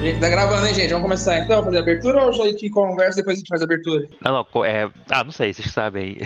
[0.00, 0.88] Gente, tá gravando, hein, gente?
[0.88, 4.08] Vamos começar então, fazer abertura ou a gente conversa e depois a gente faz abertura?
[4.24, 4.90] Não, não, é...
[5.10, 6.20] Ah, não sei, vocês sabem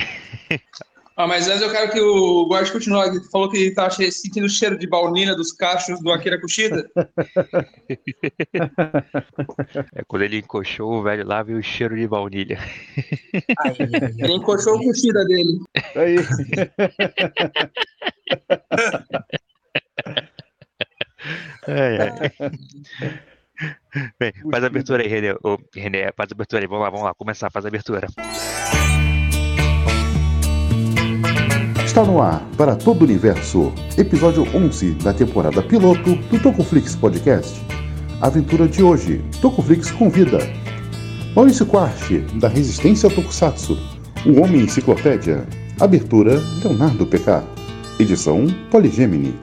[0.50, 0.58] aí.
[1.22, 3.06] Ah, mas antes eu quero que o Guard continue.
[3.06, 6.90] Ele falou que tá che- sentindo o cheiro de baunilha dos cachos do Akira Kushida.
[9.94, 12.58] É, quando ele encoxou o velho lá, veio o cheiro de baunilha.
[14.18, 15.58] Ele encoxou o Kushida dele.
[15.94, 16.16] Aí.
[21.68, 22.32] Ai, ai.
[24.18, 25.34] Bem, faz a abertura aí, René.
[25.44, 26.66] Ô, René, faz a abertura aí.
[26.66, 28.08] Vamos lá, vamos lá, começar, faz a abertura.
[31.92, 37.60] Está no ar para todo o universo, episódio 11 da temporada piloto do Tocoflix Podcast.
[38.18, 40.38] Aventura de hoje, Tocoflix convida
[41.36, 43.78] Maurício Quarte, da Resistência Tokusatsu,
[44.24, 45.46] o Homem Enciclopédia.
[45.78, 47.44] Abertura Leonardo PK.
[48.00, 49.38] Edição Poligemini.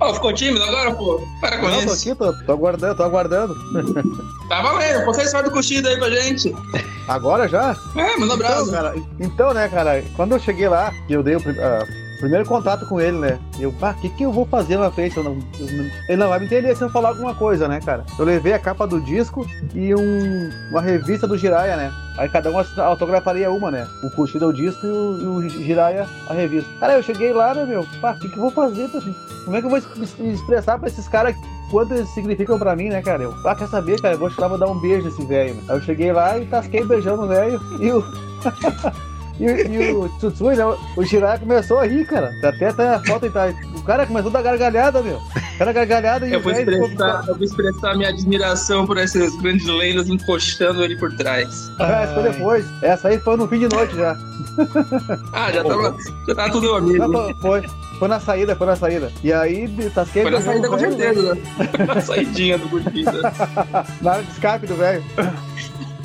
[0.00, 1.20] Ó, ficou tímido agora, pô?
[1.40, 2.10] Para com Não, tô isso.
[2.10, 3.54] aqui, tô, tô aguardando, tô aguardando.
[4.48, 5.06] Tá valendo.
[5.06, 6.54] Vocês falam do Kushida aí pra gente.
[7.08, 7.74] Agora já?
[7.96, 8.70] É, manda um Então, abraço.
[8.70, 11.86] cara, então, né, cara, quando eu cheguei lá, eu dei o ah,
[12.22, 13.38] primeiro contato com ele, né?
[13.58, 15.16] Eu, pá, o que, que eu vou fazer na frente?
[15.16, 17.80] Eu não- eu não- ele não vai me entender se eu falar alguma coisa, né,
[17.84, 18.04] cara?
[18.18, 21.92] Eu levei a capa do disco e um- uma revista do Jiraya, né?
[22.18, 23.86] Aí cada um autografaria uma, né?
[24.04, 26.70] O Kushida o disco e o, o Jiraya a revista.
[26.78, 27.84] Cara, eu cheguei lá, né, meu?
[28.00, 28.88] Pá, o que, que eu vou fazer?
[28.88, 29.00] pra-
[29.44, 29.78] Como é que eu vou
[30.32, 31.34] expressar pra esses caras
[31.70, 33.22] quanto eles significam pra mim, né, cara?
[33.24, 34.14] Eu, ah, quer saber, cara?
[34.14, 35.56] Eu vou lá, vou dar um beijo nesse velho.
[35.68, 38.04] Aí eu cheguei lá e tasquei beijando o velho e o.
[39.40, 40.64] E, o- e o Tsutsui, né?
[40.96, 42.32] O Jiraiya começou a rir, cara.
[42.44, 43.52] Até tá a foto aí, tá.
[43.76, 45.16] O cara começou a dar gargalhada, meu.
[45.16, 49.34] O cara gargalhada e Eu o vou, expressar, eu vou expressar minha admiração por essas
[49.36, 51.70] grandes lendas encostando ele por trás.
[51.80, 52.66] Ah, essa foi depois.
[52.82, 54.16] Essa aí foi no fim de noite já.
[55.32, 55.96] Ah, já tava,
[56.28, 57.08] já tava tudo amigo.
[57.08, 57.62] Não, foi,
[57.98, 59.10] foi, na saída, foi na saída.
[59.24, 61.40] E aí, tasquei Foi na saída o com certeza, né?
[61.94, 63.20] Na saidinha do Kushida.
[64.00, 65.02] Na área de escape do velho.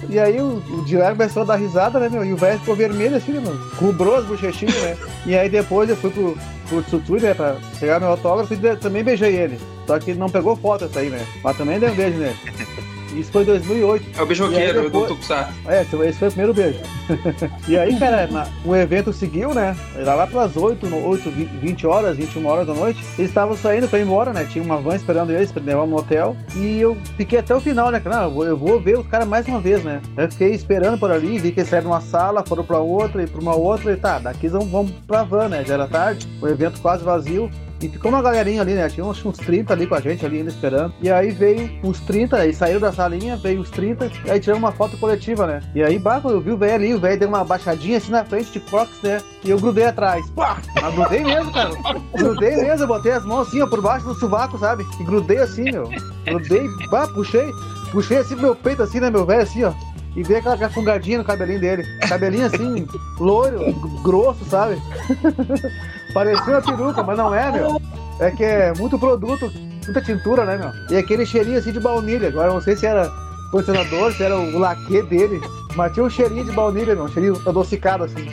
[0.10, 2.24] E aí o, o Jiraiya começou a dar risada, né, meu?
[2.24, 3.60] E o velho ficou vermelho assim, né, mano?
[3.78, 4.98] Cobrou as bochechinhas, né?
[5.26, 6.38] E aí depois eu fui pro,
[6.70, 9.60] pro Tsutsui, né, pra pegar meu autógrafo e também beijei ele.
[9.86, 11.26] Só que não pegou foto essa aí, né?
[11.44, 12.36] Mas também dei um beijo nele.
[13.16, 14.20] Isso foi em 2008.
[14.20, 15.54] É o beijoqueiro E aí depois- do Tokusatsu.
[15.68, 16.80] É, esse esse foi o primeiro beijo.
[17.68, 18.28] e aí, cara,
[18.66, 19.76] o evento seguiu, né?
[19.96, 23.04] Era lá pelas 8, no- 8 vi- 20 horas, 21 horas da noite.
[23.18, 24.46] Eles estavam saindo pra ir embora, né?
[24.50, 26.36] Tinha uma van esperando eles pra levar no hotel.
[26.56, 28.02] E eu fiquei até o final, né?
[28.04, 30.02] Não, eu vou, eu vou ver os caras mais uma vez, né?
[30.18, 33.24] Eu fiquei esperando por ali, vi que eles saíram de uma sala, foram pra outra
[33.24, 33.92] e pra uma outra.
[33.94, 35.64] E tá, daqui vamos pra van, né?
[35.66, 37.50] Já era tarde, o evento quase vazio.
[37.82, 38.90] E ficou uma galerinha ali, né?
[38.90, 40.94] Tinha uns, uns 30 ali com a gente ali ainda esperando.
[41.02, 44.64] E aí veio os 30, aí saiu da salinha, veio os 30, e aí tiramos
[44.64, 45.62] uma foto coletiva, né?
[45.76, 48.26] E aí, quando eu vi o velho ali, o velho deu uma baixadinha assim na
[48.26, 49.22] frente de Crocs, né?
[49.44, 50.28] E eu grudei atrás.
[50.32, 50.58] Pá!
[50.82, 51.72] Mas grudei mesmo, cara.
[52.16, 54.86] Grudei mesmo, eu botei as mãos assim, ó, por baixo do sovaco, sabe?
[55.00, 55.90] E grudei assim, meu.
[56.26, 57.52] Grudei, bah, puxei.
[57.92, 59.74] Puxei assim pro meu peito, assim, né, meu velho, assim, ó.
[60.16, 61.84] E veio aquela cafungadinha no cabelinho dele.
[62.10, 62.88] Cabelinho assim,
[63.20, 63.72] loiro,
[64.02, 64.82] grosso, sabe?
[66.18, 67.80] Parecia uma peruca, mas não é, meu.
[68.20, 69.54] É que é muito produto,
[69.86, 70.72] muita tintura, né, meu?
[70.90, 72.30] E aquele cheirinho assim de baunilha.
[72.30, 73.08] Agora eu não sei se era
[73.52, 75.40] condicionador, se era o laque dele.
[75.76, 77.04] Mas tinha um cheirinho de baunilha, meu.
[77.04, 78.28] Um cheirinho adocicado, assim.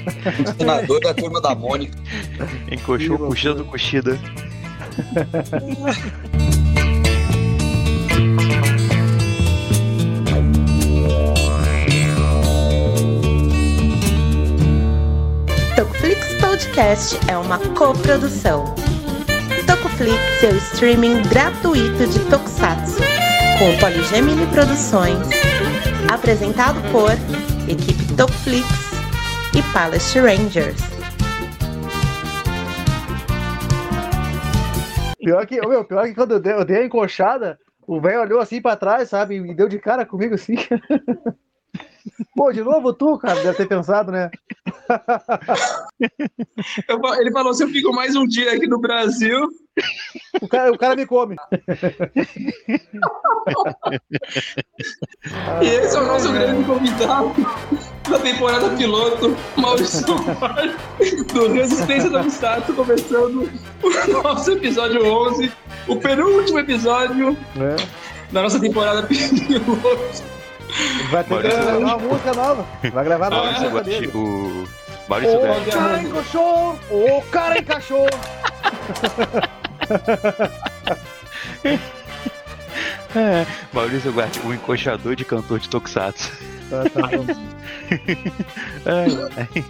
[0.56, 1.94] Senador da turma da Mônica.
[2.72, 4.18] Encoxou o Kushida do Kushida.
[16.54, 18.64] Podcast é uma coprodução.
[19.66, 23.00] Tocoflix, seu streaming gratuito de Tokusatsu,
[23.58, 25.18] com Poligemini Produções,
[26.08, 27.10] apresentado por
[27.68, 28.68] equipe Tocoflix
[29.52, 30.80] e Palace Rangers.
[35.18, 38.38] Pior que, meu, pior que quando eu dei, eu dei a encoxada, o velho olhou
[38.38, 39.38] assim pra trás, sabe?
[39.38, 40.54] E deu de cara comigo assim.
[42.36, 44.30] Pô, de novo tu, cara, deve ter pensado, né?
[46.88, 49.50] Eu ele falou: se eu fico mais um dia aqui no Brasil,
[50.40, 51.34] O cara, o cara me come.
[55.60, 57.34] e esse é o nosso grande convidado
[58.08, 60.14] da temporada piloto, Maurício do
[61.52, 63.50] Resistência do Status, começando
[63.82, 63.90] o
[64.22, 65.52] nosso episódio 11,
[65.88, 67.74] o penúltimo episódio né?
[68.30, 70.22] da nossa temporada piloto.
[71.10, 72.66] Vai ter que gravar uma música nova.
[72.92, 74.10] Vai gravar nova música dele.
[74.14, 74.64] o
[75.08, 76.78] Maurício O cara encoxou!
[76.90, 78.06] O cara encaixou!
[83.14, 86.32] É, Maurício Guati, o encoxador de cantor de Tokusatsu.
[86.68, 87.24] Tá, tá bom.
[88.86, 89.64] Ai, ai.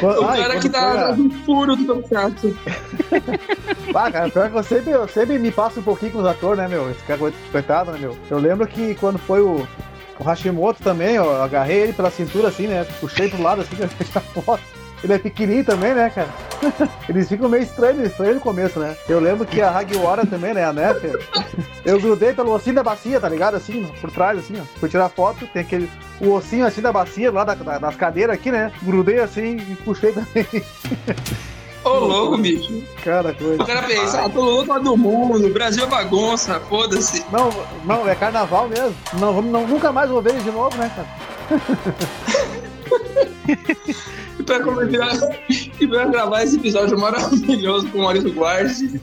[0.00, 2.58] quando- O ah, cara que atrás do furo do Tokusatsu.
[3.94, 6.58] Ah, cara, pior que eu sempre, eu sempre me passo um pouquinho com os atores,
[6.58, 6.90] né, meu?
[6.90, 8.14] Esse cara coitado, né, meu?
[8.28, 9.66] Eu lembro que quando foi o,
[10.18, 12.86] o Hashimoto também, eu agarrei ele pela cintura assim, né?
[13.00, 14.62] Puxei pro lado assim, fechar a foto.
[15.04, 16.28] Ele é pequenininho também, né, cara?
[17.06, 18.96] Eles ficam meio estranhos, estranhos no começo, né?
[19.06, 21.04] Eu lembro que a Hagiwara também, né, a Nef,
[21.84, 23.56] eu grudei pelo ossinho da bacia, tá ligado?
[23.56, 24.64] Assim, por trás, assim, ó.
[24.80, 28.34] Fui tirar foto, tem aquele, o ossinho assim da bacia, lá da, da- das cadeiras
[28.34, 28.72] aqui, né?
[28.82, 30.46] Grudei assim e puxei também.
[31.86, 32.82] Ô, louco, bicho.
[33.04, 33.62] Cara, coisa.
[33.62, 37.24] O cara pensa, ah, tô louco do mundo, Brasil é bagunça, foda-se.
[37.30, 37.48] Não,
[37.84, 38.96] não, é carnaval mesmo.
[39.20, 41.08] Não, não, nunca mais vou ver ele de novo, né, cara?
[44.38, 49.00] E pra, começar, e pra gravar esse episódio maravilhoso com o Maurício Guardi,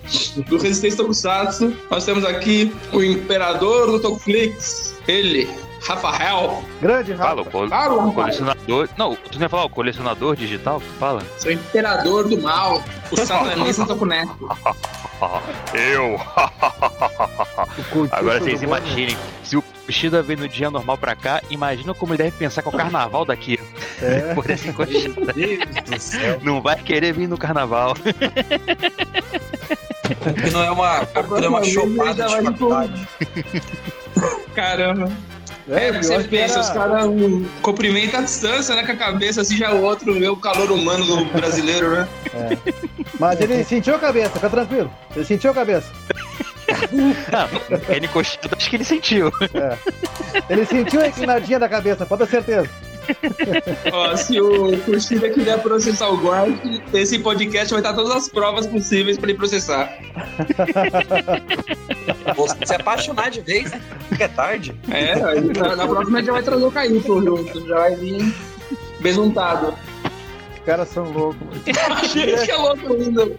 [0.48, 5.50] do Resistência Tokusatsu, nós temos aqui o imperador do Tokuflix, ele,
[5.88, 6.64] Rafael.
[6.82, 7.52] Grande Fala, o Rafa.
[7.52, 8.14] col- Fala, Rafael.
[8.14, 8.90] colecionador.
[8.98, 10.80] Não, tu não ia falar o colecionador digital?
[10.80, 11.22] Tu fala?
[11.38, 12.82] Sou imperador do mal,
[13.12, 14.58] o satanista Tokuneco.
[15.74, 16.16] Eu!
[17.78, 21.14] O cultista Agora do vocês bom, imaginem, se o Shida vem no dia normal pra
[21.16, 23.60] cá, imagina como ele deve pensar que é o carnaval daqui.
[24.02, 24.34] É.
[24.34, 25.10] Por essa encoxada.
[25.18, 25.60] Meu Deus
[25.90, 26.40] do céu.
[26.42, 27.94] Não vai querer vir no carnaval.
[27.96, 28.14] Que
[30.52, 31.08] não é uma
[31.42, 33.08] é uma chopada de faculdade.
[34.56, 35.12] Caramba.
[35.70, 39.42] É, É, você pensa, era- os caras um, cumprimentam a distância, né, com a cabeça,
[39.42, 42.08] assim já o outro vê o calor humano do brasileiro, né?
[43.20, 44.92] Mas ele sentiu a cabeça, fica tranquilo.
[45.16, 45.90] Ele sentiu a cabeça.
[47.90, 49.32] Ele encoxado, acho que ele sentiu.
[50.50, 52.70] Ele sentiu a inclinadinha da cabeça, pode ter certeza.
[53.92, 56.56] Ó, se o Curtida quiser processar o Guard,
[56.94, 59.90] esse podcast vai estar todas as provas possíveis pra ele processar.
[62.36, 63.82] Vou se apaixonar de vez, né?
[64.08, 64.74] Porque é tarde.
[64.90, 68.34] É, na, na próxima a gente já vai trazer o Caíto junto, já vai vir
[69.00, 69.74] besuntado.
[70.54, 71.42] Os caras são loucos.
[71.90, 73.32] A gente é louco ainda.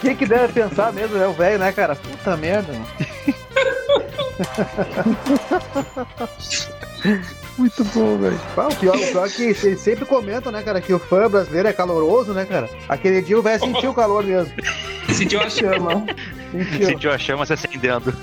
[0.00, 1.96] Quem que deve pensar mesmo é o velho, né, cara?
[1.96, 2.86] Puta merda, mano.
[7.56, 8.40] Muito bom, velho.
[8.56, 11.30] Ah, o pior, o pior é que eles sempre comentam, né, cara, que o fã
[11.30, 12.68] brasileiro é caloroso, né, cara?
[12.88, 14.52] Aquele dia o velho sentiu o calor mesmo.
[15.14, 16.04] Sentiu a chama.
[16.50, 16.86] Sentiu.
[16.86, 18.12] Sentiu a chama se acendendo.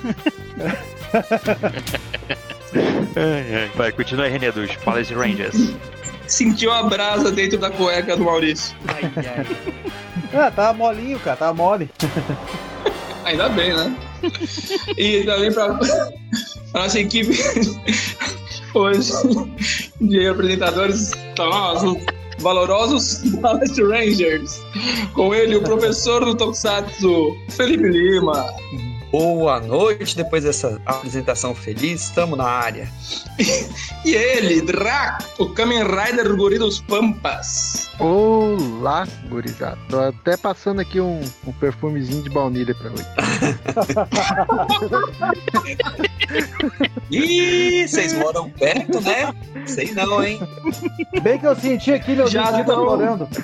[3.15, 3.71] Ai, ai.
[3.75, 5.73] Vai, continua aí, René, dos Palace Rangers.
[6.31, 8.75] Sentiu a brasa dentro da cueca do Maurício.
[8.87, 9.45] Ai, ai.
[10.33, 11.89] Ah, tava molinho, cara, tava mole.
[13.25, 13.93] Ainda bem, né?
[14.97, 15.77] E também pra
[16.73, 17.37] nossa equipe
[18.73, 19.11] hoje
[19.99, 21.97] de apresentadores nós, os
[22.39, 24.61] valorosos Palace Rangers.
[25.13, 28.45] Com ele, o professor do Tokusatsu, Felipe Lima.
[29.11, 32.89] Boa noite, depois dessa apresentação feliz, estamos na área.
[34.03, 37.87] E ele, Drac, o Kamen Rider Guri dos Pampas.
[37.99, 39.77] Olá, gurizada.
[39.87, 43.05] Tô até passando aqui um, um perfumezinho de baunilha pra hoje.
[47.11, 49.31] Ih, vocês moram perto, né?
[49.67, 50.39] Sei não, hein?
[51.21, 52.83] Bem que eu senti aqui meu Já tá não.
[52.83, 53.29] florando.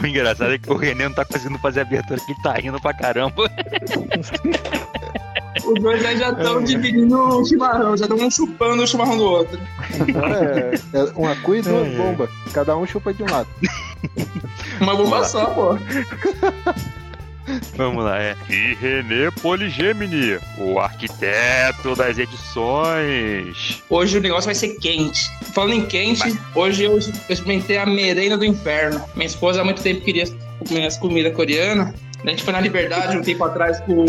[0.00, 2.52] O engraçado é que o René não tá conseguindo fazer a abertura aqui, ele tá
[2.54, 3.50] rindo pra caramba.
[5.64, 9.24] Os dois aí já estão dividindo o chimarrão, já estão um chupando o chimarrão do
[9.24, 9.60] outro.
[10.92, 11.96] É, é uma cuia e duas É, é.
[11.96, 12.30] bombas.
[12.52, 13.48] Cada um chupa de um lado.
[14.80, 15.78] Uma bomba só, pô.
[17.76, 18.36] Vamos lá, é.
[18.48, 23.82] E René Poligemini, o arquiteto das edições.
[23.90, 25.30] Hoje o negócio vai ser quente.
[25.52, 29.02] Falando em quente, hoje eu experimentei a merenda do inferno.
[29.14, 30.24] Minha esposa há muito tempo queria
[30.66, 31.94] comer as comidas coreanas.
[32.24, 34.04] A gente foi na Liberdade um tempo atrás com,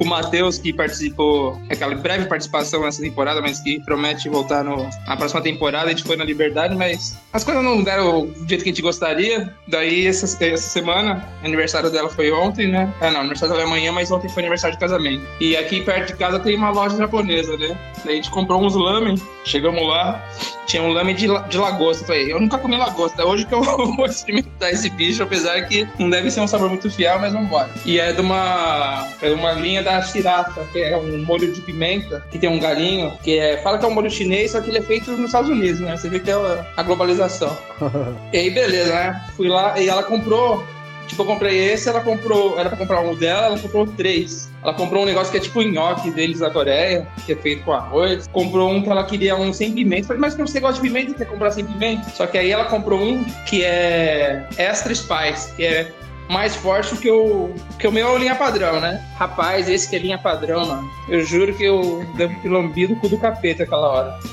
[0.00, 5.16] o Matheus, que participou, aquela breve participação nessa temporada, mas que promete voltar no, na
[5.16, 5.86] próxima temporada.
[5.86, 8.82] A gente foi na Liberdade, mas as coisas não deram do jeito que a gente
[8.82, 9.54] gostaria.
[9.68, 12.92] Daí, essa, essa semana, aniversário dela foi ontem, né?
[13.00, 15.22] Ah, não, aniversário dela é amanhã, mas ontem foi aniversário de casamento.
[15.38, 17.78] E aqui perto de casa tem uma loja japonesa, né?
[18.02, 20.24] Daí a gente comprou uns lamen, chegamos lá,
[20.66, 22.06] tinha um lame de, de lagosta.
[22.06, 23.62] Falei, eu nunca comi lagosta, hoje que eu
[23.96, 27.48] vou experimentar esse bicho, apesar que não deve ser um sabor muito fiel, mas vamos
[27.48, 27.68] embora.
[27.84, 31.60] E é de uma, é de uma linha da Shirata, que é um molho de
[31.60, 34.70] pimenta, que tem um galinho, que é, fala que é um molho chinês, só que
[34.70, 35.96] ele é feito nos Estados Unidos, né?
[35.96, 36.34] Você vê que é
[36.76, 37.56] a- globalização.
[38.32, 39.20] E aí, beleza, né?
[39.36, 40.64] Fui lá e ela comprou.
[41.08, 42.56] Tipo, eu comprei esse, ela comprou.
[42.58, 44.48] Era pra comprar um dela, ela comprou três.
[44.62, 47.72] Ela comprou um negócio que é tipo nhoque deles da Coreia, que é feito com
[47.72, 48.28] arroz.
[48.28, 50.06] Comprou um que ela queria um sem pimenta.
[50.08, 52.08] Falei, mas você gosta de pimenta, quer comprar sem pimenta?
[52.10, 55.90] Só que aí ela comprou um que é extra spice, que é
[56.30, 59.04] mais forte que o, que o meu é linha padrão, né?
[59.16, 60.88] Rapaz, esse que é linha padrão, mano.
[61.08, 64.18] Eu juro que eu devo ter lambido o cu do capeta aquela hora.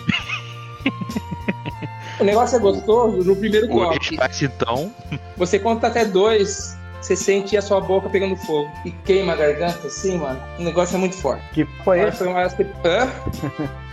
[2.19, 3.93] O negócio é gostoso no primeiro O.
[3.93, 4.91] Spice, então.
[5.35, 6.75] Você conta até dois,
[7.07, 8.69] você sente a sua boca pegando fogo.
[8.83, 10.37] E queima a garganta assim, mano.
[10.59, 11.41] O negócio é muito forte.
[11.53, 12.17] Que foi Agora esse?
[12.17, 12.43] foi uma...
[12.43, 13.11] Hã?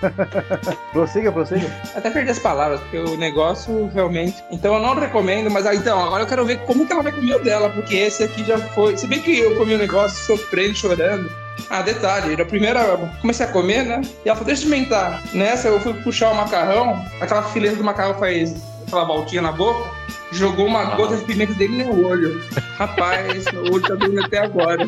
[0.92, 1.66] Prossiga, prossiga.
[1.94, 4.42] Até perdi as palavras, porque o negócio realmente.
[4.50, 7.12] Então eu não recomendo, mas ah, então, agora eu quero ver como que ela vai
[7.12, 8.96] comer o dela, porque esse aqui já foi.
[8.96, 11.30] Se bem que eu comi o negócio sofrendo, chorando.
[11.70, 12.96] Ah, detalhe, na primeira.
[13.20, 14.02] Comecei a comer, né?
[14.24, 15.22] E ela falou, deixa eu experimentar.
[15.32, 18.54] Nessa eu fui puxar o macarrão, aquela fileira do macarrão faz
[18.86, 19.88] aquela voltinha na boca,
[20.34, 20.96] jogou uma Ah.
[20.96, 22.40] gota de pimenta dele no olho.
[22.76, 24.86] Rapaz, meu olho tá doendo até agora.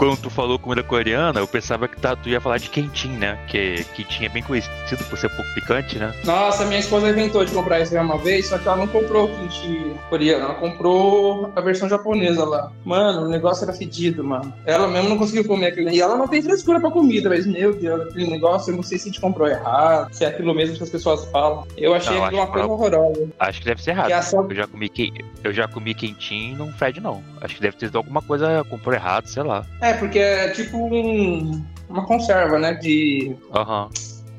[0.00, 3.38] Quando tu falou comida coreana, eu pensava que tá, tu ia falar de quentin, né?
[3.46, 6.14] Que quentin é bem conhecido por ser pouco picante, né?
[6.24, 9.28] Nossa, minha esposa inventou de comprar isso uma vez, só que ela não comprou o
[9.28, 12.72] kimchi coreano, ela comprou a versão japonesa lá.
[12.82, 14.50] Mano, o negócio era fedido, mano.
[14.64, 15.90] Ela mesmo não conseguiu comer aquilo.
[15.90, 18.96] E ela não tem frescura pra comida, mas meu Deus, aquele negócio, eu não sei
[18.96, 21.66] se a gente comprou errado, se é aquilo mesmo que as pessoas falam.
[21.76, 23.28] Eu achei Não, aquilo uma coisa que- horrorosa.
[23.38, 24.22] Acho que deve ser errado.
[24.24, 25.12] Só- Eu já comi que
[25.44, 27.22] eu já comi quentin e não fede não.
[27.42, 29.64] Acho que deve ter sido alguma coisa comprou errado, sei lá.
[29.80, 32.74] É, porque é tipo um- uma conserva, né?
[32.74, 33.88] De, Aham,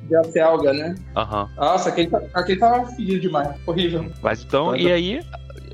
[0.03, 0.95] de acelga, né?
[1.15, 1.49] aham.
[1.57, 3.49] Nossa, aquele, tá- aquele tava fedido demais.
[3.65, 4.11] Horrível.
[4.21, 5.21] Mas então, Mas e aí,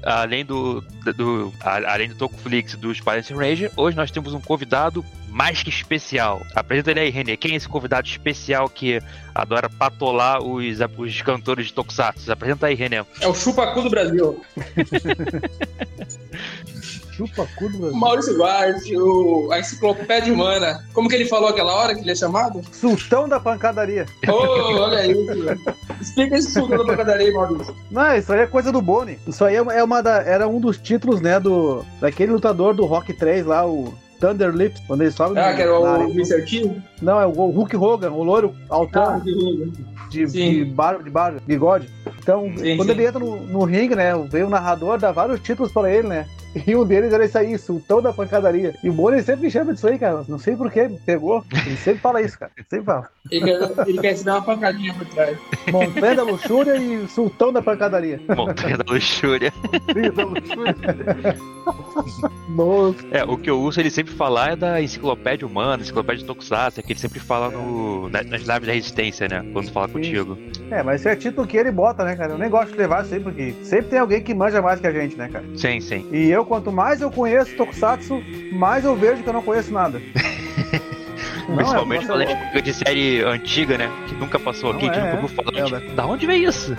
[0.04, 0.82] além do,
[1.16, 5.70] do além do Tokuflix e do Spice Ranger, hoje nós temos um convidado mais que
[5.70, 6.42] especial.
[6.56, 7.38] Apresenta ele aí, Renê.
[7.38, 9.00] Quem é esse convidado especial que
[9.36, 12.32] adora patolar os, os cantores de Tokusatsu?
[12.32, 13.04] Apresenta aí, Renê.
[13.22, 14.42] É o chupacu do Brasil.
[17.18, 17.98] Chupa cu do O Brasil.
[18.00, 20.84] Maurício Duarte, o, a enciclopédia humana.
[20.94, 22.62] Como que ele falou aquela hora que ele é chamado?
[22.72, 24.06] Sultão da pancadaria.
[24.30, 25.58] Ô, olha isso.
[26.00, 27.76] Explica esse suco da pancadaria Maurício.
[27.90, 29.18] Não, isso aí é coisa do Boni.
[29.28, 32.74] Isso aí é uma- é uma da, era um dos títulos, né, do daquele lutador
[32.76, 35.86] do Rock 3 lá, o Thunder Lips, quando ele sobe Ah, no- que era o
[35.86, 36.10] arena.
[36.10, 36.44] Mr.
[36.46, 36.72] T?
[37.02, 39.22] Não, é o Hulk Hogan, o loiro altão Ah,
[40.10, 41.90] de, barba, de barba, bigode.
[42.20, 42.96] Então, Sim, quando sim.
[42.96, 46.26] ele entra no, no ringue, né, veio o narrador, dá vários títulos pra ele, né?
[46.66, 48.74] E um deles era isso aí, Sultão da Pancadaria.
[48.84, 50.26] E o Boni sempre me chama disso aí, cara.
[50.28, 51.44] Não sei por que pegou.
[51.66, 52.52] Ele sempre fala isso, cara.
[52.70, 53.10] Sempre fala.
[53.30, 55.38] Ele quer, ele quer se dar uma pancadinha por trás.
[55.72, 58.20] Montanha da Luxúria e Sultão da Pancadaria.
[58.36, 59.54] Montanha da Luxúria.
[59.72, 61.38] Montanha da Luxúria.
[62.50, 63.06] Nossa.
[63.12, 66.82] É, o que eu uso ele sempre falar é da enciclopédia humana, enciclopédia de Tokusatsu,
[66.82, 69.46] que ele sempre fala no, na- nas lives da resistência, né?
[69.54, 70.38] Quando fala contigo.
[70.72, 72.34] É, mas esse é título que ele bota, né, cara?
[72.34, 74.92] Eu nem gosto de levar sempre, porque sempre tem alguém que manja mais que a
[74.92, 75.46] gente, né, cara?
[75.56, 76.08] Sim, sim.
[76.12, 80.02] E eu, quanto mais eu conheço Tokusatsu, mais eu vejo que eu não conheço nada.
[81.48, 83.90] Não, Principalmente é, quando a é, gente fica de série antiga, né?
[84.08, 85.78] Que nunca passou aqui, Não, que é, nunca ouviu falar.
[85.82, 86.76] é, Da onde veio isso?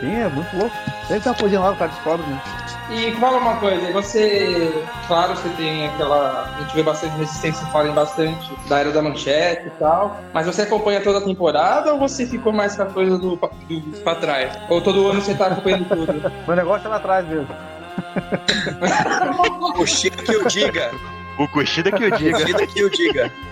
[0.00, 0.76] Sim, é muito louco.
[1.08, 2.40] Sempre tem uma coisinha lá, o cara descobre, né?
[2.90, 4.72] E fala uma coisa, você.
[5.08, 6.54] Claro, você tem aquela.
[6.56, 10.20] A gente vê bastante resistência, falam bastante da era da manchete e tal.
[10.32, 14.00] Mas você acompanha toda a temporada ou você ficou mais com a coisa do, do
[14.04, 14.56] pra trás?
[14.68, 16.30] Ou todo ano você tá acompanhando tudo?
[16.46, 17.48] Meu negócio é lá atrás mesmo.
[19.78, 20.90] O Chico que eu diga.
[21.38, 22.38] O Kushida que eu O diga.
[22.38, 23.32] Chico que eu diga.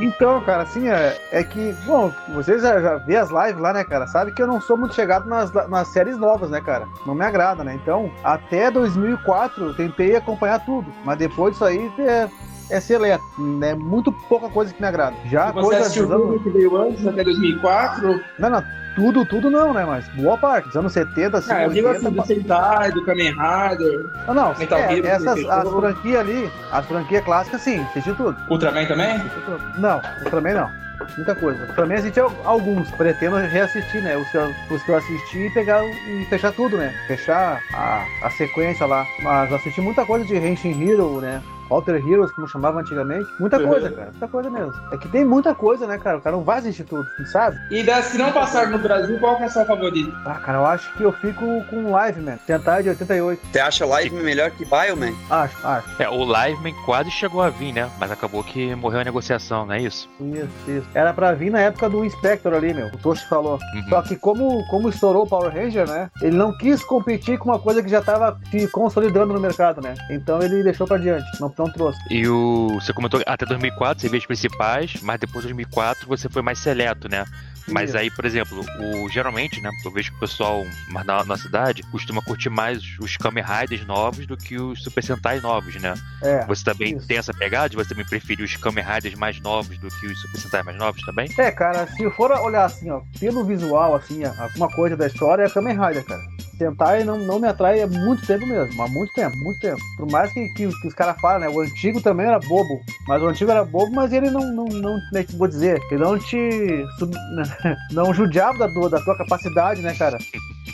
[0.00, 3.84] Então, cara, assim, é, é que, bom, vocês já, já vê as lives lá, né,
[3.84, 4.06] cara?
[4.06, 6.86] Sabe que eu não sou muito chegado nas, nas séries novas, né, cara?
[7.04, 7.74] Não me agrada, né?
[7.74, 12.28] Então, até 2004 eu tentei acompanhar tudo, mas depois disso aí é,
[12.70, 13.74] é seleto, né?
[13.74, 15.16] Muito pouca coisa que me agrada.
[15.26, 16.26] Já Você coisa assistiu anos...
[16.28, 18.24] tudo que veio antes, até 2004?
[18.38, 19.84] Não, não, tudo, tudo não, né?
[19.84, 23.04] Mas boa parte, dos anos 70, assim, Ah, eu digo 80, assim, do Sentai, do
[23.04, 27.80] Kamen Rider, Não, não, Metal é, Hero, essas, as franquias ali, as franquias clássicas, sim,
[27.90, 28.36] assisti tudo.
[28.50, 29.12] Ultraman também?
[29.12, 29.38] assisti.
[29.78, 30.70] Não, também não.
[31.16, 31.64] Muita coisa.
[31.74, 34.16] Também assisti al- alguns, pretendo reassistir, né?
[34.16, 36.92] Os que, eu, os que eu assisti e pegar e fechar tudo, né?
[37.06, 39.06] Fechar a, a sequência lá.
[39.22, 41.40] Mas assisti muita coisa de Henshin Hero, né?
[41.70, 43.28] Alter Heroes, como chamava antigamente.
[43.38, 43.68] Muita Uhum.
[43.68, 44.10] coisa, cara.
[44.10, 44.72] Muita coisa mesmo.
[44.92, 46.18] É que tem muita coisa, né, cara?
[46.18, 47.58] O cara não vai assistir tudo, sabe?
[47.70, 50.12] E das que não passaram no Brasil, qual que é a sua favorita?
[50.24, 52.36] Ah, cara, eu acho que eu fico com Live, man.
[52.46, 53.40] Tentar de 88.
[53.52, 55.14] Você acha Live melhor que Bioman?
[55.30, 56.02] Acho, acho.
[56.02, 57.90] É, o Liveman quase chegou a vir, né?
[57.98, 60.08] Mas acabou que morreu a negociação, não é isso?
[60.20, 60.86] Isso, isso.
[60.94, 62.86] Era pra vir na época do Inspector ali, meu.
[62.88, 63.58] O Toshi falou.
[63.74, 63.88] Uhum.
[63.88, 66.10] Só que como, como estourou o Power Ranger, né?
[66.22, 69.94] Ele não quis competir com uma coisa que já tava se consolidando no mercado, né?
[70.10, 71.24] Então ele deixou pra diante.
[71.40, 71.98] Não, não trouxe.
[72.10, 72.78] E o.
[72.80, 76.58] Você comentou até 2004 você vê as principais, mas depois de 2004 você foi mais
[76.58, 77.24] seleto, né?
[77.70, 79.70] Mas aí, por exemplo, o, geralmente, né?
[79.84, 83.86] Eu vejo que o pessoal mas na nossa cidade costuma curtir mais os Kamen Riders
[83.86, 85.94] novos do que os Super Sentai novos, né?
[86.22, 86.44] É.
[86.46, 87.06] Você também Isso.
[87.06, 87.74] tem essa pegada?
[87.74, 91.02] Você também prefere os Kamen Riders mais novos do que os Super Sentai mais novos
[91.02, 91.28] também?
[91.38, 95.06] É, cara, se eu for olhar assim, ó, pelo visual, assim, ó, alguma coisa da
[95.06, 96.22] história é Kamen Rider, cara.
[96.58, 99.80] Sentai não, não me atrai há muito tempo mesmo, há muito tempo, muito tempo.
[99.96, 101.48] Por mais que, que, que os caras falam, né?
[101.48, 104.98] O antigo também era bobo, mas o antigo era bobo, mas ele não, não, não
[105.14, 105.80] é que eu vou dizer?
[105.90, 106.84] Ele não te.
[106.98, 107.14] sub-
[107.92, 110.18] não judiava da tua, da tua capacidade, né, cara?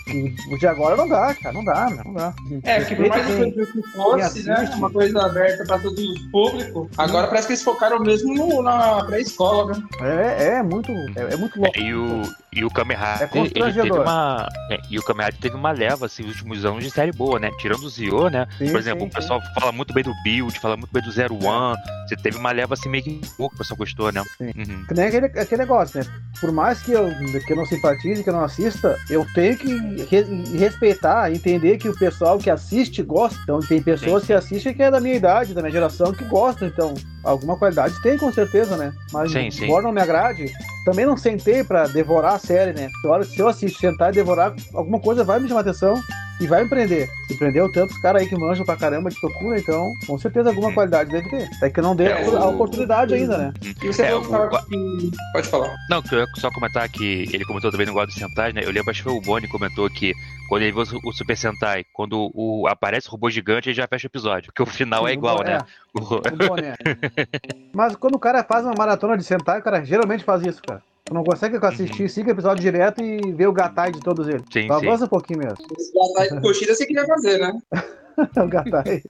[0.08, 2.34] E o de agora não dá, cara, não dá, não dá.
[2.64, 7.26] É, porque por mais que fosse, né, uma coisa aberta para todo o público, agora
[7.28, 9.82] parece que eles focaram mesmo no- na pré-escola, né?
[10.02, 11.78] É, é muito, é, é muito louco.
[11.78, 12.22] É, e o,
[12.52, 14.02] e o Kamen Rider, É ele teve constrangedor.
[14.02, 14.48] uma.
[14.70, 17.50] é, e o Kamen Rider teve uma leva, assim, últimos anos de série boa, né?
[17.58, 18.46] Tirando o Zio, né?
[18.58, 21.10] Sim, Por exemplo, sim, o pessoal fala muito bem do Build, fala muito bem do
[21.10, 21.76] Zero One.
[22.06, 24.22] Você teve uma leva assim meio que que o pessoal gostou, né?
[24.38, 24.52] Sim.
[24.56, 24.84] Uhum.
[24.86, 26.06] Que nem aquele, aquele negócio, né?
[26.40, 27.08] Por mais que eu,
[27.46, 29.74] que eu não simpatize, que eu não assista, eu tenho que
[30.10, 33.38] re- respeitar, entender que o pessoal que assiste gosta.
[33.42, 34.26] Então, tem pessoas Sim.
[34.28, 36.68] que assistem que é da minha idade, da minha geração, que gostam.
[36.68, 38.92] Então, alguma qualidade tem, com certeza, né?
[39.12, 39.64] Mas, Sim, sim.
[39.64, 40.52] embora não me agrade,
[40.84, 42.88] também não sentei pra devorar a série, né?
[43.00, 46.00] Se eu- Se eu assistir, sentar e devorar, alguma coisa vai me chamar atenção.
[46.40, 47.08] E vai me prender.
[47.28, 50.72] Se prendeu tantos caras aí que manjam pra caramba de procura, então com certeza alguma
[50.72, 51.48] qualidade deve ter.
[51.62, 53.52] É que não deu É, a o- oportunidade ainda, né?
[53.62, 55.10] E você É, o- que-.
[55.32, 55.74] Pode falar.
[55.88, 58.62] Não, que eu ia só comentar que ele comentou também no gosto do Sentai, né?
[58.64, 60.12] Eu lembro, acho que foi o Bonnie que comentou que
[60.48, 64.06] quando ele viu o Super Sentai, quando o, aparece o robô gigante, ele já fecha
[64.06, 64.46] o episódio.
[64.52, 65.58] Porque o final é igual, né?
[65.94, 66.74] O- O boné.
[67.72, 70.82] Mas quando o cara faz uma maratona de Sentai, o cara geralmente faz isso, cara.
[71.04, 74.42] Tu não consegue assistir cinco episódios direto e ver o gatai de todos eles.
[74.50, 74.70] Sim, sim.
[74.70, 75.56] avança um pouquinho mesmo.
[75.78, 77.52] Esse Gatai de coxilha você queria fazer, né?
[78.36, 79.02] o gatai.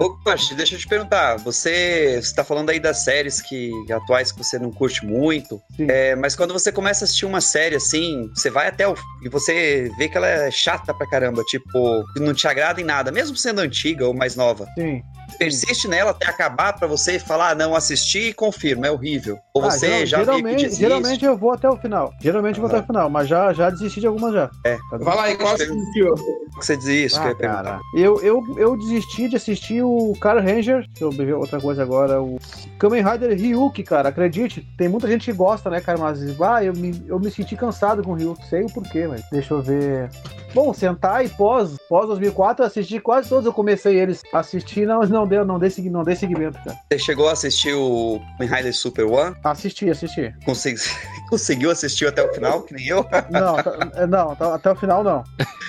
[0.00, 1.36] Ô, Koshi, deixa eu te perguntar.
[1.38, 5.60] Você está falando aí das séries que atuais que você não curte muito.
[5.78, 8.94] É, mas quando você começa a assistir uma série assim, você vai até o.
[9.22, 11.42] E você vê que ela é chata pra caramba.
[11.44, 14.66] Tipo, não te agrada em nada, mesmo sendo antiga ou mais nova.
[14.78, 15.00] Sim.
[15.38, 19.38] Persiste nela até acabar pra você falar, ah, não, assisti e confirma, é horrível.
[19.54, 20.80] Ou Ah, você geral- já meio que geralmente, desiste.
[20.80, 22.12] geralmente eu vou até o final.
[22.20, 24.50] Geralmente eu vou até o final, mas já, já desisti de algumas já.
[24.64, 24.76] É.
[24.90, 26.14] Tá Vai lá, e qual assistiu?
[26.14, 27.34] que você desiste, Ah.
[27.56, 27.80] Cara.
[27.94, 30.86] Eu, eu, eu desisti de assistir o Car Ranger.
[30.88, 32.22] Deixa eu ver outra coisa agora.
[32.22, 32.38] O
[32.78, 34.08] Kamen Rider Ryuki, cara.
[34.08, 35.98] Acredite, tem muita gente que gosta, né, cara?
[35.98, 38.46] Mas ah, eu, me, eu me senti cansado com o Ryuki.
[38.48, 40.08] Sei o porquê, mas deixa eu ver.
[40.52, 43.44] Bom, Sentai pós, pós 2004, eu assisti quase todos.
[43.46, 46.76] Eu comecei eles a assistir, não, não deu, não dei, não dei seguimento, cara.
[46.92, 49.34] Você chegou a assistir o Kamen Rider Super One?
[49.42, 50.32] Assisti, assisti.
[50.44, 50.80] Consegui-
[51.28, 53.04] Conseguiu assistir até o final, que nem eu?
[53.30, 55.24] Não, tá- não, tá- até o final não.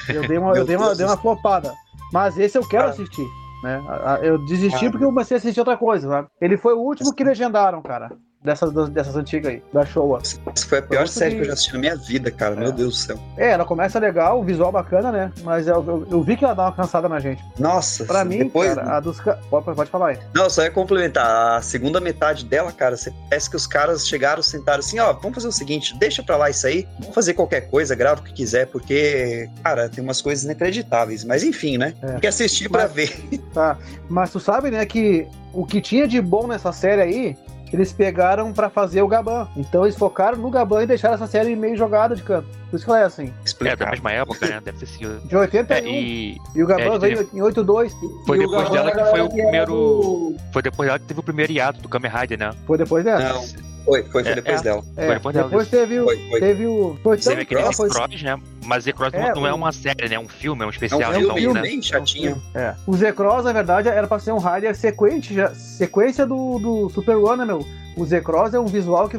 [0.08, 1.74] Eu dei uma, eu dei uma, Deus dei uma flopada.
[2.14, 3.28] Mas esse eu quero assistir.
[3.64, 3.82] Né?
[4.22, 4.92] Eu desisti Ah.
[4.92, 6.28] porque eu comecei a assistir outra coisa, sabe?
[6.40, 8.12] Ele foi o último que legendaram, cara.
[8.46, 10.20] Dessas, dessas antigas aí, da Showa.
[10.22, 12.54] Essa foi a pior série muito que eu já assisti na minha vida, cara.
[12.56, 12.60] É.
[12.60, 13.20] Meu Deus do céu.
[13.38, 15.32] É, ela começa legal, o visual bacana, né?
[15.44, 17.44] Mas eu, eu, eu vi que ela dá uma cansada na gente.
[17.60, 18.76] Nossa, Pra mim, depois.
[18.76, 19.20] cara, a dos.
[19.50, 20.20] Pode, pode falar aí.
[20.34, 21.58] Não, só ia complementar.
[21.58, 25.34] A segunda metade dela, cara, você parece que os caras chegaram, sentaram assim, ó, vamos
[25.36, 28.32] fazer o seguinte, deixa pra lá isso aí, vamos fazer qualquer coisa, grava o que
[28.34, 31.24] quiser, porque, cara, tem umas coisas inacreditáveis.
[31.24, 31.94] Mas enfim, né?
[32.02, 32.08] É.
[32.08, 33.40] Tem que assistir pra Mas- ver.
[33.54, 33.78] Tá.
[34.08, 37.38] Mas tu sabe, né, que o que tinha de bom nessa série aí,
[37.76, 39.48] eles pegaram pra fazer o Gaban.
[39.56, 42.48] Então eles focaram no Gaban e deixaram essa série meio jogada de canto.
[42.70, 43.34] Por isso que ela é assim.
[43.64, 44.62] É, da mesma época, né?
[44.64, 45.20] Deve ter sido.
[45.28, 45.76] De 81.
[45.76, 47.94] É, e E o Gaban É, veio em 82.
[48.26, 49.72] foi E depois dela que foi o primeiro.
[49.72, 52.52] do- Foi depois dela que teve o primeiro hiato do Kamen Rider, né?
[52.66, 53.34] Foi depois dessa.
[53.34, 53.46] Não,
[53.86, 54.64] foi, foi, foi É, depois é.
[54.64, 54.84] dela.
[54.98, 56.06] É, foi depois dela, depois teve o.
[56.06, 56.40] Foi, foi.
[56.40, 56.98] Teve o.
[57.04, 58.40] Foi Teve aquele ela foi- Z-Cross, né?
[58.66, 60.16] Mas Z-Cross É, não é o- uma série, né?
[60.16, 61.62] É um filme, é um É um especial, filme então, né?
[61.62, 62.42] bem chatinho.
[62.54, 62.74] É.
[62.88, 67.16] O Z-Cross, na verdade, era pra ser um Rider sequente, já- sequência do, do Super
[67.18, 67.66] One, né, meu?
[67.98, 69.18] O Z-Cross é um visual que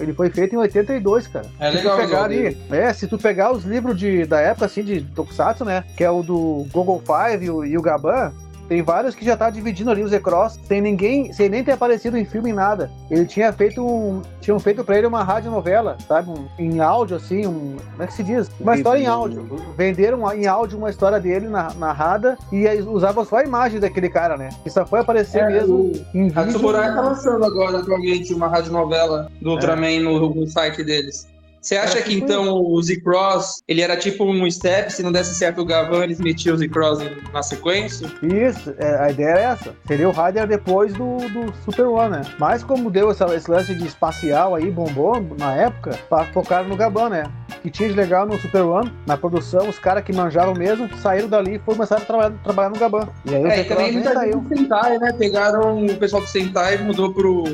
[0.00, 1.46] ele foi feito em 82, cara.
[1.60, 4.66] É se legal tu pegar ali, é, se tu pegar os livros de, da época,
[4.66, 5.84] assim, de Tokusatsu, né?
[5.96, 8.32] Que é o do Google Five e o, e o Gaban,
[8.68, 12.16] tem vários que já tá dividindo ali o Z-Cross sem ninguém, sem nem ter aparecido
[12.18, 12.90] em filme em nada.
[13.10, 14.20] Ele tinha feito um.
[14.40, 16.30] Tinham feito pra ele uma radionovela, sabe?
[16.30, 17.76] Um, em áudio, assim, um.
[17.92, 18.50] Como é que se diz?
[18.60, 19.46] Uma história em áudio.
[19.76, 24.36] Venderam em áudio uma história dele na- narrada e usavam só a imagem daquele cara,
[24.36, 24.50] né?
[24.62, 26.48] Que só foi aparecer É, mesmo o- em A vídeo.
[26.48, 31.26] Tsuburaya tá lançando agora atualmente uma radionovela do Ultraman no, no site deles.
[31.60, 35.34] Você acha que tipo então o Z-Cross ele era tipo um step, se não desse
[35.34, 37.00] certo o Gavan, eles metiam o Z-Cross
[37.32, 38.06] na sequência?
[38.22, 39.74] Isso, é, a ideia era essa.
[39.86, 42.22] Seria o Rider depois do, do Super One, né?
[42.38, 45.98] Mas como deu essa- esse lance de espacial aí, bombou na época,
[46.32, 47.24] focaram no Gaban, né?
[47.62, 51.28] Que tinha de legal no Super One, na produção, os caras que manjavam mesmo, saíram
[51.28, 53.08] dali e foram começar a trabalhar, trabalhar no Gaban.
[53.24, 54.46] E aí o É, e Z-Cross também muita saiu.
[54.48, 55.12] Sentai, né?
[55.18, 57.44] Pegaram o pessoal do Sentai e mudou pro,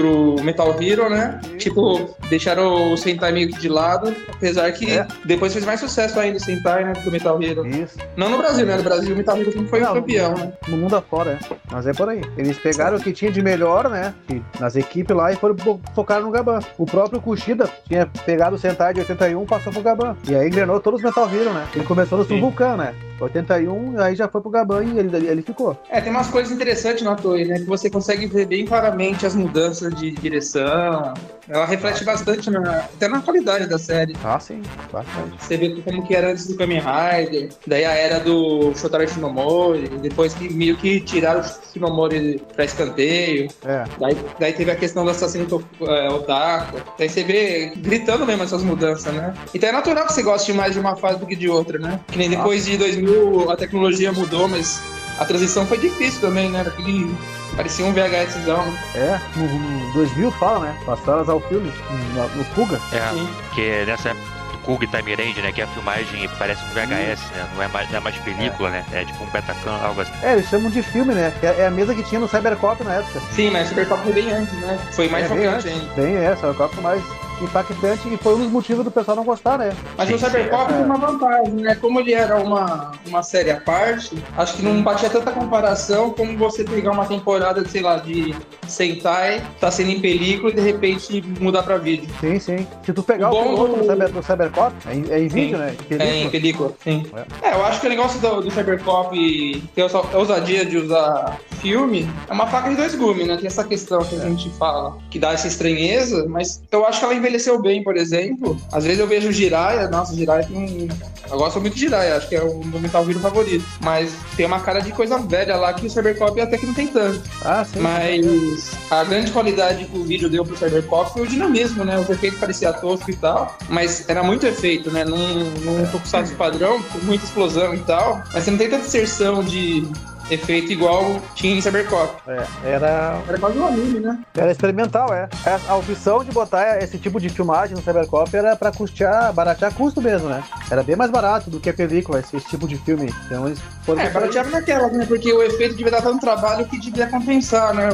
[0.00, 1.40] pro Metal Hero, né?
[1.56, 5.06] Tipo, deixaram o Sentai meio que de lado, apesar que É.
[5.24, 7.66] depois fez mais sucesso ainda o Sentai, né, do Metal Hero.
[7.66, 7.96] Isso.
[8.14, 8.76] Não no Brasil, né?
[8.76, 10.52] No Brasil o Metal Hero sempre foi Não, campeão, né?
[10.68, 11.56] No mundo afora, é.
[11.70, 12.20] Mas é por aí.
[12.36, 14.12] Eles pegaram o que tinha de melhor, né?
[14.60, 16.58] Nas equipes lá e foram fo- focar no Gaban.
[16.76, 20.14] O próprio Kushida tinha pegado o Sentai de 81 passou pro Gaban.
[20.28, 21.66] E aí engrenou todos os Metal Hero, né?
[21.74, 22.38] Ele começou no Sim.
[22.40, 22.94] Vulcan, né?
[23.18, 25.74] 81, aí já foi pro Gaban e ele, ele, ele ficou.
[25.88, 27.54] É, tem umas coisas interessantes na Toei, né?
[27.60, 31.14] Que você consegue ver bem claramente as mudanças de direção.
[31.48, 34.16] Ela reflete bastante na, até na qualidade da série.
[34.24, 35.36] Ah, sim, bastante.
[35.38, 39.88] Você vê como que era antes do Kamen Rider, daí a era do Shotaro Shinomori,
[40.02, 43.84] depois que meio que tiraram o Shinomori pra escanteio, É.
[44.00, 45.46] daí, daí teve a questão do assassino
[45.82, 49.32] é, Otako, daí você vê gritando mesmo essas mudanças, né?
[49.54, 52.00] Então é natural que você goste mais de uma fase do que de outra, né?
[52.08, 54.80] Que nem depois de 2000 a tecnologia mudou, mas
[55.18, 56.60] a transição foi difícil também, né?
[56.60, 57.14] Aquele,
[57.56, 58.64] parecia um VHSzão.
[58.94, 60.78] É, no, no 2000 fala, né?
[60.84, 61.72] Passaram a usar o filme
[62.14, 62.80] no, no Fuga.
[62.92, 63.28] É, Sim.
[63.48, 65.52] porque nessa época do Kug Time Range, né?
[65.52, 67.48] Que a filmagem parece um VHS, né?
[67.54, 68.84] Não é mais, não é mais película, né?
[68.92, 70.12] É tipo um Betacam, algo assim.
[70.22, 71.32] É, eles chamam de filme, né?
[71.40, 73.20] Que é é a mesa que tinha no Cybercop na época.
[73.32, 74.78] Sim, mas Super Pop foi bem antes, né?
[74.92, 75.80] Foi mais é, bem chocante antes.
[75.80, 75.94] ainda.
[75.94, 77.02] Bem, é, Cybercop foi mais
[77.44, 79.72] impactante e foi um dos motivos do pessoal não gostar, né?
[79.96, 80.30] Mas o é.
[80.30, 81.74] tem uma vantagem, né?
[81.76, 86.36] Como ele era uma, uma série à parte, acho que não batia tanta comparação como
[86.36, 88.34] você pegar uma temporada, sei lá, de
[88.66, 92.08] Sentai, tá sendo em película e de repente mudar pra vídeo.
[92.20, 92.66] Sim, sim.
[92.84, 95.20] Se tu pegar O o, bom piloto do- do, Cyber, do Cybercop, é em, é
[95.20, 95.76] em vídeo, né?
[95.90, 96.72] É, em Película.
[96.82, 97.06] sim.
[97.42, 102.08] É, eu acho que o negócio do, do Cybercop ter a ousadia de usar filme
[102.28, 103.36] é uma faca de dois gumes, né?
[103.36, 107.04] Tem essa questão que a gente fala, que dá essa estranheza, mas eu acho que
[107.04, 108.56] ela envelheceu bem, por exemplo.
[108.72, 110.88] Às vezes eu vejo o Jiraiya, nossa, o Jiraiya tem um...
[111.28, 113.64] Eu gosto muito de Jiraiya, acho que é o meu Metal Hero favorito.
[113.80, 116.86] Mas tem uma cara de coisa velha lá que o Cybercop até que não tem
[116.86, 117.20] tanto.
[117.44, 117.80] Ah, sim.
[117.80, 121.98] Mas a grande qualidade que o vídeo deu pro Cyberpop foi o dinamismo, né?
[121.98, 125.04] Os efeitos pareciam tosco e tal, mas era muito efeito, né?
[125.04, 129.42] Num, num tokusatsu padrão, com muita explosão e tal, mas você não tem tanta inserção
[129.42, 129.86] de
[130.30, 132.14] efeito igual tinha em Cybercop.
[132.26, 134.18] É, era, Era quase um anime, né?
[134.36, 135.28] era experimental, é.
[135.44, 139.72] A, a opção de botar esse tipo de filmagem no Cybercop era pra custear, baratear
[139.74, 140.42] custo mesmo, né?
[140.70, 143.12] Era bem mais barato do que a película, esse, esse tipo de filme.
[143.26, 144.00] Então eles foram.
[144.00, 145.04] É, barateava naquela, né?
[145.06, 147.88] Porque o efeito devia dar tanto trabalho que devia compensar, né?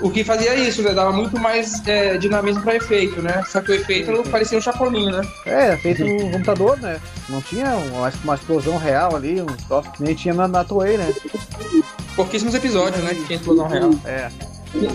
[0.00, 0.92] O, o que fazia isso, né?
[0.92, 3.42] Dava muito mais é, dinamismo pra efeito, né?
[3.46, 5.22] Só que o efeito parecia um chapolinho, né?
[5.46, 7.00] É, feito no computador, né?
[7.28, 10.96] Não tinha uma, uma explosão real ali, um troço que nem tinha na, na Toei,
[10.96, 11.12] né?
[12.18, 13.14] Pouquíssimos episódios, né?
[13.14, 13.90] Que tinha explosão real.
[14.04, 14.28] É.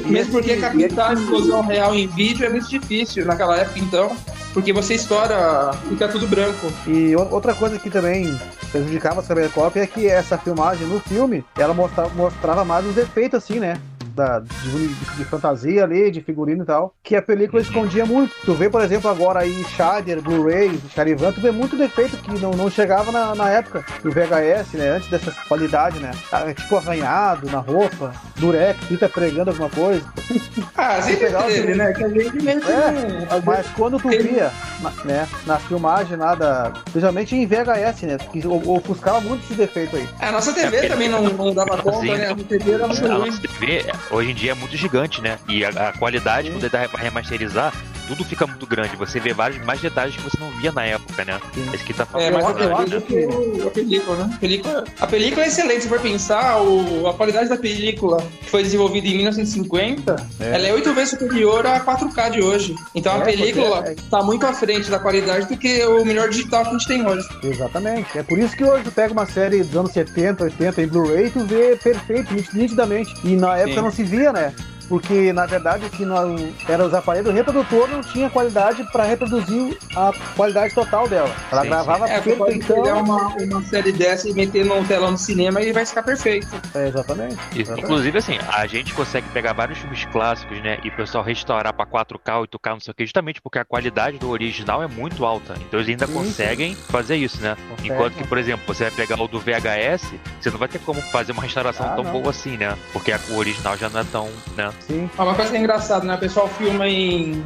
[0.05, 4.13] Mesmo porque captar a explosão real em vídeo é muito difícil naquela época, então.
[4.53, 6.67] Porque você estoura, fica tudo branco.
[6.85, 8.37] E outra coisa que também
[8.73, 13.41] prejudicava a Cybercop é que essa filmagem no filme, ela mostrava, mostrava mais os efeitos,
[13.41, 13.79] assim, né?
[14.13, 18.33] Da, de, de- de fantasia ali, de figurino e tal, que a película escondia muito.
[18.45, 22.51] Tu vê, por exemplo, agora aí Shader, Blu-ray, Charivan, tu vê muito defeito que não,
[22.51, 24.89] não chegava na, na época do VHS, né?
[24.89, 26.11] Antes dessa qualidade, né?
[26.31, 30.03] Ah, Tipo arranhado na roupa, durex, fica pregando alguma coisa.
[30.75, 31.77] Ah, sempre Legal, teve, sim.
[31.77, 31.93] né?
[31.93, 32.69] Que a gente mesmo.
[32.69, 36.71] É, Mas quando tu via, na, né, na filmagem lá da.
[36.91, 38.17] Principalmente em VHS, né?
[38.31, 40.07] Que o- ofuscava muito esse defeito aí.
[40.19, 42.15] A nossa TV também não, não dava conta, Sim.
[42.17, 42.29] né?
[42.31, 45.39] A TV era muito A nossa TV, hoje em dia, é muito gigante, né?
[45.47, 46.49] E a, a qualidade,
[46.89, 47.73] pra remasterizar,
[48.07, 48.95] tudo fica muito grande.
[48.97, 51.39] Você vê vários mais detalhes que você não via na época, né?
[51.53, 51.69] Sim.
[51.73, 52.33] Esse que tá É, falando.
[52.33, 54.33] mas Eu- eu, eu acho acho que o- a película, né?
[54.33, 58.49] A película, a película é excelente, se for pensar, o- a qualidade da película que
[58.49, 60.55] foi desenvolvida em 1950, É.
[60.55, 62.75] ela é oito vezes superior à 4K de hoje.
[62.93, 66.03] Então a É, película porque é- tá muito à frente da qualidade do que o
[66.05, 67.27] melhor digital que a gente tem hoje.
[67.43, 68.17] Exatamente.
[68.17, 71.29] É por isso que hoje tu pega uma série dos anos 70, 80 em Blu-ray,
[71.29, 73.13] tu vê perfeito, nit- nitidamente.
[73.23, 73.81] E na época Sim.
[73.81, 74.53] não se via, né?
[74.89, 76.35] Porque, na verdade, que não,
[76.67, 81.33] era os aparelhos, o reprodutor não tinha qualidade para reproduzir a qualidade total dela.
[81.51, 82.83] Ela Sim, gravava É, você pode perfeitão.
[82.83, 86.47] pegar uma, uma série dessa e meter no telão no cinema e vai ficar perfeito.
[86.75, 87.37] É, exatamente.
[87.55, 87.83] Exatamente.
[87.83, 90.77] Inclusive, assim, a gente consegue pegar vários filmes clássicos, né?
[90.83, 94.17] E o pessoal restaurar pra 4K, 8K, não sei o que, justamente porque a qualidade
[94.17, 95.53] do original é muito alta.
[95.61, 97.55] Então eles ainda Sim, conseguem fazer isso, né?
[97.69, 97.89] Consegue.
[97.93, 101.01] Enquanto que, por exemplo, você vai pegar o do VHS, você não vai ter como
[101.01, 102.11] fazer uma restauração Ah, tão não.
[102.11, 102.77] boa assim, né?
[102.91, 104.72] Porque a- o original já não é tão, né?
[104.81, 105.09] Sim.
[105.17, 106.15] Ah, Uma coisa que é engraçada, né?
[106.15, 107.43] O pessoal filma em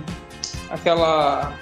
[0.70, 1.54] aquela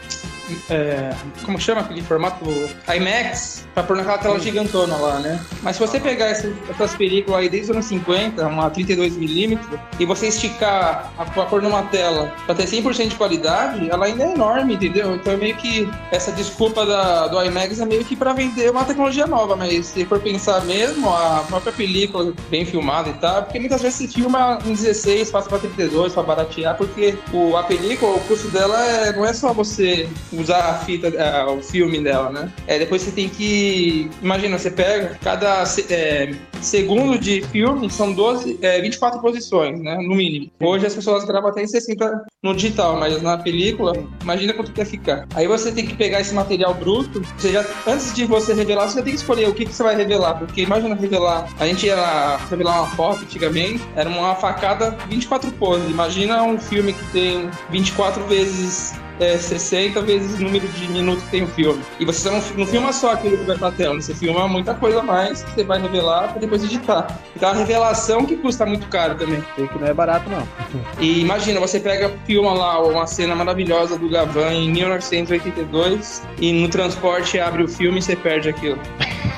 [0.69, 2.45] é, como chama aquele formato
[2.93, 5.39] IMAX, pra pôr naquela tela gigantona lá, né?
[5.61, 9.59] Mas se você pegar essas, essas películas aí desde os anos 50, uma 32mm,
[9.99, 14.23] e você esticar a, pra pôr numa tela pra ter 100% de qualidade, ela ainda
[14.23, 15.15] é enorme, entendeu?
[15.15, 18.85] Então é meio que essa desculpa da, do IMAX é meio que pra vender uma
[18.85, 23.59] tecnologia nova, mas se for pensar mesmo, a própria película bem filmada e tal, porque
[23.59, 28.15] muitas vezes se filma em 16, passa pra 32 pra baratear, porque o, a película,
[28.15, 30.07] o custo dela é, não é só você
[30.39, 32.51] usar a fita, é, o filme dela, né?
[32.67, 34.09] É, depois você tem que.
[34.21, 39.95] Imagina, você pega cada é, segundo de filme, são 12, é, 24 posições, né?
[39.97, 40.51] No mínimo.
[40.59, 44.81] Hoje as pessoas gravam até em 60 no digital, mas na película, imagina quanto que
[44.81, 45.27] ia ficar.
[45.33, 49.01] Aí você tem que pegar esse material bruto, você já, antes de você revelar, você
[49.01, 51.47] tem que escolher o que, que você vai revelar, porque imagina revelar.
[51.59, 55.89] A gente ia revelar uma foto antigamente, era uma facada 24 poses.
[55.89, 61.29] Imagina um filme que tem 24 vezes é, 60 vezes o número de minutos que
[61.31, 61.81] tem o filme.
[61.99, 64.99] E você não, não filma só aquilo que vai pra tela, você filma muita coisa
[64.99, 67.07] a mais que você vai revelar pra depois editar.
[67.35, 69.43] Então a revelação que custa muito caro também.
[69.55, 70.45] Sei que não é barato, não.
[70.99, 76.67] E imagina, você pega, filma lá uma cena maravilhosa do Gavan em 1982 e no
[76.69, 78.79] transporte abre o filme e você perde aquilo.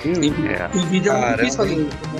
[0.05, 0.67] Em, É.
[0.87, 1.87] vídeo é muito difícil fazer isso.
[2.13, 2.17] né?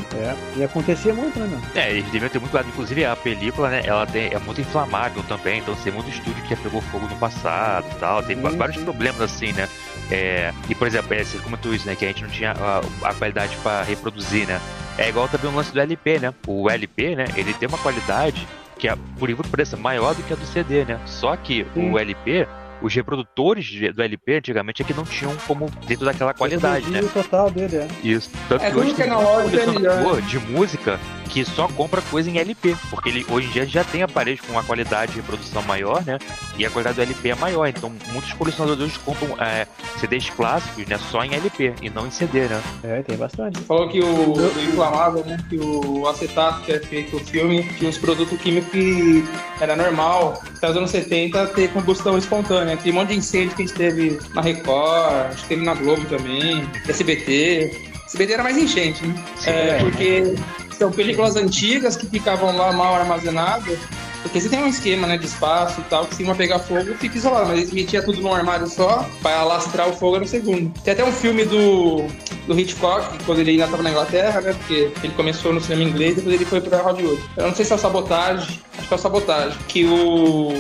[0.56, 0.60] É.
[0.60, 1.82] E acontecia muito, né, meu?
[1.82, 2.70] É, eles deviam ter muito cuidado.
[2.70, 6.50] Inclusive, a película, né, ela tem, é muito inflamável também, então tem muito estúdio que
[6.50, 8.24] já pegou fogo no passado e tal.
[8.24, 9.68] Tem Sim, vários problemas assim, né?
[10.12, 13.10] É, e, por exemplo, é, você comentou isso, né, que a gente não tinha a,
[13.10, 14.60] a qualidade pra reproduzir, né?
[14.98, 16.34] É igual também o lance do LP, né?
[16.48, 18.48] O LP, né, ele tem uma qualidade
[18.80, 21.00] que, é, por incrível que pareça, maior do que a do CD, né?
[21.06, 21.92] Só que Sim.
[21.92, 22.48] o LP...
[22.80, 27.02] Os reprodutores do LP antigamente é que não tinham como dentro daquela qualidade, né?
[27.02, 27.88] O total dele, é.
[28.04, 28.30] Isso.
[28.48, 31.44] Tanto É, que hoje que é tem na muito loja é colecionador de música que
[31.46, 32.76] só compra coisa em LP.
[32.90, 36.18] Porque ele hoje em dia já tem aparelhos com uma qualidade de reprodução maior, né?
[36.58, 37.68] E a qualidade do LP é maior.
[37.68, 39.68] Então muitos colecionadores compram é,
[40.00, 40.98] CDs clássicos, né?
[41.12, 42.62] Só em LP e não em CD, né?
[42.84, 43.60] É, tem bastante.
[43.62, 45.38] Falou que o, inflamável, né?
[45.50, 49.24] Que o acetato que é feito o filme tinha uns produtos químicos que
[49.60, 52.78] era normal, até os anos 70, ter combustão espontânea.
[52.78, 55.74] Tem um monte de incêndio que a gente teve na Record, acho que teve na
[55.74, 57.88] Globo também, SBT.
[58.08, 59.16] SBT era mais enchente, né?
[59.46, 59.78] É, é.
[59.80, 60.36] porque
[60.78, 63.78] são películas antigas que ficavam lá mal armazenadas.
[64.22, 66.96] Porque você tem um esquema, né, de espaço e tal, que se uma pegar fogo,
[66.96, 67.48] fica isolado.
[67.48, 70.74] Mas eles metiam tudo num armário só, pra alastrar o fogo no segundo.
[70.82, 72.06] Tem até um filme do,
[72.46, 76.16] do Hitchcock, quando ele ainda estava na Inglaterra, né, porque ele começou no cinema inglês,
[76.16, 77.22] depois ele foi pra Hollywood.
[77.38, 80.52] Eu não sei se é o Sabotagem, acho que é o Sabotagem, que o,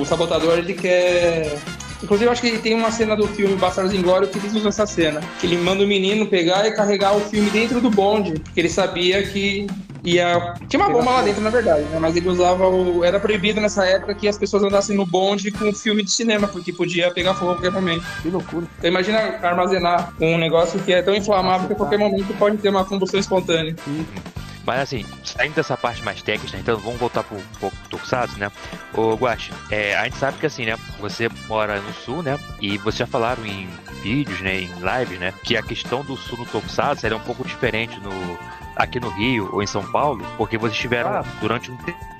[0.00, 1.58] o Sabotador, ele quer...
[2.02, 4.86] Inclusive, eu acho que tem uma cena do filme Bastardos Inglórios que eles usam essa
[4.86, 5.20] cena.
[5.40, 8.68] Que ele manda o menino pegar e carregar o filme dentro do bonde, porque ele
[8.68, 9.66] sabia que
[10.04, 10.54] ia...
[10.68, 11.98] Tinha uma bomba lá dentro, na verdade, né?
[12.00, 13.04] Mas ele usava o...
[13.04, 16.48] Era proibido nessa época que as pessoas andassem no bonde com o filme de cinema,
[16.48, 18.04] porque podia pegar fogo a qualquer momento.
[18.20, 18.66] Que loucura.
[18.78, 22.68] Então imagina armazenar um negócio que é tão inflamável que a qualquer momento pode ter
[22.68, 23.76] uma combustão espontânea.
[24.64, 28.50] Mas assim, saindo dessa parte mais técnica, então vamos voltar pro, pouco pro Tokusatsu, né?
[28.94, 30.76] Ô Guache, é, a gente sabe que assim, né?
[31.00, 32.38] Você mora no sul, né?
[32.60, 33.68] E vocês já falaram em
[34.02, 34.60] vídeos, né?
[34.60, 35.32] Em lives, né?
[35.42, 38.38] Que a questão do sul no Tokusatsu era um pouco diferente no,
[38.76, 41.24] aqui no Rio ou em São Paulo, porque vocês tiveram Ah.
[41.40, 41.78] durante um,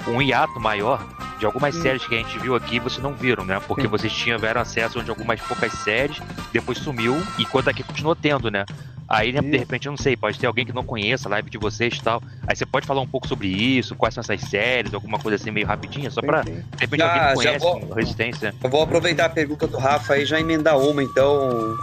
[0.08, 1.00] um hiato maior
[1.38, 1.82] de algumas Sim.
[1.82, 3.60] séries que a gente viu aqui vocês não viram, né?
[3.66, 3.88] Porque Sim.
[3.88, 6.20] vocês tiveram acesso de algumas poucas séries,
[6.52, 8.64] depois sumiu, enquanto aqui continuou tendo, né?
[9.12, 9.58] Aí, né, de Isso.
[9.58, 12.02] repente, eu não sei, pode ter alguém que não conheça a live de vocês e
[12.02, 12.22] tal.
[12.46, 15.50] Aí você pode falar um pouco sobre isso, quais são essas séries, alguma coisa assim
[15.50, 18.54] meio rapidinha, só pra, de repente, Já- alguém já conhece vou- Resistência.
[18.64, 21.76] Eu vou aproveitar a pergunta do Rafa e já emendar uma, então.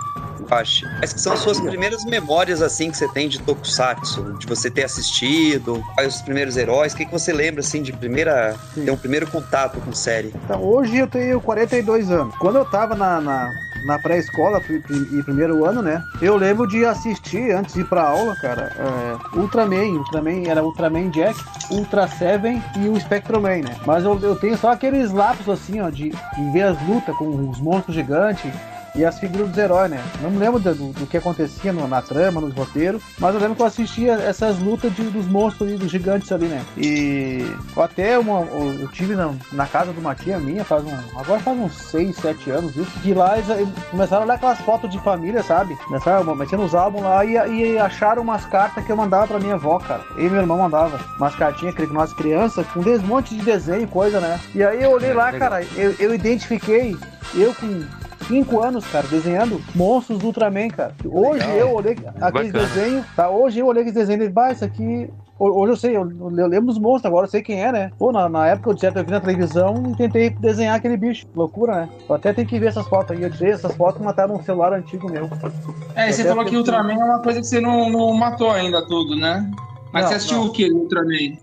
[0.50, 0.88] Acho.
[0.98, 4.36] Quais que são as suas primeiras memórias, assim, que você tem de Tokusatsu?
[4.39, 5.84] De você ter assistido?
[5.94, 6.94] Quais os primeiros heróis?
[6.94, 8.56] O que, que você lembra, assim, de primeira...
[8.74, 8.86] Sim.
[8.86, 10.34] ter um primeiro contato com série?
[10.46, 12.34] Então, hoje eu tenho 42 anos.
[12.38, 13.54] Quando eu tava na, na,
[13.86, 14.62] na pré-escola
[15.12, 16.04] e primeiro ano, né?
[16.22, 19.98] Eu lembro de assistir, antes de ir pra aula, cara, é, Ultraman.
[19.98, 21.39] Ultraman era Ultraman Jack,
[21.72, 23.76] Ultra Seven e o Spectroman, né?
[23.86, 27.50] Mas eu, eu tenho só aqueles lapsos assim, ó, de, de ver as lutas com
[27.50, 28.52] os monstros gigantes.
[28.95, 30.02] E as figuras dos heróis, né?
[30.21, 33.56] Não me lembro do, do que acontecia no- na trama, nos roteiros, mas eu lembro
[33.56, 36.63] que eu assistia essas lutas de- dos monstros e dos gigantes ali, né?
[36.78, 37.45] E
[37.78, 41.58] até uma, eu tive na, na casa de uma tia minha, faz um, agora faz
[41.60, 44.99] uns 6, 7 anos isso, que lá eles, eles começaram a olhar aquelas fotos de
[44.99, 45.75] família, sabe?
[45.86, 49.56] Começaram mexendo nos álbuns lá e, e acharam umas cartas que eu mandava pra minha
[49.56, 50.02] avó, cara.
[50.17, 53.88] E meu irmão mandava umas cartinhas que nós crianças, com um monte de desenho e
[53.88, 54.39] coisa, né?
[54.56, 56.97] E aí eu olhei É, lá, cara, eu, eu identifiquei,
[57.36, 57.84] eu com
[58.30, 60.94] 5 anos, cara, desenhando monstros do Ultraman, cara.
[61.04, 61.58] Hoje Legal.
[61.58, 62.52] eu olhei aqueles Bacana.
[62.52, 63.30] desenhos, tá?
[63.30, 66.02] Hoje eu olhei aqueles desenhos e bah, isso aqui Ho- Hoje eu sei, eu,
[66.38, 67.92] eu lembro dos monstros, agora eu sei quem é, né?
[67.98, 71.26] Pô, na, na época eu tinha eu vi na televisão e tentei desenhar aquele bicho.
[71.34, 71.89] Loucura, né?
[72.10, 73.24] Eu até tenho que ver essas fotos aí.
[73.24, 75.30] Eu tirei essas fotos e mataram um celular antigo meu.
[75.96, 78.52] É, e você falou que porque- Ultraman é uma coisa que você não, não matou
[78.52, 79.50] ainda tudo, né?
[79.94, 80.46] Mas Não, você assistiu não.
[80.48, 81.38] o que Ultraman?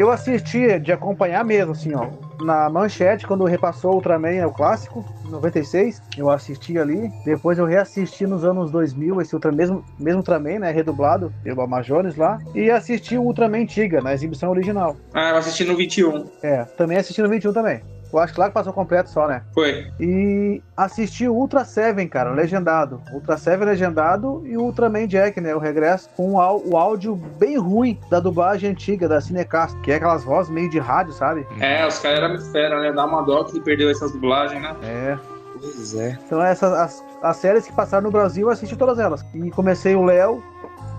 [0.00, 2.08] Eu assisti de acompanhar mesmo, assim, ó.
[2.42, 7.12] Na manchete, quando repassou o Ultraman, é o clássico, 96, eu assisti ali.
[7.22, 10.70] Depois eu reassisti nos anos 2000, esse Ultra, mesmo, mesmo Ultraman, né?
[10.70, 12.38] Redublado pelo Amazones lá.
[12.54, 14.96] E assisti o Ultraman Tiga, na exibição original.
[15.12, 16.30] Ah, eu assisti no 21.
[16.42, 17.82] É, também assisti no 21 também.
[18.12, 19.42] Eu acho que lá que passou completo só, né?
[19.54, 19.86] Foi.
[20.00, 23.00] E assisti o Ultra Seven, cara, legendado.
[23.12, 25.54] Ultra Seven legendado e o Ultraman Jack, né?
[25.54, 30.24] O regresso com o, áudio bem ruim da dublagem antiga, da Cinecast, que é aquelas
[30.24, 31.46] vozes meio de rádio, sabe?
[31.60, 32.92] É, os caras eram fera, né?
[32.92, 34.74] Dá uma dó que perdeu essas dublagens, né?
[34.82, 35.18] É.
[35.60, 36.18] Pois é.
[36.26, 39.24] Então essas as, as séries que passaram no Brasil, eu assisti todas elas.
[39.34, 40.42] E comecei o Léo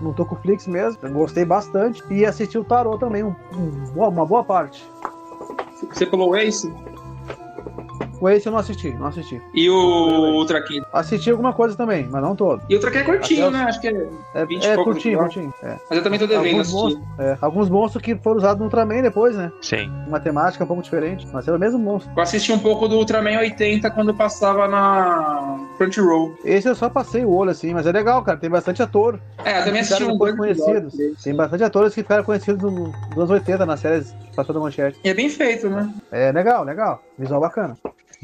[0.00, 2.02] no Tocoflix mesmo, eu gostei bastante.
[2.10, 4.88] E assisti o Tarot também, um- um- uma boa parte.
[5.92, 6.72] Você pulou o Ace
[8.22, 9.42] O Ace eu não assisti, não assisti.
[9.52, 9.74] e o
[10.36, 10.86] Ultra King.
[10.92, 12.62] Assisti alguma coisa também, mas não todo.
[12.68, 13.64] E o Ultra King é curtinho, Até né?
[13.64, 14.08] Acho que é.
[14.34, 15.54] É, 20 e é poucos curtinho, curtinho.
[15.60, 15.76] É.
[15.90, 19.02] Mas eu também tô devendo Alguns monstros, é, alguns monstros que foram usados no Ultraman
[19.02, 19.50] depois, né?
[19.60, 19.90] Sim.
[20.06, 22.12] Uma temática um pouco diferente, mas era o mesmo monstro.
[22.16, 26.36] Eu assisti um pouco do Ultraman 80 quando passava na Crunchyroll.
[26.44, 28.38] Esse eu só passei o olho assim, mas é legal, cara.
[28.38, 29.18] Tem bastante ator.
[29.44, 30.94] É, eu também assisti um dois conhecidos.
[31.24, 34.60] Tem bastante atores que ficaram conhecidos no- nos anos 80 nas séries que passou da
[34.60, 34.96] manchete.
[35.02, 35.92] E é bem feito, né?
[36.12, 37.02] É legal, legal.
[37.18, 37.76] Visual bacana.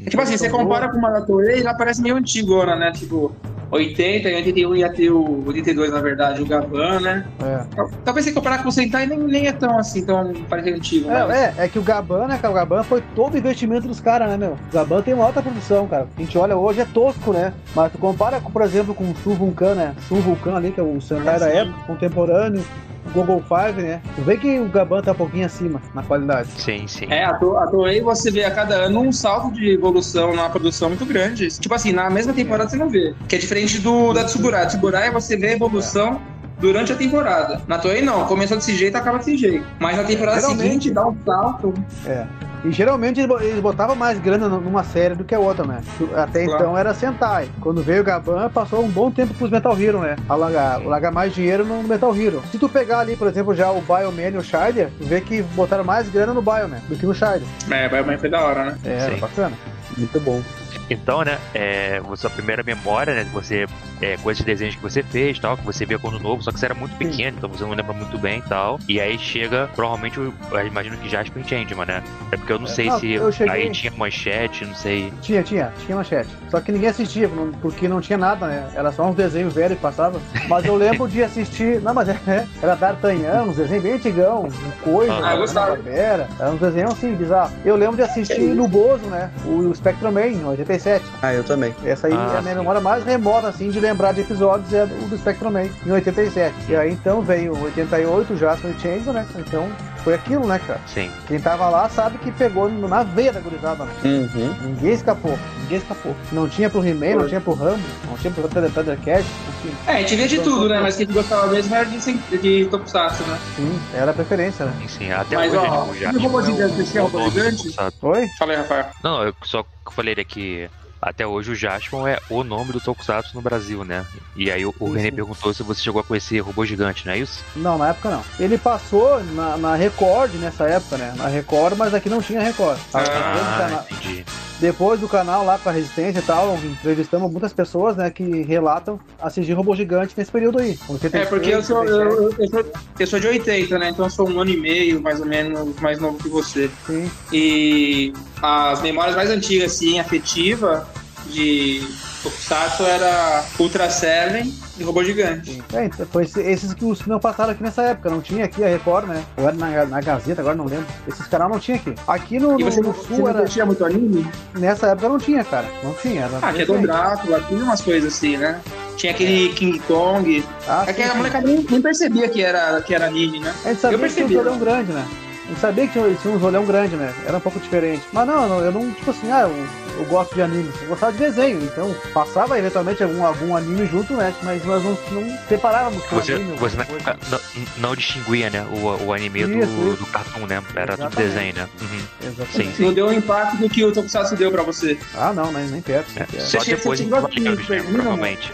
[0.05, 2.91] É tipo assim, você compara com uma da Toei, ela parece meio antigona, né?
[2.91, 3.35] Tipo,
[3.71, 7.25] 80 e 81 ia ter o 82, na verdade, o Gavan, né?
[7.43, 7.65] É.
[8.03, 11.53] Talvez você comparar com o Sentai nem, nem é tão assim, tão parecido antigo, né?
[11.57, 12.51] É, é, é que o Gaban, né, cara?
[12.51, 14.53] O Gaban foi todo o investimento dos caras, né, meu?
[14.53, 16.07] O Gaban tem uma alta produção, cara.
[16.17, 17.53] A gente olha hoje é tosco, né?
[17.75, 19.95] Mas tu compara, com, por exemplo, com o Sul Vulcan, né?
[20.07, 21.57] Sul Vulcan ali, que é o Sentai Ah, da sim.
[21.57, 22.63] época, contemporâneo.
[23.09, 24.01] O Google Five, né?
[24.15, 26.49] Tu vê que o Gaban tá um pouquinho acima na qualidade.
[26.57, 27.05] Sim, sim.
[27.09, 31.05] É, a Toei você vê a cada ano um salto de evolução na produção muito
[31.05, 31.47] grande.
[31.49, 33.13] Tipo assim, na mesma temporada você não vê.
[33.27, 34.67] Que é diferente do da Tsuburaya.
[34.67, 36.21] Tsuburaya você vê a evolução
[36.59, 37.61] durante a temporada.
[37.67, 39.65] Na Toei não, começou desse jeito acaba desse jeito.
[39.79, 41.73] Mas na temporada Geralmente- seguinte dá um salto.
[42.05, 42.25] É.
[42.63, 45.65] E geralmente eles bo- eles botavam mais grana nu- numa série do que a outra,
[45.65, 45.81] né?
[46.15, 46.61] Até Claro.
[46.63, 47.49] então era Sentai.
[47.61, 50.17] Quando veio o Gaban, passou um bom tempo pros Metal Hero, né?
[50.27, 52.41] A largar, largar mais dinheiro no Metal Hero.
[52.51, 55.41] Se tu pegar ali, por exemplo, já o Bioman e o Shider, tu vê que
[55.41, 57.43] botaram mais grana no Bioman do que no Shider.
[57.71, 58.77] É, vai foi da hora, né?
[58.83, 59.19] É, Sim.
[59.19, 59.53] bacana.
[59.97, 60.41] Muito bom.
[60.89, 63.65] Então, né, é, sua primeira memória, né, você,
[64.01, 66.59] é, com esses desenhos que você fez tal, que você via quando novo, só que
[66.59, 68.79] você era muito pequeno, então você não lembra muito bem e tal.
[68.87, 72.03] E aí chega, provavelmente, o- eu imagino que Jasper Changeman, né?
[72.31, 75.13] É porque eu não sei Não, se eu cheguei- aí tinha manchete, não sei.
[75.21, 76.29] Tinha, tinha, tinha manchete.
[76.49, 77.29] Só que ninguém assistia,
[77.61, 78.69] porque não tinha nada, né?
[78.75, 80.19] Era só uns desenhos velhos que passavam.
[80.47, 81.79] Mas eu lembro de assistir.
[81.81, 82.17] Não, mas é,
[82.61, 85.35] era D'Artagnan, uns desenhos bem antigão, um coisa, Ah.
[85.53, 86.27] Barbera.
[86.39, 87.51] Era uns desenhos assim, bizarros.
[87.65, 89.29] Eu lembro de assistir no Bozo, né?
[89.45, 90.21] O Spectrum Man,
[90.59, 91.05] 87.
[91.21, 91.73] Ah, eu também.
[91.83, 92.59] Essa aí Ah, é a minha sim.
[92.59, 96.53] memória mais remota, assim, de lembrar de episódios é o do Spectrum Man, em 87.
[96.69, 99.25] E aí então veio 88, Jasper e Change, né?
[99.37, 99.67] Então
[100.03, 100.79] foi aquilo, né, cara?
[100.87, 101.11] Sim.
[101.27, 103.93] Quem tava lá sabe que pegou na veia da gurizada, né?
[104.03, 104.55] Uhum.
[104.61, 106.15] Ninguém escapou, ninguém escapou.
[106.31, 109.75] Não tinha pro He-Man, não tinha pro Rambo, não tinha pro Thunder- Thundercat, enfim.
[109.87, 110.79] É, a gente via de tudo, né?
[110.79, 113.39] Mas quem gostava mesmo era de, de Tokusatsu, né?
[113.55, 114.73] Sim, era a preferência, né?
[114.81, 115.11] Sim, sim.
[115.11, 115.57] Até Mas, hoje,
[116.05, 116.75] ó, o robô é gigante?
[116.75, 117.57] Você tinha o robô gigante?
[117.57, 118.07] Tokusatsu.
[118.07, 118.27] Oi?
[118.37, 118.85] Fala aí, Rafael.
[119.03, 120.69] Não, eu só falei que
[121.01, 124.05] até hoje o Jaspion é o nome do Tokusatsu no Brasil, né?
[124.35, 127.19] E aí o, o René perguntou se você chegou a conhecer robô gigante, não é
[127.19, 127.43] isso?
[127.55, 128.23] Não, na época não.
[128.39, 131.13] Ele passou na, na Record nessa época, né?
[131.15, 132.79] Na Record, mas aqui não tinha Record.
[132.93, 134.25] Ah, Ah, entendi.
[134.59, 138.99] Depois do canal lá com a Resistência e tal, entrevistamos muitas pessoas, né, que relatam
[139.21, 140.77] assistir robô gigante nesse período aí.
[141.13, 142.65] É, porque eu sou, eu, eu- sou,
[142.99, 143.89] eu sou de 80, né?
[143.89, 146.69] Então eu sou um ano e meio, mais ou menos, mais novo que você.
[146.85, 147.09] Sim.
[147.31, 150.87] E as memórias mais antigas, assim, afetiva
[151.27, 151.81] de
[152.23, 155.63] Tokusatsu era Ultra Seven e Robô Gigante.
[155.73, 158.09] É, então, foi esse- esses que os não passaram aqui nessa época.
[158.09, 159.23] Não tinha aqui a Record, né?
[159.37, 160.85] Ou era na, na Gazeta, agora não lembro.
[161.07, 161.93] Esses canais não tinha aqui.
[162.07, 163.39] Aqui no, E você, no não- você sul não era.
[163.39, 164.27] curtia muito anime?
[164.55, 165.65] Nessa época não tinha, cara.
[165.83, 166.23] Não tinha.
[166.23, 166.81] Era Ah, tinha diferente.
[166.87, 168.59] Drácula, tinha umas coisas assim, né?
[168.97, 170.43] Tinha aquele King Kong.
[170.67, 173.53] Ah, É que a molecada nem, nem percebia que era, que era anime, né?
[173.63, 175.05] A gente sabia Eu que tinha percebi, uns olhão grande, né?
[175.45, 177.13] A gente sabia que tinha, tinha uns olhão grande, né?
[177.25, 178.03] Era um pouco diferente.
[178.11, 179.67] Mas não, não, eu não, tipo assim, ah, eu,
[179.99, 180.71] eu gosto de anime.
[180.81, 184.33] Eu gostava de desenho, então passava eventualmente algum, algum anime junto, né?
[184.43, 186.55] Mas nós não, não separávamos Você, anime.
[186.57, 187.19] você não, coisa.
[187.29, 187.39] não,
[187.77, 189.97] não distinguia, né, o, o anime do, Isso, isso.
[189.97, 190.63] do cartoon, né?
[190.75, 191.67] Era tudo desenho, né?
[191.81, 192.27] Uhum.
[192.29, 192.75] Exatamente.
[192.77, 194.97] Sim, Não deu o impacto do que o Tokusatsu deu pra você.
[195.15, 196.09] Ah, não, nem, nem perto.
[196.15, 198.53] É, só Você- depois a Cavaleiros, assistir né, provavelmente.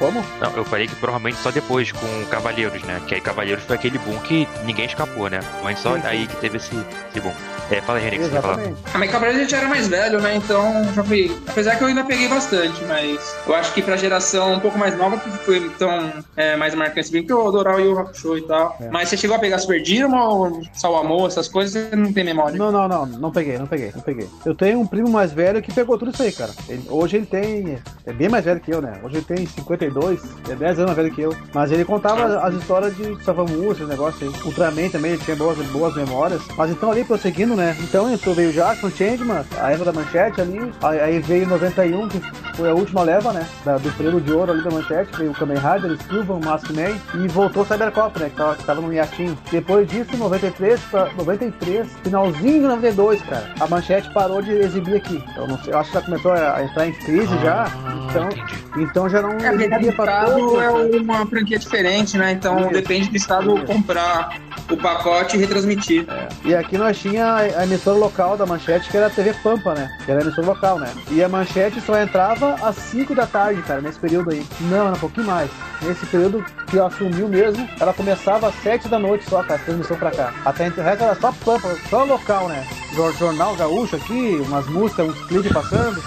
[0.00, 0.24] Como?
[0.40, 3.00] Não, eu falei que provavelmente só depois com Cavaleiros, né?
[3.06, 5.40] Que aí Cavaleiros foi aquele boom que ninguém escapou, né?
[5.62, 6.06] Mas só Sim, sim.
[6.08, 6.74] aí que teve esse,
[7.10, 7.32] esse boom.
[7.70, 8.54] É, fala aí, René, que você quer falar.
[8.54, 8.80] Exatamente.
[8.94, 10.34] A Mike Cabral a gente era mais velho, né?
[10.34, 11.36] Então já fui.
[11.46, 14.96] Apesar que eu ainda peguei bastante, mas eu acho que pra geração um pouco mais
[14.96, 18.42] nova que foi tão é, mais marcante, bem que o Doral e o Hakusho e
[18.42, 18.76] tal.
[18.80, 18.88] É.
[18.90, 22.56] Mas você chegou a pegar Super Dynamo, Salvamor, essas coisas, você não tem memória.
[22.58, 24.28] Não, não, não, não peguei, não peguei, não peguei.
[24.44, 26.50] Eu tenho um primo mais velho que pegou tudo isso aí, cara.
[26.68, 27.78] Ele- hoje ele tem.
[28.06, 28.94] É bem mais velho que eu, né?
[29.04, 29.46] Hoje ele tem
[29.90, 31.36] 52, é 10 anos mais velho que eu.
[31.52, 34.42] Mas ele contava as histórias de Savamu, esses negócios aí.
[34.44, 36.40] Ultraman também, ele tinha boas, boas memórias.
[36.56, 37.76] Mas então ali prosseguindo, né?
[37.80, 40.60] Então entrou, veio o Jackson, Changeman, a época da manchete ali.
[40.82, 42.20] Aí, veio 91, que
[42.54, 43.46] foi a última leva, né?
[43.64, 45.16] Da- do período de ouro ali da manchete.
[45.16, 45.96] Veio o Kamen Rider,
[46.28, 46.94] o Maskman.
[47.14, 48.28] E voltou o Cybercop, né?
[48.30, 49.36] Que tava, que tava no hiatinho.
[49.50, 53.50] Depois disso, 93 pra 93, finalzinho de 92, cara.
[53.60, 55.22] A manchete parou de exibir aqui.
[55.36, 57.66] Eu não sei, eu acho que já começou a entrar em crise já.
[58.10, 58.54] Então, entendi.
[58.76, 59.52] então já não É,
[59.92, 60.62] pra estado todos.
[60.62, 60.70] é
[61.00, 62.32] uma franquia diferente, né?
[62.32, 62.70] Então Isso.
[62.70, 63.66] depende do estado Isso.
[63.66, 64.38] comprar
[64.70, 66.06] o pacote e retransmitir.
[66.44, 69.90] E aqui nós tinha a emissora local da Manchete, que era a TV Pampa, né?
[70.04, 70.88] Que era a emissora local, né?
[71.10, 74.46] E a Manchete só entrava às 5 da tarde, cara, nesse período aí.
[74.62, 75.50] Não, era um pouquinho mais.
[75.82, 79.64] Nesse período que ela assumiu mesmo, ela começava às 7 da noite só, cara, a
[79.64, 80.32] transmissão pra cá.
[80.44, 82.66] Até o resto era só Pampa, só local, né?
[82.94, 86.00] Jor- Jornal Gaúcho aqui, umas músicas, uns clipes passando.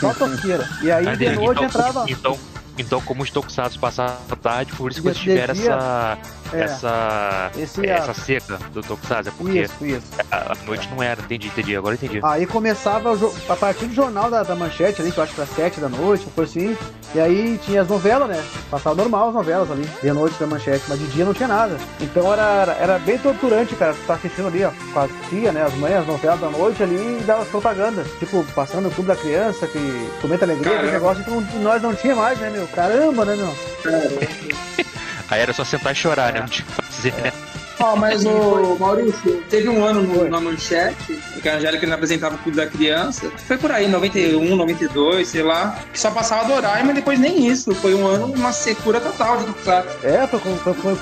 [0.00, 0.66] Só tosqueira.
[0.82, 2.06] E aí de noite entrava.
[2.08, 2.36] Então,
[2.78, 6.18] então, como os tokusatsu passaram a tarde, por isso que vocês tiveram essa,
[6.52, 9.30] É, essa, esse essa seca do tokusatsu.
[9.30, 10.06] É porque Isso, isso.
[10.30, 11.20] a, a noite não era.
[11.20, 11.76] Entendi, entendi.
[11.76, 12.20] Agora eu entendi.
[12.22, 15.40] Aí começava o a partir do jornal da, da manchete ali, que eu acho que
[15.40, 16.76] era 7 da noite, foi assim.
[17.14, 18.44] E aí tinha as novelas, né?
[18.70, 21.76] Passava normal as novelas ali, de noite da manchete, mas de dia não tinha nada.
[22.00, 23.94] Então era, era bem torturante, cara.
[23.94, 25.62] Tu tá assistindo ali, ó, com as tia, né?
[25.62, 28.04] As mães, as novelas da noite ali e dava as propaganda.
[28.18, 32.14] Tipo, passando no clube da criança, que comenta alegria, aquele negócio que nós não tinha
[32.16, 32.66] mais, né, meu?
[32.68, 33.54] Caramba, né, meu?
[35.28, 36.40] Aí era só sentar e chorar, né?
[36.40, 37.32] Não tinha que fazer, né?
[37.80, 42.34] Ó, mas o Maurício, teve um ano no- na manchete, que a Angélica não apresentava
[42.36, 43.30] o Clube da Criança.
[43.46, 45.76] Foi por aí, 91, 92, sei lá.
[45.92, 47.74] Que só passava Doraemon e depois nem isso.
[47.74, 49.96] Foi um ano, uma secura total de Tokusatsu.
[50.02, 50.40] É, foi,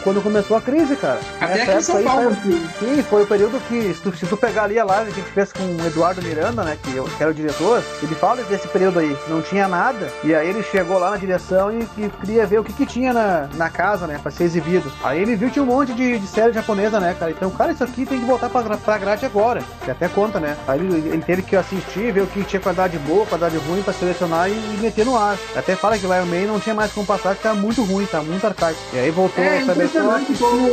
[0.02, 1.20] quando começou a crise, cara.
[1.40, 2.22] Até Nessa aqui em São aí Paulo.
[2.22, 2.68] saiu- aqui.
[2.78, 5.22] Sim, foi o período que, se tu, se tu pegar ali a live que a
[5.24, 8.42] gente fez com o Eduardo Miranda, né, que, eu- que era o diretor, ele fala
[8.44, 12.10] desse período aí, não tinha nada, e aí ele chegou lá na direção e, e
[12.20, 14.90] queria ver o que, que tinha na, na casa, né, pra ser exibido.
[15.04, 17.72] Aí ele viu que tinha um monte de, de série japonesa, né, cara, então, cara,
[17.72, 20.56] isso aqui tem que voltar pra, pra grade agora, que até conta, né.
[20.66, 23.92] Aí ele, ele teve que assistir, ver o que tinha qualidade boa, qualidade ruim, pra
[23.92, 25.36] selecionar e, e meter no ar.
[25.56, 28.06] Até fala que o Lion Man não tinha mais como passar, que tá muito ruim,
[28.06, 28.78] tá muito arcaico.
[28.92, 29.72] E aí voltou É o Cyberpunk.
[29.84, 30.66] impressionante como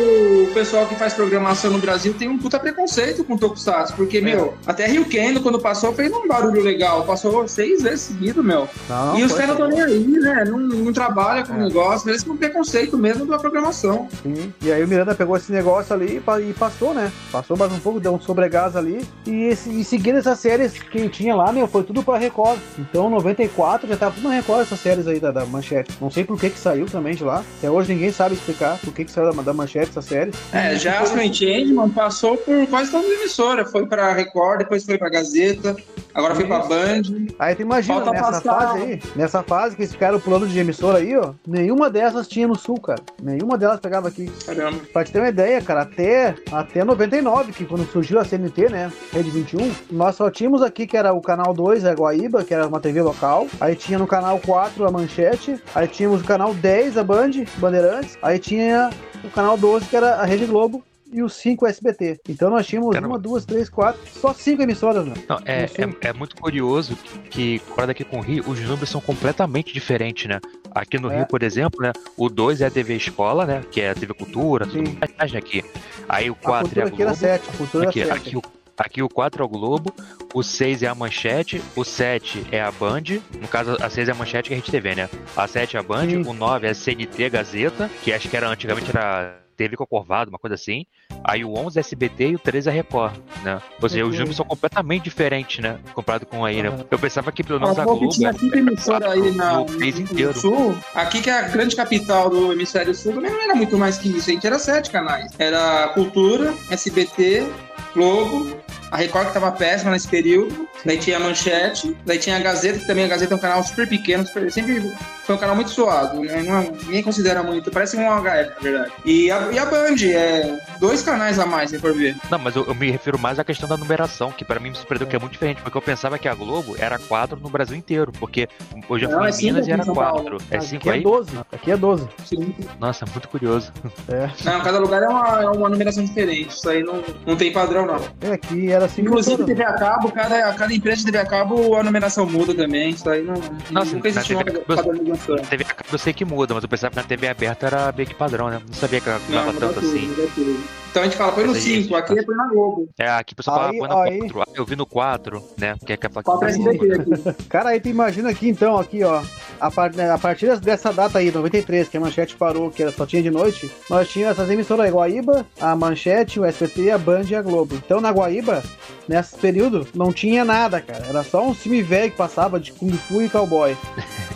[0.43, 3.93] o pessoal que faz programação no Brasil tem um puta preconceito com Tokusatsu.
[3.95, 7.03] Porque, meu, até Rio Kendo, quando passou, fez um barulho legal.
[7.03, 8.67] Passou seis vezes seguido, meu.
[8.87, 10.43] Não, e os caras estão nem aí, né?
[10.47, 11.59] Não, não trabalham com o É.
[11.65, 14.07] negócio, eles têm um preconceito mesmo da programação.
[14.23, 14.53] Sim.
[14.61, 17.11] E aí o Miranda pegou esse negócio ali e pa- passou, né?
[17.32, 19.05] Passou mais um pouco, deu um sobregás ali.
[19.25, 22.59] E, esse, e seguindo essas séries que tinha lá, meu, foi tudo pra Record.
[22.77, 25.91] Então, 94 já tava tudo na Record essas séries aí da, da Manchete.
[26.01, 27.43] Não sei por que que saiu também de lá.
[27.57, 30.36] Até hoje ninguém sabe explicar por que que saiu da, da Manchete essas séries.
[30.51, 33.71] É, já a Changeman passou por quase todas as emissoras.
[33.71, 35.75] Foi pra Record, depois foi pra Gazeta,
[36.13, 37.01] agora foi pra Band.
[37.39, 40.57] Aí tu imagina, Falta nessa passar- fase aí, nessa fase que eles ficaram pulando de
[40.59, 43.01] emissora aí, ó, nenhuma dessas tinha no sul, cara.
[43.21, 44.30] Nenhuma delas pegava aqui.
[44.45, 44.80] Caramba.
[44.91, 48.91] Pra te ter uma ideia, cara, até, até 99, que quando surgiu a CNT, né,
[49.13, 52.67] Rede 21, nós só tínhamos aqui que era o canal 2, a Guaíba, que era
[52.67, 56.97] uma TV local, aí tinha no canal 4 a Manchete, aí tínhamos o canal 10,
[56.97, 58.89] a Band, Bandeirantes, aí tinha
[59.24, 62.20] o canal 12, que era a Rede Globo, e os 5 SBT.
[62.30, 63.13] Então nós tínhamos Caramba.
[63.13, 65.13] uma, duas, três, quatro, só cinco emissoras, né?
[65.28, 68.89] Não, é, é, é muito curioso que, que fora daqui com o Rio, os números
[68.89, 70.39] são completamente diferentes, né?
[70.74, 71.17] Aqui no É.
[71.17, 71.91] Rio, por exemplo, né?
[72.17, 73.63] O 2 é a TV Escola, né?
[73.72, 74.97] Que é a TV Cultura, tudo Sim.
[75.17, 75.39] mais, né?
[75.39, 75.63] Aqui.
[76.07, 77.15] Aí o A 4 é a aqui era Globo.
[77.20, 78.11] 7, a cultura Aqui, 7.
[78.11, 78.41] aqui, o,
[78.78, 79.93] aqui o 4 é o Globo,
[80.34, 83.03] o 6 é a Manchete, o 7 é a Band,
[83.39, 85.09] no caso a 6 é a Manchete que a gente TV, né?
[85.36, 86.24] A 7 é a Band, Sim.
[86.26, 90.39] o 9 é a CNT Gazeta, que acho que era antigamente era TV Corcovado, uma
[90.39, 90.86] coisa assim.
[91.22, 93.62] Aí o 11 é SBT e o 13 é Record, né?
[93.82, 94.20] Ou seja, os Ok.
[94.20, 95.78] números são completamente diferentes, né?
[95.93, 96.70] Comparado com aí, né?
[96.89, 100.78] Eu pensava que pelo menos a Globo Globo tinha cinco emissoras aí na, no sul.
[100.95, 104.07] Aqui que é a grande capital do hemisfério sul também não era muito mais que
[104.07, 104.30] isso.
[104.30, 105.30] A gente era sete canais.
[105.38, 107.45] Era Cultura, SBT,
[107.93, 108.55] Globo,
[108.91, 112.79] a Record que tava péssima nesse período, daí tinha a Manchete, daí tinha a Gazeta,
[112.79, 114.91] que também a Gazeta é um canal super pequeno, super- sempre
[115.23, 116.41] foi um canal muito suado, né?
[116.41, 118.91] Não é- ninguém considera muito, parece um HF, na verdade.
[119.05, 122.15] E a, e a Band, é dois canais a mais, se for ver.
[122.31, 124.75] Não, mas eu, eu me refiro mais à questão da numeração, que pra mim me
[124.75, 127.75] surpreendeu que é muito diferente, porque eu pensava que a Globo era 4 no Brasil
[127.77, 128.47] inteiro, porque
[128.87, 129.85] hoje eu fui é em cinco Minas e era.
[129.85, 130.37] 4.
[130.49, 131.03] É 5 Aqui é aí?
[131.03, 131.31] 12.
[131.51, 132.07] Aqui é 12.
[132.25, 132.55] Sim.
[132.79, 133.71] Nossa, muito curioso.
[134.07, 134.29] É.
[134.43, 137.85] Não, cada lugar é uma, é uma numeração diferente, isso aí não, não tem padrão,
[137.85, 137.99] não.
[138.21, 141.75] É, aqui era 5 Inclusive, TV a cabo, cada, cada empresa de TV a cabo,
[141.75, 142.89] a numeração muda também.
[142.89, 143.36] Isso aí não.
[143.71, 145.36] Nossa, nunca existiu uma TV a cabo- padronização.
[145.36, 147.67] Na TV a cabo eu sei que muda, mas eu pensava que na TV aberta
[147.67, 148.61] era meio que padrão, né?
[148.65, 150.63] Não sabia que Não, dava muda tanto tudo, assim.
[150.91, 152.89] Então a gente fala, põe no Mas aí, 5, aqui é põe na Globo.
[152.97, 154.27] É, aqui o pessoal fala, no aí.
[154.32, 154.53] 4.
[154.55, 155.75] Eu vi no 4, né?
[155.86, 157.45] Que é que é 4 SBT aqui.
[157.47, 159.21] Cara, aí tu imagina aqui então, aqui ó,
[159.61, 162.91] a, par- né, a partir dessa data aí, 93, que a Manchete parou, que era-
[162.91, 166.97] só tinha de noite, nós tínhamos essas emissoras aí, Guaíba, a Manchete, o SBT, a
[166.97, 167.75] Band e a Globo.
[167.75, 168.63] Então na Guaíba,
[169.07, 171.05] nesse período, não tinha nada, cara.
[171.07, 173.76] Era só um filme velho que passava de Kung Fu e Cowboy.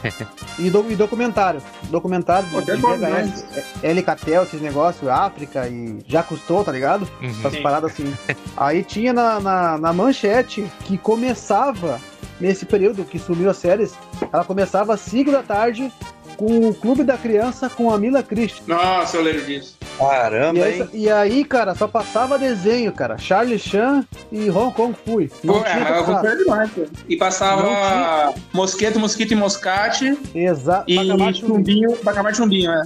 [0.59, 1.61] e, do- e documentário.
[1.89, 3.45] Documentário de, de VHS,
[3.83, 7.07] é, L Catel, esses negócios, África e já custou, tá ligado?
[7.21, 7.29] Uhum.
[7.29, 8.13] essas paradas assim.
[8.57, 11.99] Aí tinha na, na, na manchete que começava,
[12.39, 13.93] nesse período que sumiu as séries,
[14.31, 15.91] ela começava às 5 da tarde
[16.35, 18.63] com o Clube da Criança com a Mila Christie.
[18.67, 19.77] Nossa, eu lembro disso.
[19.97, 20.89] Caramba, E aí, hein?
[20.93, 23.17] e aí, cara, só passava desenho, cara.
[23.17, 25.29] Charlie Chan e Hong Kong Fui.
[25.43, 26.71] Não Pô, tinha é, concordo demais.
[27.07, 30.85] E passava Não Mosqueto, Mosquito e Moscate Exato.
[30.89, 31.89] e Bacamarte Chumbinho.
[31.91, 32.83] Chumbinho, Bacamarte Chumbinho, é.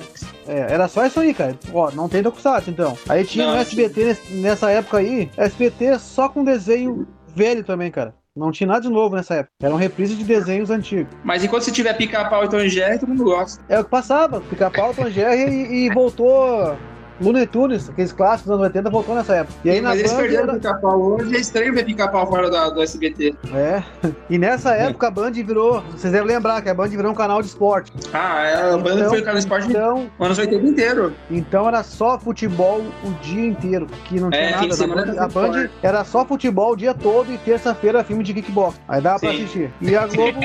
[0.47, 1.57] É, era só isso aí, cara.
[1.73, 2.97] Ó, não tem Tokusatsu, então.
[3.07, 8.13] Aí tinha Não, no SBT nessa época aí, SBT só com desenho velho também, cara.
[8.37, 9.53] Não tinha nada de novo nessa época.
[9.61, 11.11] Era uma reprise de desenhos antigos.
[11.23, 13.63] Mas enquanto você tiver pica-pau e Tom Jerry, todo mundo gosta.
[13.67, 16.77] É o que passava, Pica-Pau, Tom Jerry e, e voltou
[17.21, 19.53] Looney Tunes, aqueles clássicos dos anos 80, voltou nessa época.
[19.65, 20.53] E aí na Mas eles Band perderam o era...
[20.59, 23.35] pica-pau hoje, é estranho ver pica-pau fora da- do SBT.
[23.53, 23.83] É.
[24.29, 27.41] E nessa época a Band virou, vocês devem lembrar que a Band virou um canal
[27.41, 27.91] de esporte.
[28.13, 31.13] Ah, é, a banda Então- foi o canal esporte Então, anos 80 inteiro.
[31.31, 34.67] então era só futebol o dia inteiro, que não tinha É, nada.
[34.67, 35.71] de A Band, era a Band esporte.
[35.81, 38.79] era só futebol o dia todo e terça-feira filme de kickbox.
[38.87, 39.35] Aí dava pra Sim.
[39.37, 39.73] assistir.
[39.81, 40.39] E a Globo,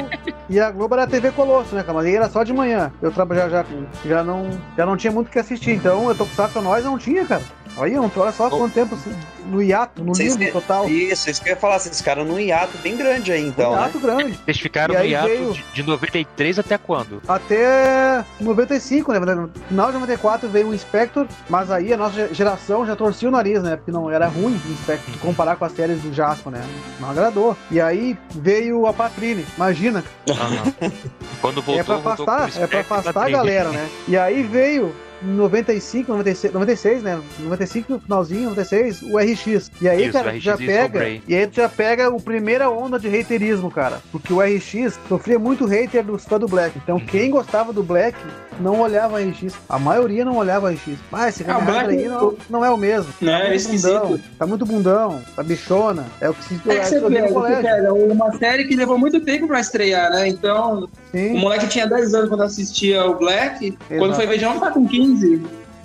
[0.49, 1.95] e a Globo era TV Colosso, né, cara?
[1.95, 2.93] Mas aí era só de manhã.
[3.03, 3.65] Eu trabalhava já,
[4.07, 5.73] já não, já não tinha muito o que assistir.
[5.73, 7.43] Então eu tô com saco nós não tinha, cara.
[7.79, 9.11] Aí, não, olha só quanto tempo assim,
[9.47, 10.87] no hiato, no Vocês limbo que- total.
[10.91, 13.75] Isso, isso que eu ia falar, esses caras num hiato bem grande aí, então, um
[13.77, 13.81] né?
[13.81, 14.39] hiato grande.
[14.45, 17.23] Vocês ficaram E no hiato veio- de, de 93 até quando?
[17.27, 19.19] Até 95, né?
[19.21, 23.33] No final de 94 veio o Inspector, mas aí a nossa geração já torcia o
[23.33, 23.77] nariz, né?
[23.77, 26.63] Porque não era ruim o Inspector, comparar com as séries do Jasper, né?
[27.01, 27.57] Não agradou.
[27.71, 30.05] E aí veio a Patrine, imagina.
[31.41, 33.89] Quando voltou, é pra voltou com afastar, é pra afastar a galera, né?
[34.07, 34.95] E aí veio
[35.25, 37.21] em 95, 96, 96, né?
[37.41, 39.71] 95 no finalzinho, 96, o RX.
[39.81, 41.09] E aí, Isso, cara, o tu já pega.
[41.09, 44.01] E aí tu já pega a primeira onda de haterismo, cara.
[44.11, 46.79] Porque o RX sofria muito hater dos fãs do Black.
[46.83, 47.07] Então Uhum.
[47.07, 48.17] quem gostava do Black
[48.61, 49.55] não olhava o RX.
[49.69, 50.99] A maioria não olhava o RX.
[51.13, 53.13] Ah, esse Ah, o cara Black- aí não, não é o mesmo.
[53.21, 54.01] Não, Tá é muito esquisito.
[54.01, 56.05] bundão, tá muito bundão, tá bichona.
[56.21, 57.63] É o que se É que você colégio.
[57.63, 60.29] pega uma série que levou muito tempo pra estrear, né?
[60.29, 64.15] Então, o Sim, moleque tinha 10 anos quando assistia o Black, quando Exato.
[64.15, 65.12] foi ver já não tá com 15.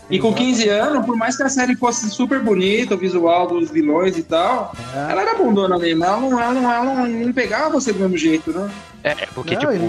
[0.10, 3.70] E com 15 anos, por mais que a série fosse super bonita, o visual dos
[3.70, 5.12] vilões e tal, É.
[5.12, 6.06] ela era bundona mesmo.
[6.06, 8.70] Ela não, ela não, ela não, não pegava você do mesmo jeito, né?
[9.04, 9.86] É, é porque, Não, tipo, ele-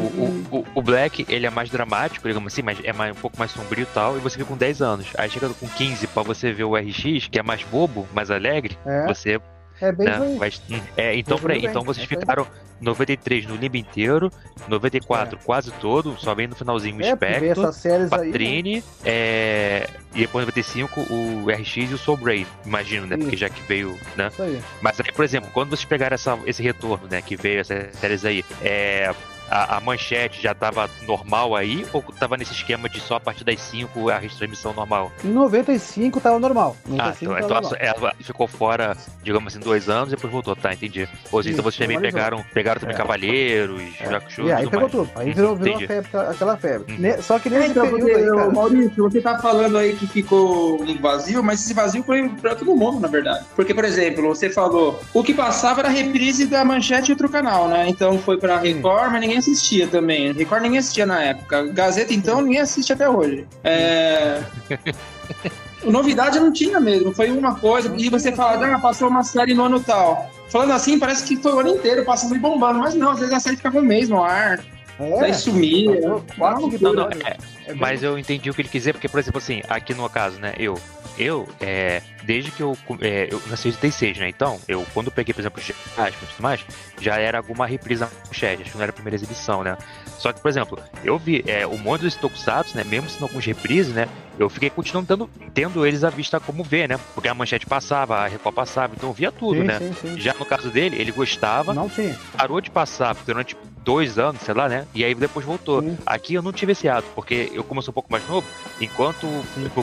[0.51, 3.39] o, o, o Black, ele é mais dramático, digamos assim, mas é mais, um pouco
[3.39, 5.07] mais sombrio e tal, e você fica com 10 anos.
[5.17, 8.77] Aí chega com 15 pra você ver o RX, que é mais bobo, mais alegre,
[8.85, 9.41] é, você,
[9.81, 10.37] é bem né, isso aí.
[10.39, 10.83] vai...
[10.97, 12.47] É, então, peraí, então vocês é ficaram
[12.81, 14.31] 93 no limbo inteiro,
[14.69, 18.21] 94 quase todo, só vem no finalzinho o É, porque Spectre, séries aí.
[18.21, 18.27] né?
[18.27, 19.89] Patrine, é...
[20.15, 23.41] e depois 95 o RX e o Soul Brain, imagino, né, porque Isso.
[23.41, 24.63] já que veio, né, Isso aí.
[24.81, 28.25] mas aí, por exemplo, quando vocês pegaram essa, esse retorno, né, que veio essas séries
[28.25, 29.13] aí, é,
[29.51, 33.45] a, a manchete já tava normal aí ou tava nesse esquema de só a partir
[33.45, 35.11] das 5 a transmissão normal?
[35.25, 36.77] Em 95 tava normal.
[36.87, 37.97] Ah, 95 então, tava então normal.
[37.97, 41.09] ela ficou fora, digamos assim, dois anos e depois voltou, tá, entendi.
[41.33, 42.99] Ou seja, então vocês também pegaram, pegaram também É.
[42.99, 44.11] Cavaleiros, É.
[44.11, 44.93] Jakushu E aí tudo pegou mais.
[44.93, 45.11] tudo.
[45.17, 46.93] Aí virou, virou a febre, aquela febre.
[46.95, 46.99] Uhum.
[47.01, 48.51] Ne- Só que É, nesse então, período porque, aí, cara.
[48.51, 52.75] Maurício, você tá falando aí que ficou um vazio, mas esse vazio foi pra todo
[52.75, 53.45] mundo, na verdade.
[53.57, 57.29] Porque, por exemplo, você falou, o que passava era a reprise da Manchete e outro
[57.29, 57.89] canal, né?
[57.89, 60.33] Então foi pra Record, mas ninguém assistia também.
[60.33, 61.67] Record ninguém assistia na época.
[61.69, 63.47] Gazeta, então, ninguém assiste até hoje.
[63.65, 64.43] É...
[65.85, 67.93] Novidade não tinha mesmo, foi uma coisa.
[67.97, 70.29] E você fala, ah, passou uma série no ano tal.
[70.49, 72.81] Falando assim, parece que foi o ano inteiro passando e bombando.
[72.81, 74.61] Mas não, às vezes a série ficava um mês no ar.
[74.99, 76.01] É, Daí sumia.
[76.37, 77.25] quatro Não, Não, episódios.
[77.25, 77.37] é,
[77.67, 80.09] É mas eu entendi o que ele quis dizer, porque, por exemplo, assim, aqui no
[80.11, 80.77] caso, né, eu,
[81.19, 85.13] eu, é, desde que eu, é, eu nasci em 86, né, então, eu, quando eu
[85.13, 86.65] peguei, por exemplo, Jasper e tudo mais,
[87.01, 89.77] já era alguma reprise na manchete, acho que não era a primeira exibição, né,
[90.19, 93.45] só que, por exemplo, eu vi é, o monte dos Tokusatsu, né, mesmo sendo alguns
[93.45, 94.07] reprises, né,
[94.39, 98.19] eu fiquei continuando tendo, tendo eles à vista como ver, né, porque a manchete passava,
[98.19, 99.79] a Record passava, então eu via tudo, sim, né.
[99.79, 100.19] sim, sim.
[100.19, 102.17] Já no caso dele, ele gostava, Não tinha.
[102.37, 103.57] parou de passar durante
[103.89, 104.87] dois anos, sei lá, né?
[104.95, 105.83] E aí depois voltou.
[105.83, 105.97] Sim.
[106.07, 108.47] Aqui eu não tive esse ato, porque eu como eu sou um pouco mais novo,
[108.79, 109.27] enquanto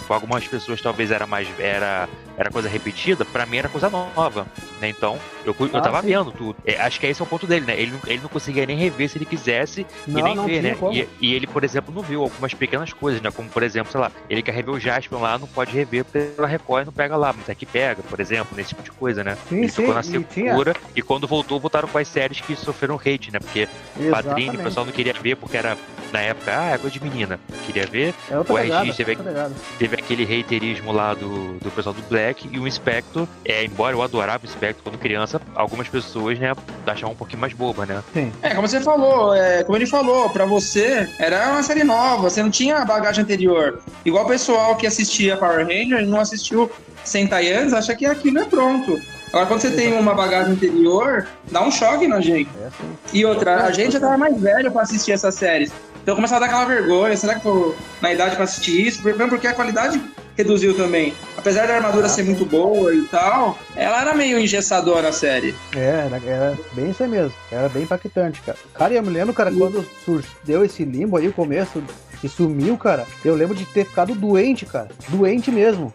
[0.08, 4.46] para algumas pessoas talvez era mais era era coisa repetida, pra mim era coisa nova,
[4.82, 4.90] né?
[4.90, 6.08] Então, eu, eu Ah, tava sim.
[6.08, 6.58] vendo tudo.
[6.66, 7.80] É, acho que esse é o ponto dele, né?
[7.80, 10.62] Ele, não- ele não conseguia nem rever se ele quisesse e Não, nem não ver,
[10.62, 10.76] né?
[10.92, 13.32] E, e ele, por exemplo, não viu algumas pequenas coisas, né?
[13.32, 16.46] Como, por exemplo, sei lá, ele quer rever o Jasper lá, não pode rever pela
[16.48, 19.38] Record e não pega lá, mas aqui pega, por exemplo, nesse tipo de coisa, né?
[19.48, 22.42] Sim, ele sim, ficou na e tinha- segura e quando voltou, voltaram com as séries
[22.42, 23.40] que sofreram hate, né?
[23.40, 24.58] Porque Padrinho, o Exatamente.
[24.64, 25.78] pessoal não queria ver porque era,
[26.12, 27.40] na época, ah, é coisa de menina.
[27.66, 28.14] Queria ver.
[28.30, 29.56] É outra o RX pegada, teve-.
[29.80, 34.02] Teve aquele haterismo lá do, do pessoal do Black e o Inspector, é, embora eu
[34.02, 36.54] adorava o Inspector quando criança, algumas pessoas, né,
[36.86, 38.04] achavam um pouquinho mais boba, né?
[38.14, 38.32] Sim.
[38.42, 42.44] É, como você falou, é, como ele falou, pra você era uma série nova, você
[42.44, 43.82] não tinha a bagagem anterior.
[44.04, 46.70] Igual o pessoal que assistia Power Ranger e não assistiu
[47.06, 49.00] Sentai antes, acha que aquilo é pronto.
[49.36, 52.50] Agora, quando você tem uma bagagem anterior, dá um choque na gente.
[52.64, 52.98] É assim.
[53.12, 55.74] E outra, a gente já tava mais velho pra assistir essas séries.
[56.02, 59.04] Então começava a dar aquela vergonha, será que tô na idade pra assistir isso?
[59.04, 60.02] Mesmo porque a qualidade
[60.38, 61.14] reduziu também.
[61.38, 65.54] Apesar da armadura ser muito boa e tal, ela era meio engessadora a série.
[65.76, 67.34] É, era, era bem isso aí mesmo.
[67.52, 68.58] Era bem impactante, cara.
[68.74, 71.84] Cara, e eu me lembro, cara, quando sur- deu esse limbo aí, o começo,
[72.24, 74.90] e sumiu, cara, eu lembro de ter ficado doente, cara.
[75.10, 75.94] Doente mesmo.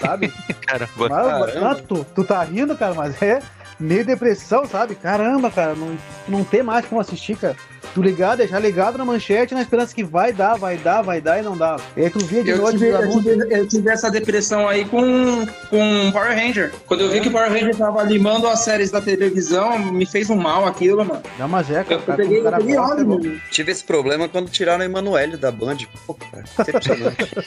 [0.00, 0.32] Sabe?
[0.66, 0.90] Caramba.
[0.96, 1.70] Mas, Caramba.
[1.70, 3.40] ah, tu, tu tá rindo, cara, mas é
[3.78, 4.94] meio depressão, sabe?
[4.94, 5.96] Caramba, cara, não,
[6.28, 7.56] não tem mais como assistir, cara.
[7.94, 11.38] Tu ligar, deixar ligado na manchete na esperança que vai dar, vai dar, vai dar
[11.38, 11.76] e não dá.
[11.96, 14.68] E aí tu via de Eu noite tive, os eu, tive, eu tive essa depressão
[14.68, 16.72] aí com, com Power Ranger.
[16.86, 20.30] Quando eu vi que o Power Ranger tava limando as séries da televisão, me fez
[20.30, 21.22] um mal aquilo, mano.
[21.38, 21.94] Não, mas é, cara.
[21.94, 23.40] Eu, cara, peguei, o cara eu peguei ódio, é mano.
[23.50, 25.78] Tive esse problema quando tiraram o Emanuele da Band.
[26.06, 27.28] Pô, cara, decepcionante.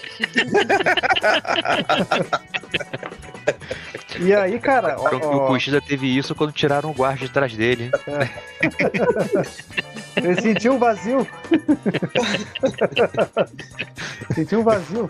[4.20, 7.56] E aí, cara, ó, O ó, Kushida teve isso quando tiraram o guarda de trás
[7.56, 7.90] dele.
[10.24, 11.28] ele sentiu um vazio.
[14.34, 15.10] sentiu um vazio.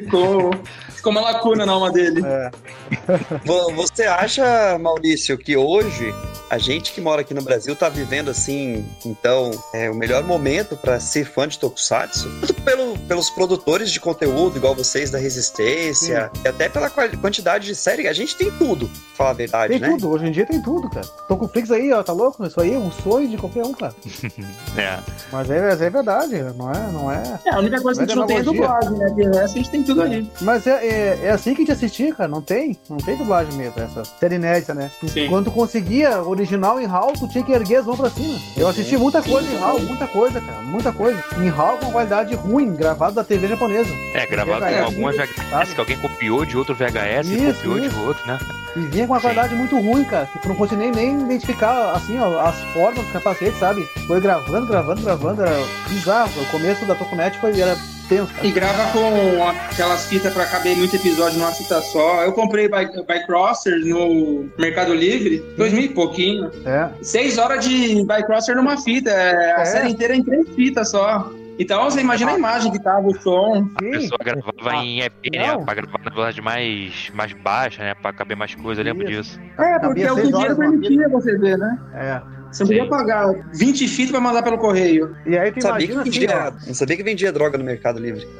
[0.00, 0.50] Ficou,
[0.90, 2.22] ficou uma lacuna na alma dele.
[2.24, 2.50] É.
[3.44, 6.14] Vo- Você acha, Maurício, que hoje
[6.50, 10.76] a gente que mora aqui no Brasil tá vivendo assim, então, é o melhor momento
[10.76, 12.28] para ser fã de Tokusatsu?
[12.40, 17.74] Tanto pelo, pelos produtores de conteúdo, igual vocês da Resistência, e até pela quantidade de
[17.74, 18.06] série.
[18.08, 19.88] A gente tem tudo, pra falar a verdade, Tem né?
[19.90, 21.06] tudo, hoje em dia tem tudo, cara.
[21.28, 22.44] Tô com o Flix aí, ó, tá louco?
[22.46, 23.94] Isso aí é um sonho de qualquer um, cara.
[24.76, 24.98] É.
[25.30, 27.38] Mas é, é verdade, não é, não é.
[27.46, 29.06] É, a única coisa que a gente não tem é dublagem, né?
[29.16, 30.28] Resto, a gente tem tudo aí.
[30.40, 32.28] Mas é, é, é assim que a gente assistia, cara.
[32.28, 34.90] Não tem, não tem dublagem mesmo, essa série inédita, né?
[35.06, 35.28] Sim.
[35.28, 38.38] Quando tu conseguia original em HAL, tu tinha que erguer as mãos pra cima.
[38.56, 41.22] Eu assisti muita coisa em HAL, muita coisa, cara, muita coisa.
[41.38, 43.90] Em HAL com qualidade ruim, gravado da TV japonesa.
[44.14, 47.78] É, gravado VHS, com alguma VHS que alguém copiou de outro VHS e Isso, copiou
[47.78, 47.90] isso.
[47.90, 48.38] de outro, né?
[48.76, 49.26] E vinha com uma Sim.
[49.26, 50.26] qualidade muito ruim, cara.
[50.26, 53.86] Que tu não conseguia nem, nem identificar, assim, ó, as formas do capacete, sabe?
[54.06, 55.42] Foi gravando, gravando, gravando.
[55.42, 55.56] Era
[55.88, 56.42] bizarro.
[56.42, 57.76] O começo da Tokunet foi, era
[58.08, 58.32] tenso.
[58.42, 62.22] E grava com aquelas fitas pra caber muito episódio numa fita só.
[62.22, 66.50] Eu comprei by, by Crosser no Mercado Livre, dois mil e pouquinho.
[66.64, 66.88] É.
[67.02, 69.10] Seis horas de by Crosser numa fita.
[69.10, 69.64] é, A É.
[69.64, 71.30] série inteira em três fitas só.
[71.56, 73.68] Então você imagina a imagem que tava, o som.
[73.76, 75.56] A pessoa gravava em EP, né?
[75.64, 77.94] Pra gravar na velocidade mais, mais baixa, né?
[77.94, 79.38] Pra caber mais coisa, eu lembro Isso.
[79.38, 79.40] disso.
[79.56, 81.78] É, porque o seis dinheiro permitia você ver, né?
[81.94, 82.33] É.
[82.54, 85.16] Você não podia pagar 20 fitas pra mandar pelo correio.
[85.26, 86.66] E aí tu Sabia que imagina assim, vendia, ó.
[86.68, 88.24] não sabia que vendia droga no Mercado Livre.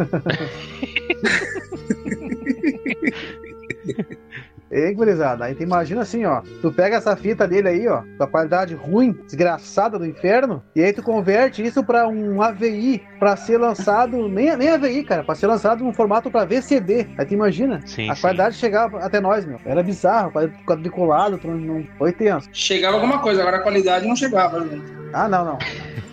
[4.70, 6.42] Ei, gurizada, aí tu imagina assim, ó.
[6.60, 10.82] Tu pega essa fita dele aí, ó, com a qualidade ruim, desgraçada do inferno, e
[10.82, 15.34] aí tu converte isso pra um AVI, pra ser lançado, nem, nem AVI, cara, pra
[15.34, 17.06] ser lançado num formato pra VCD.
[17.18, 18.20] Aí tu imagina, Sim, a sim.
[18.22, 19.60] qualidade chegava até nós, meu.
[19.64, 20.32] Era bizarro,
[20.66, 22.48] quadriculado, não, foi tenso.
[22.52, 24.60] Chegava alguma coisa, agora a qualidade não chegava.
[24.60, 25.03] Né?
[25.14, 25.58] Ah, não, não.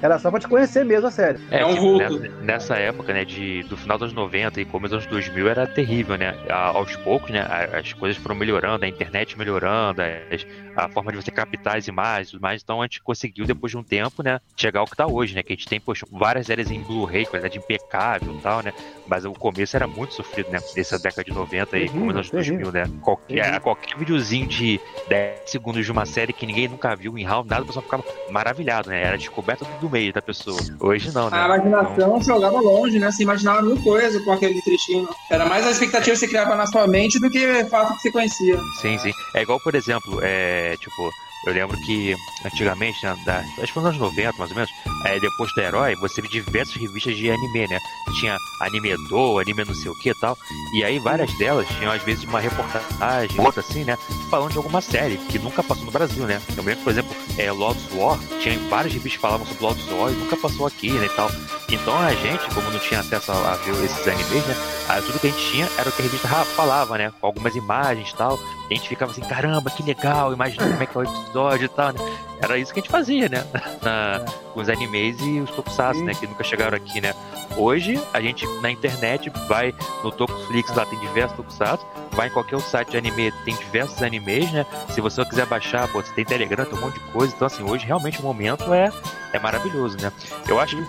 [0.02, 1.40] Era só pra te conhecer mesmo, a sério.
[1.52, 2.20] É, É um que vulto.
[2.20, 5.48] nessa, nessa época, né, de, do final dos anos 90 e começo dos anos 2000
[5.48, 6.34] era terrível, né?
[6.50, 7.42] A- aos poucos, né,
[7.74, 10.46] as coisas foram melhorando, a internet melhorando, as-
[10.76, 13.72] a forma de você captar as imagens e tudo mais, então a gente conseguiu, depois
[13.72, 16.06] de um tempo, né, chegar ao que tá hoje, né, que a gente tem, poxa,
[16.12, 18.72] várias séries em Blu-ray, qualidade impecável e tal, né,
[19.06, 22.32] mas o começo era muito sofrido, né, dessa década de 90 e começo dos anos
[22.32, 27.18] 2000, né, qualquer, qualquer videozinho de 10 segundos de uma série que ninguém nunca viu
[27.18, 30.60] em RAW, nada, o pessoal ficava maravilhado, né, era descoberta do meio da pessoa.
[30.82, 31.38] Hoje não, né?
[31.38, 33.10] A imaginação jogava longe, né?
[33.10, 35.08] Você imaginava mil coisas com aquele trechinho.
[35.30, 38.02] Era mais a expectativa que você criava na sua mente do que o fato que
[38.02, 38.60] você conhecia.
[38.82, 39.14] Sim, sim.
[39.34, 41.10] É igual, por exemplo, é, tipo,
[41.46, 42.16] eu lembro que
[42.46, 44.72] antigamente, né, da, acho que nos anos 90, mais ou menos,
[45.06, 47.80] é, depois do Herói, você via diversas revistas de anime, né?
[48.20, 50.38] Tinha Anime Do, Anime não sei o que e tal.
[50.74, 53.98] E aí várias delas tinham, às vezes, uma reportagem, outra assim, né?
[54.30, 56.42] Falando de alguma série que nunca passou no Brasil, né?
[56.56, 60.12] Eu lembro, por exemplo, é, Lotus War, tinha várias revistas que falavam sobre Lotus War
[60.12, 61.06] e nunca passou aqui, né?
[61.06, 61.30] E tal.
[61.70, 64.56] Então a gente, como não tinha acesso a, a ver esses animes, né?
[64.90, 67.14] Aí, tudo que a gente tinha era o que a revista falava, né?
[67.20, 68.38] Com algumas imagens e tal.
[68.70, 71.66] E a gente ficava assim, caramba, que legal, imagina como é que é o episódio
[71.66, 72.00] e tal, né?
[72.42, 73.44] Era isso que a gente fazia, né?
[73.82, 76.14] Na, com os animes e os tokusatsu, né?
[76.14, 77.16] Que nunca chegaram aqui, né?
[77.58, 79.74] Hoje, a gente na internet vai
[80.04, 84.52] no Tokuflix, lá tem diversos tokusatsu, vai em qualquer site de anime, tem diversos animes,
[84.52, 84.66] né?
[84.90, 87.34] Se você quiser baixar, pô, você tem Telegram, tem um monte de coisa.
[87.36, 88.90] Então, assim, hoje realmente o momento é,
[89.34, 90.12] é maravilhoso, né?
[90.48, 90.84] Eu acho que.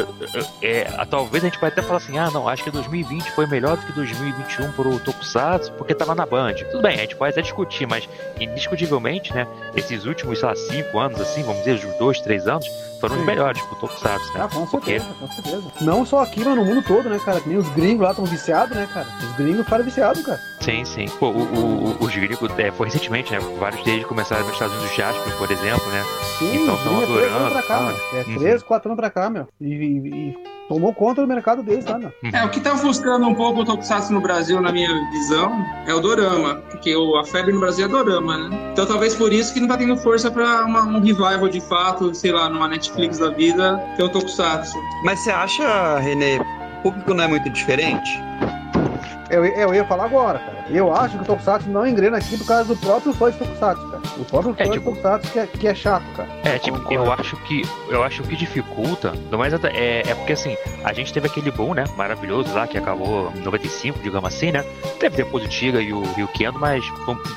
[0.00, 3.30] eu- eu- é, talvez a gente pode até falar assim, ah, não, acho que 2020
[3.32, 6.54] foi melhor do que 2021 pro Tokusatsu, porque tava na Band.
[6.70, 8.08] Tudo bem, a gente pode até discutir, mas
[8.40, 9.46] indiscutivelmente, né?
[9.74, 12.66] Esses últimos, sei lá, cinco anos, assim, vamos dizer, os dois, três anos,
[13.00, 13.26] foram os Sim.
[13.26, 14.40] melhores pro Tokusatsu, né?
[14.44, 15.62] Ah, com Porque- certeza, com certeza.
[15.80, 17.40] Não só aqui, mas no mundo todo, né, cara?
[17.40, 19.06] Que nem os gringos lá estão viciados, né, cara?
[19.22, 20.40] Os gringos ficaram viciados, cara.
[20.60, 21.06] Sim, sim.
[21.18, 23.38] Pô, o, o, o- os gringos, é, foi recentemente, né?
[23.58, 26.02] Vários deles começaram nos Estados Unidos, Jasper, por exemplo, né?
[26.38, 27.84] Sim, Então, os tão gringos é três anos adorando, pra cá, tá?
[27.84, 28.20] meu.
[28.20, 28.38] É Uhum.
[28.38, 29.48] três, quatro anos pra cá, meu.
[29.60, 32.12] E, e- e tomou conta do mercado deles, tá, meu?
[32.32, 35.94] É, o que tá ofuscando um pouco o Tokusatsu no Brasil, na minha visão, é
[35.94, 36.56] o Dorama.
[36.70, 38.70] Porque o- a febre no Brasil é Dorama, né?
[38.72, 42.14] Então talvez por isso que não tá tendo força pra uma- um revival de fato,
[42.14, 44.76] sei lá, numa Netflix da vida, que é o Tokusatsu.
[45.04, 48.10] Mas você acha, Renê, o público não é muito diferente?
[49.30, 50.58] Eu, eu ia falar agora, cara.
[50.70, 53.88] Eu acho que o Tokusatsu não engrena aqui por causa do próprio fã de Tokusatsu,
[53.88, 54.02] cara.
[54.18, 56.28] O próprio fã É, de tipo- Tokusatsu que é, que é chato, cara.
[56.44, 60.14] É, tipo, eu acho que eu acho que o que dificulta, não mais é, é
[60.14, 64.28] porque assim, a gente teve aquele boom, né, maravilhoso lá, que acabou em 95, digamos
[64.34, 64.64] assim, né?
[64.98, 66.84] Teve depois o Tiga e o, e o Kendo, mas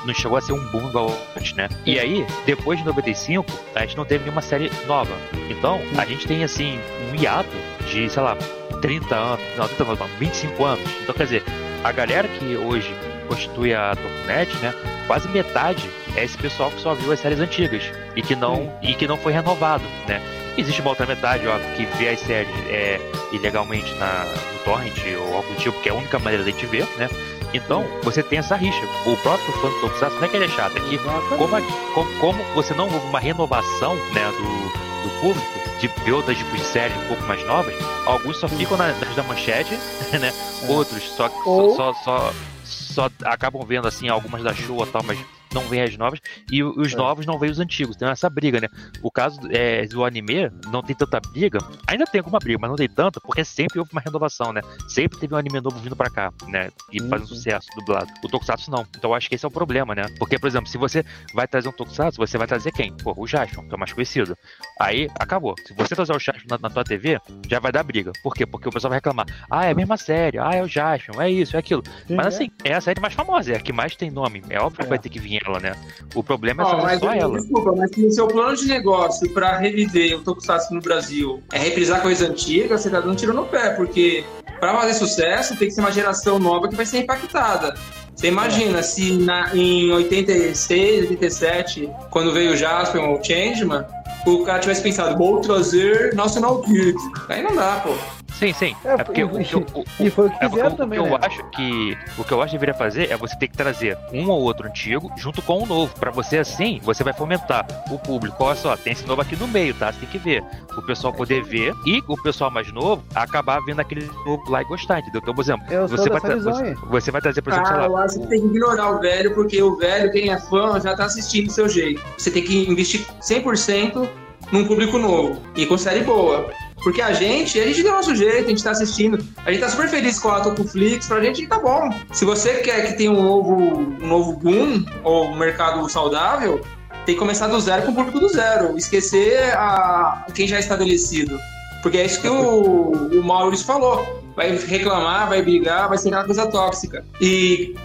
[0.06, 1.68] não chegou a ser um boom igual antes, né?
[1.86, 5.14] E aí, depois de 95, a gente não teve nenhuma série nova.
[5.50, 6.80] Então, a gente tem assim,
[7.12, 7.50] um hiato
[7.90, 8.36] de, sei lá,
[8.82, 10.84] 30 anos, não, 30 anos, não, 25 anos.
[11.04, 11.44] Então, quer dizer,
[11.84, 12.96] a galera que hoje
[13.28, 14.74] constitui a Tokunet, né?
[15.08, 17.84] Quase metade é esse pessoal que só viu as séries antigas
[18.16, 20.22] e que não, e que não foi renovado, né?
[20.58, 23.00] Existe uma outra metade, ó, que vê as séries é,
[23.32, 26.66] ilegalmente na, no torrent ou algo do tipo, que é a única maneira de gente
[26.66, 27.10] ver, né?
[27.54, 28.86] Então, você tem essa rixa.
[29.06, 31.62] O próprio fã do Tokusatsu não é que ele é chato, é que como,
[31.94, 36.60] como, como você não houve uma renovação né, do, do público de ver outros tipos
[36.60, 37.74] de séries um pouco mais novas,
[38.06, 39.74] alguns só ficam na- nas da manchete,
[40.20, 40.32] né?
[40.70, 45.04] Outros só, só, Ou- só, só, só acabam vendo assim algumas da Showa e tal,
[45.04, 45.20] mas
[45.54, 46.20] não veem as novas,
[46.52, 46.96] e os É.
[46.96, 47.96] novos não veem os antigos.
[47.96, 48.68] Tem essa briga, né?
[49.02, 52.78] O caso é, do anime não tem tanta briga, ainda tem alguma briga, mas não
[52.78, 54.62] tem tanta, porque sempre houve uma renovação, né?
[54.88, 56.70] Sempre teve um anime novo vindo pra cá, né?
[56.92, 58.08] E Sim, fazendo sucesso dublado.
[58.24, 58.86] O Tokusatsu não.
[58.98, 60.04] Então eu acho que esse é o problema, né?
[60.18, 62.94] Porque, por exemplo, se você vai trazer um Tokusatsu, você vai trazer quem?
[62.98, 64.38] Pô, o Jaspion, que é o mais conhecido.
[64.80, 65.56] Aí, acabou.
[65.66, 68.12] Se você trazer o Jaspion na, na tua TV, já vai dar briga.
[68.24, 68.46] Por quê?
[68.46, 69.26] Porque o pessoal vai reclamar.
[69.50, 70.38] Ah, é a mesma série.
[70.40, 71.22] Ah, é o Jaspion.
[71.22, 71.84] É isso, é aquilo.
[72.10, 72.30] Mas é.
[72.30, 74.44] assim, é a série mais famosa, é a que mais tem nome.
[74.50, 74.90] É óbvio que É.
[74.90, 75.74] vai ter que vir ela, né?
[76.14, 77.40] O problema é fazer mas, só ela.
[77.40, 81.58] desculpa, mas se o seu plano de negócio pra reviver o Tokusatsu no Brasil é
[81.60, 84.24] reprisar coisa antiga, você tá dando um tiro no pé, porque
[84.60, 87.74] pra fazer sucesso tem que ser uma geração nova que vai ser impactada.
[88.16, 93.84] Você imagina se na- em 86, 87, quando veio o Jasper ou o Changeman,
[94.28, 96.96] o cara tivesse pensado, vou trazer National Kid.
[97.30, 97.96] Aí não dá, pô.
[98.42, 98.76] Sim, sim.
[98.84, 100.76] É, É, porque o, que eu- o- E foi o que É porque fizeram o,
[100.76, 101.16] também, o que né?
[101.16, 103.96] eu acho que o que eu acho que deveria fazer é você ter que trazer
[104.12, 105.94] um ou outro antigo junto com o novo.
[106.00, 108.44] Pra você assim, você vai fomentar o público.
[108.44, 109.92] Olha só, tem esse novo aqui no meio, tá?
[109.94, 110.44] Você tem que ver.
[110.76, 114.66] O pessoal poder ver e o pessoal mais novo acabar vendo aquele novo lá e
[114.66, 115.22] gostar, entendeu?
[115.22, 117.80] Então, por exemplo, Eu sou você vai, você, você vai trazer, por exemplo, sei Ah,
[117.82, 117.86] lá.
[117.86, 120.80] eu acho que o- tem que ignorar o velho, porque o velho, quem é fã,
[120.80, 122.02] já tá assistindo do seu jeito.
[122.18, 124.10] Você tem que investir 100%
[124.52, 126.50] num público novo e com série boa.
[126.84, 129.24] Porque a gente, a gente deu nosso jeito, a gente tá assistindo.
[129.46, 131.90] A gente tá super feliz com a Tocoflix, pra gente tá bom.
[132.12, 136.62] Se você quer que tenha um novo, um novo boom, ou um mercado saudável,
[137.06, 138.78] tem que começar do zero com o público do zero.
[138.78, 141.38] Esquecer a, quem já é estabelecido.
[141.82, 144.22] Porque é isso que o, o Maurício falou.
[144.36, 147.04] Vai reclamar, vai brigar, vai ser aquela coisa tóxica.
[147.20, 147.76] E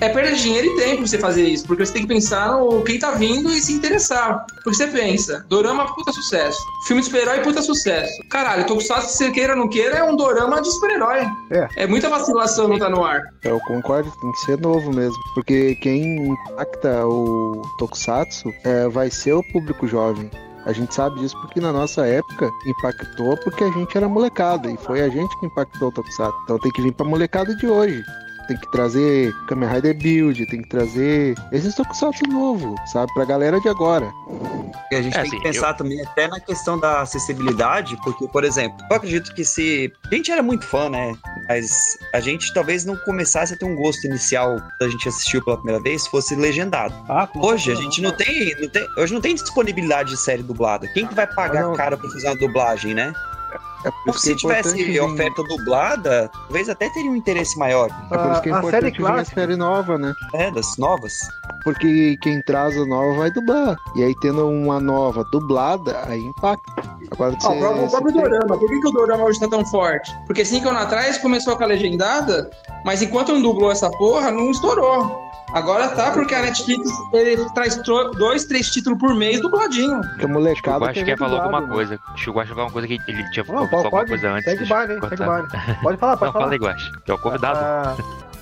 [0.00, 2.82] é perda de dinheiro e tempo você fazer isso, porque você tem que pensar no
[2.82, 4.44] quem tá vindo e se interessar.
[4.62, 6.58] Porque você pensa, dorama puta sucesso.
[6.86, 8.12] Filme de super-herói puta sucesso.
[8.30, 11.26] Caralho, Tokusatsu, se você queira ou não queira, é um dorama de super-herói.
[11.50, 11.84] É.
[11.84, 13.22] É muita vacilação não tá no ar.
[13.42, 15.16] Eu concordo, tem que ser novo mesmo.
[15.34, 20.30] Porque quem impacta o Tokusatsu é, vai ser o público jovem.
[20.66, 24.76] A gente sabe disso porque na nossa época impactou porque a gente era molecada e
[24.76, 26.38] foi a gente que impactou o Tokusatsu.
[26.44, 28.02] Então tem que vir pra molecada de hoje.
[28.46, 33.12] Tem que trazer Kamen Rider Build, tem que trazer esses Tokusatsu novo, sabe?
[33.14, 34.10] Pra galera de agora.
[34.92, 38.28] E a gente É, tem assim, que pensar também até na questão da acessibilidade, porque,
[38.28, 39.92] por exemplo, eu acredito que se.
[40.10, 41.14] A gente era muito fã, né?
[41.48, 41.70] Mas
[42.12, 45.82] a gente talvez não começasse a ter um gosto inicial da gente assistiu pela primeira
[45.82, 46.94] vez, fosse legendado.
[47.08, 48.86] Ah, Hoje a gente não tem, não tem.
[48.98, 50.86] Hoje não tem disponibilidade de série dublada.
[50.88, 51.74] Quem que vai pagar Ah, não.
[51.74, 53.12] cara pra fazer uma dublagem, né?
[53.84, 57.16] É por isso que é se tivesse importante vir- oferta dublada, talvez até teria um
[57.16, 59.98] interesse maior, É por isso que é A- importante série vir a clássica- série nova,
[59.98, 60.14] né?
[60.32, 60.50] né?
[60.50, 61.12] Das novas.
[61.62, 63.76] Porque quem traz a nova vai dublar.
[63.96, 66.72] E aí tendo uma nova dublada, aí impacta.
[67.12, 68.58] Agora Ó, você, o próprio, o próprio Dorama.
[68.58, 70.14] Por que, que o Dorama hoje tá tão forte?
[70.26, 72.50] Porque cinco anos atrás começou com a legendada,
[72.84, 75.23] mas enquanto não dublou essa porra, não estourou.
[75.54, 77.76] Agora tá, porque a Netflix ele traz
[78.18, 80.00] dois, três títulos por mês dubladinho.
[80.00, 81.72] Porque a O molecada Guache quer falar dublado, alguma né?
[81.74, 82.00] coisa.
[82.12, 84.08] Acho que o Guache falar alguma coisa que ele tinha Não, falado alguma pode.
[84.10, 84.44] coisa antes.
[84.44, 85.00] Segue eu hein?
[85.08, 85.48] Segue baile.
[85.80, 86.32] Pode falar, pode Não, falar.
[86.32, 87.58] fala aí, Guache, que é o convidado.
[87.62, 87.94] Ah,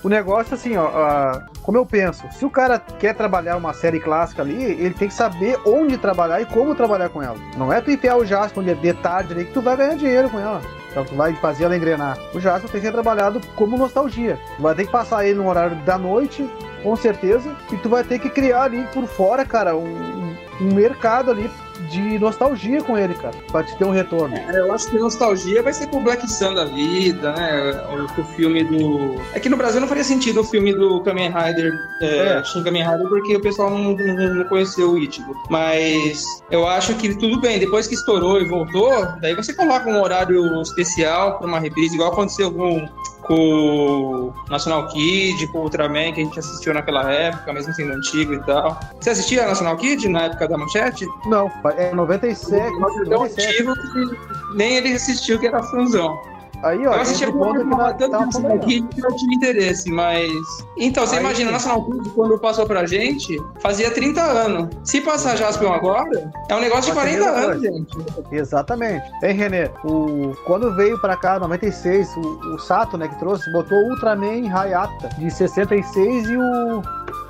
[0.02, 4.00] o negócio, assim, ó, ah, como eu penso, se o cara quer trabalhar uma série
[4.00, 7.36] clássica ali, ele tem que saber onde trabalhar e como trabalhar com ela.
[7.58, 10.30] Não é tu enfiar o Jasper de de tarde ali que tu vai ganhar dinheiro
[10.30, 10.60] com ela.
[10.92, 12.18] Então tu vai fazer ela engrenar.
[12.34, 14.38] O Jasper tem que ser trabalhado como nostalgia.
[14.56, 16.48] Tu vai ter que passar ele no horário da noite,
[16.82, 21.30] com certeza, e tu vai ter que criar ali por fora, cara, um, um mercado
[21.30, 21.50] ali
[21.90, 24.36] de nostalgia com ele, cara, pra te ter um retorno.
[24.36, 27.82] É, Eu acho que nostalgia vai ser com o Black Sun da vida, né?
[27.90, 29.20] O, o filme do.
[29.32, 32.44] É que no Brasil não faria sentido o filme do Kamen Rider, é, É.
[32.44, 35.34] Shin Kamen Rider, porque o pessoal não, não, não conheceu o Ichigo.
[35.50, 40.00] Mas eu acho que tudo bem, depois que estourou e voltou, daí você coloca um
[40.00, 42.86] horário especial pra uma reprise, igual aconteceu com.
[43.22, 47.92] Com o National Kid, com o Ultraman, que a gente assistiu naquela época, mesmo sendo
[47.92, 48.78] antigo e tal.
[49.00, 51.06] Você assistia National Kid na época da manchete?
[51.26, 53.48] Não, é 97, Nossa, é tão 97.
[53.48, 56.31] antigo que nem ele assistiu que era fãzão.
[56.62, 58.66] Aí, ó, Eu assisti que alguma nós tanto tava National falando.
[58.66, 60.30] Kid que eu tive interesse, mas.
[60.76, 61.52] Então, você Aí imagina, sim.
[61.52, 64.68] National Kid, quando passou pra gente, fazia 30 anos.
[64.84, 67.96] Se passar Jaspion agora, é um negócio de Vai ser 40 a mesma anos, gente.
[68.30, 69.04] Exatamente.
[69.22, 69.70] Hein, Renê?
[69.84, 70.34] O...
[70.46, 75.08] Quando veio pra cá, 96, o, o Sato, né, que trouxe, botou o Ultraman Hayata
[75.18, 76.82] de 66 e o.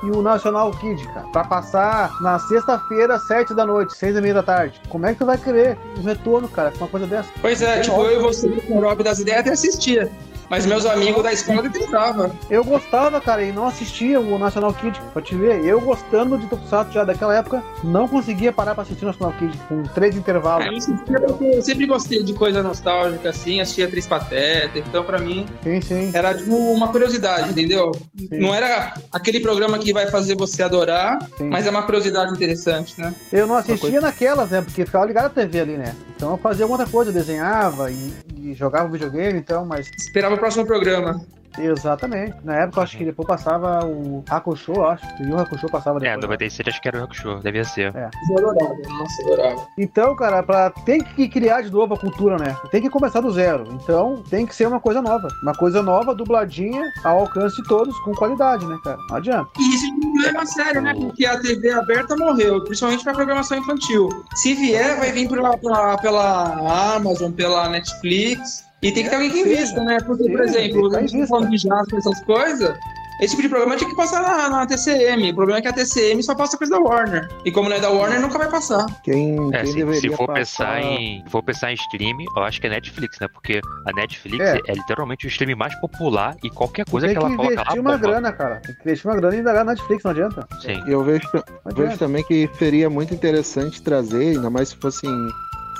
[0.03, 4.34] E o National Kid, cara, pra passar na sexta-feira, sete da noite, seis e meia
[4.34, 4.80] da tarde.
[4.88, 7.28] Como é que tu vai querer um retorno, cara, com uma coisa dessa?
[7.40, 8.11] Pois é, É tipo, óbvio.
[8.12, 10.11] eu e você com o Rob das ideias até assistia.
[10.49, 12.30] Mas meus amigos da escola detestavam.
[12.51, 15.64] Eu gostava, cara, e não assistia o National Kid, pra te ver.
[15.64, 19.57] Eu gostando de Tokusatsu já daquela época, não conseguia parar pra assistir o National Kid,
[19.68, 20.66] com três intervalos.
[20.66, 25.05] Aí eu assistia porque eu sempre gostei de coisa nostálgica, assim, assistia Três Pateta, então
[25.05, 26.11] pra mim Sim, sim.
[26.14, 27.93] era tipo uma curiosidade, entendeu?
[28.18, 31.49] sim, Não era aquele programa que vai fazer você adorar, sim.
[31.49, 33.14] mas é uma curiosidade interessante, né?
[33.32, 34.61] Eu não assistia naquelas, né?
[34.62, 35.95] Porque ficava ligado à TV ali, né?
[36.16, 39.90] Então eu fazia alguma outra coisa, eu desenhava e, e jogava videogame, então, mas.
[39.99, 41.20] Esperava o próximo programa.
[41.58, 42.34] Exatamente.
[42.44, 45.04] Na época eu acho que depois passava o Hakusho, eu acho.
[45.22, 46.22] E o Hakusho passava É, depois.
[46.22, 47.92] 97 acho que era o Hakusho, devia ser.
[47.94, 49.66] Eu adorava, nossa, adorava.
[49.78, 50.70] Então, cara, pra...
[50.70, 52.56] tem que criar de novo a cultura, né?
[52.70, 53.64] Tem que começar do zero.
[53.72, 55.28] Então tem que ser uma coisa nova.
[55.42, 58.98] Uma coisa nova, dubladinha, ao alcance de todos, com qualidade, né, cara?
[59.10, 59.50] Não adianta.
[59.58, 60.94] E isso é um problema sério, né?
[60.94, 64.08] Porque a TV aberta morreu, principalmente pra programação infantil.
[64.36, 68.71] Se vier, vai vir pela, pela, pela Amazon, pela Netflix.
[68.82, 69.98] E tem que ter alguém que invista, né?
[70.04, 72.76] Porque, por exemplo, tem a que gente falando de Jasper, essas coisas.
[73.20, 75.30] Esse tipo de programa tinha que passar na, na TCM.
[75.30, 77.28] O problema é que a TCM só passa coisa da Warner.
[77.44, 78.84] E como não é da Warner, nunca vai passar.
[79.04, 80.74] Quem, É, quem se, deveria se for passar...
[80.74, 83.28] pensar em, se for pensar em stream, eu acho que é Netflix, né?
[83.32, 84.58] Porque a Netflix É.
[84.66, 87.62] é, literalmente o stream mais popular e qualquer coisa tem que ela que coloca lá
[87.62, 88.56] investir uma grana, cara.
[88.56, 90.48] Tem que investir uma grana e ainda na Netflix, não adianta.
[90.60, 90.82] Sim.
[90.88, 91.28] Eu vejo,
[91.76, 95.08] vejo também que seria muito interessante trazer, ainda mais se fossem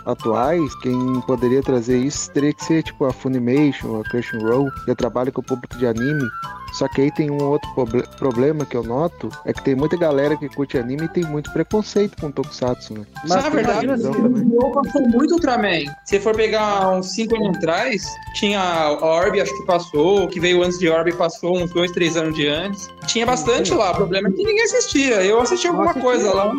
[0.05, 5.31] atuais, quem poderia trazer isso teria que ser tipo a Funimation, a Crunchyroll, que trabalha
[5.31, 6.29] com o público de anime.
[6.73, 9.97] Só que aí tem um outro proble- problema que eu noto, é que tem muita
[9.97, 13.07] galera que curte anime e tem muito preconceito com Tokusatsu, né?
[13.29, 15.85] Mas, na tu verdade, Joe passou muito Ultraman.
[16.07, 18.03] Se for pegar uns 5 anos atrás,
[18.35, 22.17] tinha a Orb, acho que passou, que veio antes de Orb passou uns 2, 3
[22.17, 22.89] anos de antes.
[23.07, 25.23] Tinha bastante lá, o problema é que ninguém assistia.
[25.23, 26.03] Eu assisti alguma assistia.
[26.03, 26.53] coisa lá.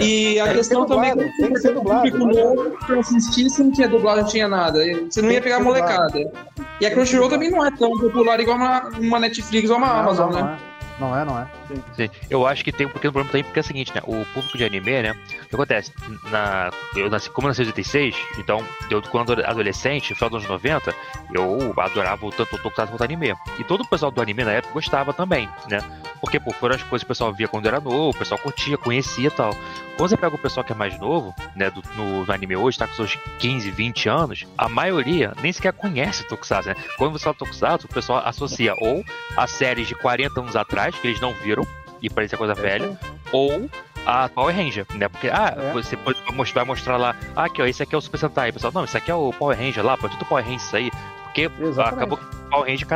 [0.00, 2.76] E a Tem que questão ser também dublado, é tem que ser dublado, público novo
[2.86, 4.78] pra assistir se não tinha dublado, não tinha nada.
[4.78, 6.32] Você não Tem ia que pegar molecada.
[6.80, 9.33] E a Crunchyroll também não é tão popular igual uma, uma Netflix
[9.70, 10.42] ou uma Não, Amazon, não, né?
[10.42, 10.58] não é.
[10.98, 11.46] Não é, não é.
[11.96, 12.10] Sim.
[12.28, 14.00] Eu acho que tem um pequeno problema também, porque é o seguinte, né?
[14.04, 15.12] O público de anime, né?
[15.12, 15.92] O que acontece?
[16.30, 20.44] Na, eu nasci, como eu nasci em 86, então, eu, quando adolescente, no final dos
[20.44, 20.94] anos 90,
[21.34, 23.34] eu adorava tanto o Tokusatsu quanto o anime.
[23.58, 25.78] E todo o pessoal do anime na época gostava também, né?
[26.20, 28.78] Porque, pô, foram as coisas que o pessoal via quando era novo, o pessoal curtia,
[28.78, 29.50] conhecia e tal.
[29.96, 32.78] Quando você pega o pessoal que é mais novo, né, do, no, no anime hoje,
[32.78, 36.76] tá com seus 15, 20 anos, a maioria nem sequer conhece Tokusatsu, né?
[36.96, 39.04] Quando você fala Tokusatsu, o pessoal associa ou
[39.36, 41.63] a séries de 40 anos atrás, que eles não viram,
[42.04, 42.98] e parece coisa velha,
[43.32, 43.68] ou
[44.06, 45.08] a Power Ranger, né?
[45.08, 45.72] Porque, ah, É.
[45.72, 46.18] você pode
[46.52, 48.52] vai mostrar lá, ah, aqui, ó, esse aqui é o Super Sentai.
[48.52, 50.76] Pessoal, não, esse aqui é o Power Ranger lá, pô, é tudo Power Ranger isso
[50.76, 50.90] aí.
[51.24, 51.94] Porque Exatamente.
[51.96, 52.86] acabou que o Power Ranger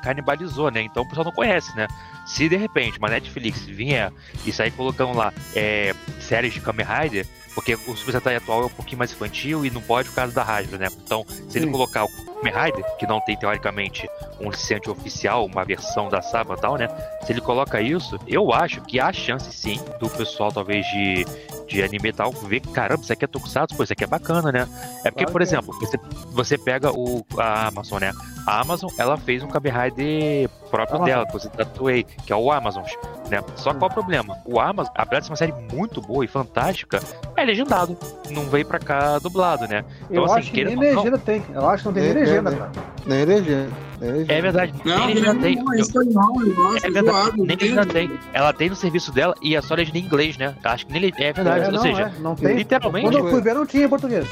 [0.00, 0.80] canibalizou, né?
[0.82, 1.88] Então o pessoal não conhece, né?
[2.24, 4.10] Se de repente uma Netflix vier
[4.46, 8.66] e sair colocando lá é, séries de Kamen Rider, porque o Super Sentai atual é
[8.66, 10.88] um pouquinho mais infantil e não pode por causa da Hasbro, né?
[11.04, 11.72] Então, se ele Sim.
[11.72, 12.08] colocar o
[12.42, 14.08] Kamen Rider, que não tem teoricamente
[14.40, 16.88] um licenciante oficial, uma versão da Saba e tal, né?
[17.24, 21.24] Se ele coloca isso, eu acho que há chance sim do pessoal, talvez, de,
[21.68, 24.08] de anime e tal, ver que, caramba, isso aqui é Tokusatsu, pô, isso aqui é
[24.08, 24.68] bacana, né?
[25.04, 25.44] É porque, Claro por é.
[25.44, 25.98] exemplo, você,
[26.32, 28.12] você pega o, a Amazon, né?
[28.46, 31.14] A Amazon, ela fez um Kamen Rider próprio Amazon.
[31.14, 32.82] dela, que você tatuei, que é o Amazon,
[33.30, 33.40] né?
[33.56, 34.38] Só qual é o problema?
[34.44, 37.00] O Amazon, apesar de ser uma série muito boa e fantástica,
[37.36, 37.96] é legendado.
[38.30, 39.84] Não veio pra cá dublado, né?
[40.10, 41.42] Eu assim, acho que nem ou não- legenda tem.
[41.54, 42.70] Eu acho que não tem nem É, legenda, é, cara.
[43.06, 43.68] Nem é legenda.
[44.00, 44.32] é legenda.
[44.32, 44.74] É verdade.
[44.84, 45.56] Não, nem legenda tem.
[45.56, 48.10] não, é Eu- espanhol, negócio, É verdade, zoado, nem legenda tem.
[48.32, 50.54] Ela tem no serviço dela e é só legenda em inglês, né?
[50.64, 51.64] Acho que nem le- é verdade.
[51.64, 52.56] É, ou não, seja, é, não tem.
[52.56, 54.26] literalmente- Quando eu fui ver, não tinha em português.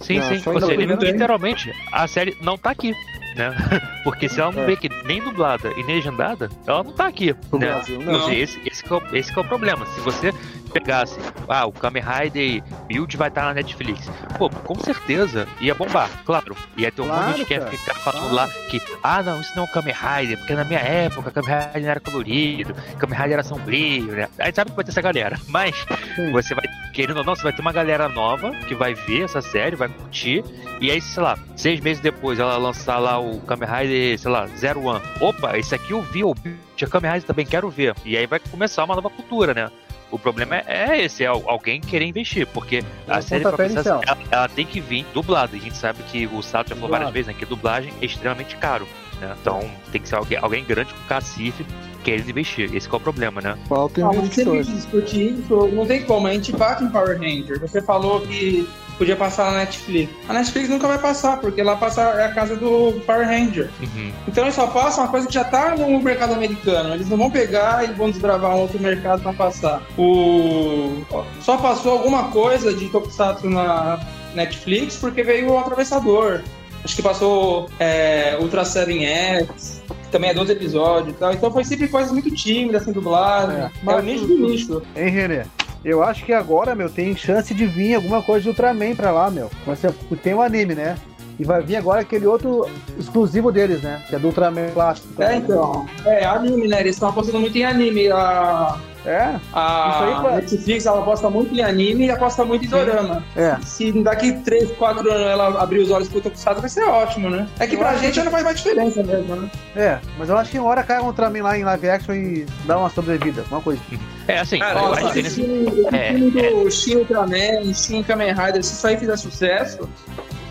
[0.00, 0.42] sim, Não, sim.
[0.50, 2.94] Ou seja, literalmente a série não tá aqui.
[3.34, 3.50] Né?
[4.04, 4.66] Porque se ela não É.
[4.66, 7.34] vê que nem dublada e nem legendada, ela não tá aqui.
[7.50, 7.66] No né?
[7.68, 8.30] Brasil, não.
[8.30, 9.86] esse, esse, que é o, esse que é o problema.
[9.86, 10.34] Se você
[10.72, 11.18] pegasse,
[11.48, 14.10] ah, o Kamen Rider Build vai estar na Netflix.
[14.38, 16.56] Pô, com certeza ia bombar, claro.
[16.76, 18.34] Ia ter um monte de Claro, que ia ficar falando Claro.
[18.34, 21.50] lá que, ah, não, isso não é um Kamen Rider, porque na minha época Kamen
[21.50, 24.28] Rider não era colorido, Kamen Rider era sombrio, né?
[24.38, 25.38] Aí sabe que vai ter essa galera.
[25.48, 25.74] Mas
[26.16, 26.32] Sim.
[26.32, 29.40] você vai, querendo ou não, você vai ter uma galera nova que vai ver essa
[29.40, 30.44] série, vai curtir,
[30.80, 34.46] e aí, sei lá, seis meses depois ela lançar lá o Kamen Rider, sei lá,
[34.56, 35.00] Zero One.
[35.20, 37.94] Opa, esse aqui eu vi, eu vi, tinha Kamen Rider também, quero ver.
[38.04, 39.70] E aí vai começar uma nova cultura, né?
[40.12, 44.00] O problema é, é esse, é al- alguém querer investir, porque a série começar, inicial.
[44.06, 45.56] ela, ela tem que vir dublada.
[45.56, 47.34] A gente sabe que o Sato já falou várias vezes, né?
[47.36, 48.86] Que dublagem é extremamente caro.
[49.20, 49.34] Né?
[49.40, 51.64] Então tem que ser alguém, alguém grande com cacife
[52.02, 52.74] querendo investir.
[52.74, 53.56] Esse que é o problema, né?
[53.68, 54.64] Falta Ah, mas sempre investidor.
[54.64, 56.26] que discutir isso, não tem como.
[56.26, 57.60] A gente bate em Power Ranger.
[57.60, 60.12] Você falou que podia passar na Netflix.
[60.28, 63.68] A Netflix nunca vai passar, porque lá passa é a casa do Power Ranger.
[63.80, 64.12] Uhum.
[64.28, 66.94] Então eles só passam uma coisa que já tá no mercado americano.
[66.94, 69.82] Eles não vão pegar e vão desbravar um outro mercado pra passar.
[69.98, 71.02] O...
[71.40, 73.98] Só passou alguma coisa de Tokusatsu na
[74.34, 76.40] Netflix porque veio o atravessador.
[76.84, 81.32] Acho que passou é, Ultra Seven X, que também é 12 episódios e tal.
[81.32, 83.56] Então foi sempre coisas muito tímidas, sem dublagem.
[83.56, 83.60] É.
[83.62, 84.82] É, Mas o nicho do nicho.
[84.94, 85.42] Hein, Renê?
[85.84, 89.28] Eu acho que agora, meu, tem chance de vir alguma coisa de Ultraman pra lá,
[89.30, 89.50] meu.
[89.66, 89.92] Mas você-
[90.22, 90.96] tem um anime, né?
[91.40, 94.00] E vai vir agora aquele outro exclusivo deles, né?
[94.08, 95.20] Que é do Ultraman clássico.
[95.20, 95.84] É, então.
[96.04, 96.80] É, anime, né?
[96.80, 98.08] Eles estão apostando muito em anime.
[98.12, 100.30] A, É, a Isso aí, pô.
[100.36, 103.24] Netflix ela aposta muito em anime e aposta muito em dorama.
[103.36, 103.56] é.
[103.64, 107.48] Se daqui 3, 4 anos ela abrir os olhos pro Tokusatsu, vai ser ótimo, né?
[107.58, 109.50] É que Eu pra gente que- não faz mais diferença mesmo, né?
[109.74, 112.46] É, mas eu acho que uma hora cai um Ultraman lá em live action e
[112.64, 113.80] dá uma sobrevida, uma coisa.
[114.28, 116.30] É assim, Cara, eu eu acho Nossa, que acho esse nesse- filme, esse é, filme
[116.30, 119.88] do Shin Ultraman, Shin Kamen Rider, se isso aí fizer sucesso,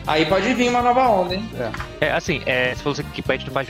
[0.08, 1.49] aí pode vir uma nova onda, hein?
[1.99, 3.68] É, assim, é, você falou assim que a gente não faz.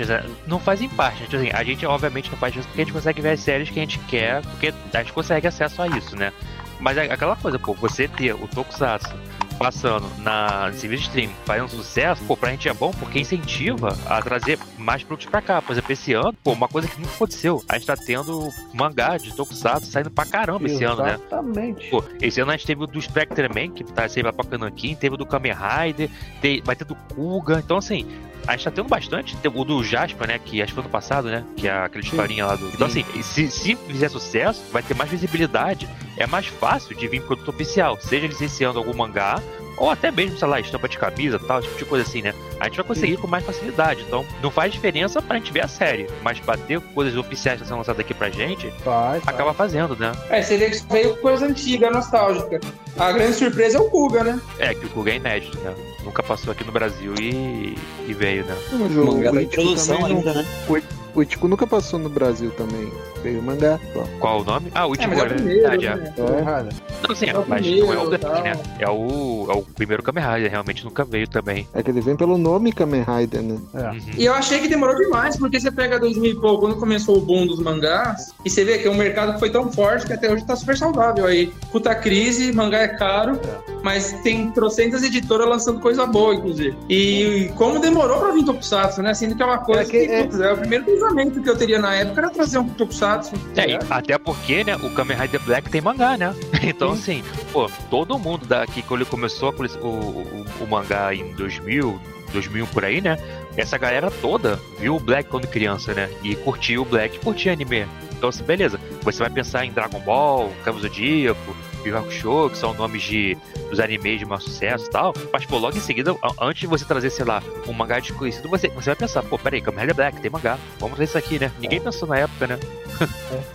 [0.47, 1.25] Não faz em parte, né?
[1.25, 3.69] Tipo assim, a gente obviamente não faz diferença porque a gente consegue ver as séries
[3.69, 6.31] que a gente quer, porque a gente consegue acesso a isso, né?
[6.79, 9.13] Mas é aquela coisa, pô, você ter o Tokusatsu
[9.61, 14.21] passando na serviço de streaming, fazendo sucesso, pô, pra gente é bom porque incentiva a
[14.21, 15.61] trazer mais produtos pra cá.
[15.61, 19.17] Por exemplo, esse ano, pô, uma coisa que nunca aconteceu, a gente tá tendo mangá
[19.17, 21.13] de Tokusatsu saindo pra caramba esse ano, né?
[21.15, 21.89] Exatamente.
[21.89, 24.45] Pô, esse ano a gente teve o do Spectre Man, que tá sempre lá pra
[24.45, 26.09] Kanankin, teve o do Kamen Rider,
[26.41, 28.05] te- vai ter do Kuga, então assim,
[28.47, 31.27] a gente tá tendo bastante, o do Jasper, né, que acho que foi ano passado,
[31.29, 32.67] né, que é aquele historinha lá do...
[32.69, 35.87] Então assim, se, se fizer sucesso, vai ter mais visibilidade,
[36.17, 39.39] é mais fácil de vir produto oficial, seja licenciando algum mangá,
[39.81, 42.35] ou até mesmo, sei lá, estampa de camisa, tal, esse tipo de coisa assim, né?
[42.59, 44.03] A gente vai conseguir com mais facilidade.
[44.07, 47.63] Então, não faz diferença pra gente ver a série, mas pra ter coisas oficiais que
[47.63, 49.27] estão sendo lançadas aqui pra gente, Faz, faz.
[49.27, 50.11] acaba fazendo, né?
[50.29, 52.59] É, você vê que veio coisa antiga, nostálgica.
[52.99, 54.39] A grande surpresa é o Kuga, né?
[54.59, 55.73] É, que o Kuga é inédito, né?
[56.03, 57.75] Nunca passou aqui no Brasil e,
[58.07, 58.55] e veio, né?
[58.71, 60.45] Não, mas O o, mangá da introdução ainda, né?
[60.69, 60.77] o
[61.21, 62.91] Ichigo nunca passou no Brasil também.
[63.23, 63.79] Veio o mangá.
[63.93, 64.03] Só.
[64.19, 64.71] Qual o nome?
[64.73, 65.95] Ah, o É, Ichigo, mas é é o primeiro, verdade, é.
[65.95, 66.13] né?
[66.17, 66.69] É errado.
[67.07, 68.53] Não, sim, É o mas primeiro, não é o né?
[68.79, 71.67] É o, é o primeiro Kamen Rider, realmente nunca veio também.
[71.73, 73.57] É que ele vem pelo nome Kamen Rider, né?
[73.73, 73.89] É.
[73.89, 73.99] Uhum.
[74.17, 77.21] E eu achei que demorou demais, porque você pega 2000 e pouco, quando começou o
[77.21, 80.13] boom dos mangás, e você vê que é um mercado que foi tão forte que
[80.13, 81.51] até hoje tá super saudável aí.
[81.71, 83.39] Puta crise, mangá é caro,
[83.83, 86.75] mas tem trocentas editoras lançando coisa boa, inclusive.
[86.89, 89.13] E como demorou pra vir Tokusatsu, né?
[89.13, 91.49] Sendo que é uma coisa É que- que, é- putz, é o primeiro pensamento que
[91.49, 93.33] eu teria na época era trazer um Tokusatsu.
[93.55, 96.33] É, e até porque, né, o Kamen Rider Black tem mangá, né?
[96.63, 101.99] Então, assim, pô, todo mundo daqui, quando ele começou o, o, o mangá em 2000,
[102.31, 103.17] 2001 por aí, né?
[103.57, 106.09] Essa galera toda viu o Black quando criança, né?
[106.23, 107.87] E curtiu o Black, curtia anime.
[108.11, 108.79] Então, assim, beleza.
[109.01, 111.55] Você vai pensar em Dragon Ball, Cabo Zodíaco,
[111.89, 113.37] Yu que são nomes de,
[113.69, 115.13] dos animes de maior sucesso e tal.
[115.31, 118.49] Mas, pô, logo em seguida, a- antes de você trazer, sei lá, um mangá desconhecido,
[118.49, 120.57] você, você vai pensar, pô, peraí, Kamen Rider Black, tem mangá.
[120.79, 121.51] Vamos trazer isso aqui, né?
[121.59, 122.59] Ninguém pensou na época, né?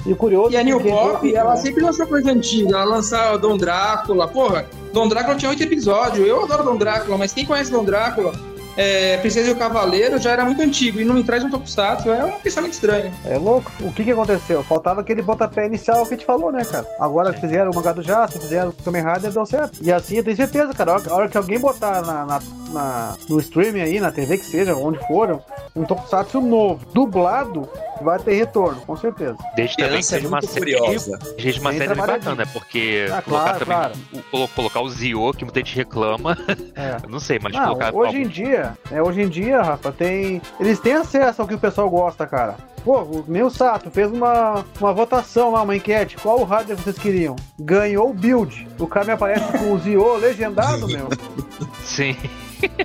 [0.04, 2.70] E o curioso E a é New Pop, ela sempre lançou coisa antiga.
[2.76, 4.26] Ela lançava Dom Drácula.
[4.28, 6.26] Porra, Dom Drácula tinha oito episódios.
[6.26, 8.32] Eu adoro Dom Drácula, mas quem conhece Dom Drácula,
[8.76, 11.00] é, Princesa e o Cavaleiro, já era muito antigo.
[11.00, 12.10] E não me traz um Tokusatsu.
[12.10, 13.12] É um pensamento estranho.
[13.24, 13.70] É louco.
[13.80, 14.62] O que que aconteceu?
[14.64, 16.86] Faltava aquele pontapé inicial que a gente falou, né, cara?
[17.00, 19.78] Agora fizeram o mangá do Jasper, fizeram o Kamen Rider, deu certo.
[19.82, 22.40] E assim, eu tenho certeza, cara, a hora, que alguém botar na, na-
[22.72, 25.40] na- no streaming aí, na TV que seja, onde for,
[25.74, 27.68] um Tokusatsu novo, dublado,
[28.02, 29.36] vai ter retorno, com certeza.
[29.54, 30.58] Desde também que é seja uma série.
[30.76, 31.18] curiosa.
[31.40, 32.44] Seja uma série bacana, né?
[32.52, 33.92] Porque Ah, colocar claro, também claro.
[34.12, 36.36] o, colo- colocar o Zio, que muita gente reclama,
[36.74, 36.96] É.
[37.08, 37.94] não sei, mas Não, colocar.
[37.94, 40.40] hoje em dia, é, hoje em dia, Rafa, tem.
[40.58, 42.56] Eles têm acesso ao que o pessoal gosta, cara.
[42.84, 46.16] Pô, o meu Sato fez uma, uma votação lá, uma enquete.
[46.16, 47.34] Qual hardware vocês queriam?
[47.58, 48.66] Ganhou o build.
[48.78, 51.08] O cara me aparece com o Zio legendado, meu.
[51.84, 52.16] Sim.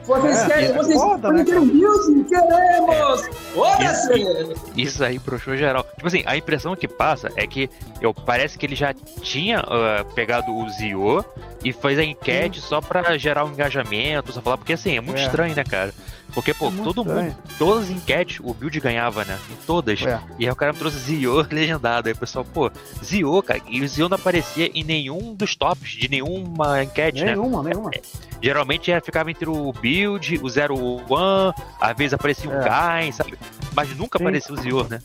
[0.05, 2.24] Vocês É, querem, é vocês foda, né, Music?
[2.30, 3.28] Queremos!
[3.53, 4.53] Foda-se!
[4.76, 5.84] Isso aí broxou geral.
[5.95, 7.69] Tipo assim, a impressão que passa é que
[8.01, 11.24] eu, parece que ele já tinha ah, pegado o Zio
[11.63, 15.19] e fez a enquete só pra gerar um engajamento, só falar, porque assim, é muito
[15.19, 15.24] É.
[15.26, 15.93] estranho, né, cara?
[16.34, 17.24] Porque, pô, É todo estranho.
[17.32, 19.38] mundo, todas as enquetes, o build ganhava, né?
[19.50, 20.02] Em todas.
[20.02, 20.20] É.
[20.40, 22.08] E aí o cara me trouxe Zio legendado.
[22.08, 22.72] Aí o pessoal, pô,
[23.04, 27.32] Zio, cara, e o Zio não aparecia em nenhum dos tops de nenhuma enquete, né?
[27.36, 27.92] Nenhuma, nenhuma.
[28.42, 32.64] Geralmente era, ficava entre o Build, o Zero One, às vezes aparecia um É.
[32.64, 33.38] Gain, sabe?
[33.76, 34.24] Mas nunca Sim.
[34.26, 35.00] aparecia o Zio, né?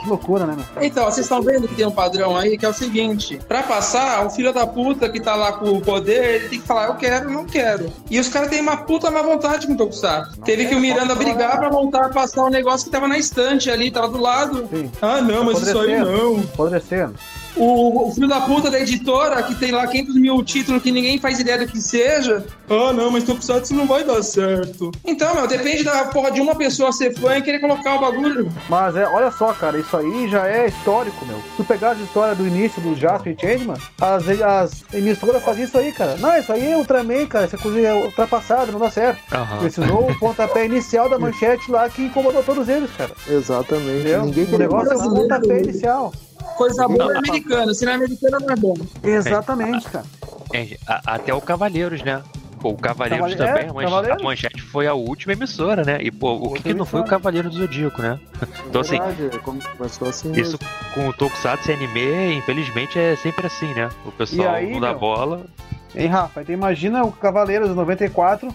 [0.00, 0.82] Que loucura, né, meu?
[0.84, 4.24] Então, vocês estão vendo que tem um padrão aí que é o seguinte: pra passar,
[4.24, 6.94] o filho da puta que tá lá com o poder, ele tem que falar, eu
[6.94, 7.92] quero, não quero.
[8.10, 10.19] E os caras têm uma puta má vontade com o Tokusatsu.
[10.44, 13.70] Teve que o Miranda brigar pra voltar a passar um negócio que tava na estante
[13.70, 14.68] ali, tava do lado.
[14.70, 14.90] Sim.
[15.00, 16.40] Ah, não, mas isso aí não.
[16.40, 17.14] Apodrecendo.
[17.56, 21.18] O, o filho da puta da editora, que tem lá 500 mil títulos que ninguém
[21.18, 22.44] faz ideia do que seja.
[22.68, 24.90] Ah, não, mas Tokusatsu não vai dar certo.
[25.04, 28.50] Então, meu, depende da porra de uma pessoa ser fã e querer colocar o bagulho.
[28.68, 31.36] Mas é, olha só, cara, isso aí já é histórico, meu.
[31.36, 35.64] Se tu pegar as histórias do início do Jasper e Changeman, as, as emissoras faziam
[35.64, 36.16] isso aí, cara.
[36.16, 37.44] Não, isso aí é Ultraman, cara.
[37.44, 39.20] Essa coisa é ultrapassada, não dá certo.
[39.34, 39.58] Aham.
[39.58, 43.12] Precisou o pontapé inicial da manchete lá que incomodou todos eles, cara.
[43.28, 44.00] Exatamente.
[44.00, 44.24] Entendeu?
[44.26, 46.12] Ninguém o negócio é o pontapé inicial.
[46.56, 47.14] Coisa boa Não.
[47.14, 48.74] é americana, se não é americana não é bom.
[49.02, 50.04] Exatamente, cara.
[50.52, 50.76] É,
[51.06, 52.22] até o Cavaleiros, né?
[52.60, 54.20] Pô, o Cavaleiros Cavale- também, é, Cavaleiros.
[54.20, 55.98] a manchete foi a última emissora, né?
[56.02, 57.04] E, pô, o que, que não foi o.
[57.04, 58.20] Cavaleiro do Zodíaco, né?
[58.68, 60.58] Então, assim, Verdade, começou assim isso
[60.92, 63.88] com o Tokusatsu e anime, infelizmente, é sempre assim, né?
[64.04, 64.98] O pessoal aí, não dá meu?
[64.98, 65.46] bola.
[65.94, 66.42] Hein, Rafa?
[66.42, 68.48] Então imagina o Cavaleiros de 94,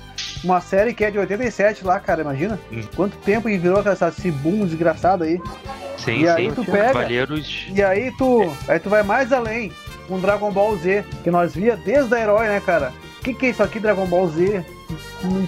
[0.44, 2.60] uma série que é de 87 lá, cara, imagina.
[2.72, 2.82] Hum.
[2.96, 5.40] Quanto tempo que virou essa, esse boom desgraçado aí.
[5.98, 6.56] Sim, E aí sim.
[6.56, 7.68] tu pega- Cavaleiros.
[7.74, 9.72] E aí tu, aí tu vai mais além
[10.08, 12.94] com Dragon Ball Z, que nós via desde a herói, né, cara?
[13.20, 14.64] O que, que é isso aqui, Dragon Ball Z?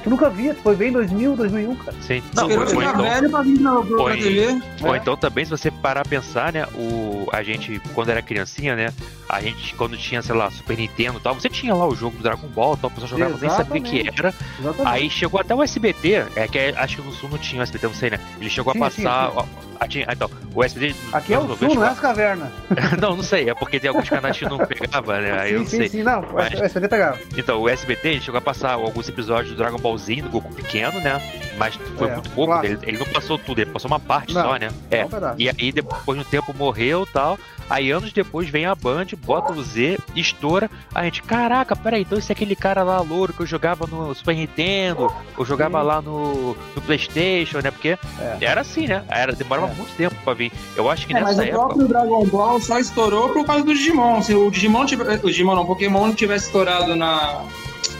[0.04, 1.98] Tu nunca via, tu foi ver em 2000, 2001, cara.
[2.02, 2.24] Sim.
[2.36, 4.18] Não, Esperou ou, ficar então, velho pra vir na, pra Foi.
[4.18, 4.62] TV.
[4.84, 4.98] ou É.
[4.98, 6.66] então também, se você parar a pensar, né?
[6.76, 8.94] O, a gente, quando era criancinha, né?
[9.30, 12.18] A gente, quando tinha, sei lá, Super Nintendo e tal, você tinha lá o jogo
[12.18, 14.20] do Dragon Ball, tal, a pessoa jogava, nem sabia o que Exatamente.
[14.20, 14.34] era.
[14.60, 14.88] Exatamente.
[14.96, 17.64] Aí chegou até o SBT, é que é- acho que no Sul não tinha o
[17.64, 18.20] SBT, não sei, né?
[18.40, 19.32] Ele chegou Sim, a sim, passar.
[19.32, 19.38] sim.
[19.38, 19.46] ó,
[19.80, 20.96] ah, tinha- ah, então, o SBT.
[21.14, 22.50] aqui é o sul, 90 não é as cavernas.
[23.02, 25.40] não, não sei, é porque tem alguns canais que não pegava, né?
[25.40, 25.90] Aí eu sim, não sim, sei.
[25.90, 26.22] sim, não.
[26.34, 27.20] Mas- O SBT pegava.
[27.38, 30.54] Então, o SBT ele chegou a passar alguns episódios do Dragon Ball Z do Goku
[30.54, 31.22] pequeno, né?
[31.58, 32.64] Mas foi É, muito pouco.
[32.66, 34.42] Ele, ele não passou tudo, ele passou uma parte Não.
[34.44, 34.70] só, né?
[34.92, 35.06] É.
[35.06, 35.10] Um.
[35.38, 37.38] E aí, depois de um tempo, morreu e tal.
[37.70, 40.70] Aí, anos depois, vem a Band, bota o Z, estoura.
[40.96, 44.16] A gente, caraca, peraí, então esse é aquele cara lá, louro, que eu jogava no
[44.16, 45.86] Super Nintendo, ou jogava Sim.
[45.86, 47.70] lá no, no Playstation, né?
[47.72, 48.38] Porque É.
[48.42, 49.04] era assim, né?
[49.10, 49.34] Era,
[49.68, 49.76] demorava É.
[49.78, 50.52] muito tempo pra vir.
[50.76, 51.66] Eu acho que É, mas nessa o época.
[51.66, 54.22] próprio Dragon Ball só estourou por causa do Digimon.
[54.22, 57.42] Se o Digimon, tivesse, o Digimon não, o Pokémon não tivesse estourado na,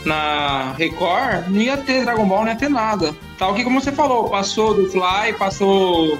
[0.04, 3.14] na Record, não ia ter Dragon Ball, não ia ter nada.
[3.38, 6.18] Tal que como você falou, passou do Fly, passou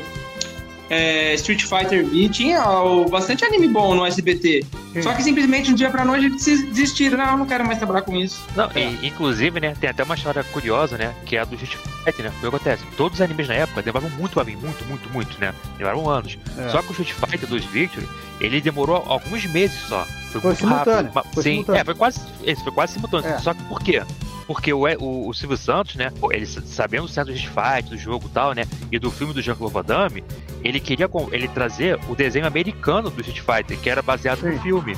[0.91, 4.65] é, Street Fighter V, tinha ó, bastante anime bom no SBT.
[4.93, 5.03] Sim.
[5.03, 7.19] Só que simplesmente de um dia pra noite eles desistiram.
[7.19, 8.41] Não, eu não quero mais trabalhar com isso.
[8.57, 11.77] Não, e, inclusive, né, tem até uma história curiosa, né, que é a do Street
[12.05, 12.83] Fighter, né, o que acontece?
[12.97, 16.39] Todos os animes na época demoravam muito pra vir, muito, muito, muito, né, demoraram anos.
[16.57, 16.69] É.
[16.69, 18.09] Só que o Street Fighter 2 Victory,
[18.41, 20.05] ele demorou alguns meses só.
[20.31, 21.33] Foi, Foi simultâneo, rápido.
[21.35, 21.81] Foi Sim, simultâneo.
[21.81, 23.31] é, foi quase, esse foi quase simultâneo.
[23.31, 23.39] É.
[23.39, 24.03] Só que por quê?
[24.47, 28.31] porque o, o, o Silvio Santos, né, ele sabendo certo Street Fight, do jogo e
[28.31, 30.25] tal, né, e do filme do Jean-Claude Van Damme,
[30.65, 34.53] ele queria ele trazer o desenho americano do Street Fighter, que era baseado Sim.
[34.53, 34.97] no filme,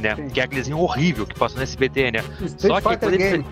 [0.00, 0.28] né, Sim.
[0.28, 2.18] que é aquele desenho horrível que passou no SBT, né.
[2.42, 3.44] Street Só que Fighter quando ele, Game.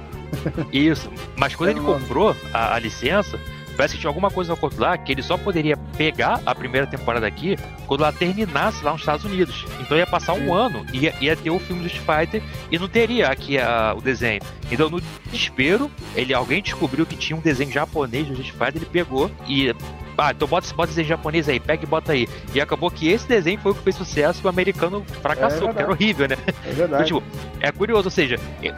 [0.72, 1.10] isso.
[1.36, 3.36] Mas quando É ele comprou a, a licença,
[3.80, 6.86] parece que tinha alguma coisa no acordo lá que ele só poderia pegar a primeira
[6.86, 9.64] temporada aqui quando ela terminasse lá nos Estados Unidos.
[9.80, 12.78] Então ia passar um ano e ia, ia ter o filme do Street Fighter e
[12.78, 14.42] não teria aqui a- o desenho.
[14.70, 18.86] Então no desespero, ele, alguém descobriu que tinha um desenho japonês do Street Fighter, ele
[18.86, 19.74] pegou e.
[20.18, 22.28] Ah, então bota esse bota desenho japonês aí, pega e bota aí.
[22.54, 25.66] E acabou que esse desenho foi o que fez sucesso e o americano fracassou, É
[25.68, 26.36] porque era horrível, né?
[26.46, 27.04] É Então, verdade.
[27.06, 27.22] tipo,
[27.58, 28.36] é curioso, ou seja,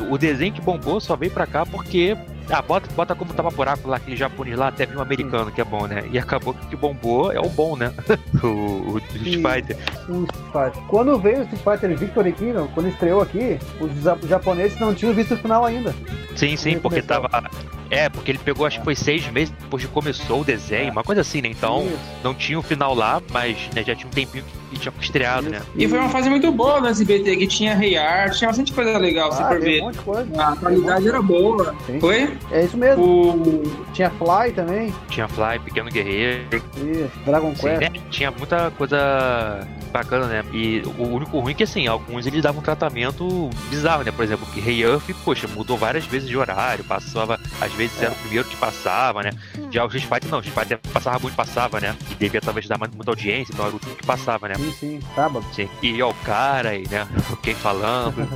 [0.08, 2.16] o desenho que bombou só veio pra cá porque.
[2.50, 5.60] Ah, bota, bota como tava buraco lá, aquele japonês lá, até viu um americano que
[5.60, 6.02] é bom, né?
[6.10, 7.92] E acabou que que bombou é o bom, né?
[8.42, 9.34] o, o Street.
[9.36, 9.76] Fighter.
[10.08, 10.82] o Street Fighter.
[10.88, 15.12] Quando veio o Street Fighter Victory Kingdom, quando estreou aqui, os ja- japoneses não tinham
[15.14, 15.94] visto o final ainda.
[16.36, 17.28] Sim, sim, porque começou.
[17.30, 17.50] tava.
[17.90, 20.90] É, porque ele pegou, acho que foi seis meses depois de começou o desenho, É.
[20.90, 21.48] uma coisa assim, né?
[21.48, 24.92] Então, Isso, não tinha o final lá, mas né, já tinha um tempinho que tinha
[25.00, 25.60] estreado, né?
[25.76, 28.96] E foi uma fase muito boa no SBT, que tinha Rei Art, tinha bastante coisa
[28.98, 29.80] legal, se Ah, for tem ver.
[29.80, 30.42] um monte de coisa.
[30.42, 31.74] A qualidade era boa.
[31.86, 32.00] Sim.
[32.00, 32.36] Foi?
[32.50, 33.02] É isso mesmo.
[33.04, 33.62] O...
[33.92, 34.94] Tinha Fly também.
[35.08, 36.44] Tinha Fly, Pequeno Guerreiro,
[36.76, 37.10] Isso.
[37.24, 37.80] Dragon Sim, Quest.
[37.80, 37.90] né?
[38.10, 40.44] Tinha muita coisa bacana, né?
[40.52, 44.10] E o único ruim é que, assim, alguns eles davam um tratamento bizarro, né?
[44.10, 48.12] Por exemplo, que Rei Earth, poxa, mudou várias vezes de horário, passava, às vezes era
[48.12, 49.30] o primeiro que passava, né?
[49.70, 51.94] Já o Street Fighter não, o Street Fighter passava muito, passava, né?
[52.10, 54.54] E devia talvez dar muita audiência, então era o último que passava, né?
[54.56, 55.00] Sim, sim.
[55.14, 55.44] Sábado.
[55.52, 55.68] Sim.
[55.82, 57.06] E ó, o cara aí, né?
[57.42, 58.26] Quem falando.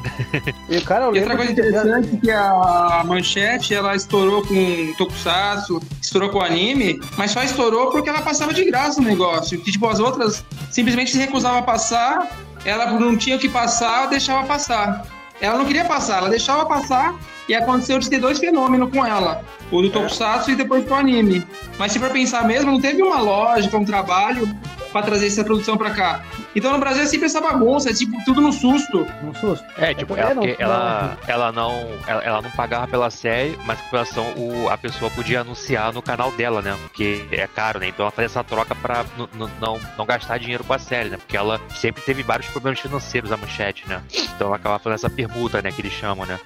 [0.68, 4.44] E o cara, eu E lembro outra coisa interessante é que a manchete ela estourou
[4.44, 9.60] com Tokusatsu, estourou com anime, mas só estourou porque ela passava de graça o negócio.
[9.60, 12.28] Que tipo, as outras simplesmente se recusavam a passar,
[12.64, 15.06] ela não tinha que passar, deixava passar.
[15.40, 17.14] Ela não queria passar, ela deixava passar
[17.48, 19.42] e aconteceu de ter dois fenômenos com ela.
[19.70, 21.46] O do Tokusatsu e depois com o anime.
[21.78, 24.48] Mas se for pensar mesmo, não teve uma lógica, um trabalho
[24.92, 26.22] pra trazer essa produção pra cá.
[26.54, 29.06] Então no Brasil é sempre essa bagunça, é tipo tudo no susto.
[29.22, 29.64] Um susto.
[29.76, 31.88] É, tipo, também ela, não- porque ela, ela não.
[32.06, 36.00] Ela, ela não pagava pela série, mas com relação o, a pessoa podia anunciar no
[36.00, 36.76] canal dela, né?
[36.84, 37.88] Porque é caro, né?
[37.88, 41.10] Então ela fazia essa troca pra n- n- não, não gastar dinheiro com a série,
[41.10, 41.16] né?
[41.18, 44.00] Porque ela sempre teve vários problemas financeiros, a manchete, né?
[44.34, 45.70] Então ela acaba fazendo essa permuta, né?
[45.70, 46.38] Que eles chamam, né?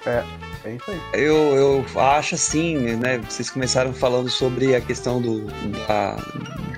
[0.65, 1.01] É isso aí.
[1.13, 1.37] Eu,
[1.95, 3.19] eu acho assim, né?
[3.29, 5.47] Vocês começaram falando sobre a questão do.
[5.87, 6.17] Da,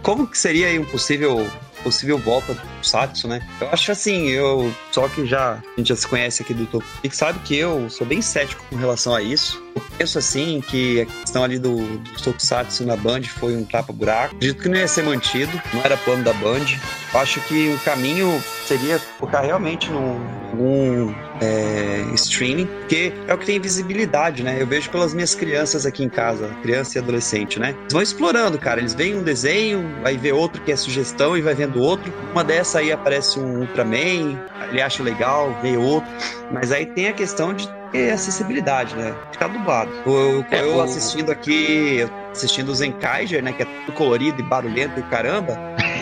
[0.02, 1.46] como que seria aí um possível.
[1.82, 3.44] Possível volta do Satsu, né?
[3.60, 4.72] Eu acho assim, eu.
[4.92, 5.54] Só que já.
[5.54, 8.76] A gente já se conhece aqui do Topic, sabe que eu sou bem cético com
[8.76, 9.60] relação a isso.
[9.74, 14.36] Eu penso assim que a questão ali do, do Tokusatsu na Band foi um tapa-buraco.
[14.36, 16.66] Acredito que não ia ser mantido, não era plano da Band.
[17.12, 20.20] Eu acho que o caminho seria focar realmente num
[20.52, 21.12] algum
[21.42, 24.56] é, streaming, porque é o que tem visibilidade, né?
[24.60, 27.70] Eu vejo pelas minhas crianças aqui em casa, criança e adolescente, né?
[27.80, 28.80] Eles vão explorando, cara.
[28.80, 32.12] Eles veem um desenho, vai ver outro que é sugestão e vai vendo outro.
[32.32, 34.38] Uma dessa aí aparece um Ultraman,
[34.70, 36.08] ele acha legal, vê outro.
[36.50, 39.14] Mas aí tem a questão de ter acessibilidade, né?
[39.32, 39.90] Ficar dublado.
[40.06, 43.52] Eu, É, eu o- assistindo aqui, assistindo o Zenkaiger, né?
[43.52, 45.58] Que é tudo colorido e barulhento e caramba.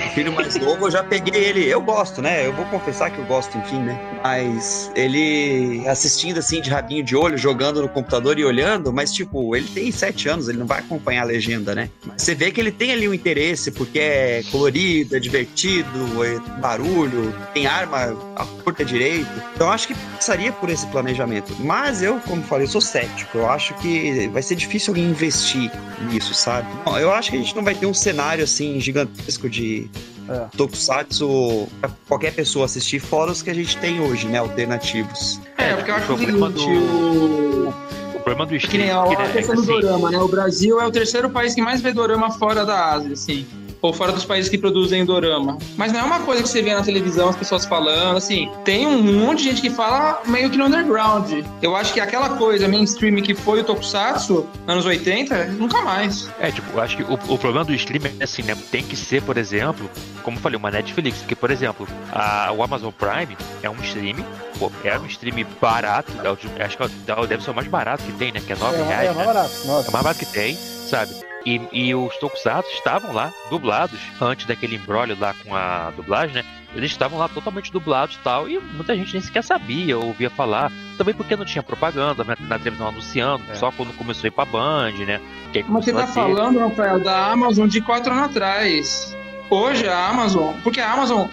[0.07, 1.69] O filho mais novo, eu já peguei ele.
[1.69, 2.47] Eu gosto, né?
[2.47, 3.99] Eu vou confessar que eu gosto, enfim, né?
[4.23, 9.57] Mas ele assistindo assim, de rabinho de olho, jogando no computador e olhando, mas tipo,
[9.57, 11.91] ele tem sete anos, ele não vai acompanhar a legenda, né?
[12.05, 16.39] Mas você vê que ele tem ali um interesse, porque é colorido, é divertido, é
[16.61, 19.31] barulho, tem arma à curta direito.
[19.55, 21.55] Então acho que passaria por esse planejamento.
[21.61, 23.39] Mas eu, como falei, eu sou cético.
[23.39, 25.71] Eu acho que vai ser difícil alguém investir
[26.11, 26.69] nisso, sabe?
[27.01, 29.89] Eu acho que a gente não vai ter um cenário assim gigantesco de
[30.31, 30.47] É.
[30.57, 34.39] Tokusatsu pra qualquer pessoa assistir, fora os que a gente tem hoje, né?
[34.39, 35.41] Alternativos.
[35.59, 37.69] É, porque eu acho o o problema do- o...
[38.15, 39.15] O problema do É que nem streaming.
[39.17, 40.19] a, a questão é do que, assim, dorama, né?
[40.19, 43.47] O Brasil é o terceiro país que mais vê dorama fora da Ásia, assim.
[43.83, 45.57] Ou fora dos países que produzem dorama.
[45.77, 48.51] Mas não é uma coisa que você vê na televisão, as pessoas falando, assim.
[48.65, 51.33] Tem um monte de gente que fala meio que no underground.
[51.63, 56.29] Eu acho que aquela coisa mainstream que foi o Tokusatsu, anos 80, nunca mais.
[56.39, 58.57] É, tipo, eu acho que o, o problema do streaming é assim, né?
[58.71, 59.89] Tem que ser, por exemplo,
[60.23, 61.19] como eu falei, uma Netflix.
[61.19, 64.25] Porque, por exemplo, a, o Amazon Prime é um streaming,
[64.59, 68.13] pô, é um streaming barato, é acho que é deve ser o mais barato que
[68.13, 68.41] tem, né?
[68.47, 69.05] Que é 9 É, reais.
[69.05, 69.15] é né?
[69.15, 69.51] mais barato.
[69.65, 71.30] É mais barato que tem, sabe?
[71.47, 76.45] E, e os Tokusatsu estavam lá, dublados, antes daquele embrólio lá com a dublagem, né?
[76.75, 80.31] Eles estavam lá totalmente dublados e tal, e muita gente nem sequer sabia, ou ouvia
[80.31, 80.71] falar.
[80.97, 83.55] Também porque não tinha propaganda né, na televisão anunciando, É.
[83.55, 85.21] só quando começou a ir pra Band, né?
[85.67, 86.13] Mas você tá ter.
[86.13, 89.17] falando, Rafael, da Amazon de quatro anos atrás.
[89.49, 91.27] Hoje a Amazon, porque a Amazon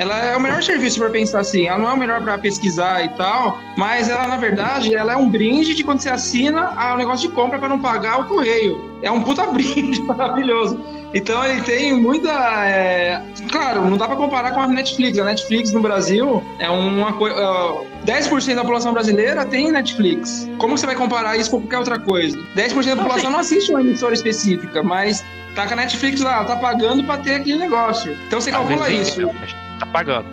[0.00, 1.66] ela é o melhor serviço para pensar assim.
[1.66, 5.16] Ela não é o melhor para pesquisar e tal, mas ela, na verdade, ela é
[5.16, 8.90] um brinde de quando você assina o negócio de compra para não pagar o correio.
[9.02, 10.80] É um puta brinde maravilhoso.
[11.12, 12.30] Então ele tem muita.
[12.66, 15.18] é, Claro, não dá pra comparar com a Netflix.
[15.18, 17.36] A Netflix no Brasil é uma coisa.
[18.06, 20.48] 10% da população brasileira tem Netflix.
[20.56, 22.38] Como você vai comparar isso com qualquer outra coisa?
[22.56, 25.22] 10% da população não assiste uma emissora específica, mas
[25.54, 28.16] tá com a Netflix lá, tá pagando pra ter aquele negócio.
[28.26, 29.20] Então você calcula isso.
[29.38, 30.26] mas tá pagando.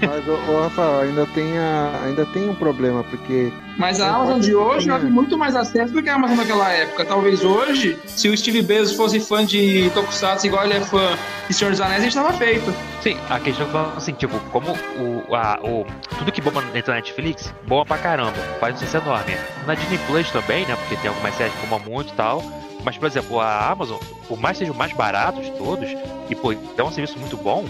[0.00, 4.08] Mas, ô, ô, Rafael, ainda tem, a, ainda tem um problema, porque Mas a É,
[4.10, 7.04] Amazon de hoje ela tem muito mais acesso do que a Amazon naquela época.
[7.04, 11.16] Talvez hoje, se o Steve Bezos fosse fã de Tokusatsu igual ele é fã
[11.48, 12.74] de Senhor dos Anéis, a gente tava feito.
[13.02, 15.86] Sim, a questão é assim, tipo, como o, a, o
[16.18, 19.34] tudo que bomba dentro da Netflix, bomba pra caramba, faz um sucesso enorme.
[19.66, 20.76] Na Disney Plus também, né?
[20.76, 22.42] Porque tem algumas séries que bombam muito e tal.
[22.84, 23.96] Mas, por exemplo, a Amazon,
[24.28, 25.88] por mais que sejam mais baratos todos,
[26.28, 27.64] e pô, dá um serviço muito bom,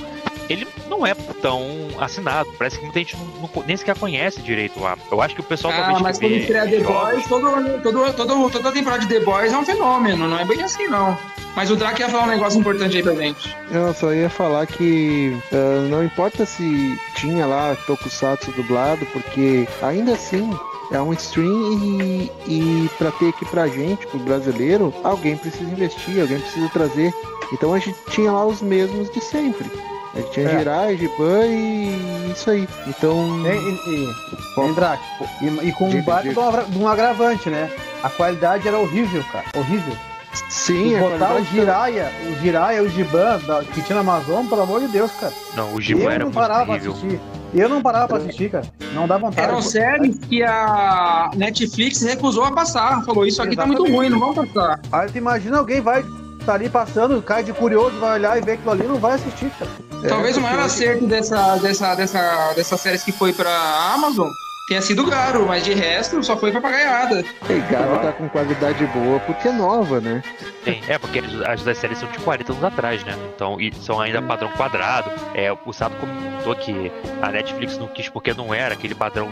[0.48, 1.62] ele não é tão
[1.98, 2.50] assinado.
[2.58, 4.96] Parece que muita gente não, não- nem sequer conhece direito a.
[5.10, 7.82] Eu acho que o pessoal Ah, talvez mas que quando vê estreia The Boys, todo,
[7.82, 11.16] todo, todo, toda temporada de The Boys é um fenômeno, não é bem assim não.
[11.56, 13.56] Mas o Drac ia falar um negócio importante aí pra gente.
[13.70, 20.12] Eu só ia falar que ah, não importa se tinha lá Tokusatsu dublado, porque ainda
[20.14, 20.50] assim
[20.90, 26.20] é um stream e, e para ter aqui pra gente, pro brasileiro, alguém precisa investir,
[26.20, 27.12] alguém precisa trazer.
[27.52, 29.70] Então a gente tinha lá os mesmos de sempre.
[30.14, 30.58] A gente tinha É.
[30.58, 32.68] Jirai, Giban e isso aí.
[32.86, 33.42] Então.
[33.44, 34.08] E, e, e,
[35.42, 37.70] e, e, e com um Diga, baita um agra- de um agravante, né?
[38.02, 39.44] A qualidade era horrível, cara.
[39.56, 39.94] Horrível.
[40.48, 43.38] Sim, E botar o Jiraya, o Jiraya, o Giban
[43.72, 45.32] que tinha na Amazon, pelo amor de Deus, cara.
[45.56, 46.92] Não, o Eu Giban era não muito parava pra horrível.
[46.92, 47.20] assistir.
[47.54, 48.64] Eu não parava pra assistir, cara.
[48.92, 49.46] Não dá vontade.
[49.48, 53.04] Eram séries que a Netflix recusou a passar.
[53.04, 53.96] Falou, isso aqui tá muito Exatamente.
[53.96, 54.80] ruim, não vamos passar.
[54.90, 56.04] Aí tu imagina alguém vai
[56.44, 59.50] tá ali passando, cai de curioso, vai olhar e ver aquilo ali, não vai assistir,
[59.58, 59.70] cara.
[60.02, 63.50] É, Talvez o porque maior acerto dessa, dessa, dessa, dessas séries que foi pra
[63.94, 64.28] Amazon
[64.66, 67.20] tenha sido o Garo, mas de resto só foi papagaiada.
[67.20, 70.22] E Garo tá com qualidade boa porque é nova, né?
[70.64, 73.14] Tem, é, porque as, as das séries são de 40 anos atrás, né?
[73.34, 75.10] Então, e são ainda padrão quadrado.
[75.34, 76.90] É, o Sato comentou que
[77.20, 79.30] a Netflix não quis porque não era aquele padrão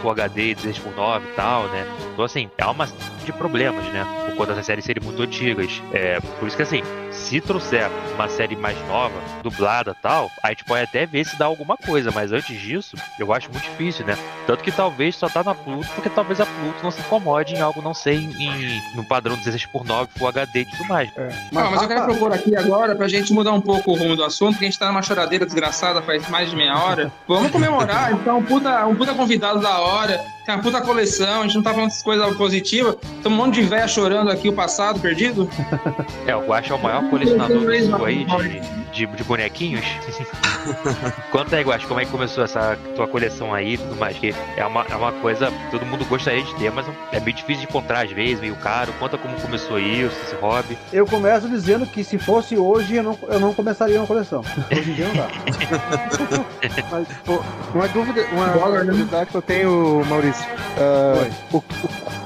[0.00, 1.86] Full HD 16 por 9 e tal, né?
[2.12, 4.06] Então, assim, há uma série de problemas, né?
[4.40, 5.82] Conta das séries serem muito antigas.
[5.92, 10.48] É, por isso que, assim, se trouxer uma série mais nova, dublada e tal, a
[10.48, 14.06] gente pode até ver se dá alguma coisa, mas antes disso, eu acho muito difícil,
[14.06, 14.16] né?
[14.46, 17.60] Tanto que talvez só tá na Pluto, porque talvez a Pluto não se incomode em
[17.60, 21.10] algo não ser em, no padrão 16 por 9 Full HD e tudo mais.
[21.18, 24.16] Ah, mas eu quero Rafa, propor aqui agora, pra gente mudar um pouco o rumo
[24.16, 27.12] do assunto, que a gente tá numa choradeira desgraçada faz mais de meia hora.
[27.28, 31.42] Vamos comemorar, então, um puta, um puta convidado da hora, tem uma puta coleção, a
[31.44, 34.52] gente não tá falando dessas coisas positivas, tem um monte de véia chorando aqui o
[34.52, 35.48] passado perdido.
[36.26, 38.60] É, o Guaxa é o maior colecionador do aí de,
[38.92, 39.84] de, de bonequinhos.
[41.30, 44.16] Conta aí, Guaxa, como é que começou essa tua coleção aí e tudo mais?
[44.18, 47.34] Que é uma, é uma coisa que todo mundo gostaria de ter, mas é meio
[47.36, 48.92] difícil de encontrar às vezes, meio caro.
[48.98, 50.76] Conta como começou isso, esse hobby.
[50.92, 54.42] eu começo dizendo que se fosse hoje, eu não, eu não começaria uma coleção.
[54.70, 55.28] Hoje em dia não dá.
[56.90, 57.42] Mas, pô,
[57.74, 58.58] uma dúvida, uma né?
[58.80, 60.44] curiosidade que eu tenho, Maurício.
[61.20, 61.30] Oi.
[61.52, 61.62] o, o,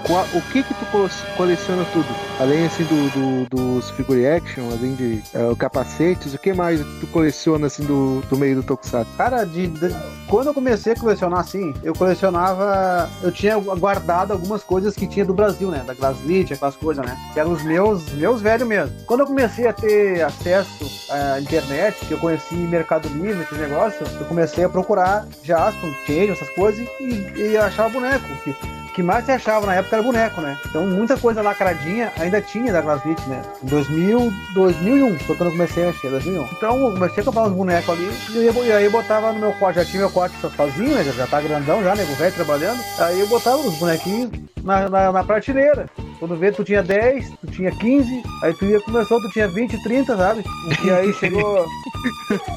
[0.06, 2.06] qual- o que que tu co- coleciona tudo?
[2.40, 7.06] Além assim do, do- dos figure action, além de ah, capacetes, o que mais tu
[7.09, 9.10] coleciona assim do, do meio do Tokusatsu?
[9.16, 9.94] Cara, de, de-
[10.28, 13.09] quando eu comecei a colecionar assim, eu colecionava.
[13.22, 15.82] Eu tinha guardado algumas coisas que tinha do Brasil, né?
[15.86, 17.16] Da Glaslit, aquelas coisas, né?
[17.32, 18.94] Que eram os meus, meus velhos mesmo.
[19.06, 24.05] Quando eu comecei a ter acesso à internet, que eu conheci Mercado Livre, esse negócio,
[24.18, 28.24] eu comecei a procurar Jaspion, Chain, essas coisas e, e achava boneco.
[28.43, 28.55] Que,
[28.94, 30.56] que mais se achava na época era boneco, né?
[30.66, 33.42] Então muita coisa lacradinha ainda tinha da Glaslit, né?
[33.62, 36.44] Em 2000, 2001, foi quando eu comecei a mexer, 2001.
[36.52, 39.84] Então eu comecei a comprar uns bonecos ali e, aí botava no meu quarto, já
[39.84, 41.02] tinha meu quarto sozinho, né?
[41.02, 42.80] Já, já tá grandão já, nego velho trabalhando.
[43.00, 44.30] Aí eu botava os bonequinhos
[44.62, 45.90] na, na, na prateleira.
[46.20, 49.82] Quando vê, tu tinha 10, tu tinha 15, aí tu ia, começou, tu tinha 20,
[49.82, 50.44] 30, sabe?
[50.84, 51.66] E aí chegou.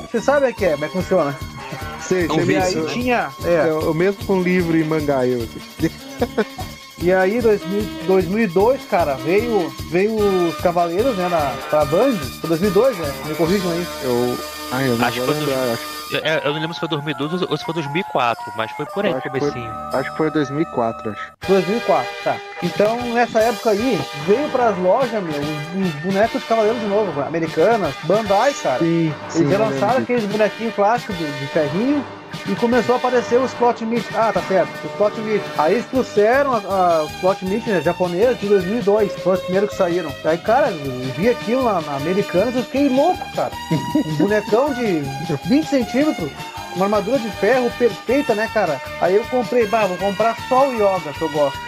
[0.09, 1.35] Você sabe o que é, como é que funciona?
[2.01, 2.93] Sei, É E vício, aí né?
[2.93, 3.29] tinha.
[3.43, 3.67] é.
[3.69, 5.39] É, o mesmo com livro e mangá, eu.
[5.43, 5.89] assim.
[6.99, 12.17] E aí, 2000, 2002, cara, veio, veio os Cavaleiros, né, na, pra Band.
[12.41, 13.13] Foi 2002, né?
[13.27, 13.85] Me corrijam aí.
[14.01, 14.37] Eu,
[14.71, 15.83] ai, eu não Acho vou que foi lembrar, acho,
[16.15, 19.05] Eu, é, eu não lembro se foi 2012 ou se foi 2004, mas foi por
[19.05, 19.71] aí, Acho que foi- comecinho.
[19.93, 21.33] acho que foi 2004, acho.
[21.47, 22.37] 2004, tá.
[22.63, 27.21] Então, nessa época aí, veio pras lojas, meu, os, os bonecos de Cavaleiros de novo,
[27.21, 28.79] americanas, Bandai, cara.
[28.79, 32.03] Sim, Eles relançaram lembro aqueles bonequinhos clássicos de, de ferrinho
[32.49, 34.05] E começou a aparecer os plot meat.
[34.15, 35.43] Ah, tá certo, os plot meat.
[35.57, 39.69] Aí eles trouxeram a- a- os plot meat né, japoneses de 2002, foi os primeiros
[39.69, 40.11] que saíram.
[40.25, 43.51] Aí, cara, eu vi aquilo na, na Americanas eu fiquei louco, cara.
[44.05, 45.01] Um bonecão de
[45.45, 46.29] 20 centímetros.
[46.75, 48.79] Uma armadura de ferro perfeita, né, cara?
[49.01, 51.59] Aí eu comprei, bah, vou comprar só o Yoga que eu gosto.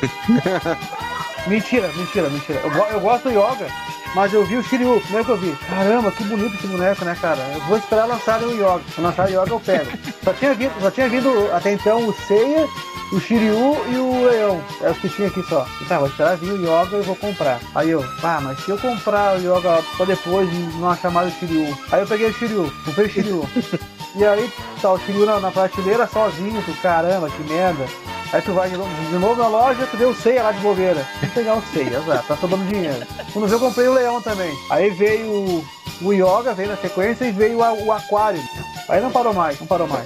[1.47, 2.59] mentira, mentira, mentira.
[2.63, 3.67] Eu, eu gosto do Yoga,
[4.15, 5.55] mas eu vi o Shiryu, primeiro que eu vi.
[5.67, 7.41] Caramba, que bonito esse boneco, né, cara?
[7.53, 8.81] Eu vou esperar lançarem o Yoga.
[8.93, 9.91] Se lançar o Yoga, eu pego.
[10.23, 12.67] Só tinha vindo, só tinha vindo até então o Seiya,
[13.11, 14.61] o Shiryu e o Leão.
[14.81, 15.65] É os que tinha aqui só.
[15.81, 17.59] E tá, vou esperar vir o Yoga e vou comprar.
[17.75, 21.33] Aí eu, ah, mas se eu comprar o Yoga pra depois e não achar mais
[21.33, 21.77] o Shiryu.
[21.91, 23.49] Aí eu peguei o Shiryu, comprei o Shiryu.
[24.15, 27.85] E aí, tá o Shiryu na, na prateleira sozinho, tu, caramba, que merda.
[28.33, 30.59] Aí tu vai de novo, de novo na loja, tu vê o Seiya lá de
[30.59, 31.05] bobeira.
[31.21, 33.05] Vou pegar o Seiya, exato, tá sobrando dinheiro.
[33.33, 34.51] Quando eu comprei o Leão também.
[34.69, 35.63] Aí veio
[36.01, 38.41] o, Yoga, veio na sequência, e veio a- o Aquário.
[38.87, 40.05] Aí não parou mais, não parou mais.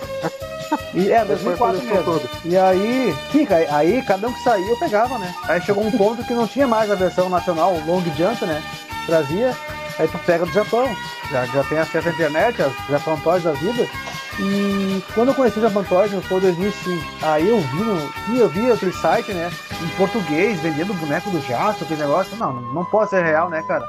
[0.94, 2.04] E é, Essa foi a 2004 coleção mesmo.
[2.20, 2.30] toda.
[2.46, 3.16] E aí,
[3.50, 5.34] aí, aí cada um que saía eu pegava, né?
[5.48, 8.62] Aí chegou um ponto que não tinha mais a versão nacional, o Long Jump, né?
[9.06, 9.56] Trazia,
[10.00, 10.96] aí tu pega do Japão.
[11.32, 13.88] Já, já tem acesso à internet, as Japão Toys da vida.
[14.40, 17.04] E quando eu conheci o Japan Toys, foi em 2005.
[17.22, 19.52] Aí eu vi, no, eu vi aquele site, né?
[19.82, 22.36] Em português, vendendo boneco do Jasper, aquele negócio.
[22.38, 23.86] Não, não pode ser real, né, cara?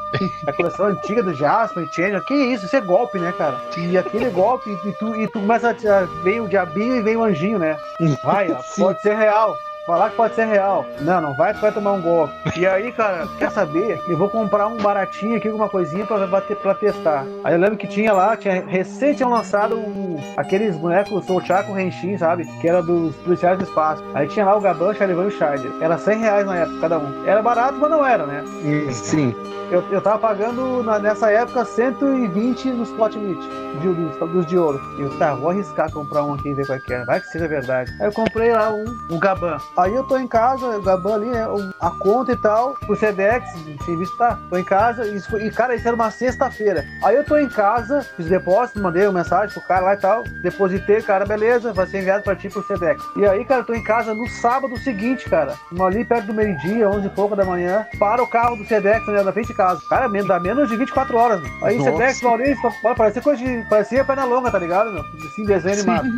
[0.46, 2.20] A coleção antiga do Jasper e Change.
[2.26, 2.66] Que isso?
[2.66, 3.58] Isso é golpe, né, cara?
[3.78, 5.70] E aquele golpe, e tu, e tu começa a.
[5.70, 7.76] a- Vem o diabinho e vem o anjinho, né?
[8.22, 9.56] Vai, pode ser real.
[9.86, 10.86] Falar que pode ser real.
[11.02, 12.32] Não, não vai, tu vai tomar um golpe.
[12.58, 14.00] E aí, cara, quer saber?
[14.08, 17.26] Eu vou comprar um baratinho aqui, alguma coisinha pra, bater, pra testar.
[17.44, 22.16] Aí eu lembro que tinha lá, tinha, recém tinham lançado um- aqueles bonecos Sochaco Henshin,
[22.16, 22.46] sabe?
[22.62, 24.02] Que era dos policiais do espaço.
[24.14, 25.70] Aí tinha lá o Gaban, Charivan e o Charger.
[25.80, 27.26] Era 100 reais na época, cada um.
[27.26, 28.42] Era barato, mas não era, né?
[28.90, 29.34] Sim,
[29.70, 33.40] Eu, eu tava pagando na- nessa época 120 nos plot meat
[33.80, 34.78] de, dos, dos de ouro.
[34.98, 37.04] E eu, tá, vou arriscar comprar um aqui e ver qual é que é.
[37.06, 37.90] Vai que seja verdade.
[37.98, 39.56] Aí eu comprei lá um, um Gaban.
[39.76, 41.46] Aí eu tô em casa, o Gaban ali, né?
[41.48, 43.44] o- A conta e tal, pro Sedex,
[43.84, 44.38] serviço tá.
[44.48, 46.84] Tô em casa, e, e cara, isso era uma sexta-feira.
[47.02, 50.22] Aí eu tô em casa, fiz depósito, mandei uma mensagem pro cara lá e tal.
[50.42, 53.02] Depositei, cara, beleza, vai ser enviado pra ti pro Sedex.
[53.16, 55.54] E aí, cara, eu tô em casa no sábado seguinte, cara.
[55.80, 57.86] Ali perto do meio-dia, 11 e pouco da manhã.
[57.98, 59.80] Para o carro do Sedex, né, na frente de casa.
[59.88, 61.50] Cara, men- dá menos de 24 horas, meu.
[61.66, 61.90] Aí Nossa.
[61.90, 63.62] Sedex, Maurício, pa- parecia coisa de.
[63.68, 65.02] Parecia perna longa, tá ligado, meu?
[65.02, 66.08] Assim, desenho animado.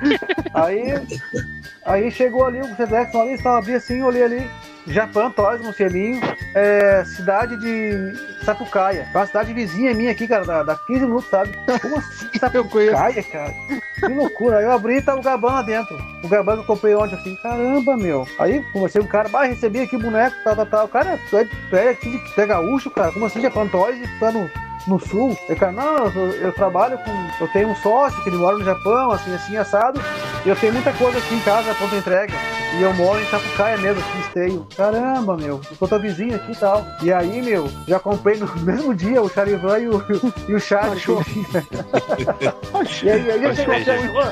[0.54, 0.94] Aí.
[1.86, 4.50] Aí chegou ali o Sedex, Maurício, tava abri assim, olhei ali.
[4.86, 6.20] Japão, Toys, no selinho.
[6.54, 9.08] É, cidade de Sapucaia.
[9.12, 11.52] É uma cidade vizinha minha aqui, cara, dá, dá 15 minutos, sabe?
[11.80, 12.28] Como assim.
[12.38, 13.54] Sapucaia, cara?
[13.98, 14.58] Que loucura.
[14.58, 15.96] Aí eu abri e tava o Gaban lá dentro.
[16.22, 18.26] O Gaban que eu comprei ontem, assim, caramba, meu.
[18.38, 20.88] Aí conversei com o cara, vai recebi aqui o boneco, tal, tal, tal.
[20.88, 23.12] Cara, tu é, tu é aqui de tu é gaúcho, cara.
[23.12, 24.50] Como assim, Japão e tu tá no,
[24.86, 25.36] no sul?
[25.48, 27.26] Eu, cara, não, eu, eu trabalho com.
[27.40, 30.00] Eu tenho um sócio que ele mora no Japão, assim, assim, assado.
[30.44, 32.34] E eu tenho muita coisa aqui em casa, pronta entrega.
[32.78, 34.66] E eu moro em Sapucaia mesmo, aqui em Esteio.
[34.76, 35.60] Caramba, meu.
[35.80, 36.84] Eu teu vizinho aqui e tal.
[37.02, 40.04] E aí, meu, já comprei no mesmo dia o Charivan e o,
[40.48, 40.60] e o
[43.02, 44.22] e aí, aí chegou, seja, chegou-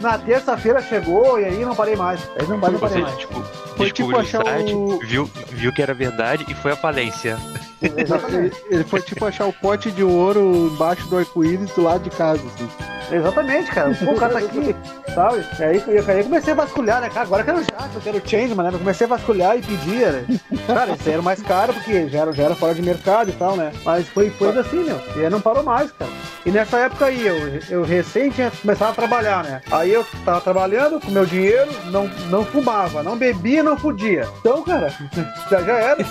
[0.00, 2.20] na terça-feira chegou e aí não parei mais.
[2.38, 3.16] Aí não, parei, não parei Você mais.
[3.18, 3.42] tipo,
[3.76, 7.38] Foi tipo o achar site, o- viu, viu que era verdade e foi à falência.
[7.82, 8.56] Exatamente.
[8.70, 12.42] Ele, foi tipo achar o pote de ouro embaixo do arco-íris do lado de casa,
[12.54, 12.68] assim.
[13.10, 13.94] Exatamente, cara.
[13.94, 14.74] Pô, o cara tá aqui,
[15.14, 15.44] sabe?
[15.58, 17.26] E aí, eu, aí eu comecei a vasculhar, né, cara?
[17.26, 18.70] Agora eu quero já, eu quero change, né?
[18.72, 20.40] Eu comecei a vasculhar e pedir, né?
[20.66, 23.32] Cara, isso aí era mais caro porque já era, já era fora de mercado e
[23.34, 23.72] tal, né?
[23.84, 25.00] Mas foi, indo assim, meu.
[25.16, 26.10] E aí não parou mais, cara.
[26.44, 27.36] E nessa época aí, eu,
[27.70, 29.60] eu recém tinha começado a trabalhar, né?
[29.70, 34.28] Aí eu tava trabalhando com meu dinheiro, não, não fumava, não bebia, não fudia.
[34.40, 34.92] Então, cara,
[35.50, 36.06] já, já era.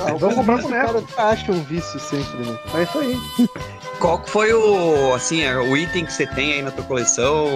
[0.00, 0.67] Ah, vamos comprar.
[0.68, 2.58] O cara acha um vício sempre, né?
[2.74, 3.16] É isso aí.
[3.98, 7.48] Qual foi o, assim, é, o item que você tem aí na tua coleção,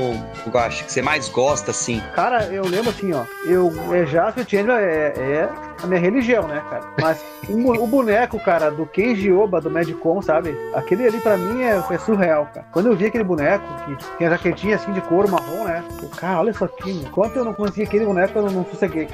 [0.44, 2.02] eu acho, que você mais gosta, assim?
[2.14, 3.24] Cara, eu lembro assim, ó.
[3.46, 6.84] Eu, é, Jasper Chandler é, é a minha religião, né, cara?
[7.00, 10.56] Mas o, o boneco, cara, do Keiji Oba, do Medicom, sabe?
[10.74, 12.66] Aquele ali pra mim é, é surreal, cara.
[12.72, 15.84] Quando eu vi aquele boneco, que tem a jaquetinha assim de couro marrom, né?
[16.02, 16.90] Eu, cara, olha isso aqui.
[16.90, 19.08] Enquanto eu não conhecia aquele boneco, eu não, não sosseguei.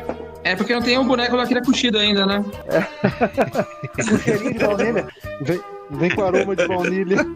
[0.45, 1.62] É porque não tem o boneco da Kira
[1.99, 2.45] ainda, né?
[3.97, 5.09] Com cheirinho de baunilha.
[5.90, 7.16] Vem, com aroma de baunilha.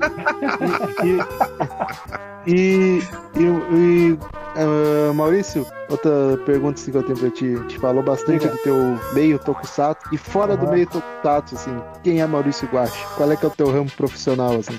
[2.44, 2.50] E.
[2.50, 2.98] E.
[3.36, 3.42] e,
[3.74, 4.18] e-
[4.56, 6.10] ah, Maurício, outra
[6.44, 7.54] pergunta assim, que eu tenho pra ti.
[7.68, 10.08] Te falou bastante do teu meio tokusatsu.
[10.12, 10.72] E fora do Aham.
[10.74, 13.06] meio tokusatsu, assim, quem é Maurício Guache?
[13.16, 14.78] Qual é que é o teu ramo profissional, assim?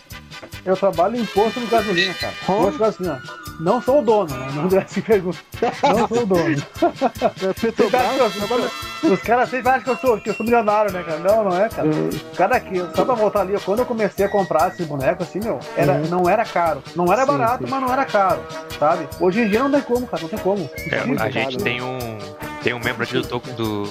[0.66, 2.34] Eu trabalho em posto de gasolina, cara.
[2.46, 3.22] Posto de gasolina.
[3.60, 4.48] Não sou o dono, né?
[4.56, 5.38] Não assim pergunta.
[5.84, 6.64] Não sou o dono.
[9.04, 11.20] É Os caras sempre acham que eu sou, que eu sou milionário, né, cara?
[11.20, 11.90] Não, não é, cara.
[12.36, 15.60] Cada aqui, só pra voltar ali, quando eu comecei a comprar esse boneco, assim, meu,
[15.78, 16.08] era, Uhum.
[16.10, 16.82] não era caro.
[16.96, 17.70] Não era Sim, barato, sim.
[17.70, 18.42] mas não era caro,
[18.80, 19.08] sabe?
[19.20, 20.70] Hoje em dia não tem como, cara, não tem como.
[20.90, 22.00] É, a gente tem um
[22.64, 23.84] tem um membro aqui do Toco do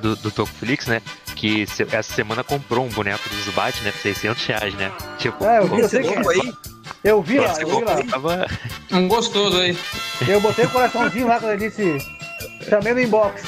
[0.00, 1.02] do, do Tocoflix, né?
[1.42, 3.90] Que essa semana comprou um boneco do Zubat, né?
[3.90, 4.92] Por 600 reais, né?
[5.18, 6.54] Tipo, É, eu vi, eu sei que aí,
[7.02, 7.96] Eu vi lá, eu vi lá.
[7.96, 8.46] comprava
[8.92, 9.76] Um gostoso aí.
[10.28, 11.98] Eu botei o coraçãozinho lá quando ele disse.
[12.68, 13.42] Chamei no inbox.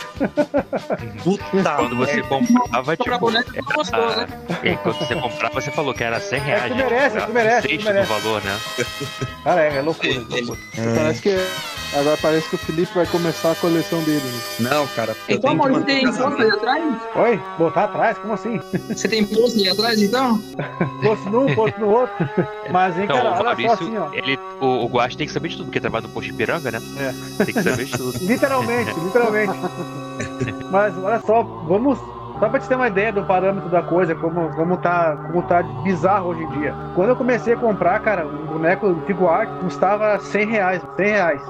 [1.23, 1.45] puta
[1.77, 4.27] quando você comprava, tipo, boneco não gostou, né?
[4.49, 6.73] era, e quando você comprava, você falou que era 100 reais.
[6.73, 6.83] tu né?
[6.85, 8.12] merece, Era tu merece, um tu sexto merece.
[8.12, 8.61] do valor, né?
[9.45, 10.09] Cara, é, é loucura.
[10.12, 10.59] é loucura.
[10.97, 11.37] Parece que.
[11.97, 14.25] Agora parece que o Felipe vai começar a coleção dele.
[14.59, 14.69] Né?
[14.71, 16.95] Não, cara, Então, Maurício, manter tem o posto aí atrás?
[17.15, 17.41] Oi?
[17.57, 18.19] Botar atrás?
[18.19, 18.61] Como assim?
[18.89, 20.43] Você tem posto aí atrás, então?
[21.03, 22.29] Posto num, posto no outro.
[22.73, 24.09] Mas, hein, Então, cara, o olha só Maurício, assim, ó.
[24.12, 26.81] ele, o, o Guache tem que saber de tudo, porque trabalha no posto Ipiranga, né?
[26.99, 27.45] É.
[27.45, 28.19] Tem que saber de tudo.
[28.25, 29.53] Literalmente, literalmente.
[30.71, 31.99] Mas olha só, vamos.
[32.41, 35.62] Só pra te ter uma ideia do parâmetro da coisa, como, como, tá, como tá
[35.62, 36.75] bizarro hoje em dia.
[36.97, 40.83] Quando eu comecei a comprar, cara, um boneco Figuart custava 100 reais.
[40.97, 41.41] 100 reais.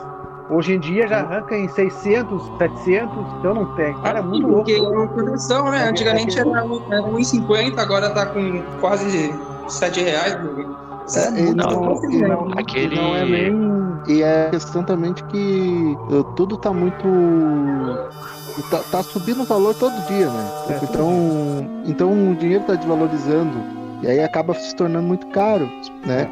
[0.50, 3.94] Hoje em dia já arranca em 600, 700, então não tem.
[4.02, 4.64] Cara, é muito louco.
[4.64, 5.88] Porque é uma proteção, né?
[5.88, 9.34] Antigamente era um- era 1,50, agora tá com quase
[9.68, 10.34] 7 reais.
[11.16, 12.28] É, não, né?
[12.28, 13.54] não, Aquele- e não é nem.
[14.08, 17.06] E é questão também de que uh, tudo tá muito.
[18.70, 20.46] Tá, tá subindo o valor todo dia, né?
[20.68, 23.52] É, Tipo, então, então o dinheiro tá desvalorizando.
[24.02, 25.68] E aí acaba se tornando muito caro,
[26.06, 26.28] né?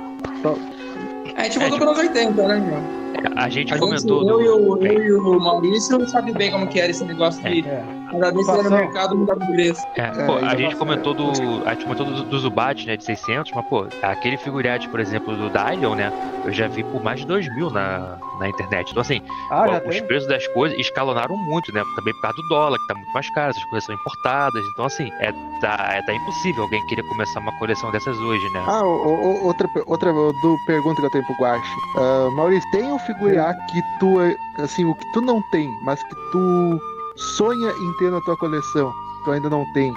[1.36, 3.01] A gente É, voltou tipo- pelos 80, né, meu?
[3.36, 4.42] A gente A gente, comentou eu, do.
[4.42, 7.84] e o, eu e o Maurício sabe bem como que era esse negócio de É.
[8.10, 9.86] cada vez que era no mercado mudava o preço.
[9.96, 11.30] É, É, pô, a gente comentou do.
[11.66, 12.96] A gente comentou do, do Zubat, né?
[12.96, 16.12] De 600, mas, pô, aquele figurete, por exemplo, do Dylion, né?
[16.44, 18.90] Eu já vi por mais de 2 mil na, na internet.
[18.90, 19.20] Então, assim,
[19.50, 20.06] Ah, já os tem?
[20.06, 21.82] preços das coisas escalonaram muito, né?
[21.96, 24.62] Também por causa do dólar, que tá muito mais caro, essas coisas são importadas.
[24.72, 28.64] Então, assim, é, tá, é tá impossível alguém querer começar uma coleção dessas hoje, né?
[28.66, 31.62] Ah, o- o- outra, outra do pergunta que eu tenho pro Guache.
[31.96, 36.02] Ah, Maurício, tem um figurá que tu, é- assim, o que tu não tem, mas
[36.02, 36.80] que tu
[37.16, 39.92] sonha em ter na tua coleção, que tu ainda não tem?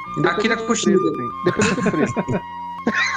[0.95, 1.29] Preço, assim.
[1.41, 2.13] Independente do preço.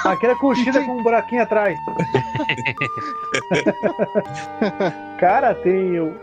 [0.05, 1.78] Aquela coxinha com um buraquinho atrás.
[5.19, 5.95] cara, tem.
[5.95, 6.15] eu-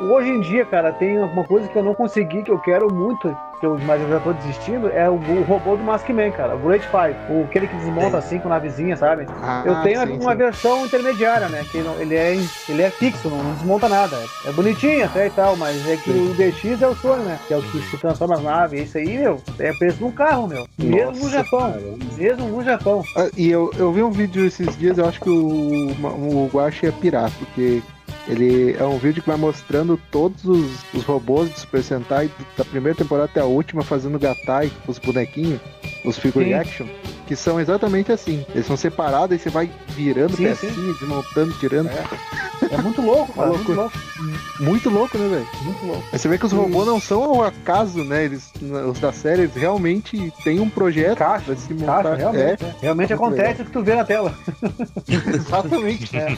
[0.00, 3.36] Hoje em dia, cara, tem uma coisa que eu não consegui, que eu quero muito,
[3.60, 6.56] que eu, mas eu já tô desistindo, é o, o robô do Maskman, cara.
[6.56, 7.14] O Great Five.
[7.28, 9.26] O, aquele que desmonta assim com navezinha, sabe?
[9.44, 10.38] Ah, Eu tenho sim, uma sim.
[10.38, 11.64] versão intermediária, né?
[11.70, 12.34] Que não- ele, é,
[12.68, 14.24] ele é fixo, não, não desmonta nada.
[14.44, 17.38] É bonitinho até e tal, mas é que o DX é o sonho, né?
[17.46, 18.82] Que é o que se transforma as naves.
[18.88, 20.66] Isso aí, meu, é preço de um carro, meu.
[20.80, 21.72] Mesmo no Nossa, Japão.
[21.72, 21.82] cara.
[22.18, 23.04] Mesmo no Japão.
[23.14, 26.86] Ah, e eu, eu vi um vídeo esses dias, eu acho que o, o Guache
[26.86, 27.80] é pirata, porque
[28.28, 32.64] ele é um vídeo que vai mostrando todos os, os robôs do Super Sentai da
[32.64, 35.60] primeira temporada até a última fazendo gatai, os bonequinhos,
[36.04, 36.54] os figure Sim.
[36.54, 36.86] action,
[37.32, 38.44] que são exatamente assim.
[38.54, 41.88] Eles são separados e você vai virando Sim, pecinha, desmontando, tirando.
[42.70, 43.48] É muito louco, cara.
[43.48, 43.92] Muito louco.
[44.60, 45.48] Muito louco, né, velho?
[45.64, 46.04] Muito louco.
[46.12, 48.24] Aí você vê que os robôs não são ao acaso, né?
[48.26, 48.52] Eles,
[48.88, 52.02] os da série, eles realmente têm um projeto Caixa, pra se montar.
[52.02, 52.64] Caixa, realmente.
[52.64, 52.74] é.
[52.82, 54.34] Realmente Muito acontece o que tu vê na tela.
[55.08, 56.16] É, exatamente.
[56.16, 56.28] É.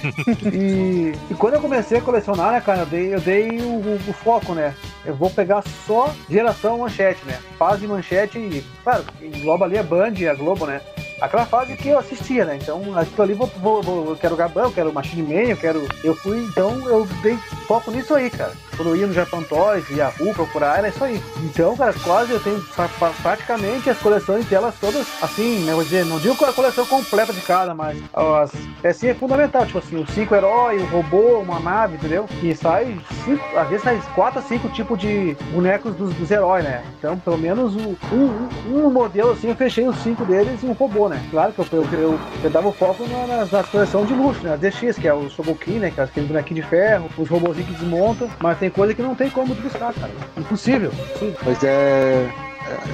[0.53, 4.01] E, e quando eu comecei a colecionar, né, cara, eu dei, eu dei o, o-
[4.09, 4.75] o foco, né?
[5.05, 7.39] Eu vou pegar só geração manchete, né?
[7.59, 10.81] Fase manchete e, claro, engloba ali a Band e a Globo, né?
[11.25, 12.59] Aquela fase que eu assistia, né?
[12.61, 15.89] Então, aquilo ali vou, vou, vou- eu quero Gabão, eu quero Machine Man, eu quero.
[16.05, 17.37] Eu fui, então eu dei
[17.67, 18.53] foco nisso aí, cara.
[18.77, 21.23] Quando eu ia no Japan Toys, Yahoo procurar, era isso aí.
[21.45, 25.73] Então, cara, quase eu tenho pra- pra- praticamente as coleções delas todas, assim, né?
[25.73, 28.53] Vou dizer, não digo a coleção completa de cada, mas as,
[28.85, 29.65] assim é fundamental.
[29.65, 32.27] Tipo assim, os cinco heróis, um robô, uma nave, entendeu?
[32.43, 36.65] E sai cinco, às vezes sai quatro a cinco tipos de bonecos dos, dos heróis,
[36.65, 36.85] né?
[36.99, 38.49] Então, pelo menos um, um,
[38.87, 41.14] um modelo assim, eu fechei os cinco deles e um robô, né?
[41.31, 44.55] Claro que eu, eu, eu, eu dava o foco na- nas coleções de luxo, né?
[44.55, 45.91] As DX, que é o Shogokin, né?
[45.91, 49.15] Que é aquele bonequinho de ferro, os robôzinhos que desmontam, mas tem coisa que não
[49.15, 50.11] tem como buscar, cara.
[50.37, 50.91] Impossível.
[50.93, 51.37] impossível.
[51.45, 52.29] Mas é.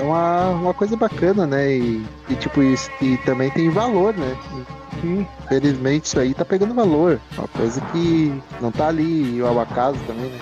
[0.00, 1.70] É uma, uma coisa bacana, né?
[1.70, 4.36] E, e, tipo, isso, e também tem valor, né?
[5.00, 5.24] Sim.
[5.44, 7.20] Infelizmente isso aí tá pegando valor.
[7.38, 10.38] Uma coisa que não tá ali ao acaso também, né?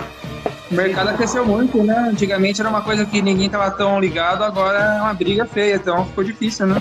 [0.71, 2.09] O mercado cresceu muito, né?
[2.11, 6.07] Antigamente era uma coisa que ninguém tava tão ligado, agora é uma briga feia, então
[6.07, 6.81] ficou difícil, né?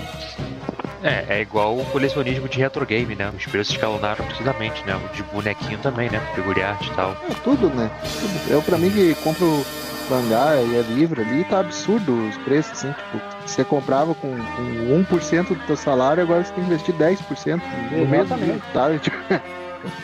[1.02, 3.30] É, é igual o colecionismo de retro game, né?
[3.36, 4.96] Os preços escalonaram absurdamente, né?
[4.96, 6.20] O de bonequinho também, né?
[6.34, 7.16] Figure art e tal.
[7.30, 7.90] É tudo, né?
[8.20, 8.52] Tudo.
[8.52, 9.64] Eu, pra mim, que compro
[10.10, 12.92] mangá e é livro ali, tá absurdo os preços, assim.
[12.92, 17.60] Tipo, você comprava com, com 1% do teu salário, agora você tem que investir 10%
[17.92, 18.88] no mesmo tá?
[18.98, 19.16] Tipo,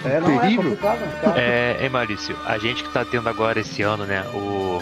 [0.05, 0.73] É, não Terrível.
[0.73, 1.37] é complicado.
[1.37, 4.81] É, é, Maurício, a gente que tá tendo agora esse ano, né, o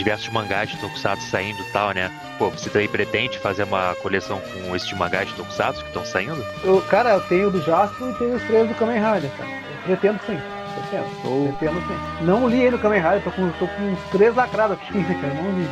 [0.00, 2.10] diversos mangás de Tokusatsu saindo e tal, né?
[2.38, 6.42] Pô, você também pretende fazer uma coleção com esses mangás de Tokusatsu que estão saindo?
[6.64, 9.50] Eu, cara, eu tenho o do Jasper e tenho os três do Kamen Rider, cara.
[9.86, 10.40] Eu pretendo sim.
[10.74, 11.06] Pretendo.
[11.24, 12.24] Ou Pretendo sim.
[12.24, 15.18] Não li ainda o Kamen Rider, tô com, tô com uns três lacrados aqui, né,
[15.20, 15.34] cara?
[15.34, 15.68] Não li.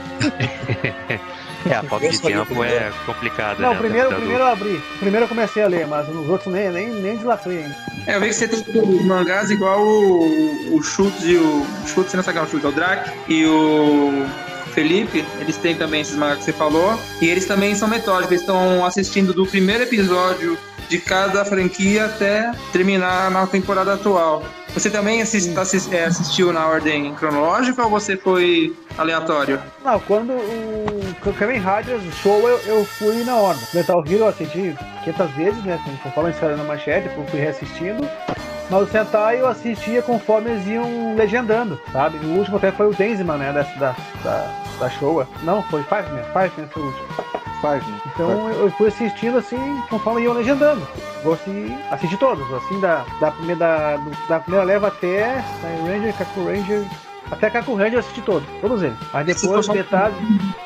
[1.68, 3.74] É, a falta de tempo é complicada, Não, né?
[3.76, 4.76] o primeiro, o Tá primeiro eu abri.
[4.76, 7.76] O primeiro eu comecei a ler, mas nos outros nem, nem, nem deslacrei ainda.
[8.08, 11.60] É, eu vi que você tem os mangás igual o, o Schultz e o.
[11.60, 14.26] O Schultz, não sabe o Schultz, é o Drac e o
[14.72, 16.98] Felipe, eles têm também esses mangás que você falou.
[17.20, 20.56] E eles também são metódicos, eles estão assistindo do primeiro episódio
[20.88, 24.42] de cada franquia até terminar na temporada atual.
[24.78, 29.60] Você também assist, assis- é, assistiu na ordem cronológica ou você foi aleatório?
[29.84, 33.62] Não, quando o Kamen Rider show eu, eu fui na ordem.
[33.74, 35.80] Metal Hero eu assisti 500 vezes, né?
[36.14, 38.08] Como em história na manchete, eu fui reassistindo.
[38.70, 42.18] Mas o Sentai eu assistia conforme eles iam legendando, sabe?
[42.24, 43.52] O último até foi o Denzman, né?
[43.52, 45.26] Dessa, da, da, da Showa.
[45.42, 46.22] Não, foi Five Man.
[46.32, 47.08] Five Man foi o último.
[47.60, 48.00] Five, né?
[48.06, 49.58] Então eu fui assistindo assim,
[49.90, 50.86] conforme iam legendando.
[51.22, 55.42] Gosto de assistir todos, assim, da, da, primeira, da, da primeira leva até
[55.84, 56.86] Ranger, Kaku Ranger.
[57.30, 58.96] Até Kaku Ranger eu assisti todos, todos eles.
[59.12, 60.14] Aí depois, foi- metade,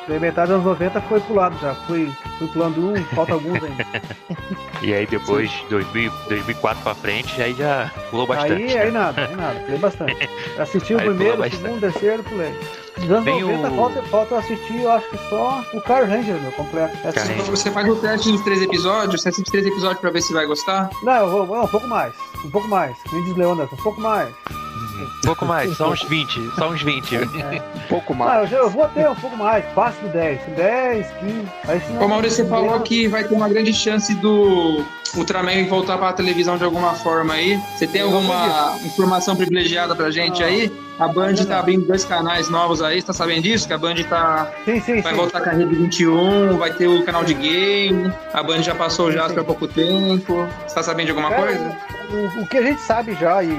[0.07, 1.73] metade dos anos 90 foi pulado já.
[1.87, 3.85] Fui, fui pulando um, falta alguns ainda.
[4.81, 8.53] E aí depois, 2000, 2004 pra frente, aí já pulou bastante.
[8.53, 8.81] Aí, né?
[8.81, 10.29] aí nada, aí nada, pulei bastante.
[10.59, 12.53] Assisti o Aí primeiro, o segundo, o terceiro, pulei.
[12.97, 16.07] Dos anos Tem 90 o- falta, falta eu assistir, eu acho que só o Car
[16.07, 16.95] Ranger, meu, completo.
[17.03, 17.45] É assim, Ranger.
[17.45, 20.45] Você faz o teste nos três episódios, você assiste três episódios pra ver se vai
[20.45, 20.89] gostar?
[21.01, 22.13] Não, eu vou, não, um pouco mais,
[22.45, 22.95] um pouco mais.
[23.11, 24.29] Me diz Leandro, um pouco mais.
[25.03, 27.17] Um pouco mais, só uns 20, só uns 20.
[27.17, 28.41] Um pouco Ah, mais.
[28.43, 31.47] eu, já- eu vou ter um pouco mais, passo do 10, 10, 15.
[31.67, 34.83] Aí, se Ô Maurício, você falou que vai ter uma grande chance do
[35.15, 37.59] Ultraman voltar pra televisão de alguma forma aí.
[37.77, 40.47] Você tem Eu alguma informação privilegiada pra gente Não.
[40.47, 40.71] aí?
[40.99, 43.67] A Band tá abrindo dois canais novos aí, você tá sabendo disso?
[43.67, 45.17] Que a Band tá, Sim, sim, vai sim.
[45.19, 49.11] voltar com a Rede 21, vai ter o canal de game, a Band já passou
[49.11, 50.47] Jasper há pouco tempo.
[50.67, 51.77] Você tá sabendo de alguma Cara, coisa?
[52.37, 53.49] O, o que a gente sabe já, e,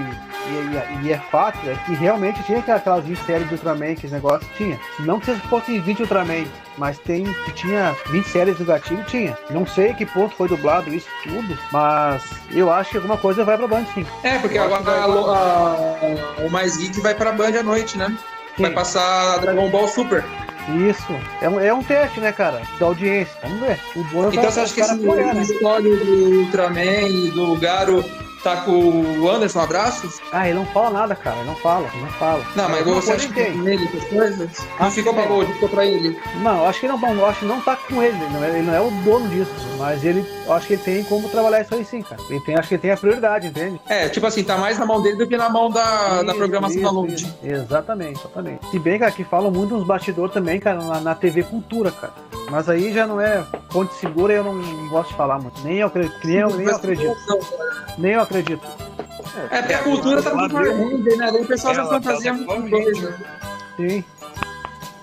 [0.48, 4.14] e, e é fato, é que realmente tinha aquelas 20 séries de Ultraman, que esse
[4.14, 4.78] negócio tinha.
[5.00, 6.44] Não que fossem 20 Ultraman,
[6.78, 9.36] mas tem que tinha 20 séries do gatilho, tinha.
[9.50, 13.56] Não sei que ponto foi dublado isso tudo, mas eu acho que alguma coisa vai
[13.56, 14.04] pra Band sim.
[14.22, 18.14] É, porque agora vai- o Mais Geek vai pra Band à noite, né?
[18.58, 18.74] Vai Sim.
[18.74, 20.24] passar Dragon Ball Super.
[20.88, 21.12] Isso.
[21.42, 22.62] É um, é um teste, né, cara?
[22.78, 23.34] Da audiência.
[23.42, 23.78] Vamos ver.
[23.96, 25.42] O bom é Então você acha que esse apoiar, né?
[25.42, 28.04] história do Ultraman e do Garo
[28.44, 30.20] tá com o Anderson Abraços?
[30.30, 31.36] Ah, ele não fala nada, cara.
[31.38, 32.44] Ele não fala, ele não fala.
[32.54, 34.58] Não, mas você acha que ele essas coisas?
[34.78, 36.16] Não Ah, ficou pra Gold, ficou pra ele.
[36.42, 38.62] Não, eu acho que não, bom, acho que não tá com ele, não, é, ele
[38.62, 41.84] não é o dono disso, mas ele, acho que ele tem como trabalhar isso aí
[41.84, 42.20] sim, cara.
[42.28, 43.80] Ele tem, acho que ele tem a prioridade, entende?
[43.88, 46.36] É, tipo assim, tá mais na mão dele do que na mão da, da Isso,
[46.36, 47.34] programação isso, da Load.
[47.42, 48.70] Exatamente, exatamente.
[48.70, 52.12] Se bem que aqui falam muito nos bastidores também, cara, na, na TV Cultura, cara.
[52.50, 55.60] Mas aí já não é fonte segura e eu não, gosto de falar muito.
[55.62, 55.90] Nem eu,
[56.24, 57.16] nem eu, nem eu acredito.
[57.96, 58.33] Nem eu acredito.
[59.50, 61.30] É, porque a cultura tá Power Ranger, né?
[61.30, 63.16] O pessoal já fantasia muita com coisa.
[63.76, 64.04] Sim.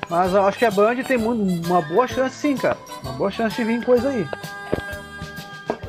[0.09, 2.77] Mas eu acho que a Band tem muito, uma boa chance sim, cara.
[3.03, 4.27] Uma boa chance de vir coisa aí.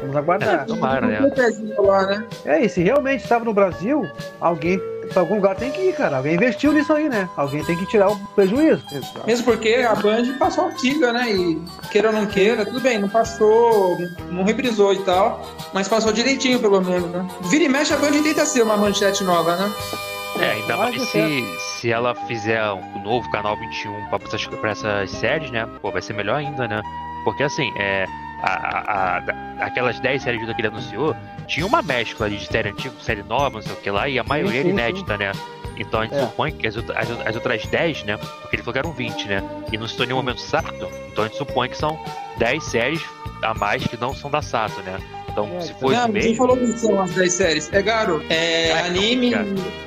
[0.00, 0.62] Vamos aguardar.
[0.62, 1.20] É, tomara, né?
[1.20, 2.26] Né?
[2.44, 4.08] É, e se realmente estava no Brasil,
[4.40, 4.80] alguém
[5.12, 6.16] pra algum lugar tem que ir, cara.
[6.16, 7.28] Alguém investiu nisso aí, né?
[7.36, 8.82] Alguém tem que tirar o prejuízo.
[8.90, 9.26] Exato.
[9.26, 11.30] Mesmo porque a Band passou antiga, né?
[11.30, 13.98] E queira ou não queira, tudo bem, não passou,
[14.30, 17.26] não reprisou e tal, mas passou direitinho pelo menos, né?
[17.42, 19.72] Vira e mexe, a Band tenta ser uma manchete nova, né?
[20.40, 21.44] É, ainda mais que se,
[21.80, 25.68] se ela fizer um novo canal 21 pra essas, pra essas séries, né?
[25.80, 26.82] Pô, vai ser melhor ainda, né?
[27.24, 28.06] Porque assim, é.
[28.42, 31.14] A, a- aquelas 10 séries que ele anunciou,
[31.46, 34.24] tinha uma mescla de série antiga série nova, não sei o que lá, e a
[34.24, 35.32] maioria era inédita, né?
[35.76, 36.20] Então a gente É.
[36.26, 38.16] supõe que as, as, as outras 10, né?
[38.16, 39.42] Porque ele falou que eram 20, né?
[39.72, 40.74] E não citou em nenhum momento Sato,
[41.10, 41.98] então a gente supõe que são
[42.38, 43.02] 10 séries
[43.42, 44.98] a mais que não são da Sato, né?
[45.32, 47.72] Então, É, se for não, isso quem falou que são as 10 séries?
[47.72, 49.32] É Garo, é Ah, anime,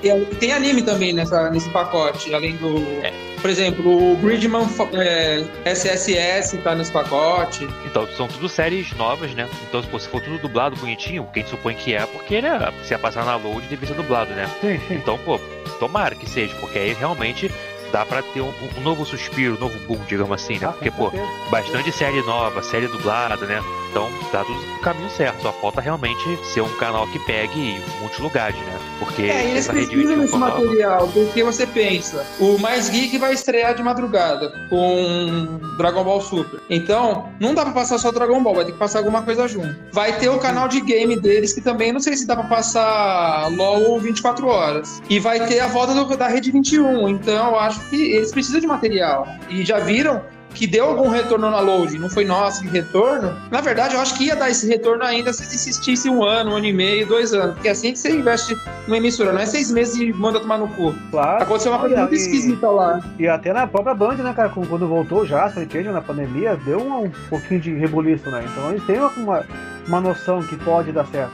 [0.03, 2.77] e tem anime também nessa, nesse pacote, além do...
[3.03, 3.13] É.
[3.41, 7.67] Por exemplo, o Bridgman é, SSS tá nesse pacote.
[7.85, 9.47] Então, são tudo séries novas, né?
[9.69, 12.97] Então, pô, se for tudo dublado bonitinho, quem supõe que é, porque né, se ia
[12.97, 14.49] passar na load, devia ser dublado, né?
[14.61, 14.95] Sim, sim.
[14.95, 15.39] Então, pô,
[15.79, 17.51] tomara que seja, porque aí realmente
[17.95, 20.67] dá pra ter um, um novo suspiro, um novo boom, digamos assim, né?
[20.67, 21.13] Ah, Porque, pô,
[21.49, 23.63] bastante série nova, série dublada, né?
[23.89, 25.41] Então tá tudo no caminho certo.
[25.41, 26.19] Só falta realmente
[26.53, 28.77] ser um canal que pegue em muitos lugares, né?
[28.99, 33.73] Porque É, eles precisam 21 desse material, porque você pensa, o Mais Geek vai estrear
[33.73, 36.59] de madrugada com Dragon Ball Super.
[36.69, 39.73] Então, não dá pra passar só Dragon Ball, vai ter que passar alguma coisa junto.
[39.93, 43.49] Vai ter o canal de game deles, que também não sei se dá pra passar
[43.55, 45.01] LOL 24 horas.
[45.09, 48.59] E vai ter a volta do- da Rede 21, então eu acho que eles precisam
[48.59, 49.27] de material.
[49.49, 50.21] E já viram
[50.55, 53.35] que deu algum retorno na load, não foi nossa que retorno.
[53.51, 56.55] Na verdade, eu acho que ia dar esse retorno ainda se insistisse um ano, um
[56.55, 57.55] ano e meio, dois anos.
[57.55, 58.55] Porque assim que você investe
[58.87, 60.95] numa emissora, não é seis meses e manda tomar no cu.
[61.11, 61.43] Claro.
[61.43, 63.01] Aconteceu uma coisa Olha, muito e- esquisita lá.
[63.19, 64.49] E até na própria Band, né, cara?
[64.49, 68.45] Quando voltou o Jasper e na pandemia, deu um, um pouquinho de rebuliço, né?
[68.49, 69.43] Então eles têm uma,
[69.87, 71.33] uma noção que pode dar certo.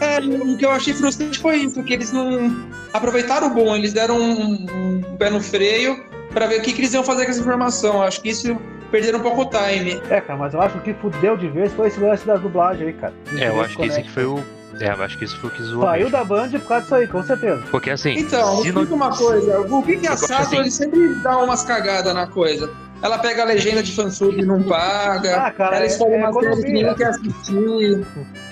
[0.00, 2.50] É, o que eu achei frustrante foi isso, que eles não
[2.94, 4.66] aproveitaram o bom, eles deram um,
[5.10, 6.02] um pé no freio
[6.32, 8.00] pra ver o que, que eles iam fazer com essa informação.
[8.02, 8.56] Acho que isso
[8.90, 10.00] perderam um pouco o time.
[10.08, 12.36] É, cara, mas eu acho que o que fudeu de vez foi esse lance da
[12.36, 13.12] dublagem aí, cara.
[13.36, 14.38] É, eu acho que esse que foi o.
[14.80, 15.84] É, eu acho que isso foi o que zoou.
[15.84, 17.62] Saiu da Band por causa disso aí, com certeza.
[17.70, 18.14] Porque assim.
[18.18, 20.56] Então, me se não- explica uma coisa, o que, que a Sato assim.
[20.58, 22.68] ele sempre dá umas cagadas na coisa.
[23.02, 25.36] Ela pega a legenda de fansub e não paga.
[25.46, 28.06] Ah, cara, ela é- escolhe é uma série que ninguém quer assistir.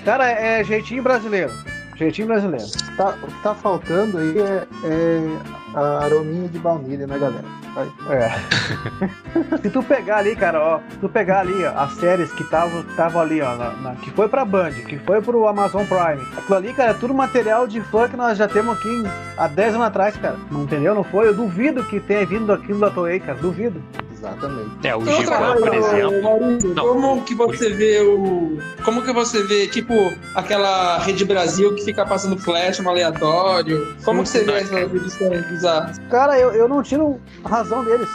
[0.05, 1.51] Cara, é jeitinho brasileiro.
[1.95, 2.65] Jeitinho brasileiro.
[2.97, 5.37] Tá, o que tá faltando aí é, é
[5.75, 7.45] a arominha de baunilha, né, galera?
[7.75, 7.91] Vai.
[8.17, 9.57] É.
[9.61, 12.83] Se tu pegar ali, cara, ó, se tu pegar ali ó, as séries que estavam
[12.95, 16.55] tava ali, ó, na, na- que foi pra Band, que foi pro Amazon Prime, aquilo
[16.57, 19.03] ali, cara, é tudo material de fã que nós já temos aqui
[19.37, 20.35] há 10 anos atrás, cara.
[20.51, 20.93] Não entendeu?
[20.93, 21.27] Não foi?
[21.27, 23.37] Eu duvido que tenha vindo aquilo da Toei, cara.
[23.39, 23.81] Duvido.
[24.23, 24.87] Exatamente.
[24.87, 26.23] É, o Outra Giban, por exemplo.
[26.23, 28.57] Maurício, como que você vê o.
[28.85, 29.93] Como que você vê, tipo,
[30.33, 33.93] aquela Rede Brasil que fica passando flash no aleatório?
[34.05, 35.99] Como que você vê essas edições bizarras?
[36.09, 38.07] Cara, eu, eu não tiro razão deles.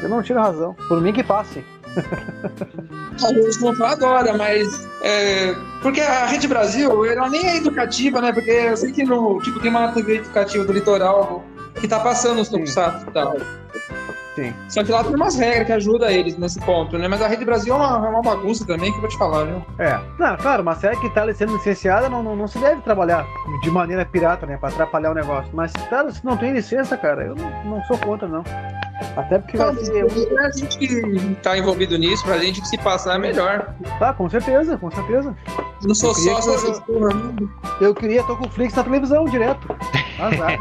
[0.00, 0.74] Eu não tiro razão.
[0.86, 1.64] Por mim que passe.
[3.18, 4.86] Gente não adora, mas.
[5.02, 8.32] É, porque a Rede Brasil, ela nem é educativa, né?
[8.32, 11.44] Porque eu sei que no, tipo, tem uma TV educativa do litoral
[11.80, 13.36] que tá passando os tokusatsu e tal.
[14.38, 14.54] Sim.
[14.68, 17.08] Só que lá tem umas regras que ajudam eles nesse ponto, né?
[17.08, 19.44] Mas a Rede Brasil é uma, é uma bagunça também, que eu vou te falar,
[19.46, 19.64] viu?
[19.80, 19.98] É.
[20.16, 23.26] Não, claro, uma série que tá sendo licenciada não, não, não se deve trabalhar
[23.62, 24.56] de maneira pirata, né?
[24.56, 25.50] Pra atrapalhar o negócio.
[25.52, 28.44] Mas, cara, se não tem licença, cara, eu não, não sou contra, não.
[29.16, 30.28] Até porque vai Então, ser.
[30.28, 33.74] pra gente que tá envolvido nisso, pra gente que se passar é melhor.
[33.98, 35.36] Tá, com certeza, com certeza.
[35.82, 37.10] Não sou sócio dessas porra.
[37.80, 39.68] Eu queria tô com o Flix na televisão direto.
[40.20, 40.56] Azar.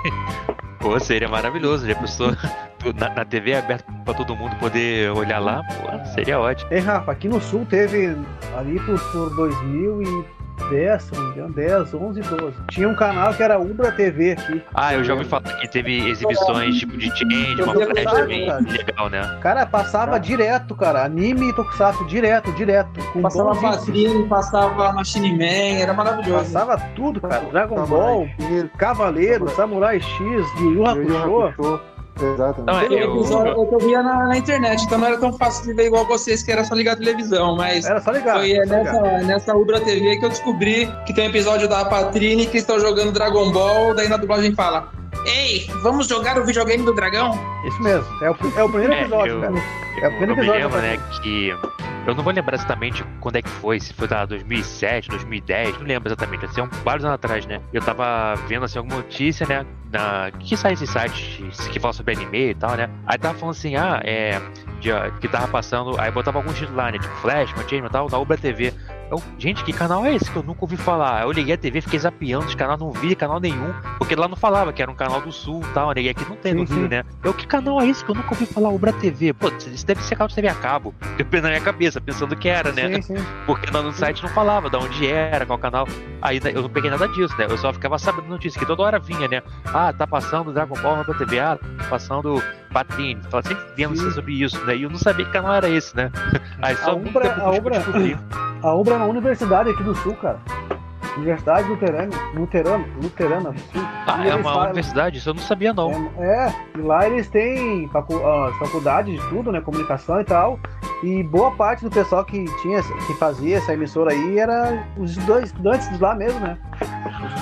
[0.80, 1.88] Pô, seria maravilhoso.
[1.88, 2.32] Já pensou
[2.94, 5.62] na, na TV aberta pra todo mundo poder olhar lá?
[5.64, 6.72] Pô, seria ótimo.
[6.72, 8.16] Ei, Rafa, aqui no sul teve
[8.58, 12.58] ali por, por 2010, se não me engano, 10, 11, 12.
[12.72, 14.62] Tinha um canal que era Ubra TV aqui.
[14.74, 18.26] Ah, eu já ouvi falar que teve exibições tipo de change, uma flash cara.
[18.26, 19.38] legal, né?
[19.42, 20.18] Cara, passava Tá.
[20.18, 21.04] direto, cara.
[21.06, 23.00] Anime e Tokusatsu, direto, direto.
[23.14, 23.56] Com Passava.
[23.56, 26.44] Patrine, passava Machine Man, era maravilhoso.
[26.52, 27.42] Passava tudo, cara.
[27.52, 31.80] Dragon Samurai Ball, X, Cavaleiro, Samurai X, Yu Yu Yu Yu Hakusho.
[32.22, 32.66] Exatamente.
[32.66, 35.66] Não, é, eu- episódio que eu via na, na internet, então não era tão fácil
[35.66, 38.38] de ver igual vocês, que era só ligar a televisão, mas Era só ligar.
[38.40, 38.84] foi é, só ligar.
[38.84, 42.80] nessa, nessa Ubra TV que eu descobri que tem um episódio da Patrine que estão
[42.80, 44.90] jogando Dragon Ball, daí na dublagem fala
[45.28, 47.38] Ei, vamos jogar o videogame do dragão?
[47.66, 48.06] Isso mesmo.
[48.24, 49.54] É o, é o primeiro É, episódio, eu- cara.
[49.54, 49.60] É
[50.02, 51.50] o Eu, primeiro eu me episódio lembro, né, que.
[52.08, 55.86] Eu não vou lembrar exatamente quando é que foi, se foi da 2007, 2010, não
[55.86, 57.60] lembro exatamente, assim, um, vários anos atrás, né?
[57.74, 62.14] Eu tava vendo, assim, alguma notícia, né, na, que sai esses sites que falam sobre
[62.16, 62.90] anime e tal, né?
[63.06, 64.40] Aí tava falando assim, ah, é.
[64.80, 64.90] de,
[65.20, 68.18] que tava passando, aí botava alguns títulos lá, né, tipo Flash, Manchester e tal, da
[68.18, 68.74] Ubra TV.
[69.10, 71.24] Eu, gente, que canal é esse que eu nunca ouvi falar?
[71.24, 74.36] Eu liguei a TV, fiquei zapeando os canais, não vi canal nenhum, porque lá não
[74.36, 76.02] falava que era um canal do Sul e tal, né?
[76.02, 77.04] E aqui não tem no Sim, Rio, né?
[77.24, 78.70] Eu, que canal é esse que eu nunca ouvi falar?
[78.70, 79.32] Ubra TV.
[79.34, 80.94] Pô, isso deve ser canal de TV a cabo.
[81.18, 83.02] Eu na minha cabeça, pensando que era, né?
[83.02, 83.26] Sim, sim.
[83.46, 85.88] Porque lá no site não falava de onde era, qual canal.
[86.22, 87.46] Aí né, eu não peguei nada disso, né?
[87.50, 89.42] Eu só ficava sabendo da notícia, que toda hora vinha, né?
[89.68, 92.44] Ah, tá passando Dragon Ball na TV, ah, tá passando
[92.74, 93.22] Patrine.
[93.30, 94.76] Tava sempre vendo sobre isso, né?
[94.76, 96.12] E eu não sabia que canal era esse, né?
[96.62, 98.18] Aí só A Umbra- tempo a que Umbra- descobri.
[98.64, 100.40] A é uma universidade aqui do sul, cara.
[101.16, 103.82] Universidade Luterana, Luterana, Luterana do Sul.
[104.06, 105.18] Ah, E é uma falam- universidade?
[105.18, 106.12] Isso eu não sabia, não.
[106.20, 109.60] É, é, e lá eles têm facu as faculdades de tudo, né?
[109.60, 110.60] Comunicação e tal.
[111.04, 115.50] E boa parte do pessoal que tinha, que fazia essa emissora aí era os estudantes,
[115.52, 116.56] estudantes de lá mesmo, né?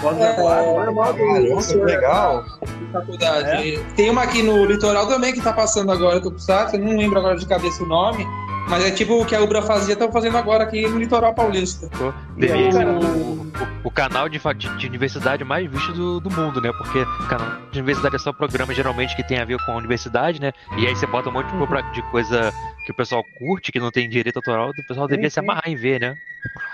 [0.03, 1.69] Os.
[1.71, 2.43] É, que legal.
[2.43, 3.79] de faculdade.
[3.95, 7.35] Tem uma aqui no litoral também que tá passando agora, Tokusatsu, eu não lembro agora
[7.37, 8.25] de cabeça o nome,
[8.67, 11.89] Mas é tipo o que a Ubra fazia, estão fazendo agora aqui no litoral paulista.
[12.41, 13.51] Aí, ser cara, o, o-
[13.85, 16.71] o canal de, de, de universidade mais visto do, do mundo, né?
[16.77, 20.41] Porque canal de universidade é só programa geralmente que tem a ver com a universidade,
[20.41, 20.51] né?
[20.77, 22.51] E aí você bota um monte de, de coisa
[22.85, 25.41] que o pessoal curte, que não tem direito autoral, o pessoal devia se sim.
[25.41, 26.15] amarrar em ver, né?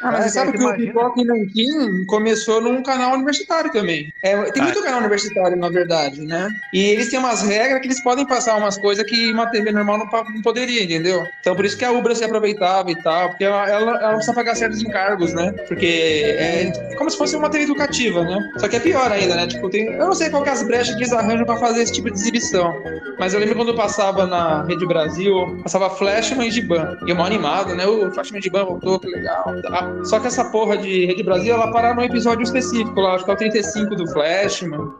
[0.01, 0.75] Ah, mas É, você sabe que que o.
[0.75, 4.11] Pipoca e Nanquim começou num canal universitário também.
[4.23, 4.65] É, tem Ah.
[4.65, 6.49] muito canal universitário, na verdade, né?
[6.73, 9.99] E eles têm umas regras que eles podem passar umas coisas que uma TV normal
[9.99, 11.27] não, não poderia, entendeu?
[11.39, 14.33] Então por isso que a Ubra se aproveitava e tal, porque ela, ela, ela precisa
[14.33, 15.51] pagar certos encargos, né?
[15.67, 18.37] Porque é como se fosse uma TV educativa, né?
[18.57, 19.45] Só que é pior ainda, né?
[19.47, 21.83] Tipo, tem, eu não sei qual que é as brechas que eles arranjam pra fazer
[21.83, 22.81] esse tipo de exibição.
[23.19, 26.97] Mas eu lembro quando passava na Rede Brasil, passava Flashman e Giban.
[27.05, 27.85] E eu mal animado, né?
[27.85, 29.60] O Flashman e Giban voltou, que legal.
[29.61, 29.91] Tá.
[30.03, 33.31] Só que essa porra de Rede Brasil, ela para num episódio específico lá, acho que
[33.31, 34.91] é o 35 do Flashman.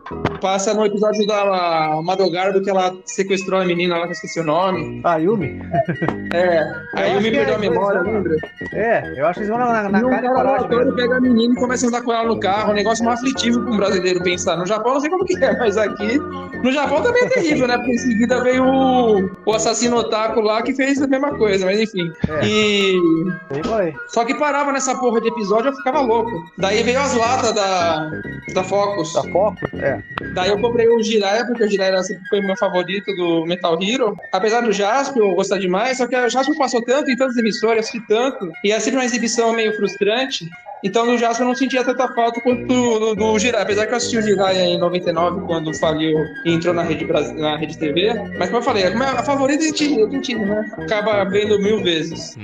[0.42, 4.44] Passa no episódio da Madogardo que ela sequestrou a menina lá, que eu esqueci o
[4.44, 5.02] nome.
[5.04, 5.62] Ah, Yumi?
[6.34, 6.60] É.
[6.96, 8.36] Acho eu que perdeu é a memória, lembra?
[8.74, 10.96] É, eu acho que eles vão na, na E um cara e cara mesmo.
[10.96, 13.62] pega a menina e começa a andar com ela no carro, um negócio mais aflitivo
[13.62, 14.58] para um brasileiro pensar.
[14.58, 16.18] No Japão não sei como que é, mas aqui.
[16.64, 17.78] No Japão também é terrível, né?
[17.78, 21.80] Porque em seguida veio o, o assassino otaku lá que fez a mesma coisa, mas
[21.80, 22.12] enfim.
[22.30, 22.46] É.
[22.46, 23.00] E.
[23.66, 23.94] Vai.
[24.10, 26.52] Só que parava nessa porra de episódio eu ficava louco.
[26.58, 28.12] Daí veio as latas da,
[28.54, 29.14] da Focus.
[29.14, 29.60] Tá foco?
[29.78, 30.04] É.
[30.34, 34.18] Daí eu comprei o Jiraiya, porque o Jiraiya sempre foi meu favorito do Metal Hero.
[34.34, 37.76] Apesar do Jasper eu gostar demais, só que o Jasper passou tanto em tantas emissoras,
[37.76, 40.50] eu assisti tanto, e é sempre uma exibição meio frustrante.
[40.84, 43.58] Então do Jasper eu não sentia tanta falta quanto do, do, do.
[43.58, 47.06] Apesar que eu assisti o Jiraiya em 99, quando faliu e entrou na rede,
[47.38, 48.14] na rede TV.
[48.38, 52.38] Mas como eu falei, a favorita a gente, a gente né, acaba vendo mil vezes.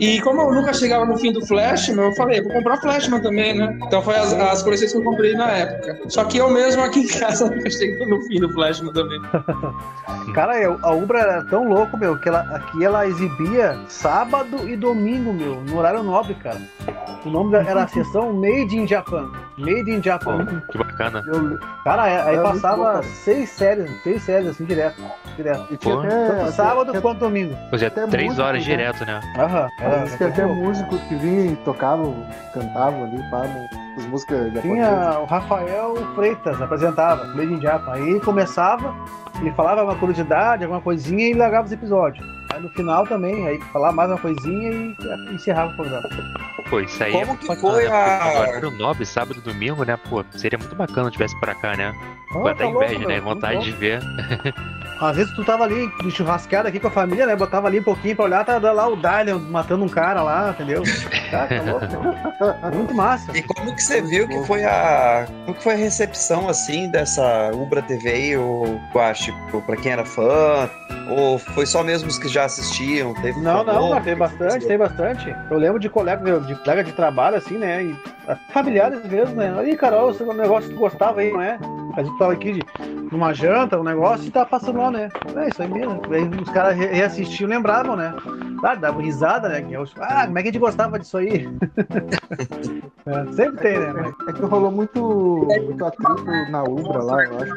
[0.00, 3.54] E como eu nunca chegava no fim do Flashman, eu falei, vou comprar Flashman também,
[3.56, 3.76] né?
[3.86, 5.98] Então foi as, as coleções que eu comprei na época.
[6.08, 9.20] Só que eu mesmo aqui em casa nunca cheguei no fim do Flashman também.
[10.34, 14.76] Cara, eu- a Ubra era tão louco, meu, que ela, aqui ela exibia sábado e
[14.76, 16.60] domingo, meu, no horário nobre, cara.
[17.24, 19.30] O nome da, era a sessão Made in Japan.
[19.56, 20.62] Made in Japan.
[20.70, 21.22] que bacana.
[21.26, 23.02] Eu, Cara, aí, aí Era passava bom, cara.
[23.02, 25.00] seis séries, seis séries assim, direto.
[25.36, 25.66] Direto.
[25.70, 26.00] e tinha Pô.
[26.00, 27.56] até, Tanto até- sábado até- quanto domingo.
[27.70, 28.76] Pois é, Até três músico, horas né?
[28.76, 29.20] direto, né?
[29.38, 29.68] Aham.
[29.80, 32.12] Era, que até músico que vinha e tocava,
[32.52, 34.62] cantava ali, pá, no- as músicas japonesas.
[34.62, 37.92] Tinha o Rafael Freitas, apresentava, Made in Japan.
[37.94, 38.94] Aí começava,
[39.40, 42.24] ele falava uma curiosidade, alguma coisinha e largava os episódios.
[42.50, 44.96] Aí no final também, aí falava mais uma coisinha e
[45.34, 46.08] encerrava o programa.
[46.70, 47.90] Pô, isso aí Como é que foi né?
[47.90, 49.96] A- agora Horário nobre, sábado e domingo, né?
[50.08, 51.92] Pô, seria muito bacana se tivesse pra cá, né?
[52.30, 53.14] Ah, Pô, até tá louco, inveja, né?
[53.16, 54.00] meu, Vontade de ver.
[55.00, 57.36] Às vezes tu tava ali de churrascada aqui com a família, né?
[57.36, 60.82] Botava ali um pouquinho pra olhar, tá lá o Dalian matando um cara lá, entendeu?
[61.30, 62.76] Cara, tá louco.
[62.76, 63.30] Muito massa.
[63.36, 65.24] E como que você viu que foi a.
[65.44, 69.92] Como que foi a recepção assim dessa Ubra TV aí, ou Guache, tipo, pra quem
[69.92, 70.68] era fã?
[71.10, 73.14] Ou foi só mesmo os que já assistiam?
[73.14, 75.34] Teve Não, não, cara, tem bastante, tem bastante.
[75.50, 77.82] Eu lembro de colega de, colega de trabalho, assim, né?
[77.84, 77.96] E
[78.28, 79.54] ah, familiares mesmo, né?
[79.58, 81.58] Aí, Carol, esse negócio que tu gostava aí, não é?
[81.96, 82.62] A gente tava aqui de,
[83.10, 85.08] numa janta, um negócio, e tava passando lá, né?
[85.34, 86.00] É isso aí mesmo.
[86.12, 88.14] Aí os caras re- reassistiam e lembravam, né?
[88.62, 89.64] Ah, dava risada, né?
[90.00, 91.48] Ah, como é que a gente gostava disso aí?
[93.06, 93.92] É, sempre tem, né?
[93.94, 95.00] Mas É que rolou muito,
[95.64, 97.54] muito atrito na Ubra lá, eu acho.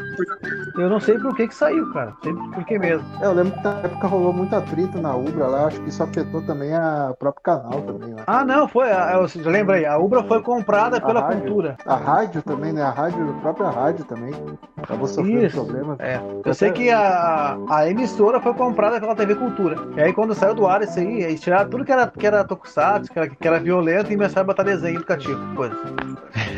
[0.77, 2.13] eu não sei por que que saiu, cara.
[2.23, 3.05] Sempre por que mesmo.
[3.21, 6.01] É, eu lembro que na época rolou muito atrito na Ubra lá, acho que isso
[6.01, 8.23] afetou também a o próprio canal também, né?
[8.25, 8.91] Ah, não, foi.
[8.91, 9.85] a- Eu lembrei.
[9.85, 11.41] A Ubra foi comprada pela rádio.
[11.43, 11.77] cultura.
[11.85, 12.81] A rádio também, né?
[12.81, 14.33] A rádio, a própria rádio também.
[14.77, 15.55] Acabou sofrendo Isso.
[15.63, 15.99] problemas.
[15.99, 19.75] É, eu sei que a, a emissora foi comprada pela TV Cultura.
[19.95, 22.43] E aí quando saiu do ar isso aí, eles tiraram tudo que era, que era
[22.43, 25.75] tokusatsu, que era, que era violento e começaram a botar desenho educativo, coisa.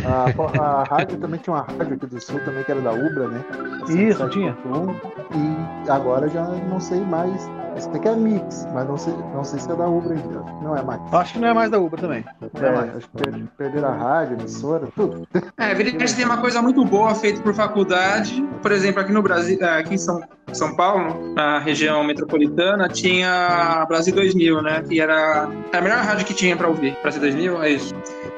[0.06, 3.28] A, a rádio também tinha uma rádio aqui do sul também, que era da Ubra,
[3.28, 3.44] né?
[3.90, 4.56] Isso, tinha.
[5.36, 7.50] E agora já não sei mais.
[7.92, 10.40] Tem que é mix, mas não sei, não sei se é da Ubra ainda.
[10.42, 11.02] Acho que Não é mais.
[11.14, 12.24] Acho que não é mais da Ubra também.
[12.54, 12.94] Não é mais.
[12.94, 15.28] É, acho que per- perderam a rádio, a emissora, tudo.
[15.58, 18.48] É, evidentemente tem uma coisa muito boa feita por faculdade.
[18.62, 20.22] Por exemplo, aqui no Brasil, eh, aqui em São,
[20.52, 24.84] São Paulo, na região metropolitana, tinha a Brasil 2000, né?
[24.88, 26.96] Que era a melhor rádio que tinha pra ouvir.
[27.02, 27.94] Brasil 2000, é isso.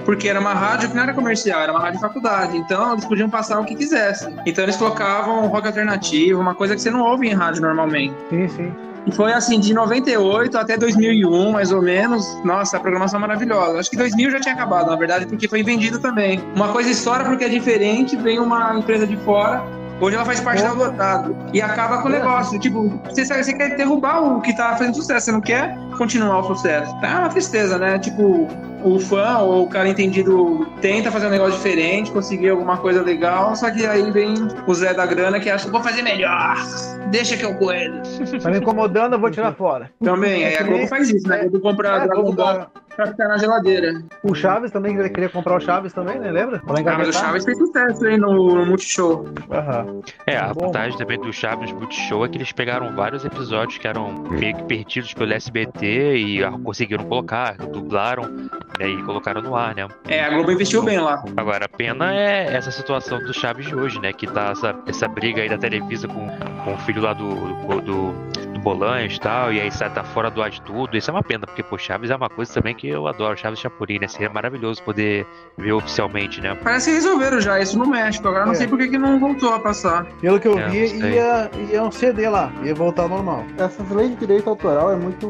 [0.06, 2.58] Porque era uma rádio que não era comercial, era uma rádio de faculdade.
[2.58, 4.36] Então eles podiam passar o que quisessem.
[4.46, 8.16] Então eles colocavam rock alternativo, uma coisa que você não ouve em rádio normalmente.
[8.30, 8.74] Sim, sim.
[9.08, 12.26] E foi assim, de 98 até 2001, mais ou menos.
[12.44, 13.80] Nossa, a programação maravilhosa.
[13.80, 16.44] Acho que 2000 já tinha acabado, na verdade, porque foi vendido também.
[16.56, 19.64] Uma coisa estoura porque é diferente, vem uma empresa de fora.
[20.02, 21.36] Hoje ela faz parte da Lotado.
[21.54, 22.60] E acaba com o negócio.
[22.60, 26.44] Tipo, você, você quer derrubar o que tá fazendo sucesso, você não quer continuar o
[26.44, 26.94] sucesso.
[27.02, 27.98] É uma tristeza, né?
[27.98, 28.48] Tipo,
[28.84, 33.56] o fã ou o cara entendido tenta fazer um negócio diferente, conseguir alguma coisa legal,
[33.56, 34.36] só que aí vem
[34.68, 36.56] o Zé da grana que acha vou fazer melhor.
[37.10, 38.02] Deixa que eu cuido.
[38.42, 39.90] Tá me incomodando, eu vou tirar fora.
[40.04, 41.42] Também, aí a Globo faz isso, né?
[41.42, 44.02] A Globo compra É, Dragon Ball pra ficar na geladeira.
[44.24, 46.32] O Chaves também ele queria comprar o Chaves também, né?
[46.32, 46.62] Lembra?
[46.68, 47.14] Ah, mas o.
[47.14, 49.28] Chaves fez sucesso aí no, no Multishow.
[49.52, 50.02] Aham.
[50.26, 50.68] É, a Bom.
[50.68, 54.64] vantagem também do Chaves Multishow é que eles pegaram vários episódios que eram meio que
[54.64, 58.24] perdidos pelo SBT e ah, conseguiram colocar, dublaram
[58.80, 59.88] né, e colocaram no ar, né?
[60.08, 61.24] É, a Globo investiu bem lá.
[61.38, 64.14] Agora, a pena é essa situação do Chaves de hoje, né?
[64.14, 66.28] Que tá essa, essa briga aí da Televisa com,
[66.64, 68.12] com o filho lá do, do, do,
[68.54, 70.98] do Bolanhos e tal, e aí sai tá fora do ar de tudo.
[70.98, 73.60] Isso é uma pena, porque, pô, Chaves é uma coisa também que eu adoro, Chaves
[73.60, 74.08] Chapurin, né?
[74.08, 75.26] Seria maravilhoso poder
[75.58, 76.56] ver oficialmente, né?
[76.64, 78.28] Parece que resolveram já isso no México.
[78.28, 78.56] Agora não É.
[78.56, 80.06] sei por que que não voltou a passar.
[80.22, 83.44] Pelo que eu É, vi, não ia, ia um CD lá, ia voltar ao normal.
[83.58, 85.28] Essas leis de direito autoral é muito,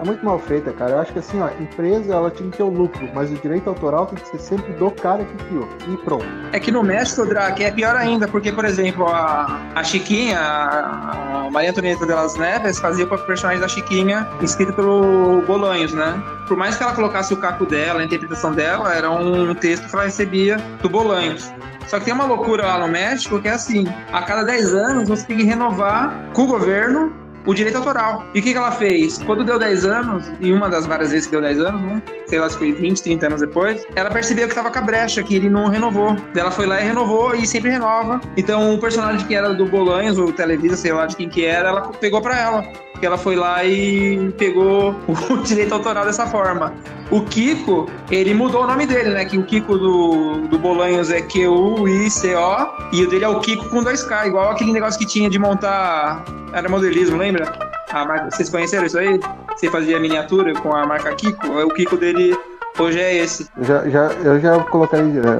[0.00, 0.92] é muito mal feita, cara.
[0.92, 3.68] Eu acho que assim, ó, empresa ela tinha que ter o lucro, mas o direito
[3.68, 5.68] autoral tem que ser sempre do cara que criou.
[5.88, 6.26] E pronto.
[6.52, 11.46] É que no México, Drac, é pior ainda, porque, por exemplo, a, a Chiquinha, a,
[11.46, 15.92] a Maria Antonieta de las Neves, fazia com a personagem da Chiquinha escrita pelo Bolanhos,
[15.92, 16.22] né?
[16.46, 19.94] Por mais que ela colocasse o caco dela, a interpretação dela, era um texto que
[19.94, 21.52] ela recebia do Bolanhos.
[21.86, 25.08] Só que tem uma loucura lá no México que é assim: a cada 10 anos
[25.08, 27.12] você tem que renovar com o governo
[27.46, 28.24] o direito autoral.
[28.34, 29.18] E o que, que ela fez?
[29.18, 32.02] Quando deu 10 anos, e uma das várias vezes que deu 10 anos, né?
[32.26, 35.22] sei lá se foi 20, 30 anos depois, ela percebeu que tava com a brecha,
[35.22, 36.14] que ele não renovou.
[36.36, 38.20] Ela foi lá e renovou e sempre renova.
[38.36, 41.70] Então o personagem que era do Bolanhos, ou Televisa, sei lá de quem que era,
[41.70, 42.87] ela pegou pra ela.
[42.98, 46.74] Porque ela foi lá e pegou o direito autoral dessa forma.
[47.12, 49.24] O Kiko, ele mudou o nome dele, né?
[49.24, 53.84] Que o Kiko do, do Bolanhos é Q-U-I-C-O e o dele é o Kiko com
[53.84, 56.24] dois K, igual aquele negócio que tinha de montar.
[56.52, 57.52] Era modelismo, lembra?
[57.92, 59.20] A marca, vocês conheceram isso aí?
[59.56, 61.46] Você fazia miniatura com a marca Kiko?
[61.46, 62.36] O Kiko dele
[62.80, 63.46] hoje é esse.
[63.56, 65.22] Eu já, já, eu já colocaria.
[65.22, 65.38] né,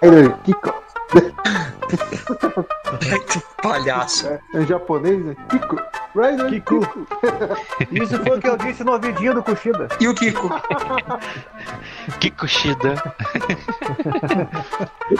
[0.00, 0.72] Ele, Kiko.
[3.60, 4.28] Palhaço.
[4.54, 5.34] É japonês, né?
[5.50, 5.76] Kiko.
[6.14, 6.80] Right, Kiko.
[7.90, 9.88] Isso foi o que eu disse no ouvidinho do Kushida.
[10.00, 10.48] E o Kiko?
[12.20, 12.94] Que coxida!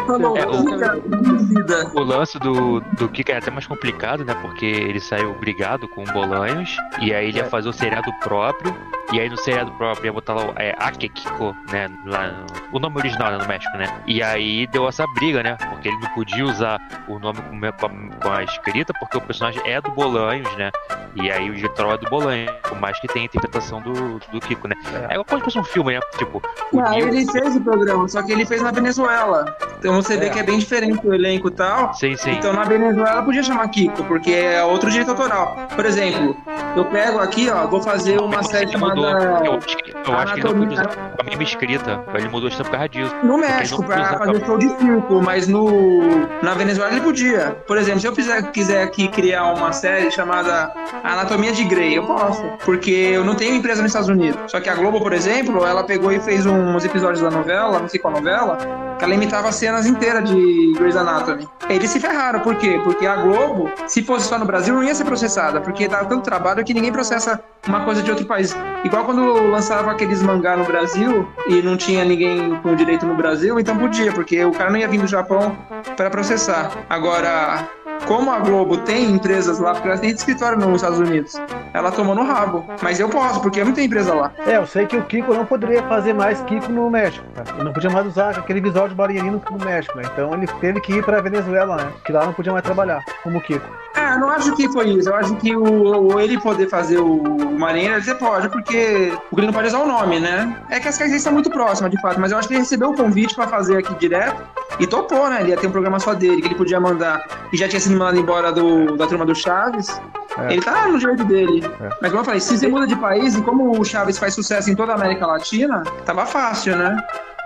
[0.07, 2.01] Falou, É, o-.
[2.01, 4.35] O lance do, do Kika é até mais complicado, né?
[4.43, 8.75] Porque ele saiu brigado com o Bolanhos, e aí ele ia fazer o seriado próprio,
[9.13, 11.89] e aí no seriado próprio ia botar lá o é, Akekiko, né?
[12.07, 13.39] Lá, no- o nome original, né?
[13.39, 13.87] No México, né?
[14.07, 15.57] E aí deu essa briga, né?
[15.71, 19.21] Porque ele não podia usar o nome com, com, a, com a escrita, porque o
[19.23, 20.71] personagem é do Bolanhos, né?
[21.17, 24.41] E aí o digital é do Bolanhos, por mais que tenha a interpretação do, do
[24.41, 24.75] Kiko, né?
[25.09, 26.01] É igual como se fosse um filme, né?
[26.19, 26.43] Tipo,
[26.73, 29.57] o Ah, Neo- ele fez o programa, só que ele fez na Venezuela.
[29.79, 30.31] Então você vê É.
[30.31, 31.95] que é bem diferente o elenco e tal.
[31.95, 32.33] Sim, sim.
[32.33, 35.57] Então na Venezuela podia chamar Kiko, porque é outro direito autoral.
[35.77, 36.37] Por exemplo,
[36.77, 39.05] eu pego aqui, ó, vou fazer uma série mudou.
[39.05, 42.05] chamada Eu acho que, eu acho que ele não usar a mesma escrita.
[42.15, 43.15] Ele mudou isso por causa disso.
[43.23, 47.57] no México não pra fazer show de circo, mas no na Venezuela ele podia.
[47.69, 52.07] Por exemplo, se eu quiser, quiser aqui criar uma série chamada Anatomia de Grey, eu
[52.07, 54.51] posso, porque eu não tenho empresa nos Estados Unidos.
[54.51, 57.89] Só que a Globo, por exemplo, ela pegou e fez uns episódios da novela, não
[57.89, 58.59] sei qual novela,
[58.99, 61.49] que ela imitava cenas inteiras de Grey's Anatomy.
[61.69, 62.81] Eles se ferraram, por quê?
[62.85, 66.23] Porque a Globo, se fosse só no Brasil, não ia ser processada, porque dá tanto
[66.23, 68.55] trabalho que ninguém processa uma coisa de outro país.
[68.85, 73.59] Igual quando lançava aqueles mangá no Brasil e não tinha ninguém com direito no Brasil,
[73.59, 75.57] então podia, porque o cara não ia vir do Japão
[75.97, 76.71] para processar.
[76.89, 77.67] Agora,
[78.07, 81.35] como a Globo tem empresas lá, porque ela tem escritório nos Estados Unidos,
[81.73, 82.65] ela tomou no rabo.
[82.83, 84.33] Mas eu posso, porque eu não tenho empresa lá.
[84.47, 87.25] É, eu sei que o Kiko não poderia fazer mais Kiko no México.
[87.37, 87.45] Né?
[87.55, 90.05] Ele não podia mais usar aquele visual de bailarino no México, né?
[90.13, 91.93] Então ele teve que ir pra Venezuela, né?
[92.05, 93.84] Que lá não podia mais trabalhar como Kiko.
[93.97, 95.09] Ah, não acho que foi isso.
[95.09, 99.41] Eu acho que o, o- ele poder fazer o, o marinheiro, ele pode, porque o
[99.41, 100.57] não pode usar o nome, né?
[100.69, 102.91] É que as características são muito próximas, de fato, mas eu acho que ele recebeu
[102.91, 104.43] o convite pra fazer aqui direto
[104.81, 105.41] e topou, né?
[105.43, 107.97] Ele ia ter um programa só dele, que ele podia mandar, e já tinha sido
[107.97, 110.01] mandado embora do, da turma do Chaves.
[110.39, 110.53] É.
[110.53, 111.65] Ele tá no direito dele.
[111.81, 111.89] É.
[112.03, 114.69] Mas como eu falei, se você muda de país, e como o Chaves faz sucesso
[114.71, 116.97] em toda a América Latina, tava fácil, né?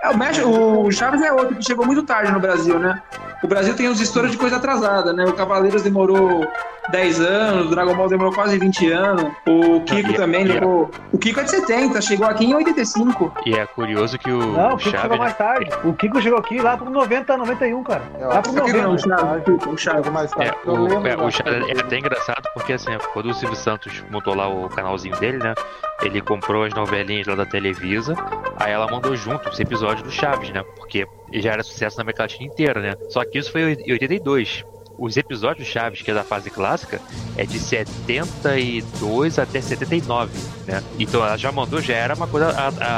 [0.01, 2.99] É, o, México, o Chaves é outro que chegou muito tarde no Brasil, né?
[3.41, 5.23] O Brasil tem uns histórias de coisa atrasada, né?
[5.25, 6.45] O Cavaleiros demorou
[6.91, 10.91] 10 anos, o Dragon Ball demorou quase 20 anos, o Kiko E- também e- demorou.
[11.13, 13.31] O Kiko é de 70, chegou aqui em 85.
[13.45, 15.01] E é curioso que o Não, o Kiko Chaves.
[15.01, 15.71] chegou mais tarde.
[15.85, 18.01] O Kiko chegou aqui lá pro 90, 91, cara.
[18.19, 19.07] Lá pro O Kiko não, o 90.
[19.07, 20.51] Chaves, o Kiko, o mais tarde.
[20.65, 24.35] É, o, é, o Chaves é até engraçado porque assim, quando o Silvio Santos montou
[24.35, 25.53] lá o canalzinho dele, né?
[26.01, 28.15] Ele comprou as novelinhas lá da Televisa,
[28.57, 30.63] aí ela mandou junto os episódios do Chaves, né?
[30.77, 32.95] Porque já era sucesso na América Latina inteira, né?
[33.09, 34.63] Só que isso foi em 82.
[34.99, 37.01] Os episódios Chaves, que é da fase clássica,
[37.37, 40.31] é de 72 até 79,
[40.67, 40.83] né?
[40.99, 42.49] Então ela já mandou, já era uma coisa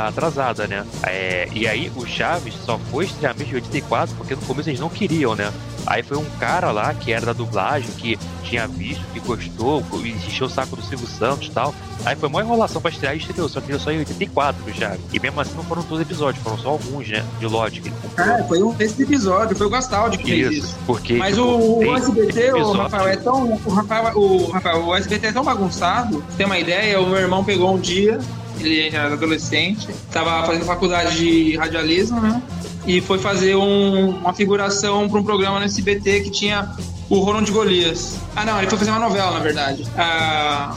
[0.08, 0.86] atrasada, né?
[1.04, 4.80] É, e aí o Chaves só foi estrear mesmo em 84, porque no começo eles
[4.80, 5.52] não queriam, né?
[5.86, 10.10] Aí foi um cara lá que era da dublagem, que tinha visto, que gostou, e
[10.10, 11.74] encheu o saco do Silvio Santos e tal.
[12.04, 15.02] Aí foi uma enrolação pra estrear e estreou, só que só em 84 o Chaves.
[15.14, 17.24] E mesmo assim não foram todos os episódios, foram só alguns, né?
[17.40, 18.26] De comprou.
[18.26, 20.68] É, foi um esse episódio, foi o Gastaldi que fez isso.
[20.68, 21.14] Isso, porque.
[21.14, 23.54] Mas tipo, o, o SBT, o Rafael, é tão.
[23.66, 26.24] O Rafael, o Rafael, o SBT é tão bagunçado.
[26.38, 28.20] Tem uma ideia, o meu irmão pegou um dia,
[28.60, 32.42] ele era adolescente, tava fazendo faculdade de radialismo, né?
[32.86, 36.68] E foi fazer um- uma figuração para um programa no SBT que tinha
[37.10, 38.16] o Ronald Golias.
[38.36, 39.86] Ah, não, ele foi fazer uma novela, na verdade.
[39.98, 40.74] Ah,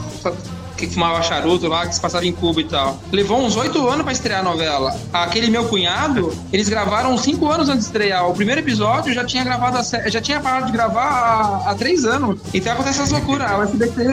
[0.75, 2.99] que fumava charuto lá, que se passava em Cuba e tal.
[3.11, 4.95] Levou uns oito anos pra estrear a novela.
[5.13, 8.29] Aquele meu cunhado, eles gravaram cinco anos antes de estrear.
[8.29, 12.39] O primeiro episódio já tinha gravado, a já tinha parado de gravar há, três anos.
[12.53, 13.51] Então acontece essas loucuras.
[13.51, 14.03] O SBT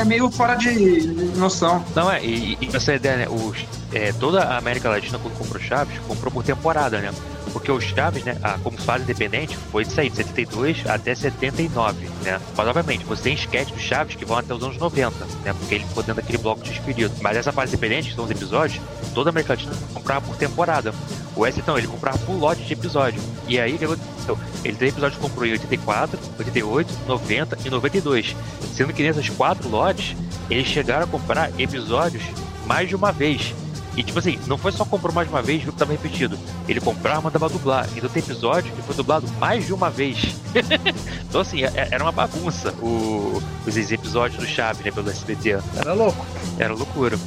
[0.00, 1.84] é meio fora de noção.
[1.94, 3.26] Não é, e, e essa ideia, né?
[3.28, 7.12] Os, é, toda a América Latina, quando comprou Chaves, comprou por temporada, né?
[7.52, 12.08] Porque o Chaves, né, ah, como fase independente, foi disso aí, de 72 até 79,
[12.22, 12.40] né?
[12.56, 15.52] Mas, obviamente, você tem esquetes do Chaves que vão até os anos 90, né?
[15.52, 17.14] Porque ele ficou dentro daquele bloco de espírito.
[17.20, 18.82] Mas essa fase independente, que são os episódios,
[19.14, 20.94] toda a América Latina comprava por temporada.
[21.36, 23.20] O S, então, ele comprava por lote de episódio.
[23.46, 24.38] E aí, o que aconteceu?
[24.64, 28.36] Ele tem episódio que comprou em 84, 88, 90 e 92.
[28.74, 30.16] Sendo que nessas quatro lotes,
[30.50, 32.22] eles chegaram a comprar episódios
[32.66, 33.54] mais de uma vez.
[33.96, 36.38] E tipo assim, não foi só comprou mais uma vez, viu que tava repetido.
[36.66, 37.86] Ele comprava, mandava dublar.
[37.94, 40.34] Então tem episódio que foi dublado mais de uma vez.
[41.28, 45.58] então assim, é- era uma bagunça o- os episódios do Chaves, né, pelo SBT.
[45.76, 46.24] Era louco.
[46.58, 47.18] Era loucura.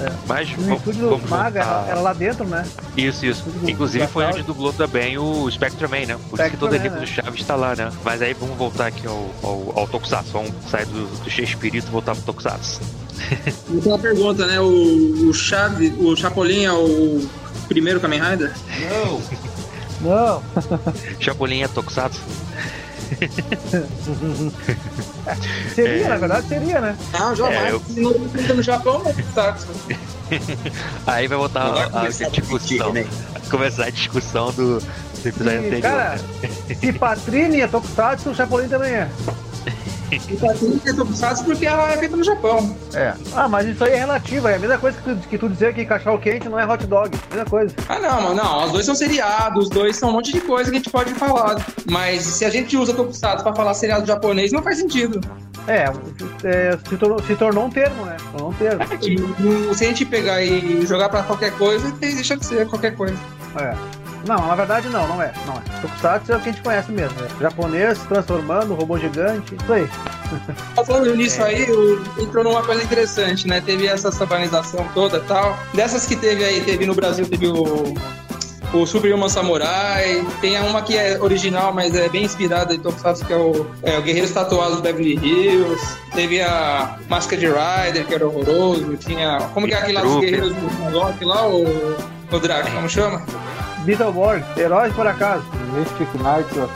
[0.00, 0.12] É.
[0.26, 1.90] Mas E o vamos, estúdio vamos Maga era, voltar.
[1.92, 2.66] era lá dentro, né?
[2.96, 3.44] Isso, isso.
[3.62, 6.18] Inclusive foi onde dublou também o Spectreman, né?
[6.28, 7.00] Por isso que todo elenco né?
[7.00, 7.92] do Chaves está lá, né?
[8.04, 10.32] Mas aí vamos voltar aqui ao, ao, ao Tokusatsu.
[10.32, 12.80] Vamos sair do, do Shakespeare e voltar pro Tokusatsu.
[13.70, 14.60] Então uma pergunta, né?
[14.60, 17.26] O, o Chave, o Chapolin é o
[17.68, 18.52] primeiro Kamen Rider?
[20.00, 20.42] Não.
[21.20, 22.20] Chapolin é Tokusatsu?
[25.74, 26.08] Seria, É.
[26.08, 26.96] na verdade, seria, né?
[27.12, 27.64] Não, jamais.
[27.66, 29.14] É, eu- Se não fica no Japão, né?
[29.34, 29.66] Saxo.
[31.06, 32.92] Aí vai voltar Não vai a, a começar a discussão.
[32.92, 33.06] discutir, né?
[33.50, 35.82] começar a discussão do, do episódio E, anterior.
[35.82, 36.18] cara,
[36.80, 39.08] se Patrine é Tokusatsu, o Chapolin também é.
[40.28, 42.76] E tá é Tokusatsu porque ela é feita no Japão.
[42.94, 43.14] É.
[43.34, 45.74] Ah, mas isso aí é relativo, é a mesma coisa que tu, que tu dizer
[45.74, 47.10] que cachorro quente não é hot dog.
[47.30, 47.74] Mesma coisa.
[47.88, 48.64] Ah, não, mano, não.
[48.64, 51.14] Os dois são seriados, os dois são um monte de coisa que a gente pode
[51.14, 51.56] falar.
[51.90, 55.20] Mas se a gente usa Tokusatsu pra falar seriado japonês, não faz sentido.
[55.66, 55.84] É,
[56.44, 58.16] é, se, tornou, se tornou um termo, né?
[58.32, 58.82] Tornou um termo.
[59.02, 63.16] E, se a gente pegar e jogar pra qualquer coisa, deixa de ser qualquer coisa.
[63.58, 64.03] É.
[64.26, 65.32] Não, na verdade não, não é.
[65.46, 65.80] Não é.
[65.80, 67.16] Tokusatsu é o que a gente conhece mesmo.
[67.24, 67.42] É.
[67.42, 69.88] Japonês transformando, robô gigante, isso aí.
[70.86, 73.60] Falando nisso aí, o- entrou numa coisa interessante, né?
[73.60, 75.56] Teve essa sabanização toda e tal.
[75.74, 77.94] Dessas que teve aí, teve no Brasil, teve o,
[78.72, 80.26] o Super Human Samurai.
[80.40, 83.98] Tem uma que é original, mas é bem inspirada em Tokusatsu, que é o, é
[83.98, 85.96] o Guerreiros Tatuados do Beverly Hills.
[86.14, 88.96] Teve a Masked Rider, que era horroroso.
[88.96, 89.38] Tinha.
[89.52, 90.16] Como que é aquele lá dos.
[90.20, 91.64] Guerreiros do Mongok lá, o,
[92.32, 93.22] o Draco, como chama?
[93.84, 95.44] Beetleborg, heróis por acaso.
[95.74, 96.72] Mystic Knights of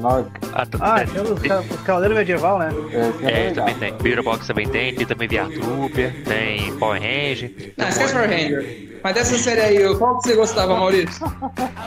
[0.00, 0.30] Norte.
[0.54, 2.68] Ah, Ah, tem os, ca- os cavaleiros medieval, né?
[3.22, 3.92] É, é, também tem.
[3.94, 7.52] Beetleborgs também tem, tem também VR Trooper, tem Power Ranger.
[7.76, 8.95] Não, esquece Power Ranger.
[9.06, 11.32] Mas dessa série aí, qual que você gostava, Maurício?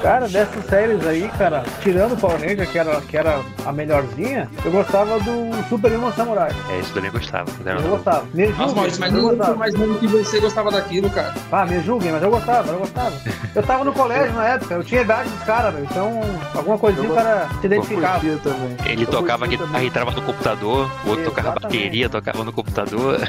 [0.02, 4.50] Cara, dessas séries aí, cara, tirando o Power Ranger, que era, que era a melhorzinha,
[4.64, 6.50] eu gostava do Super Human Samurai.
[6.70, 7.52] É, isso também gostava.
[7.66, 7.90] Eu novo.
[7.90, 8.26] gostava.
[8.34, 9.58] Me Nossa, julguem, Maurício, mas eu eu não gostava.
[9.58, 11.34] mais novo que você gostava daquilo, cara.
[11.52, 13.12] Ah, me julguem, mas eu gostava, eu gostava.
[13.54, 15.88] Eu tava no colégio na época, eu tinha idade dos caras, velho.
[15.92, 16.22] Então,
[16.56, 18.20] alguma coisinha o Eu cara se identificava.
[18.20, 18.78] Também.
[18.86, 23.20] Ele Eu tocava guitarra e trava no computador, o outro tocava bateria, tocava no computador.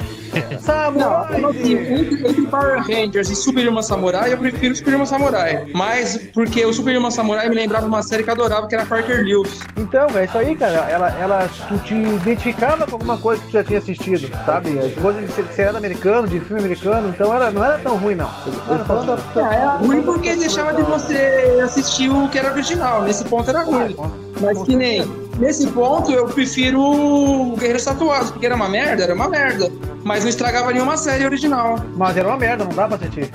[0.52, 1.42] Não, Samurai!
[1.42, 5.66] entre, entre Power Rangers e Super Samurai, eu prefiro Super Human Samurai.
[5.74, 9.22] Mas porque o Super Samurai me lembrava uma série que eu adorava, que era Parker
[9.24, 9.60] Lewis.
[9.76, 10.88] Então, é isso aí, cara.
[10.90, 14.78] Ela, ela, tu te identificava com alguma coisa que tu já tinha assistido, sabe?
[14.78, 17.96] As coisas de ser- de seriado americano, de filme americano, então era, não era tão
[17.96, 18.30] ruim, não.
[18.68, 19.86] Não era tão ruim.
[19.86, 23.02] Ruim porque deixava de você assistir o que era original.
[23.02, 23.96] Nesse ponto era ruim.
[24.40, 25.02] Mas que nem.
[25.40, 29.72] Nesse ponto eu prefiro o Guerreiros Tatuados, porque era uma merda, era uma merda.
[30.04, 31.76] Mas não estragava nenhuma série original.
[31.96, 33.30] Mas era uma merda, não dá pra assistir.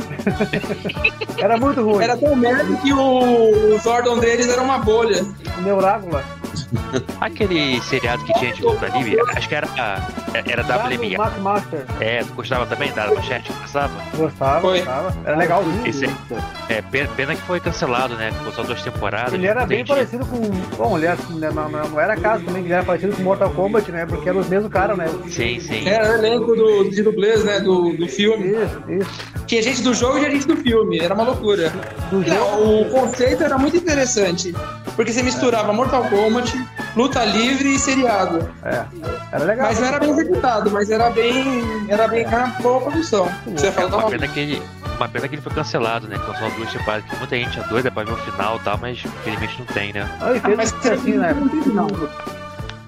[1.38, 2.04] era muito ruim.
[2.04, 5.26] Era tão merda que o, o Zordon deles era uma bolha.
[5.58, 6.24] o Neurágula.
[7.22, 9.68] Aquele seriado que tinha de luta livre, acho que era,
[10.34, 11.40] era WMA.
[11.40, 11.86] Master.
[12.00, 13.94] É, tu gostava também da manchete que passava?
[14.16, 14.78] Gostava, Foi.
[14.80, 15.16] gostava.
[15.26, 15.86] Era legalzinho.
[15.88, 16.06] Esse
[16.70, 18.32] é, pena, pena que foi cancelado, né?
[18.32, 19.34] Ficou só duas temporadas.
[19.34, 19.94] Ele era bem entendi.
[19.94, 20.38] parecido com.
[20.78, 23.50] Bom, ele era, né, não, não, não era caso também, ele era parecido com Mortal
[23.52, 24.06] Kombat, né?
[24.06, 25.08] Porque eram os mesmos caras, né?
[25.30, 25.88] Sim, sim.
[25.88, 27.60] Era o elenco do, de dublês, né?
[27.62, 28.50] Do, do filme.
[28.50, 29.10] Isso, isso.
[29.48, 31.00] Tinha gente do jogo e tinha gente do filme.
[31.00, 31.72] Era uma loucura.
[32.12, 32.36] Do jogo.
[32.36, 34.54] Não, o conceito era muito interessante.
[34.96, 36.54] Porque você misturava Mortal Kombat,
[36.96, 38.50] luta livre e seriado.
[38.64, 38.84] É.
[39.32, 39.68] Era legal.
[39.68, 41.64] Mas não era bem executado, mas era bem.
[41.88, 43.30] Era bem era uma boa produção.
[43.56, 44.62] Você É fala, uma "Não, pena que
[44.98, 46.18] Uma pena que ele foi cancelado, né?
[46.18, 49.04] Só duas temporadas, que muita gente é doida pra ver o final e tal, mas
[49.04, 50.10] infelizmente não tem, né?
[50.22, 50.72] Ah, e fez mas
[51.16, 51.50] na época.
[51.74, 51.88] não.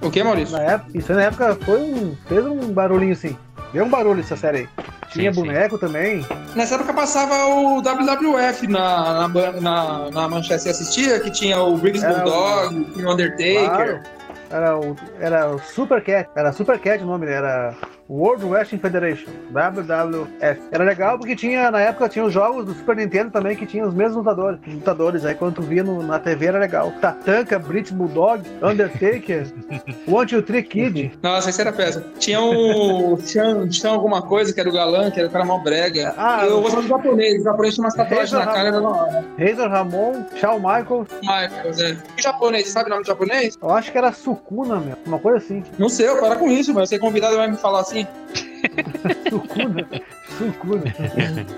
[0.01, 0.55] O que, Maurício?
[0.57, 2.15] Na época, isso aí na época foi um.
[2.27, 3.35] fez um barulhinho assim.
[3.73, 4.69] Deu um barulho essa série aí.
[5.09, 5.47] Tinha Sim, sim.
[5.47, 6.25] boneco também.
[6.55, 11.77] Nessa época passava o WWF na, na, na, na manchete você assistia, que tinha o
[11.77, 13.65] Briggs Era o- Bulldog, tinha o Undertaker.
[13.65, 13.99] Claro.
[14.49, 16.29] Era o, era o Super Cat.
[16.35, 17.34] Era Super Cat o nome, né?
[17.34, 17.73] Era
[18.09, 19.29] World Wrestling Federation.
[19.51, 20.61] WWF.
[20.71, 23.85] Era legal porque tinha, na época, tinha os jogos do Super Nintendo também que tinha
[23.85, 24.59] os mesmos lutadores.
[24.67, 25.25] lutadores.
[25.25, 26.91] Aí quando tu via no- na TV era legal.
[27.01, 29.45] Tatanka, British Bulldog, Undertaker,
[30.07, 31.11] One Two Three Kid.
[31.21, 32.05] Nossa, esse era péssimo.
[32.17, 33.17] Tinha o.
[33.17, 36.13] tinha, tinha alguma coisa que era o galã, que era o cara mal brega.
[36.17, 37.41] Ah, eu gostava do japonês.
[37.41, 39.25] O japonês tinha umas tatuagens na cara, era da hora.
[39.38, 41.07] Razor Ramon, Shawn Michaels.
[41.21, 41.97] Michaels, é.
[42.17, 43.57] E japonês, você sabe o nome de japonês?
[43.61, 44.95] Eu acho que era Sukuna, meu.
[45.05, 45.63] Uma coisa assim.
[45.77, 47.97] Não sei, eu para com isso, mas você convidado vai me falar assim.
[49.30, 49.88] Sukuna.
[50.38, 50.84] Sukuna.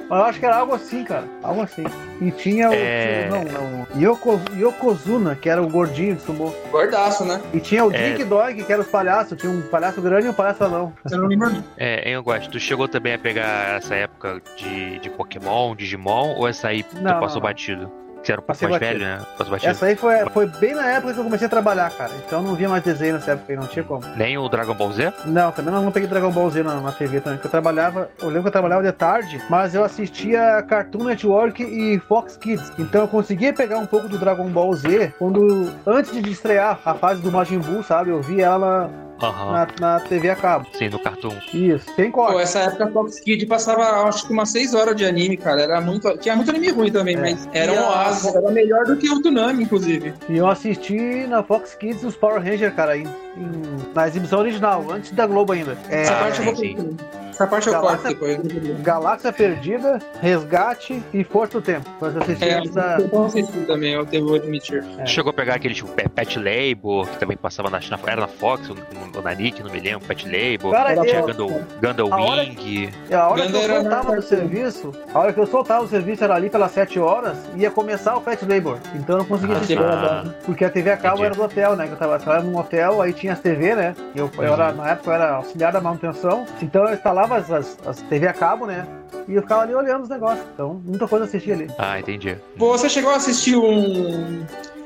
[0.09, 1.23] Mas eu acho que era algo assim, cara.
[1.43, 1.83] Algo assim.
[2.21, 2.73] E tinha o.
[2.73, 3.27] É.
[3.29, 3.87] Não, não.
[4.01, 6.53] Yoko, Yokozuna, que era o gordinho de sumô.
[6.71, 7.41] Gordaço, né?
[7.53, 8.09] E tinha o É.
[8.11, 9.37] Dink Dog, que era os palhaços.
[9.37, 10.93] Tinha um palhaço grande e um palhaço anão.
[11.11, 11.63] Eu não lembro.
[11.77, 12.49] É, gosto.
[12.51, 16.95] Tu chegou também a pegar essa época de, de Pokémon, Digimon, ou essa aí tu
[16.97, 17.41] Não, passou não, não.
[17.41, 17.98] batido?
[18.23, 18.99] Você era um pouco mais batido.
[18.99, 19.25] velho, né?
[19.63, 22.11] Essa aí foi, foi bem na época que eu comecei a trabalhar, cara.
[22.25, 24.03] Então eu não via mais desenho nessa época aí, não tinha como.
[24.15, 25.13] Nem o Dragon Ball Z?
[25.25, 28.09] Não, também não, não peguei Dragon Ball Z na, na TV também, porque eu trabalhava,
[28.21, 32.71] eu lembro que eu trabalhava de tarde, mas eu assistia Cartoon Network e Fox Kids.
[32.77, 36.93] Então eu conseguia pegar um pouco do Dragon Ball Z quando, antes de estrear a
[36.93, 38.09] fase do Majin Buu, sabe?
[38.09, 38.89] Eu vi ela
[39.21, 39.51] Aham.
[39.51, 40.67] na, na TV a cabo.
[40.73, 41.35] Sim, no Cartoon.
[41.53, 42.41] Isso, tem Pô, corte.
[42.41, 45.61] essa época a Fox Kid passava acho que umas 6 horas de anime, cara.
[45.61, 46.17] Era muito.
[46.17, 47.19] Tinha muito anime ruim também, É.
[47.19, 48.35] mas era um E oásis.
[48.35, 50.13] Era melhor do que o Tsunami, inclusive.
[50.29, 54.85] E eu assisti na Fox Kids os Power Rangers, cara, em- em- na exibição original,
[54.91, 55.77] antes da Globo ainda.
[55.89, 56.97] É, Essa parte eu vou sim,
[57.29, 58.81] Essa parte eu corto Galáxia- depois.
[58.81, 61.89] Galáxia Perdida, Resgate e Força do Tempo.
[62.01, 62.97] Mas eu assisti É, da.
[62.99, 64.83] eu não assisti também, eu devo admitir.
[64.97, 65.05] É.
[65.05, 68.69] Chegou a pegar aquele tipo Pet- Label, que também passava na, na era na Fox
[68.69, 68.75] ou,
[69.17, 70.71] ou na Nick, não me lembro, Pet Label.
[70.71, 72.89] Cara, tinha eu- Gundam, Gundam a hora Wing.
[73.09, 76.23] É, A hora que eu soltava do serviço, a hora que eu soltava o serviço
[76.23, 78.77] era ali pelas 7 horas, ia começar o Pet Labor.
[78.95, 79.79] Então eu não conseguia assistir.
[79.79, 81.25] Ah, Porque a TV a cabo Entendi.
[81.27, 81.87] era do hotel, né?
[81.87, 83.95] Que eu tava, eu trabalhava num hotel, aí tinha as TV, né?
[84.15, 87.77] Eu, eu era, na época eu era auxiliar da manutenção, então eu instalava as, as,
[87.85, 88.85] as TV a cabo, né?
[89.27, 90.43] E eu ficava ali olhando os negócios.
[90.53, 91.67] Então, muita coisa assistia ali.
[91.77, 92.35] ah, entendi.
[92.57, 94.43] Você chegou a assistir um.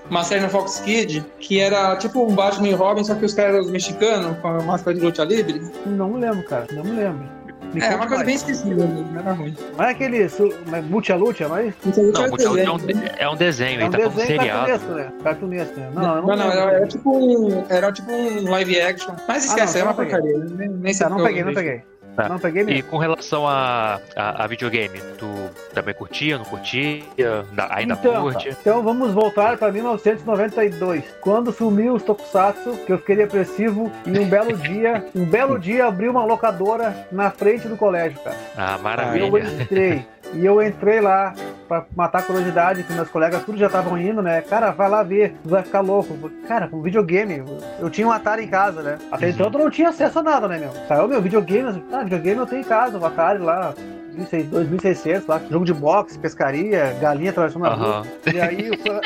[0.10, 3.34] Uma série na Fox Kid que era tipo um Batman e Robin, só que os
[3.34, 5.62] caras eram os mexicanos com a máscara de luta livre.
[5.86, 6.68] Não me lembro, cara.
[6.72, 7.24] Não me lembro.
[7.74, 8.26] Me É, conte uma coisa mais.
[8.28, 9.56] bem esquecida, não era ruim.
[9.76, 12.78] Não é aquele su- mas Multi Lucha, mas Não, Multi- é um,
[13.18, 14.80] é um desenho, é um ele tá desenho seriado.
[15.24, 15.86] cartunesco, né?
[15.88, 15.92] Né?
[15.96, 16.52] Não, Não, não, lembro.
[16.52, 17.66] era, era tipo um.
[17.70, 19.16] Era tipo um live action.
[19.28, 20.34] Mas esquece, Ah, não, é uma não peguei.
[20.34, 20.56] porcaria.
[20.56, 21.82] Nem, nem sei Tá, não peguei, não peguei.
[22.16, 22.30] Tá.
[22.30, 22.80] Não peguei mesmo.
[22.80, 25.28] E com relação a, a, a videogame, tu
[25.74, 27.02] também curtia, não curtia?
[27.54, 28.50] Da- Ainda então, curte?
[28.50, 28.58] tá.
[28.62, 34.26] então vamos voltar para 1992, quando sumiu os Tokusatsu, que eu fiquei depressivo e um
[34.30, 38.38] belo dia, um belo dia abriu uma locadora na frente do colégio, cara.
[38.56, 39.40] Ah, eu maravilha.
[39.62, 40.06] entrei.
[40.34, 41.34] E eu entrei lá
[41.68, 44.42] pra matar a curiosidade, que meus colegas tudo já estavam indo, né?
[44.42, 46.30] Cara, vai lá ver, tu vai ficar louco.
[46.48, 47.44] Cara, com videogame,
[47.80, 48.98] eu tinha um Atari em casa, né?
[49.12, 50.72] Até então eu não tinha acesso a nada, né, meu?
[50.88, 53.74] Saiu meu videogame, ah, videogame eu tenho em casa, o Atari lá,
[54.14, 58.04] 2600 lá, jogo de boxe, pescaria, galinha atravessando a rua.
[58.32, 59.02] E aí eu fui,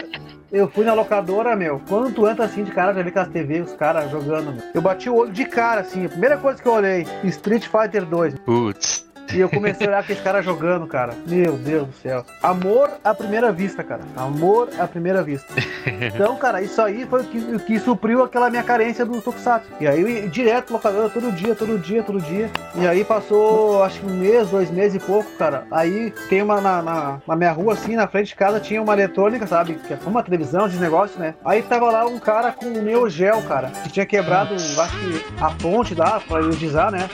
[0.51, 1.81] eu fui na locadora, meu.
[1.87, 4.63] Quando tu entra assim de cara, já vê aquelas TV, os caras jogando, meu.
[4.73, 6.05] Eu bati o olho de cara, assim.
[6.05, 8.35] A primeira coisa que eu olhei, Street Fighter 2.
[8.39, 9.06] Putz.
[9.33, 11.13] E eu comecei a olhar aqueles caras jogando, cara.
[11.25, 12.25] Meu Deus do céu.
[12.41, 14.01] Amor à primeira vista, cara.
[14.15, 15.53] Amor à primeira vista.
[15.85, 19.67] Então, cara, isso aí foi o que, o que supriu aquela minha carência do Tokusatsu.
[19.79, 22.49] E aí eu direto locadora todo dia, todo dia, todo dia.
[22.75, 25.65] E aí passou, acho que um mês, dois meses e pouco, cara.
[25.71, 28.93] Aí tem uma na, na, na minha rua, assim, na frente de casa, tinha uma
[28.93, 29.75] eletrônica, sabe?
[29.75, 31.35] Que é uma televisão de negócio, né?
[31.43, 33.69] Aí tava lá um cara com um Neo Geo, cara.
[33.83, 37.09] Que tinha quebrado, acho que a fonte lá, pra iodizar, né?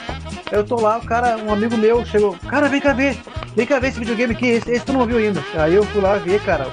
[0.51, 3.17] Eu tô lá, o cara, um amigo meu chegou, cara, vem cá ver,
[3.55, 5.43] vem cá ver esse videogame aqui, esse, esse tu não viu ainda.
[5.55, 6.67] Aí eu fui lá ver, cara.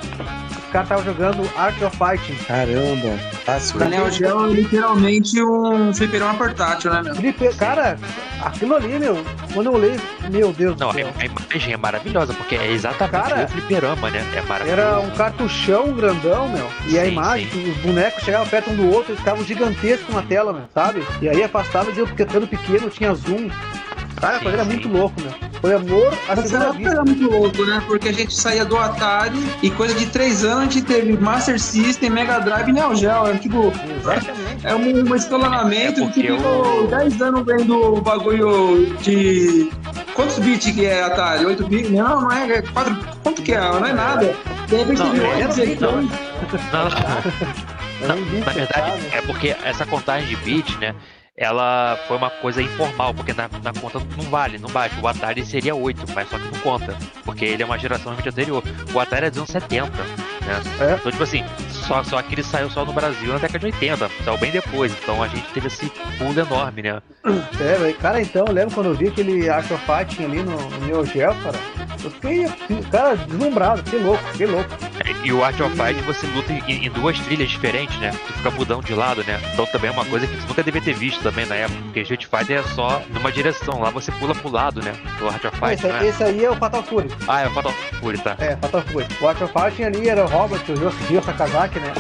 [0.73, 2.37] caras estavam jogando Art of Fighting.
[2.45, 3.19] Caramba.
[3.45, 3.81] Fácil.
[3.81, 7.15] O Neo Geo é literalmente um fliperama portátil, né, meu?
[7.17, 7.99] Felipe, cara,
[8.43, 9.19] aquilo ali, meu,
[9.53, 9.99] quando eu olhei,
[10.31, 11.09] meu Deus Não, do a, céu.
[11.19, 14.25] a imagem é maravilhosa, porque é exatamente Cara, o fliperama, né?
[14.37, 14.81] É maravilhoso.
[14.81, 16.67] Era um cartuchão grandão, meu.
[16.87, 20.23] E a Sim, imagem, os bonecos chegavam perto um do outro, eles ficavam gigantescos na
[20.23, 21.03] tela, meu, sabe?
[21.21, 23.51] E aí afastava e ia ficando pequeno, tinha zoom.
[24.21, 24.69] Cara, Sim, foi era sim.
[24.71, 25.33] muito louco, meu.
[25.61, 26.91] Foi amor à Essa segunda vista.
[26.93, 27.83] era muito louco, né?
[27.87, 31.59] Porque a gente saía do Atari e coisa de três anos a gente teve Master
[31.61, 33.27] System, Mega Drive e Neo Geo.
[33.27, 34.67] Era tipo, Exatamente.
[34.67, 39.71] é um, um escalonamento É porque que ficou eu- 10 anos vendo o bagulho de.
[40.15, 41.45] Quantos bits que é Atari?
[41.47, 41.91] 8 bits?
[41.91, 42.53] Não, não é.
[42.59, 42.97] é 4...
[43.23, 43.61] Quanto que é?
[43.61, 44.35] Não é nada.
[44.67, 45.81] De repente Não, teve é, 8, não, 16.
[45.81, 45.93] não.
[48.09, 50.95] Não, Na verdade, é porque essa contagem de bits, né?
[51.41, 54.95] Ela foi uma coisa informal, porque na, na conta não vale, não bate.
[55.01, 56.95] O Atari seria 8, mas só que não conta,
[57.25, 58.63] porque ele é uma geração anterior.
[58.93, 59.91] O Atari é dos anos 70,
[60.41, 60.63] né?
[60.81, 60.95] É.
[60.95, 64.11] Então, tipo assim, só, só que ele saiu só no Brasil na década de 80,
[64.25, 64.93] saiu bem depois.
[65.03, 67.03] Então a gente teve esse pulo enorme, né?
[67.25, 67.93] É.
[68.01, 71.05] Cara, então, eu lembro quando eu vi aquele Art of Fighting ali no, no Neo
[71.05, 71.59] Geo, cara.
[72.03, 72.47] Eu fiquei,
[72.91, 74.71] cara, deslumbrado, fiquei louco, fiquei louco.
[75.23, 78.11] E o Art of Fight você luta em, em duas trilhas diferentes, né?
[78.27, 79.39] Tu fica mudando de lado, né?
[79.53, 82.01] Então também é uma coisa que você nunca devia ter visto também na época, porque
[82.01, 84.93] Street Fighter é só numa direção, lá você pula pro lado, né?
[85.19, 86.07] Do Art of Fight, Esse, né?
[86.07, 87.11] esse aí é o Fatal Fury.
[87.29, 88.37] Ah, é o Fatal Fury, tá.
[88.39, 89.07] É, Fatal Fury.
[89.21, 91.93] O Art of Fighting ali era o Robert, o Ryo Sakazaki, né?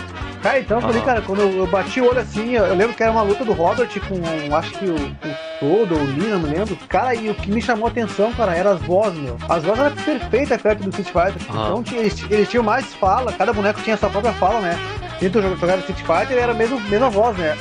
[0.43, 2.97] Cara, então eu falei, cara, quando eu, eu bati o olho assim, eu, eu lembro
[2.97, 6.29] que era uma luta do Robert com, acho que o, o Todo ou o Lee,
[6.29, 6.75] não lembro.
[6.89, 9.37] Cara, e o que me chamou a atenção, cara, eram as vozes, meu.
[9.47, 11.51] As vozes eram perfeitas perto do Street Fighter.
[11.55, 11.67] Aham.
[11.69, 14.79] Então tinha- eles, eles tinham mais fala, cada boneco tinha sua própria fala, né?
[15.21, 17.55] Dentro do jogava Street Fighter era a mesma, mesma voz, né?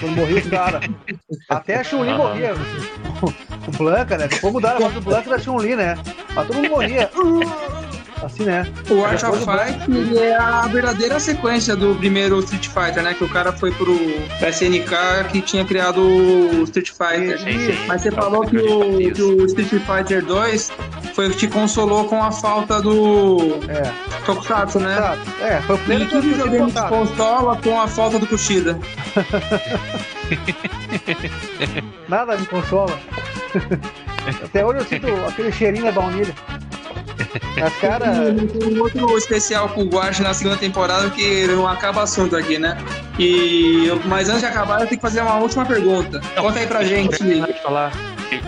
[0.00, 0.80] Quando morria o cara.
[1.48, 2.18] Até a Chun-Li Aham.
[2.18, 2.54] morria.
[3.68, 4.26] O Blanca, né?
[4.26, 5.96] Depois mudaram a voz do Blanca da Chun-Li, né?
[6.34, 7.08] Mas todo mundo morria.
[8.22, 8.66] Assim, né?
[8.88, 13.14] O Art of Fight ele é a verdadeira sequência do primeiro Street Fighter, né?
[13.14, 13.94] Que o cara foi pro
[14.48, 17.38] SNK que tinha criado o Street Fighter.
[17.40, 17.78] Sim, sim.
[17.86, 20.72] Mas você É o falou que o, que o Street Fighter 2
[21.14, 23.38] foi o que te consolou com a falta do
[23.68, 23.90] É.
[24.24, 25.18] Tokusatsu, né?
[25.40, 28.78] É, foi o primeiro que que eu videogame te consola com a falta do Kushida?
[32.08, 32.98] Nada me consola.
[34.44, 36.34] Até hoje eu sinto aquele cheirinho da baunilha.
[37.58, 42.02] Mas, cara, Tem um outro especial com o Guache na segunda temporada que não acaba
[42.02, 42.76] assunto aqui, né?
[43.18, 46.20] E mas antes de acabar, eu tenho que fazer uma última pergunta.
[46.36, 47.18] Conta aí pra gente.
[47.62, 47.92] Falar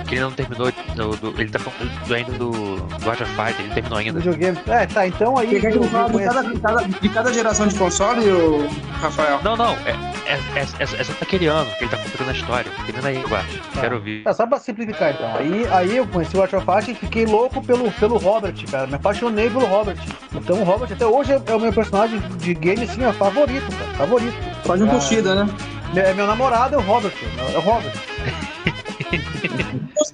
[0.06, 3.54] que, ele não terminou do, do- ele tá falando do- ainda do, do of Fighter,
[3.58, 4.18] ele não terminou ainda.
[4.18, 4.58] videogame.
[4.66, 5.48] É, tá, então aí.
[5.48, 8.66] Você quer que eu fale de cada, de cada- de cada geração de console, ô,
[9.00, 9.40] Rafael?
[9.44, 9.90] Não, não, é,
[10.26, 12.70] é, é, é, é só daquele ano que ele tá contando a história.
[12.94, 13.28] Termina aí, acho.
[13.72, 13.80] Tá.
[13.80, 14.22] Quero ouvir.
[14.26, 15.34] É, só pra simplificar então.
[15.36, 18.86] Aí, aí eu conheci o Art of Fighting e fiquei louco pelo, pelo Robert, cara.
[18.86, 19.96] Me apaixonei pelo Robert.
[20.34, 23.66] Então o Robert até hoje é, é o meu personagem de game, assim, ó, favorito,
[23.76, 23.92] cara.
[23.94, 24.34] Favorito.
[24.64, 24.94] Faz um Ah.
[24.94, 25.50] Kushida, né?
[25.96, 27.12] É, meu namorado é o Robert.
[27.52, 27.92] É o Robert.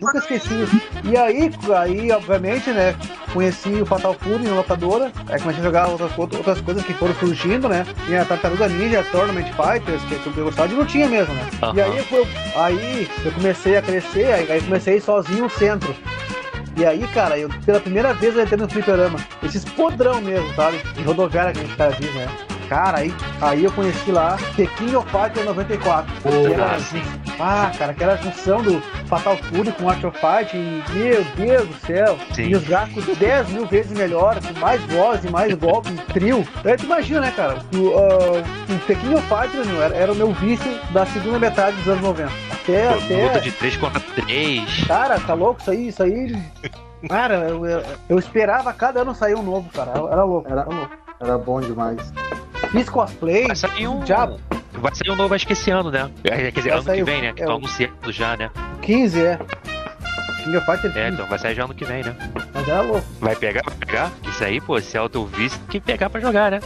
[0.01, 0.55] Nunca esqueci.
[1.05, 2.95] E aí, aí, obviamente, né?
[3.33, 5.13] Conheci o Fatal Fury na locadora.
[5.29, 7.87] Aí comecei a jogar outras, outras coisas que foram surgindo, né?
[8.07, 11.49] Tinha a Tartaruga Ninja, Tournament Fighters, que eu gostava de lutinha mesmo, né?
[11.75, 11.93] E Aham.
[11.93, 15.95] aí, eu, aí eu comecei a crescer, aí, aí comecei a ir sozinho no centro.
[16.77, 19.19] E aí, cara, eu pela primeira vez eu entrei no fliperama.
[19.43, 20.81] Esses podrão mesmo, sabe?
[20.97, 22.29] Em rodoviária que a gente cara diz, né?
[22.71, 26.13] Cara, aí, aí eu conheci lá The King of Fighter 94.
[26.23, 27.03] que era, Ah, sim.
[27.41, 31.75] ah, cara, aquela junção do Fatal Fury com Art of Fight, e, meu Deus do
[31.85, 32.43] céu, Sim.
[32.45, 36.47] e os gráficos 10 mil vezes melhor, com mais voz e mais golpe, trio.
[36.65, 40.13] Aí tu imagina, né, cara, o, uh, o The King of Fighters meu, era, era
[40.13, 42.31] o meu vício da segunda metade dos anos 90.
[42.53, 43.25] Até, até...
[43.25, 44.85] Luta de 3 contra 3.
[44.87, 45.61] Cara, tá louco?
[45.61, 46.39] Isso aí, isso aí.
[47.09, 49.91] Cara, eu, eu, eu esperava cada ano sair um novo, cara.
[49.91, 50.93] Era louco, Era- era louco.
[51.21, 52.13] Era bom demais.
[52.69, 54.05] Fiz cosplay, Vai sair um.
[54.07, 54.27] já
[54.73, 56.11] Vai sair um novo, acho que esse ano, né?
[56.23, 57.33] Quer dizer, Vai ano que vem, né?
[57.33, 58.51] Que é estão o- anunciando já, né?
[58.83, 59.39] 15, é.
[60.51, 62.15] King of Fighter 15, É, então vai sair já ano que vem, né?
[62.53, 63.07] mas era louco.
[63.21, 64.11] Vai pegar, vai pegar?
[64.29, 66.61] Isso aí, pô, se é o tem que pegar pra jogar, né?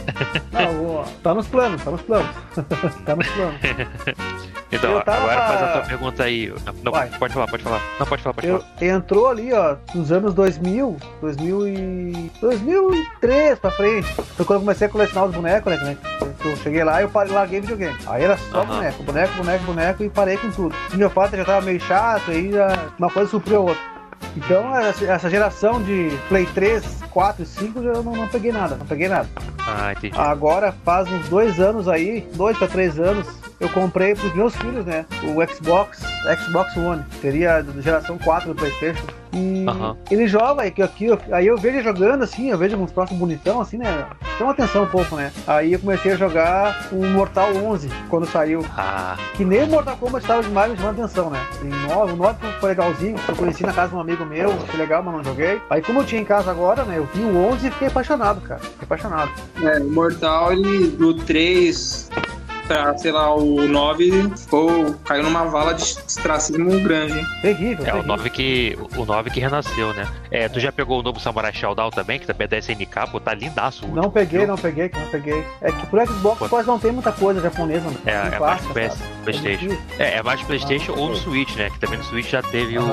[0.51, 0.71] Não,
[1.01, 2.29] o- tá nos planos, tá nos planos.
[3.05, 3.55] tá nos planos.
[4.71, 6.53] Então, tava- agora faz a tua pergunta aí.
[6.83, 7.07] Não, Vai.
[7.17, 7.79] pode falar, pode falar.
[7.99, 8.83] Não, pode falar, pode Eu, falar.
[8.83, 12.31] entrou ali, ó, nos anos 2000, 2000 e...
[12.41, 14.07] 2003 pra frente.
[14.11, 15.77] Foi quando eu comecei a colecionar os bonecos, né?
[15.83, 15.97] né,
[16.43, 17.95] Eu cheguei lá e eu parei, larguei videogame.
[18.07, 18.65] Aí era só Aham.
[18.75, 20.75] boneco, boneco, boneco, boneco e parei com tudo.
[20.89, 22.67] King of Fighter já tava meio chato, aí já
[22.97, 23.74] uma coisa supriu a outra.
[24.35, 28.85] Então, essa geração de Play 3, 4 e 5, eu não, não peguei nada, não
[28.85, 29.27] peguei nada.
[29.65, 30.17] Ah, entendi.
[30.17, 33.27] Agora, faz uns dois anos aí, dois pra três anos,
[33.59, 35.05] eu comprei pros meus filhos, né?
[35.23, 36.01] O Xbox,
[36.45, 37.03] Xbox One.
[37.21, 39.05] Seria da geração 4 do Playstation.
[39.35, 39.97] E Aham.
[40.09, 43.59] ele joga, aí, aqui, aí eu vejo ele jogando assim, eu vejo uns próximos bonitão,
[43.59, 44.05] assim, né?
[44.37, 45.31] Chama atenção um pouco, né?
[45.45, 48.65] Aí eu comecei a jogar o Mortal 11, quando saiu.
[48.77, 51.39] Ah, Que nem o Mortal Kombat estava demais me chamando atenção, né?
[51.61, 54.79] E nove, o 9 foi legalzinho, eu conheci na casa de um amigo meu, achei
[54.79, 55.61] legal, mas não joguei.
[55.69, 56.97] Aí como eu tinha em casa agora, né?
[56.97, 58.61] Eu vi o 11 e fiquei apaixonado, cara.
[58.61, 59.31] Fiquei apaixonado.
[59.61, 62.09] É, o Mortal, ele do 3
[62.67, 67.25] pra, sei lá, o 9 ficou, caiu numa vala de ostracismo grande, hein?
[67.41, 68.03] Terrível, é o terrível.
[68.03, 70.07] 9 que, o 9 que renasceu, né?
[70.31, 73.19] É, tu já pegou o novo Samurai Shodown também, que também é da SNK, pô,
[73.19, 73.85] tá lindaço.
[73.85, 74.47] o Não peguei, viu?
[74.47, 75.43] não peguei, não peguei.
[75.61, 76.49] É que pro Xbox Pô.
[76.49, 77.97] quase não tem muita coisa japonesa, né?
[78.05, 79.09] É, é mais Passa, PS, sabe?
[79.23, 79.77] Playstation.
[79.99, 81.15] É, é mais Playstation Ah, ou no.
[81.15, 81.69] Switch, né?
[81.69, 82.85] Que também no Switch já teve o.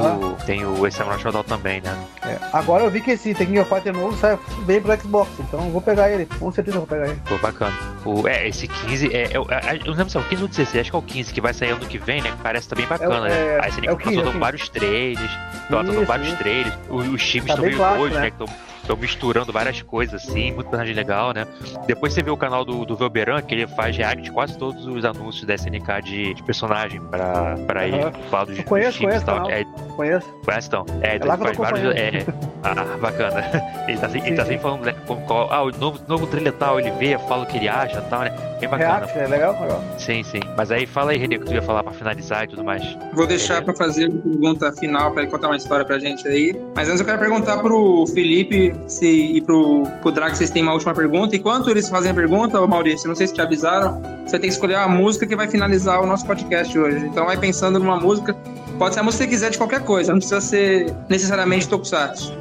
[0.47, 1.97] Tem o Samurai Shodown também, né?
[2.27, 2.39] É.
[2.53, 5.71] Agora eu vi que esse Tekken of Fighter novo sai bem pro Xbox, então eu
[5.71, 6.27] vou pegar ele.
[6.39, 7.21] Com certeza eu vou pegar ele.
[7.29, 7.73] Pô, bacana.
[8.05, 10.43] O, é, esse 15, é, é, o- é, eu não lembro se é o 15
[10.43, 12.31] ou o 16, acho que é o 15 que vai sair ano que vem, né?
[12.31, 13.61] Que parece também bacana, É o- é- né?
[13.63, 14.39] Aí você é o 15, tá é o dando 15.
[14.39, 15.31] vários trailers,
[15.63, 16.37] estão dando Isso, vários isso.
[16.39, 18.25] trailers, os, os times Tá estão bem meio clássico, doidos, né?
[18.25, 18.31] né?
[18.31, 21.47] Que estão misturando várias coisas, assim, muito personagem legal, né?
[21.87, 24.87] Depois você vê o canal do, do Velberan, que ele faz react de quase todos
[24.87, 28.13] os anúncios da SNK de, de personagem pra, pra ele Aham.
[28.31, 29.51] falar dos, Eu conheço, dos times conheço e tal.
[29.51, 29.65] É,
[29.97, 30.27] Conheço.
[30.45, 30.87] Conhece então?
[31.03, 31.95] É, então lá ele faz vários.
[31.95, 32.27] É,
[32.65, 33.43] ah, bacana.
[33.89, 34.95] Ele tá, sempre- ele tá Sim, sempre falando, né?
[35.07, 37.99] Como, qual, ah, o novo, novo trailer tal, ele vê, fala o que ele acha
[37.99, 38.31] e tal, né?
[38.61, 38.99] Bem bacana.
[39.07, 39.61] React, é legal?
[39.61, 39.85] Legal.
[39.99, 40.39] Sim, sim.
[40.57, 42.83] Mas aí fala aí, Renê, o que tu ia falar pra finalizar e tudo mais.
[43.13, 46.55] Vou deixar pra fazer a pergunta final pra ele contar uma história pra gente aí.
[46.77, 50.63] Mas antes eu quero perguntar pro Felipe se, e pro, pro Drag se vocês têm
[50.63, 51.35] uma última pergunta.
[51.37, 54.55] Enquanto eles fazem a pergunta, ô Maurício, não sei se te avisaram, você tem que
[54.55, 57.07] escolher a música que vai finalizar o nosso podcast hoje.
[57.07, 58.35] Então vai pensando numa música.
[58.79, 62.33] Pode ser a música que você quiser de qualquer coisa, não precisa ser necessariamente Tokusatsu.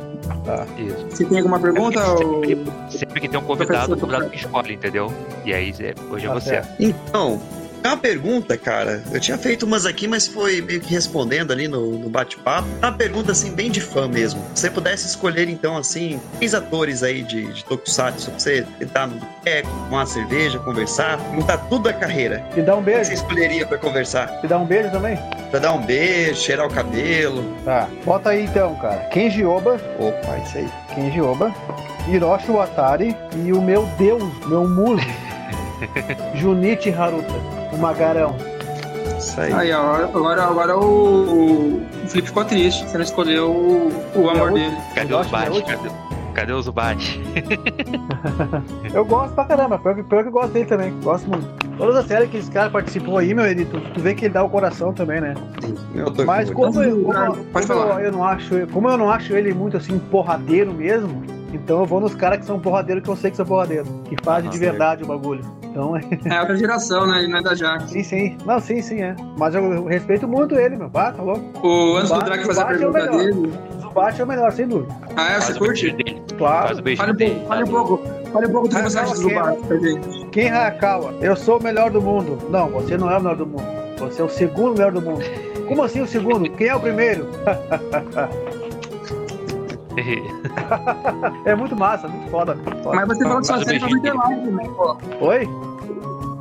[0.77, 1.15] Isso.
[1.15, 2.43] Se tem alguma pergunta, ou...
[2.45, 5.13] Sempre, sempre que tem um convidado, o convidado que escolhe, entendeu?
[5.45, 6.49] E aí, é- hoje é Tá você.
[6.49, 6.69] certo.
[6.79, 7.39] Então,
[7.83, 9.03] é uma pergunta, cara.
[9.11, 12.67] Eu tinha feito umas aqui, mas foi meio que respondendo ali no, no bate-papo.
[12.81, 14.41] É uma pergunta, assim, bem de fã mesmo.
[14.55, 19.07] Se você pudesse escolher, então, assim, três atores aí de, de Tokusatsu pra você tentar
[19.07, 22.43] no boteco, tomar uma cerveja, conversar, contar tudo da carreira.
[22.55, 23.05] E dá um O que beijo.
[23.05, 24.39] você escolheria pra conversar?
[24.43, 25.17] E dá um beijo também?
[25.49, 27.43] Pra dar um beijo, cheirar o cabelo?
[27.65, 27.87] Tá.
[28.05, 28.97] Bota aí então, cara.
[29.11, 29.79] Kenji Oba.
[29.99, 30.69] Opa, isso aí.
[30.95, 31.53] Kenji Oba.
[32.07, 33.15] Hiroshi Watari.
[33.45, 35.03] E o meu deus, meu muso.
[36.35, 37.60] Junichi Haruta.
[37.71, 38.35] O Magarão.
[39.17, 39.53] Isso aí.
[39.53, 42.87] Aí, ó, agora, agora o, o Felipe ficou triste.
[42.87, 44.53] Você não escolheu o, o amor Não.
[44.55, 44.75] dele.
[44.95, 45.65] Cadê Eu que é último.
[45.77, 45.89] Cadê,
[46.33, 47.21] cadê os Bate?
[48.93, 50.93] Eu gosto pra caramba, pior que, pior que eu gosto dele também.
[51.01, 51.47] Gosto muito.
[51.77, 54.43] Todas as séries que esse cara participou aí, meu Edito, tu vê que ele dá
[54.43, 55.33] o coração também, né?
[55.93, 56.73] Meu ator Mas favorito.
[56.73, 57.99] como, eu, como, Pode como falar.
[58.01, 61.23] eu, eu não acho, como eu não acho ele muito assim porradeiro mesmo,
[61.53, 64.15] então eu vou nos caras que são porradeiros que eu sei que são porradeiros, que
[64.23, 65.43] fazem de verdade o bagulho.
[65.71, 67.19] Então, é, É outra geração, né?
[67.19, 67.89] Ele não é da Jax.
[67.91, 68.37] sim, sim.
[68.45, 69.15] Não, sim, sim, é.
[69.37, 70.91] Mas eu, respeito muito ele, meu.
[70.93, 71.65] Ah, tá louco.
[71.67, 73.17] O, antes do Bate- Drake fazer a é pergunta melhor.
[73.17, 73.53] dele.
[73.81, 74.93] Zubat é o melhor, sem dúvida.
[75.15, 75.39] Ah, é?
[75.41, 75.95] Você curte?
[76.37, 76.75] Claro.
[76.97, 78.01] Fale um pouco, fale um pouco.
[78.31, 80.25] Fale um pouco do que você acha do Zubat pra gente.
[80.27, 82.37] Ken Hayakawa, eu sou o melhor do mundo.
[82.49, 83.63] Não, você não é o melhor do mundo.
[83.99, 85.23] Você é o segundo melhor do mundo.
[85.67, 86.49] Como assim o segundo?
[86.51, 87.27] Quem é o primeiro?
[91.45, 92.55] É muito massa, muito foda.
[92.55, 92.95] muito foda.
[92.95, 94.69] Mas você falou que sua o série favorita é live, né?
[94.75, 94.97] pô?
[95.21, 95.49] Oi?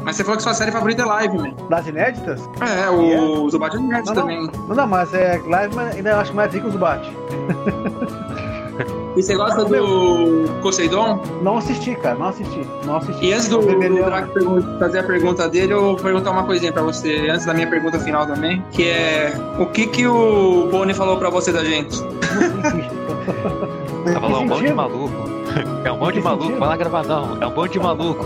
[0.03, 1.55] Mas você falou que sua série favorita é live, né?
[1.69, 2.49] Das inéditas?
[2.61, 4.51] É, o Zubat é nerd Não, também.
[4.69, 7.07] Não, não, mas é live, mas ainda acho mais rico os Zubat.
[9.17, 11.21] E você gosta do Poseidon?
[11.43, 12.67] Não assisti, cara, não assisti.
[12.87, 13.27] Não assisti.
[13.27, 16.73] E antes do, O do pergun- fazer a pergunta dele, eu vou perguntar uma coisinha
[16.73, 20.95] pra você, antes da minha pergunta final também, que é o que que o Boni
[20.95, 21.99] falou pra você da gente?
[24.13, 25.31] Tava lá um monte de maluco.
[25.85, 26.61] É um monte de maluco, sentido?
[26.61, 27.43] vai lá gravar não.
[27.43, 28.25] É um monte de maluco.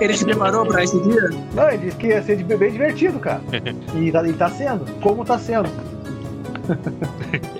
[0.00, 1.30] Ele te preparou pra esse dia?
[1.54, 3.40] Não, ele disse que ia ser bem divertido, cara.
[3.94, 4.84] E tá, e tá sendo.
[5.00, 5.68] Como tá sendo?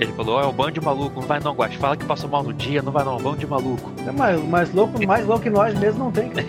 [0.00, 1.74] Ele falou, ó, é um bando de maluco, não vai não, Guax.
[1.76, 3.90] Fala que passou mal no dia, não vai não, é um bando de maluco.
[4.06, 6.46] É mais, mais, louco, mais louco que nós mesmo não tem, cara.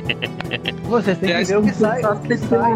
[0.83, 2.01] Vocês têm que ver o que sai.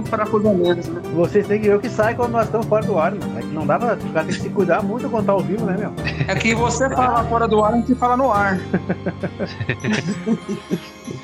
[0.10, 1.02] parafusamento, né?
[1.16, 3.14] Vocês têm que ver o que sai quando nós estamos fora do ar.
[3.58, 3.94] É não dá pra.
[3.96, 5.94] O cara tem que se cuidar muito quando tá ao vivo, né, meu?
[6.28, 8.58] É que você fala fora do ar, a gente fala no ar.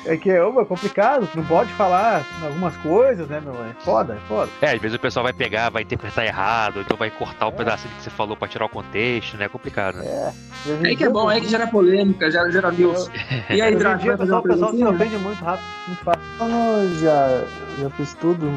[0.06, 3.54] É que meu, é complicado, não pode falar algumas coisas, né, meu?
[3.54, 4.50] É foda, é foda.
[4.60, 7.94] É, às vezes o pessoal vai pegar, vai interpretar errado, então vai cortar o pedacinho
[7.94, 9.46] que você falou pra tirar o contexto, né?
[9.46, 10.32] É complicado, né?
[10.84, 13.10] Aí que é bom, aí que gera polêmica, gera, gera views.
[13.50, 14.90] E aí, Draco, o pessoal, uma o pessoal se perguntinha?
[14.90, 16.22] ofende muito rápido, muito fácil.
[16.40, 17.44] Eu já,
[17.80, 18.50] já fiz tudo.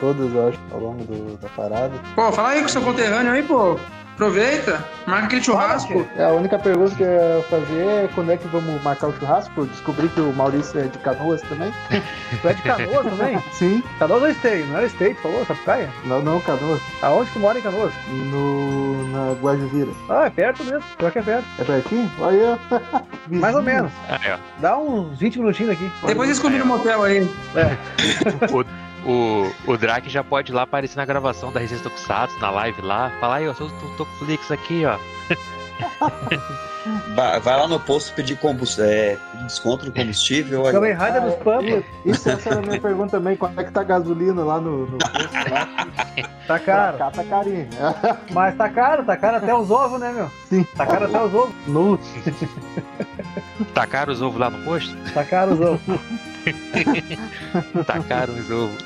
[0.00, 1.92] Todas, eu acho, ao longo do- da parada.
[2.14, 3.78] Pô, fala aí com seu conterrâneo aí, pô.
[4.14, 6.06] Aproveita, marca aquele churrasco.
[6.14, 9.18] É, a única pergunta que eu ia fazer é quando é que vamos marcar o
[9.18, 9.64] churrasco?
[9.64, 11.72] Descobri que o Maurício é de canoas também.
[12.42, 13.38] Tu é de Canoas também?
[13.52, 13.82] Sim.
[13.98, 14.64] Canoas ou State?
[14.64, 15.42] Não era State, falou?
[15.46, 15.88] Sapucaia?
[16.04, 16.82] Não, não, canoas.
[17.00, 17.94] Aonde tu mora em Canoas?
[18.30, 19.90] No, na Guajuvira.
[20.10, 20.82] Ah, é perto mesmo.
[20.98, 21.44] Pior que é perto.
[21.58, 22.10] É pertinho?
[22.20, 22.58] Olha.
[23.26, 23.90] Mais ou menos.
[24.06, 24.38] É, ó.
[24.58, 25.90] Dá uns 20 minutinhos aqui.
[26.04, 27.26] Depois vocês combinam no motel aí.
[29.04, 32.82] O, o Drake já pode ir lá aparecer na gravação da Resistência Tokusatsu, na live
[32.82, 33.10] lá.
[33.20, 34.98] Falar aí, ó, sou do Tokuflix aqui, ó.
[37.14, 40.66] Vai, lá no posto pedir combustível, é, desconto no combustível.
[40.66, 41.84] aí, Kamen Rider dos Pampas.
[42.06, 43.36] Isso, essa era a minha pergunta também.
[43.36, 44.86] Quando é que tá a gasolina lá no.
[44.86, 45.86] no posto lá?
[46.46, 46.98] Tá caro.
[46.98, 47.68] Cá tá carinho.
[48.32, 50.30] Mas tá caro, tá caro até os ovos, né, meu?
[50.48, 50.64] Sim.
[50.76, 51.54] Tá caro até os ovos.
[51.66, 51.98] No.
[53.74, 54.96] Tacaram os ovos lá no posto?
[55.12, 55.80] Tá caro os ovos.
[57.86, 58.84] Tacaram os ovos.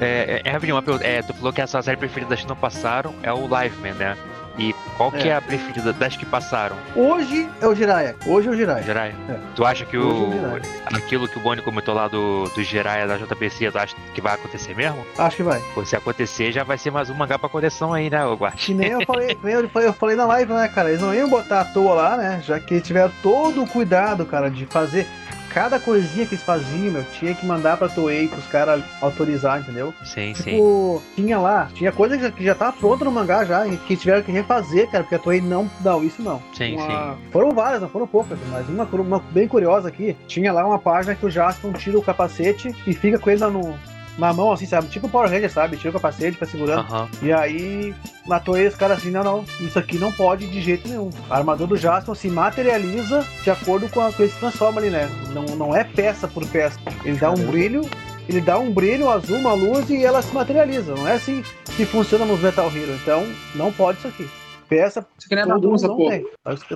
[0.00, 1.06] É, é, é, rapidinho, uma pergunta.
[1.06, 3.94] É, tu falou que a sua série preferida das que não passaram é o Liveman,
[3.94, 4.16] né?
[4.58, 5.36] E qual que é, É.
[5.36, 6.76] a preferida das que passaram?
[6.94, 8.14] Hoje é o Jiraiya.
[8.26, 8.82] Hoje é o Jiraiya.
[8.82, 9.14] Jiraiya?
[9.30, 9.38] É.
[9.54, 12.62] Tu acha que Hoje é o o, aquilo que o Boni comentou lá do, do
[12.62, 15.06] Jiraiya da JBC, tu acha que vai acontecer mesmo?
[15.16, 15.58] Acho que vai.
[15.74, 18.66] Pô, se acontecer, já vai ser mais um mangá pra coleção aí, né, Guache?
[18.66, 20.90] Que nem eu falei, nem eu falei, eu falei na live, né, cara?
[20.90, 22.42] Eles não iam botar à toa lá, né?
[22.44, 25.06] Já que tiveram todo o cuidado, cara, de fazer
[25.52, 29.92] cada coisinha que eles faziam, meu, tinha que mandar pra Toei pros caras autorizar, entendeu?
[30.04, 30.42] Sim, sim.
[30.52, 33.76] Tipo, tinha lá, tinha coisa que já, que já tava pronta no mangá já, e
[33.76, 36.42] que tiveram que refazer, cara, porque a Toei não, não, isso não.
[36.54, 40.66] Sim, Uma- Foram várias, não foram poucas, mas uma, uma bem curiosa aqui, tinha lá
[40.66, 43.78] uma página que o Jaspion tira o capacete e fica com ele na, no-
[44.18, 44.88] na mão, assim, sabe?
[44.88, 45.76] Tipo o Power Ranger, sabe?
[45.76, 46.80] Tira o capacete, fica segurando.
[46.80, 47.08] Aham.
[47.22, 47.94] E aí,
[48.26, 51.10] na Toei, os caras assim, não, não, isso aqui não pode de jeito nenhum.
[51.30, 54.90] A armadura do Jaspion se materializa de acordo com a que ele se transforma ali,
[54.90, 55.08] né?
[55.32, 56.78] Não, não é peça por peça.
[57.04, 57.82] Ele dá um brilho,
[58.28, 60.94] ele dá um brilho azul, uma luz e ela se materializa.
[60.94, 61.42] Não é assim
[61.76, 62.92] que funciona nos Metal Hero.
[63.02, 64.28] Então, não pode isso aqui.
[64.68, 66.08] Peça, Isso aqui não é pô.
[66.08, 66.24] tem.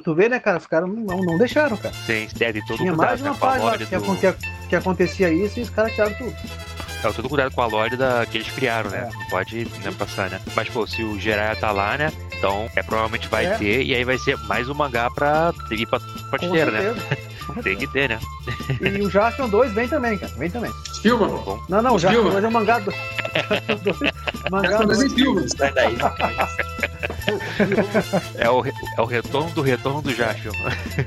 [0.03, 0.59] Tu vê, né, cara?
[0.59, 1.95] Os caras não, não, deixaram, cara.
[1.95, 4.69] Sim, tem todo Tinha mais de uma página que, do...
[4.69, 6.37] que acontecia isso e os caras tiraram tudo.
[7.11, 8.27] É, todo cuidado com a lore da...
[8.27, 9.09] que eles criaram, né?
[9.11, 9.17] É.
[9.17, 10.41] Não pode né, passar, né?
[10.55, 12.13] Mas, pô, se o Jiraiya tá lá, né?
[12.37, 13.55] Então, é, provavelmente vai É.
[13.57, 15.99] ter, e aí vai ser mais um mangá pra ir pra
[16.31, 16.95] prateleira, né?
[17.63, 18.19] Tem que ter, né?
[18.81, 20.33] E o Jaspion 2 vem também, cara.
[20.37, 20.71] Vem também.
[20.95, 21.29] Spielman.
[21.29, 22.33] Bom, Não, não, o Jaspion Viu?
[22.33, 22.93] 2 é um mangá do.
[24.51, 25.05] mangá Gasta dois do...
[25.05, 25.49] em Spielman.
[25.49, 25.97] Sai daí.
[28.37, 30.53] é, o, é o retorno do retorno do Jaspion.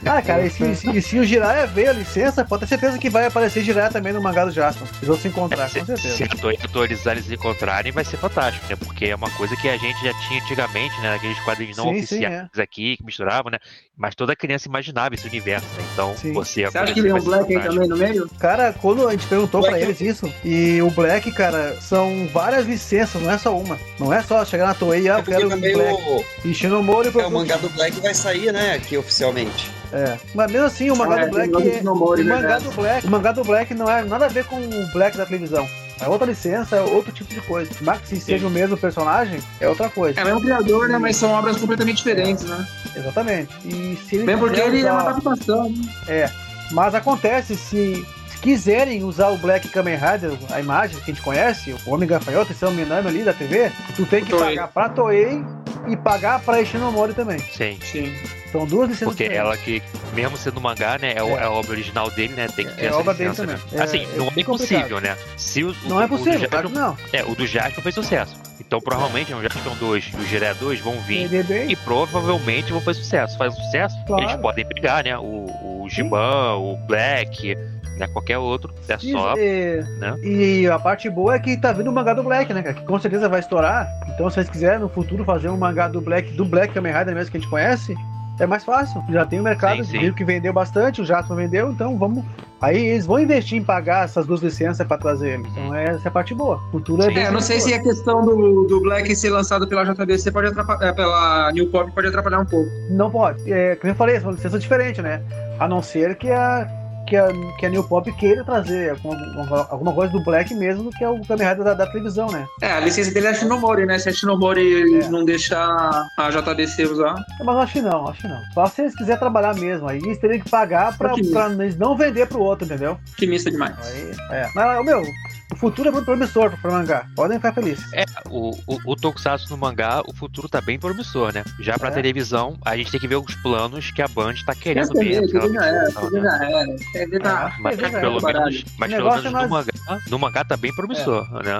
[0.05, 0.63] Ah, cara, e se,
[0.95, 4.13] e se o Jiraiya veio a licença, pode ter certeza que vai aparecer Jiraiya também
[4.13, 4.87] no mangá do Jaspion.
[4.97, 6.15] Eles vão se encontrar, se, com certeza.
[6.15, 8.75] se autorizar eles se encontrarem, vai ser fantástico, né?
[8.75, 11.11] Porque é uma coisa que a gente já tinha antigamente, né?
[11.11, 13.57] Naqueles quadrinhos não Sim, sim, oficiais aqui, que misturavam, né?
[13.97, 15.83] Mas toda criança imaginava esse universo, né?
[15.93, 16.31] Então, Sim.
[16.33, 18.29] você Você acha que vem um Black aí também no meio?
[18.39, 22.65] Cara, quando a gente perguntou pra Black- eles isso, e o Black, cara, são várias
[22.65, 23.77] licenças, não é só uma.
[23.99, 25.73] Não é só chegar na Toei e ah, É eu quero um também
[26.15, 26.25] Black.
[26.45, 29.71] o, E Shinomori é, o mangá do Black vai sair, né, aqui oficialmente.
[29.91, 30.17] É.
[30.35, 31.67] Mas mesmo assim, o mangá é, do Black.
[31.69, 32.63] é- Shinomori, o, mangá verdade.
[32.65, 35.25] do Black o mangá do Black não é nada a ver com o Black da
[35.25, 35.67] televisão.
[36.01, 37.69] É outra licença, é outro tipo de coisa.
[37.81, 40.17] Mas se seja o mesmo personagem, é outra coisa.
[40.19, 40.97] É o mesmo criador, né?
[40.97, 42.65] Mas são obras completamente diferentes, né?
[42.95, 43.49] Exatamente.
[43.65, 45.69] E se ele Bem porque ele é uma usar- adaptação.
[46.07, 46.31] né?
[46.71, 51.21] Mas acontece se se quiserem usar o Black Kamen Rider, a imagem que a gente
[51.21, 54.69] conhece, o Homem Gafanhoto, esse é o Minami ali da TV, tu tem que pagar
[54.69, 55.43] pra Toei
[55.89, 57.39] e pagar pra Ishinomori também.
[57.39, 57.77] Sim.
[57.81, 58.13] Sim.
[58.51, 59.47] São duas licenças Porque diferentes.
[59.47, 59.83] ela que,
[60.15, 61.41] mesmo sendo mangá, né, é, o- É.
[61.41, 62.47] é a obra original dele, né?
[62.55, 63.59] Tem que ter É essa licença, né?
[63.73, 65.15] É- assim, é não é bem impossível, né?
[65.37, 66.97] Se o, Não é o- possível, o claro não.
[67.13, 68.35] é, o do Jaspion fez sucesso.
[68.59, 71.29] Então, provavelmente, o Jaspion 2 e o Jiraiya 2 vão vir
[71.69, 73.37] e provavelmente vão fazer sucesso.
[73.37, 74.23] Faz sucesso, Claro.
[74.23, 75.17] eles podem pegar, né?
[75.17, 77.55] O, o Giban, o Black,
[77.99, 78.07] né?
[78.07, 78.73] Qualquer outro.
[78.87, 79.35] É só.
[79.37, 80.17] e- né?
[80.23, 82.75] e a parte boa é que tá vindo o mangá do Black, né, cara?
[82.75, 83.87] Que com certeza vai estourar.
[84.13, 87.13] Então, se eles quiserem no futuro fazer um mangá do Black, do Black Kamen Rider
[87.13, 87.95] mesmo que a gente conhece,
[88.39, 89.03] é mais fácil.
[89.09, 89.99] Já tem o mercado, Sim, sim.
[89.99, 92.23] viu que vendeu bastante, o Jasper vendeu, então vamos.
[92.61, 95.47] Aí eles vão investir em pagar essas duas licenças pra trazer ele.
[95.49, 96.59] Então essa é a parte boa.
[96.71, 100.29] Futuro é É, não sei se a questão do, do Black ser lançado pela JBC
[100.31, 102.69] pode atrapalhar, é, pela New Pop pode atrapalhar um pouco.
[102.89, 103.51] Não pode.
[103.51, 105.21] É, como eu falei, são licenças diferentes, né?
[105.57, 106.67] A não ser que a,
[107.09, 107.27] que a,
[107.57, 111.19] que a New Pop queira trazer alguma, alguma coisa do Black mesmo, que é o
[111.25, 112.45] Kamen Rider da, da televisão, né?
[112.61, 113.97] É, a licença dele é a Shinomori, né?
[113.99, 115.09] Se a Shinomori É.
[115.09, 117.15] não deixar a JBC usar.
[117.39, 118.41] Mas eu acho que não, acho que não.
[118.53, 119.87] Só se eles quiserem trabalhar mesmo.
[119.87, 122.97] Aí eles teriam que pagar pra, pra eles não vender pro outro, entendeu?
[123.13, 123.75] Otimista demais.
[123.87, 124.47] Aí, é.
[124.55, 125.01] Mas, meu,
[125.51, 127.05] o futuro é muito promissor pra mangá.
[127.15, 127.83] Podem ficar felizes.
[127.93, 131.43] É, o, o, o Tokusatsu no mangá, o futuro tá bem promissor, né?
[131.59, 131.91] Já pra É.
[131.91, 135.27] televisão, a gente tem que ver os planos que a Band tá querendo Quer ver.
[135.27, 135.91] tudo já era, né?
[136.21, 136.75] já era.
[136.93, 137.55] quer ver tá.
[137.59, 140.43] Mas é, pelo menos, mas O pelo negócio menos é no nós- mangá, no mangá
[140.45, 141.59] tá bem promissor, né?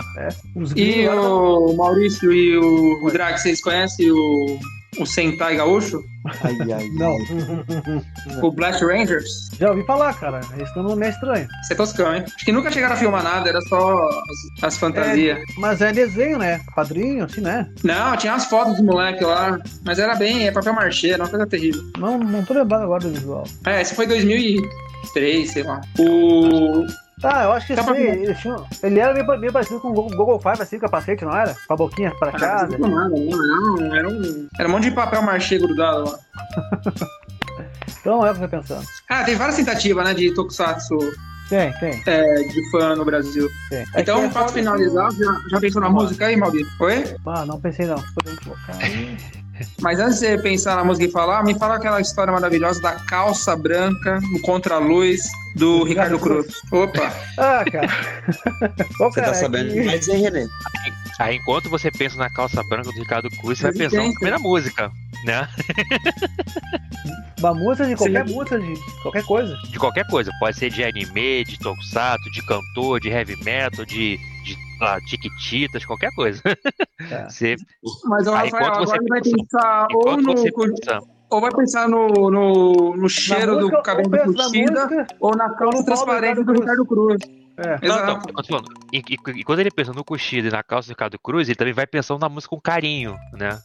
[0.55, 4.59] Os E o Maurício e o, o Drag, vocês conhecem o,
[4.97, 6.03] o Sentai Gaúcho?
[6.43, 7.15] Ai, ai, Não.
[8.41, 9.49] O Blast Rangers?
[9.59, 10.41] Já ouvi falar, cara.
[10.59, 11.47] Esse nome é estranho.
[11.63, 12.23] Você é toscão, hein?
[12.25, 15.39] Acho que nunca chegaram a filmar nada, era só as, as fantasias.
[15.57, 16.59] Mas é desenho, né?
[16.75, 17.69] Quadrinho, assim, né?
[17.83, 21.29] Não, tinha umas fotos do moleque lá, mas era bem, é papel marchê, era uma
[21.29, 21.81] coisa terrível.
[21.97, 23.43] Não, não tô lembrando agora do visual.
[23.65, 25.81] É, esse foi 2003, sei lá.
[25.97, 26.85] O.
[27.21, 29.93] Tá, eu acho que Tá pra- ele, tinha- ele era meio, meio parecido com o
[29.93, 31.53] Google, Five, assim, capacete, não era?
[31.67, 32.77] Com a boquinha pra Ah, casa.
[32.77, 34.47] não, não, não, era um.
[34.57, 36.19] Era um monte de papel marchê grudado lá.
[38.01, 38.85] Então é o que eu tô pensando.
[39.09, 40.97] Ah, tem várias tentativas, né, de Tokusatsu
[41.49, 42.01] Tem, tem.
[42.07, 43.49] é, de fã no Brasil.
[43.69, 43.83] tem.
[43.93, 46.69] É Então, é pra finalizar, já, já pensou na música aí, Maldito?
[46.79, 47.03] Oi?
[47.27, 48.01] Ah, não pensei não.
[48.15, 49.17] Podemos colocar aí.
[49.81, 52.93] Mas antes de você pensar na música e falar, me fala aquela história maravilhosa da
[53.05, 55.21] calça branca no contraluz
[55.55, 56.47] do Ricardo Cruz.
[56.71, 57.13] Opa!
[57.37, 57.87] Ah, cara.
[58.99, 60.47] Ô, Você cara, tá sabendo que- demais, hein, René?
[61.19, 64.39] Aí enquanto você pensa na calça branca do Ricardo Cruz, você vai pensar na primeira
[64.39, 64.91] música,
[65.25, 65.47] né?
[67.39, 68.33] Uma música de qualquer Sim.
[68.33, 69.55] música, de qualquer coisa.
[69.69, 70.31] De qualquer coisa.
[70.39, 75.85] Pode ser de anime, de tokusatsu, de cantor, de heavy metal, de, de ah, tiquititas,
[75.85, 76.41] qualquer coisa.
[77.11, 77.25] É.
[77.29, 77.55] Você,
[78.05, 80.99] Mas o Rafael enquanto você agora ele vai pensa- pensar ou no, você pensa,
[81.29, 85.77] ou vai pensar no, no, no cheiro música, do cabelo curtida música, ou na calça
[85.79, 87.17] do transparente Ricardo do Ricardo Cruz.
[87.59, 87.87] É.
[87.87, 88.19] Não, não.
[88.93, 91.55] E, e- e quando ele pensa no Kushida e na calça do Ricardo Cruz, ele
[91.55, 93.59] também vai pensando na música com carinho, né?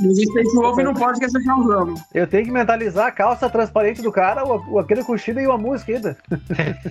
[0.00, 2.00] Mas isso aí ouve não pode que é já usamos.
[2.14, 5.92] Eu tenho que mentalizar a calça transparente do cara, o, aquele cochilo e uma música
[5.92, 6.16] ainda.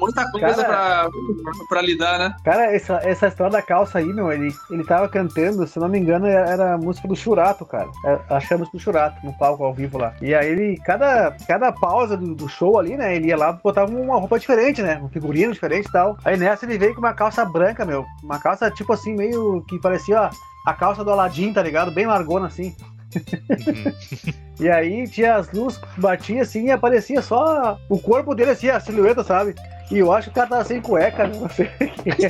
[0.00, 2.34] Muita coisa Cara- pra, pra lidar, né?
[2.44, 5.98] Cara, essa, essa história da calça aí, meu, ele, ele tava cantando, se não me
[5.98, 7.88] engano, era era a música do Churato, cara.
[8.04, 10.14] É, Acho que era a música do Churato, no palco ao vivo lá.
[10.20, 13.62] E aí ele, cada, cada pausa do, do show ali, né, ele ia lá e
[13.62, 16.16] botava uma roupa diferente, né, um figurino diferente e tal.
[16.24, 19.78] Aí nessa ele veio com uma calça branca, meu, uma calça tipo assim, meio que
[19.78, 20.30] parecia ó,
[20.66, 21.92] a calça do Aladdin, tá ligado?
[21.92, 22.74] Bem largona assim.
[23.14, 24.40] Uhum.
[24.60, 28.68] E aí tinha as luzes que batiam assim e aparecia só o corpo dele assim,
[28.68, 29.54] a silhueta, sabe?
[29.90, 31.36] E eu acho que o cara tava sem cueca, né?
[31.36, 31.70] Não sei o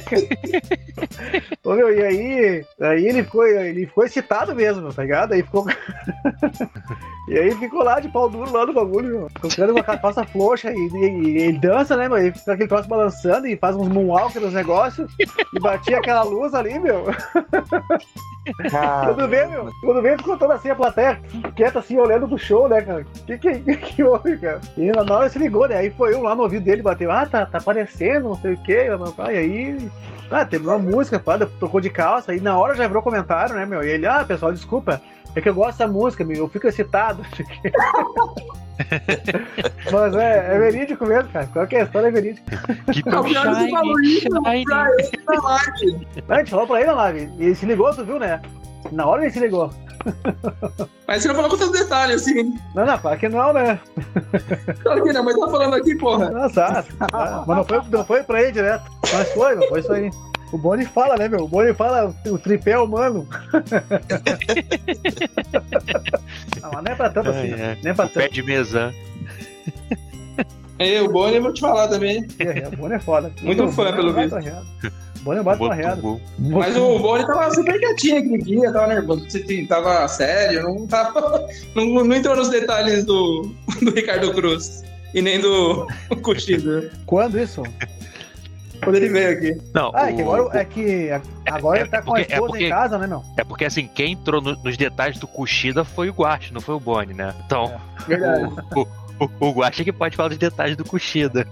[0.00, 1.58] que.
[1.62, 5.32] Ô, meu, e aí, aí ele ficou, ele ficou excitado mesmo, tá ligado?
[5.32, 5.66] Aí ficou.
[7.28, 9.28] e aí ficou lá de pau duro lá no bagulho, meu.
[9.40, 12.16] Colocando uma calça floxa e, e- ele dança, né, meu?
[12.18, 15.12] Ele fica aquele troço balançando e faz uns moonwalk nos negócios
[15.54, 17.06] e batia aquela luz ali, meu.
[19.04, 21.20] Quando vê, meu, quando vê, ficou toda assim a plateia
[21.54, 23.04] quieta assim, olhando pro show, né, cara?
[23.26, 24.60] Que que, que, que houve, cara?
[24.76, 25.76] E na hora se ligou, né?
[25.76, 28.59] Aí foi eu lá no ouvido dele, bateu, ah, tá, tá aparecendo, não sei o
[28.59, 29.90] que, e aí.
[30.31, 33.66] Ah, teve uma música, pá, tocou de calça, e na hora já virou comentário, né,
[33.66, 33.82] meu?
[33.82, 35.01] E ele, ah, pessoal, desculpa,
[35.35, 37.24] é que eu gosto dessa música, meu, eu fico excitado.
[39.93, 41.47] Mas é, é verídico mesmo, cara.
[41.47, 42.56] Qualquer história é verídica.
[42.93, 44.43] Que É pior que você falou isso shiny.
[44.43, 44.82] pra ele na
[45.43, 46.06] live.
[46.28, 48.40] A gente falou pra ele na live, e ele se ligou, tu viu, né?
[48.93, 49.70] Na hora ele se ligou.
[51.07, 52.55] Mas você não falou com tantos detalhes, assim.
[52.74, 53.78] Não, não, claro que não, né?
[54.82, 56.31] Claro que não, mas tá falando aqui, porra.
[56.31, 56.89] Não, sabe.
[57.12, 58.85] Ah, Mas não foi, não foi pra ele direto.
[59.12, 60.11] Mas foi, meu, foi isso aí.
[60.52, 61.44] O Boni fala, né, meu?
[61.44, 63.28] O Boni fala o tripé humano.
[66.62, 67.52] não, mas não é pra tanto assim.
[67.52, 67.78] É, é.
[67.82, 68.35] Nem é pra O pé tanto.
[68.35, 68.93] de mesa.
[70.78, 72.27] É, o Boni eu vou te falar também.
[72.39, 73.31] É, O Boni é foda.
[73.43, 74.36] Muito O fã, Boni pelo visto.
[75.20, 76.01] O Boni bate uma reada.
[76.38, 81.47] Mas o Boni tava super quietinho aquele dia, tava nervoso, você tava sério, não tava.
[81.74, 83.51] Não, não entrou nos detalhes do,
[83.82, 84.82] do Ricardo Cruz.
[85.14, 85.86] E nem do
[86.22, 86.90] Cuxido.
[87.05, 87.62] Quando isso?
[88.82, 89.60] Quando ele veio aqui.
[89.74, 91.10] Não, Ah, é que o- agora, é que
[91.47, 93.22] agora é ele tá com a porque- é esposa porque- em casa, né, meu?
[93.36, 96.74] É porque assim, quem entrou no- nos detalhes do Kushida foi o Guache, não foi
[96.76, 97.34] o Boni, né?
[97.44, 97.74] Então,
[98.09, 98.44] Verdade.
[98.74, 98.80] o,
[99.24, 101.47] o, o Guache é que pode falar dos detalhes do Kushida.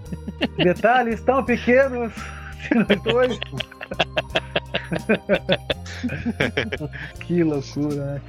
[0.56, 2.12] Detalhes tão pequenos.
[2.74, 3.38] Nós dois.
[7.20, 8.20] que loucura, né?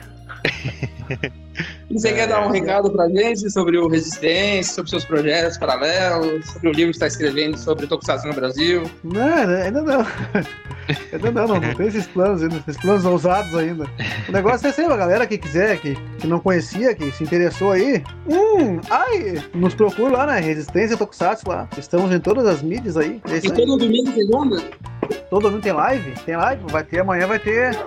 [1.90, 6.46] E você quer dar um recado pra gente sobre o Resistência, sobre seus projetos paralelos,
[6.48, 8.84] sobre o livro que está escrevendo sobre Tokusatsu no Brasil?
[9.04, 10.06] Não, ainda não.
[11.14, 13.86] Ainda não, não, não tem esses planos ainda, esses planos ousados ainda.
[14.28, 17.72] O negócio é sempre a galera que quiser, que, que não conhecia, que se interessou
[17.72, 18.04] aí.
[18.28, 21.68] Hum, ai, nos procura lá na Resistência Tokusatsu lá.
[21.78, 23.22] Estamos em todas as mídias aí.
[23.30, 24.64] É E todo domingo, segunda?
[25.30, 26.12] Todo domingo tem live?
[26.26, 26.64] Tem live?
[26.72, 27.78] Vai ter, amanhã vai ter.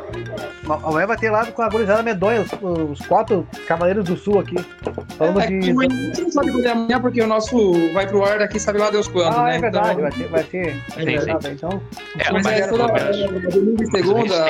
[0.84, 2.52] Amanhã vai ter live com a gurizada medonha, os,
[3.00, 4.56] os quatro Cavaleiros do Sul aqui.
[5.18, 5.70] Falando É, de.
[5.70, 8.58] amanhã, a gente não sabe quando é amanhã, porque o nosso vai pro ar daqui,
[8.60, 9.56] sabe lá Deus quando, Ah, né?
[9.56, 10.28] é verdade, Então, vai ter.
[10.28, 10.76] Vai ter.
[10.96, 11.82] É verdade, Então,
[12.18, 14.48] É, mas mas é toda pelo menos- é, domingo e segunda.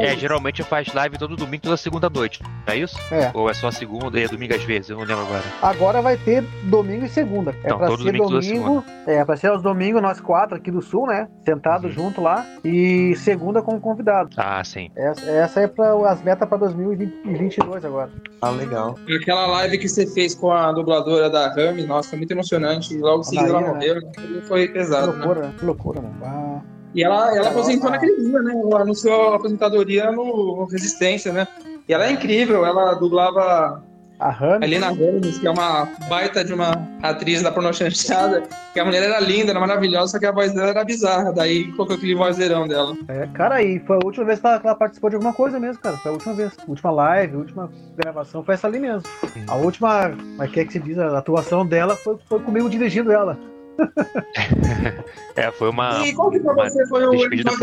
[0.00, 2.42] É, geralmente faz live todo domingo, toda segunda noite.
[2.66, 2.96] Não é isso?
[3.12, 3.30] É.
[3.34, 4.90] Ou é só segunda e é domingo às vezes?
[4.90, 5.42] Eu não lembro agora.
[5.62, 7.54] agora vai ter domingo e segunda.
[7.62, 8.84] É Não, pra todo ser domingo, toda domingo.
[9.06, 11.28] É, pra ser aos domingos, nós quatro aqui do sul, né?
[11.44, 11.90] Sentados Uhum.
[11.90, 12.46] junto lá.
[12.64, 14.30] E segunda como convidado.
[14.36, 14.90] Ah, sim.
[14.94, 18.10] Essa, essa é para as metas pra 2022 agora.
[18.40, 18.98] Ah, legal.
[19.20, 22.96] Aquela live que você fez com a dubladora da Rami, nossa, foi muito emocionante.
[22.98, 24.40] Logo em seguida ela Maria, morreu, né?
[24.46, 25.24] Foi Que pesado, né?
[25.24, 26.10] loucura, que loucura, né?
[26.22, 26.60] Ah.
[26.94, 27.92] E ela, ela Ela- aposentou ah.
[27.92, 28.52] naquele dia, né?
[28.54, 31.46] Ela anunciou a aposentadoria no, no Resistência, né?
[31.88, 33.82] E ela é incrível, ela dublava
[34.18, 36.72] A a Helena que é uma baita de uma
[37.02, 38.42] atriz da pornô chanchada,
[38.72, 41.70] que a mulher era linda, era maravilhosa, só que a voz dela era bizarra, daí
[41.72, 42.96] colocou aquele vozeirão dela.
[43.08, 45.58] É, cara, e foi a última vez que ela, que ela participou de alguma coisa
[45.58, 45.96] mesmo, cara.
[45.96, 46.52] Foi a última vez.
[46.66, 49.02] Última live, última gravação foi essa ali mesmo.
[49.48, 53.10] A última, mas que é que se diz, a atuação dela foi, foi comigo dirigindo
[53.10, 53.38] ela.
[55.36, 56.06] É, foi uma.
[56.06, 57.12] e qual que pra uma você foi o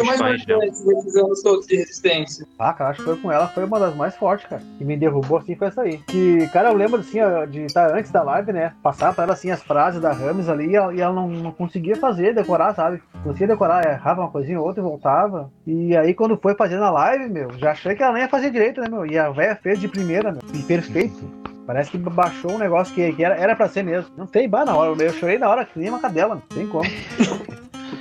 [0.06, 0.56] mais né?
[0.56, 2.46] marcante desses anos todos de Resistência?
[2.60, 4.62] Ah, cara, acho que foi com ela, foi uma das mais fortes, cara.
[4.78, 5.98] Que me derrubou assim, foi essa aí.
[6.00, 8.74] Que, cara, eu lembro assim, ó, de estar antes da live, né?
[8.84, 11.52] Passar pra ela assim as frases da Rames ali e ela, e ela não, não
[11.52, 13.02] conseguia fazer, decorar, sabe?
[13.16, 15.50] Não conseguia decorar, errava uma coisinha ou outra e voltava.
[15.66, 18.52] E aí quando foi fazendo a live, meu, já achei que ela nem ia fazer
[18.52, 19.06] direito, né, meu?
[19.06, 20.42] E a véia fez de primeira, meu.
[20.54, 21.51] E perfeito.
[21.72, 24.12] Parece que baixou um negócio que, que era, era pra ser mesmo.
[24.18, 26.68] Não tem bar na hora, eu chorei na hora, que nem uma cadela, não tem
[26.68, 26.84] como.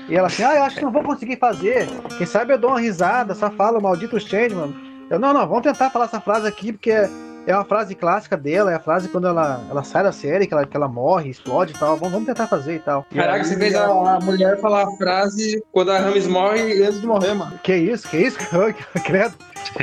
[0.09, 1.87] E ela assim, ah, eu acho que não vou conseguir fazer.
[2.19, 4.75] Quem sabe eu dou uma risada, só falo maldito Changeman.
[5.09, 7.09] Eu, não, não, vamos tentar falar essa frase aqui, porque é,
[7.47, 10.53] é uma frase clássica dela, é a frase quando ela, ela sai da série, que
[10.53, 11.97] ela, que ela morre, explode e tal.
[11.97, 13.07] Vamos, vamos tentar fazer e tal.
[13.15, 17.07] Caraca, você fez a, a mulher falar a frase quando a Rames morre antes de
[17.07, 17.57] morrer, mano.
[17.63, 18.37] Que isso, que isso?
[19.07, 19.35] Credo.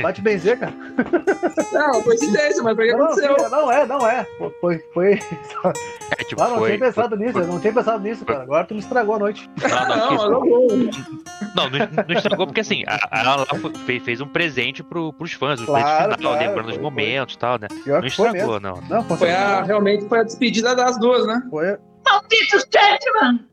[0.02, 0.72] Vai te benzer, cara.
[1.72, 3.36] Não, coincidência, mas por que Não, aconteceu?
[3.50, 4.26] não é, não é.
[4.60, 4.78] Foi.
[4.94, 5.12] foi...
[6.18, 6.68] É, tipo, Ah, não foi.
[6.76, 8.42] tinha pensado nisso, eu não tinha pensado nisso, cara.
[8.42, 9.48] Agora tu me estragou a noite.
[9.62, 10.68] Não, não, Não, não vou.
[11.54, 15.12] Não, não, não estragou porque assim, a- a- ela lá foi- fez, um presente pro,
[15.12, 17.68] pros fãs, um Claro, presente final, claro, lembrando os foi, momentos e tal, né?
[17.84, 18.80] Pior Não foi estragou, não.
[18.88, 21.42] Não, Foi a, realmente foi a despedida das duas, né?
[21.50, 23.46] Foi, Malditos Changeman!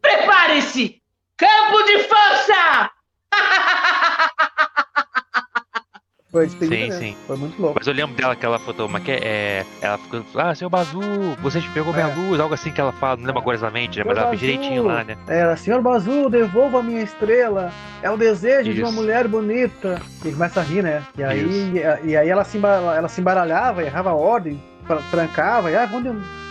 [0.00, 0.96] Prepare-se!
[1.36, 2.90] Campo de força!
[6.30, 7.16] foi despedida Sim, sim.
[7.26, 7.76] Foi muito louco.
[7.78, 9.64] Mas eu lembro dela que ela falou, mas que é.
[9.80, 11.00] Ela ficou, ah, seu Bazu,
[11.42, 12.14] você pegou minha É.
[12.14, 14.04] luz, algo assim que ela fala, não lembro agora exatamente, né?
[14.06, 15.16] Mas ela fez direitinho lá, né?
[15.26, 17.70] Era, senhor Bazu, devolva a minha estrela.
[18.02, 18.96] É o desejo de uma Isso.
[19.00, 20.00] mulher bonita.
[20.24, 21.02] E começa a rir, né?
[21.16, 21.72] E aí,
[22.04, 25.70] e, aí ela, se ela se embaralhava, errava a ordem, tra- trancava.
[25.70, 25.88] E, ah,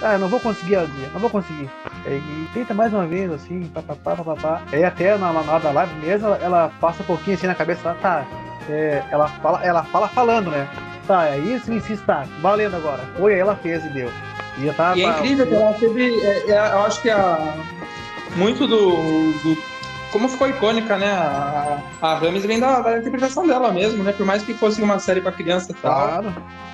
[0.02, 0.78] ah, eu não vou conseguir,
[1.14, 1.70] não vou conseguir.
[2.06, 4.62] E, e tenta mais uma vez, assim, papapá, papapá.
[4.72, 7.96] Aí até na, na da live mesmo, ela, ela passa um pouquinho assim na cabeça,
[8.02, 8.26] tá.
[8.70, 10.68] É, ela, fala, ela fala falando, né?
[11.08, 12.26] Tá, é isso, isso, isso, tá.
[12.42, 13.02] Valendo agora.
[13.18, 14.12] Foi, aí ela fez e deu.
[14.58, 16.20] E já tava, E é incrível que ela teve.
[16.26, 17.54] é, é, eu acho que a,
[18.36, 19.77] muito do, do-
[20.12, 21.12] Como ficou icônica, né?
[21.12, 24.12] A, a Rames vem da, da interpretação dela mesmo, né?
[24.14, 26.34] Por mais que fosse uma série pra criança e tal, Claro.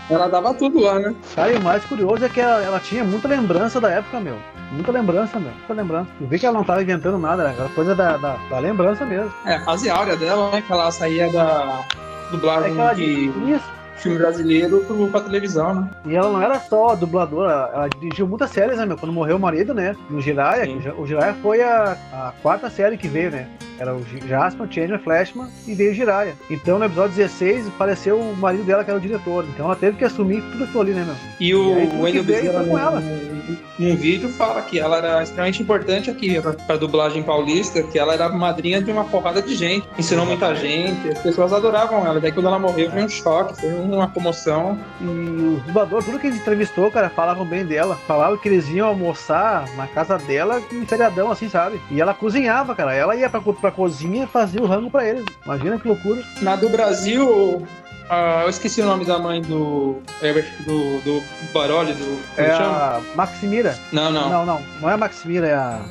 [0.09, 1.15] ela dava tudo lá, né?
[1.35, 4.37] Cara, e o mais curioso é que ela, ela tinha muita lembrança da época, meu.
[4.71, 5.51] Muita lembrança, meu.
[5.51, 6.07] Muita lembrança.
[6.19, 9.05] Tu vê que ela não tava inventando nada, era aquela coisa da, da, da lembrança
[9.05, 9.31] mesmo.
[9.45, 10.61] É, a fase áurea dela, né?
[10.61, 11.79] Que ela saía da
[12.27, 13.03] É dublagem que ela de
[13.51, 13.82] Isso.
[14.03, 15.89] Filme brasileiro pro, pra televisão, né?
[16.05, 18.97] E ela não era só dubladora, ela dirigiu muitas séries, né, meu?
[18.97, 19.95] Quando morreu o marido, né?
[20.09, 20.79] No Sim.
[20.79, 23.47] que o Jiraiya foi a, a quarta série que veio, né?
[23.79, 26.35] Era o Jasper, Changeman, Flashman e veio o Jiraiya.
[26.49, 29.45] Então no episódio 16 faleceu o marido dela, que era o diretor.
[29.53, 31.15] Então ela teve que assumir tudo aquilo ali, né, meu?
[31.39, 32.99] E o E Wendel Bezerra com ela.
[32.99, 38.13] num, num vídeo fala que ela era extremamente importante aqui pra dublagem paulista, que ela
[38.13, 42.19] era madrinha de uma porrada de gente, ensinou muita gente, as pessoas adoravam ela.
[42.19, 44.79] Daí quando ela morreu foi um choque, foi uma comoção.
[45.01, 47.97] E os dubladores, tudo que a gente entrevistou, cara, falavam bem dela.
[48.07, 51.81] Falavam que eles iam almoçar na casa dela em feriadão, assim, sabe?
[51.89, 52.93] E ela cozinhava, cara.
[52.93, 55.25] Ela ia pra, pra cozinha e fazia o rango pra eles.
[55.45, 56.23] Imagina que loucura.
[56.41, 57.65] Na do Brasil,
[58.09, 61.23] ah, eu esqueci o nome da mãe do Herbert, do, do
[61.53, 62.19] Baroli, do.
[62.37, 63.77] É a Maximira.
[63.91, 64.29] Não, não.
[64.29, 64.61] Não, não.
[64.81, 65.81] Não é a Maximira, é a.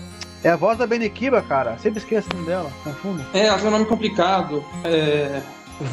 [0.45, 1.77] É a voz da Benequiba, cara.
[1.79, 2.71] Sempre esqueço o nome dela.
[2.83, 3.25] Confundo.
[3.33, 4.65] É, ela tem um nome complicado.
[4.85, 5.41] É.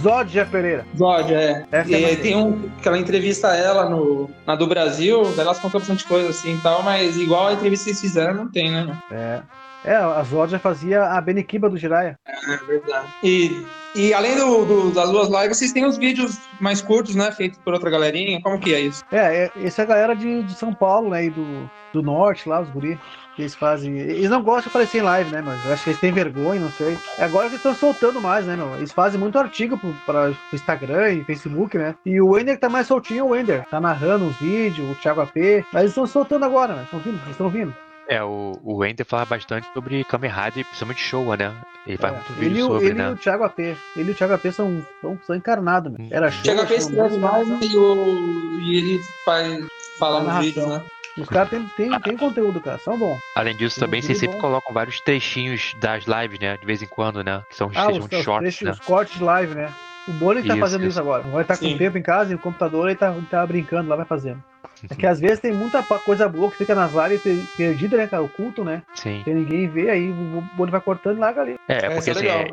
[0.02, 0.86] Zodja Pereira.
[0.98, 1.66] Zod, é.
[1.72, 5.60] Essa é E a tem um que ela entrevista ela no, na do Brasil, elas
[5.60, 8.72] contam bastante coisa assim e tal, mas igual a entrevista que eles fizeram, não tem,
[8.72, 8.98] né?
[9.12, 9.42] É.
[9.90, 12.16] É, a Zodja fazia a Benequiba do Jiraiya.
[12.28, 13.08] É verdade.
[13.24, 17.32] E E além do, do- das duas lives, vocês têm os vídeos mais curtos, né?
[17.32, 18.40] Feitos por outra galerinha.
[18.44, 19.04] Como que é isso?
[19.12, 21.26] É, é essa é a galera de, de São Paulo, né?
[21.26, 23.00] E do, do norte lá, os guri.
[23.36, 23.98] Eles fazem.
[23.98, 26.60] Eles não gostam de aparecer em live, né, mas eu acho que eles têm vergonha,
[26.60, 26.98] não sei.
[27.18, 28.76] É Agora que eles estão soltando mais, né, meu?
[28.76, 31.96] Eles fazem muito artigo para o Instagram e Facebook, né?
[32.06, 33.64] E o Wender que tá mais soltinho é o Wender.
[33.72, 35.36] Tá narrando os vídeos, o Thiago AP.
[35.72, 36.84] Mas eles estão soltando agora, né?
[36.84, 37.74] Estão vindo, eles estão vindo.
[38.10, 41.54] É, o, o Wender fala bastante sobre Kamen Rider, principalmente Showa, né?
[41.86, 43.10] Ele faz É, muito ele, vídeo e o- sobre, ele né?
[43.10, 43.60] e o Thiago AP.
[43.60, 46.08] Ele e o Thiago AP são, são, são encarnados, meu.
[46.12, 46.44] Era show.
[46.44, 49.66] Chega a tinha escreve mais e, o, e ele faz
[50.00, 50.44] falar nos Narração.
[50.50, 50.84] vídeos, né?
[51.18, 52.78] Os caras têm tem, tem conteúdo, cara.
[52.80, 53.20] São bons.
[53.36, 54.48] Além disso, Tem um também vocês vídeo sempre bom.
[54.48, 56.58] colocam vários trechinhos das lives, né?
[56.58, 57.44] De vez em quando, né?
[57.50, 58.72] Que são, Ah, os, os, shorts, trechos, né?
[58.72, 59.72] os cortes de live, né?
[60.08, 61.00] O Boni tá fazendo isso, isso.
[61.00, 61.24] agora.
[61.24, 61.78] Vai estar com Sim.
[61.78, 64.42] tempo em casa e o computador ele tá, ele tá brincando lá, vai fazendo.
[64.90, 68.08] É que às vezes tem muita coisa boa que fica nas lives per- perdida, né,
[68.08, 68.24] cara?
[68.24, 68.82] Oculto, né?
[68.96, 69.24] Sim.
[69.24, 71.56] Que ninguém vê, aí o Boni vai cortando e larga ali.
[71.68, 72.48] É, É, porque é assim, é,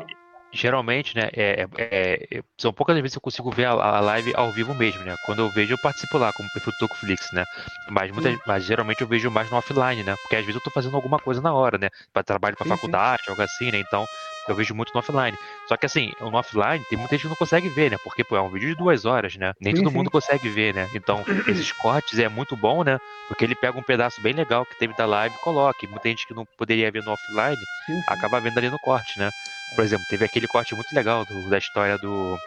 [0.53, 3.99] geralmente, né, é, é- é- são poucas as vezes que eu consigo ver a, a
[3.99, 5.15] live ao vivo mesmo, né?
[5.25, 7.43] Quando eu vejo, eu participo lá como perfil do Tocoflix, né?
[7.89, 10.15] Mas, muitas, mas geralmente eu vejo mais no offline, né?
[10.21, 11.89] Porque às vezes eu tô fazendo alguma coisa na hora, né?
[12.13, 12.75] Pra trabalho pra Sim, sim.
[12.75, 13.79] faculdade, algo assim, né?
[13.79, 14.05] Então,
[14.51, 15.37] eu vejo muito no offline.
[15.67, 17.97] Só que assim, no offline tem muita gente que não consegue ver, né?
[18.03, 19.53] Porque, pô, é um vídeo de duas horas, né?
[19.59, 19.97] Nem Sim, todo sim.
[19.97, 20.89] mundo consegue ver, né?
[20.93, 22.97] Então, esses cortes é muito bom, né?
[23.27, 25.77] Porque ele pega um pedaço bem legal que teve da live e coloca.
[25.83, 29.17] E muita gente que não poderia ver no offline Sim, acaba vendo ali no corte,
[29.19, 29.29] né?
[29.75, 32.37] Por exemplo, teve aquele corte muito legal do- da história do,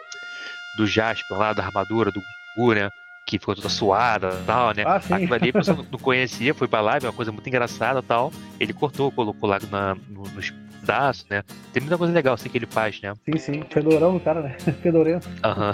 [0.77, 2.21] do Jasper lá, da armadura do
[2.57, 2.89] Gu, né?
[3.27, 4.83] Que ficou toda suada e tal, né?
[4.85, 5.13] Ah, sim.
[5.13, 8.03] Aquilo ali a pessoa não- conhecia, foi pra live, é uma coisa muito engraçada e
[8.03, 8.31] tal.
[8.59, 11.43] Ele cortou, colocou lá na, no, nos pedaços, né?
[11.71, 13.13] Tem muita coisa legal assim que ele faz, né?
[13.25, 13.63] Sim, sim.
[13.69, 14.55] Fedorão do cara, né?
[14.81, 15.29] Fedorento.
[15.43, 15.73] Aham.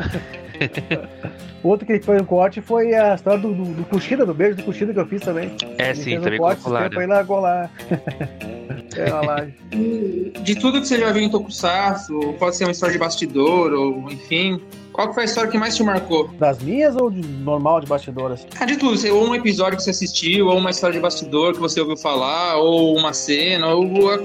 [1.63, 4.63] Outro que foi um corte foi a história do, do, do Cuxida, do beijo do
[4.63, 5.55] Cuxida que eu fiz também.
[5.77, 7.05] É, Ele sim, fez um também corte colocou lá, esse tempo né?
[7.05, 7.69] aí largou lá.
[8.95, 10.33] é, na live.
[10.43, 14.11] De tudo que você já viu em Tokusatsu, pode ser uma história de bastidor, ou
[14.11, 14.61] enfim.
[14.97, 16.27] Qual que foi a história que mais te marcou?
[16.39, 18.47] Das minhas ou de normal de bastidoras?
[18.59, 21.59] Ah, de tudo, ou um episódio que você assistiu, ou uma história de bastidor que
[21.59, 23.83] você ouviu falar, ou uma cena, ou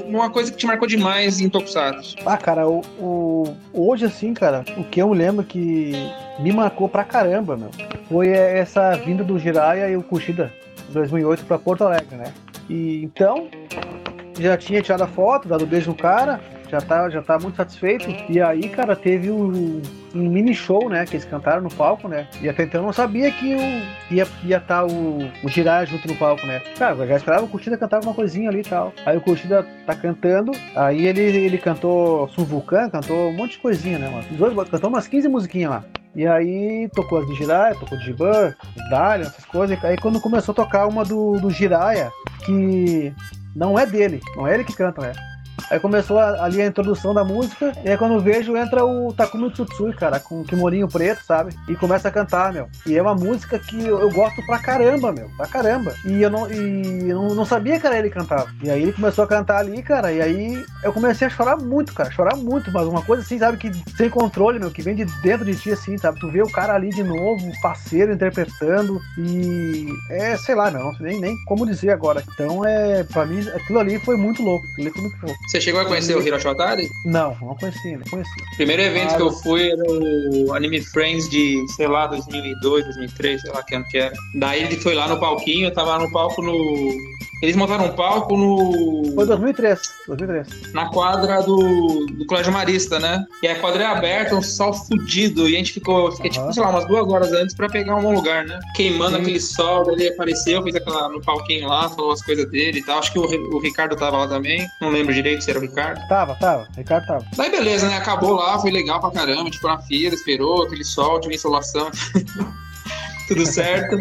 [0.09, 2.17] uma coisa que te marcou demais em Tokusatsu.
[2.25, 5.93] Ah, cara, o, o- hoje assim, cara, o que eu me lembro que
[6.39, 7.69] me marcou pra caramba, meu,
[8.09, 10.51] foi essa vinda do Jiraiya e o Kushida
[10.89, 12.33] em 2008 pra Porto Alegre, né?
[12.71, 13.47] E então,
[14.41, 16.41] já tinha tirado a foto, dado beijo no cara,
[16.73, 18.09] já tá, já tá muito satisfeito.
[18.31, 19.83] E aí, cara, teve um,
[20.15, 21.05] um mini show, né?
[21.05, 22.27] Que eles cantaram no palco, né?
[22.41, 25.85] E até então eu não sabia que o, ia estar ia tá o, o Jiraiya
[25.85, 26.61] junto no palco, né?
[26.79, 28.91] Cara, eu já esperava o Kushida cantar alguma coisinha ali e tal.
[29.05, 33.59] Aí o Kushida tá cantando, aí ele, ele cantou Sun Vulcan, cantou um monte de
[33.59, 34.09] coisinha, né?
[34.09, 34.25] Mano?
[34.31, 35.85] Os dois cantou umas 15 musiquinhas lá.
[36.17, 38.55] E aí tocou as do Jiraiya, tocou de Jiban,
[38.91, 39.83] Dalian, essas coisas.
[39.85, 42.11] Aí quando começou a tocar uma do, do Jiraiya,
[42.47, 43.13] que
[43.55, 45.13] não é dele, não é ele que canta, né?
[45.71, 49.13] Aí começou a- ali a introdução da música, e aí quando eu vejo entra o
[49.13, 51.55] Takumi Tsutsui, cara, com o kimorinho preto, sabe?
[51.69, 52.69] E começa a cantar, meu.
[52.87, 55.95] E é uma música que eu, eu gosto pra caramba, meu, pra caramba.
[56.07, 58.49] E eu não, e eu não, não sabia que era ele que cantava.
[58.63, 61.93] E aí ele começou a cantar ali, cara, e aí eu comecei a chorar muito,
[61.95, 65.05] cara, chorar muito, mas uma coisa assim, sabe, que sem controle, meu, que vem de
[65.23, 66.19] dentro de ti, assim, sabe?
[66.21, 70.95] Tu vê o cara ali de novo, parceiro, interpretando, e é, sei lá, meu, não
[70.95, 72.23] sei nem, nem como dizer agora.
[72.35, 75.39] Então, é, pra mim, aquilo ali foi muito louco, aquilo ali foi muito louco.
[75.49, 76.89] Você chegou a conhecer o Hiroshi Watari?
[77.05, 78.45] Não, não conhecia, não conhecia.
[78.53, 82.07] O primeiro evento Ah, que eu eu- fui era o Anime Friends de, sei lá,
[82.07, 84.13] 2002, 2003, sei lá que ano que era.
[84.35, 86.53] Daí ele foi lá no palquinho, eu tava no palco no...
[87.43, 89.15] Eles montaram um palco no...
[89.17, 90.73] Foi 2003, 2003.
[90.73, 93.27] na quadra do, do Colégio Marista, né?
[93.43, 95.49] E a quadra é aberta, um sol fudido.
[95.49, 96.53] E a gente ficou, fiquei, tipo, Aham.
[96.53, 98.61] sei lá, umas duas horas antes pra pegar um bom lugar, né?
[98.77, 99.23] Queimando Sim.
[99.23, 103.01] aquele sol, ele apareceu, fez aquela no palquinho lá, falou as coisas dele e tal.
[103.01, 104.65] Acho que o, o Ricardo tava lá também.
[104.81, 106.01] Não lembro direito se era o Ricardo.
[106.07, 107.27] Tava, tava, Ricardo tava.
[107.37, 107.97] Daí beleza, né?
[107.97, 109.51] Acabou lá, foi legal pra caramba.
[109.51, 111.91] Ficou na fila, esperou aquele sol, tive insolação.
[113.27, 113.97] Tudo certo.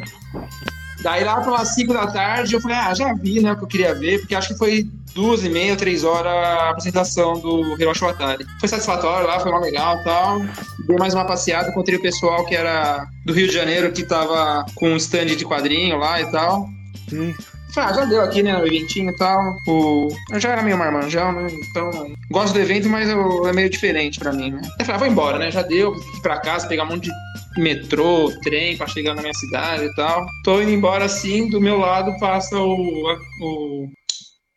[1.02, 3.68] Daí lá pelas 5 da tarde eu falei, ah, já vi, né, o que eu
[3.68, 8.02] queria ver, porque acho que foi duas e meia, três horas a apresentação do Hiroshi
[8.04, 8.46] Watari.
[8.60, 10.40] Foi satisfatório lá, foi legal e tal.
[10.88, 14.66] Dei mais uma passeada, encontrei o pessoal que era do Rio de Janeiro, que tava
[14.76, 16.68] com um stand de quadrinho lá e tal.
[17.10, 17.34] Sim.
[17.74, 19.40] Falei, Ah, já deu aqui, né, no eventinho e tal.
[19.68, 20.10] O...
[20.32, 21.48] Eu já era meio marmanjão, né?
[21.70, 21.90] Então,
[22.30, 24.62] gosto do evento, mas eu- é meio diferente pra mim, né?
[24.78, 25.50] Eu falei, ah, vou embora, né?
[25.50, 27.12] Já deu, ir pra casa, pegar um monte de
[27.58, 30.26] metrô, trem pra chegar na minha cidade e tal.
[30.44, 33.18] Tô indo embora assim, do meu lado passa o.
[33.42, 33.88] o,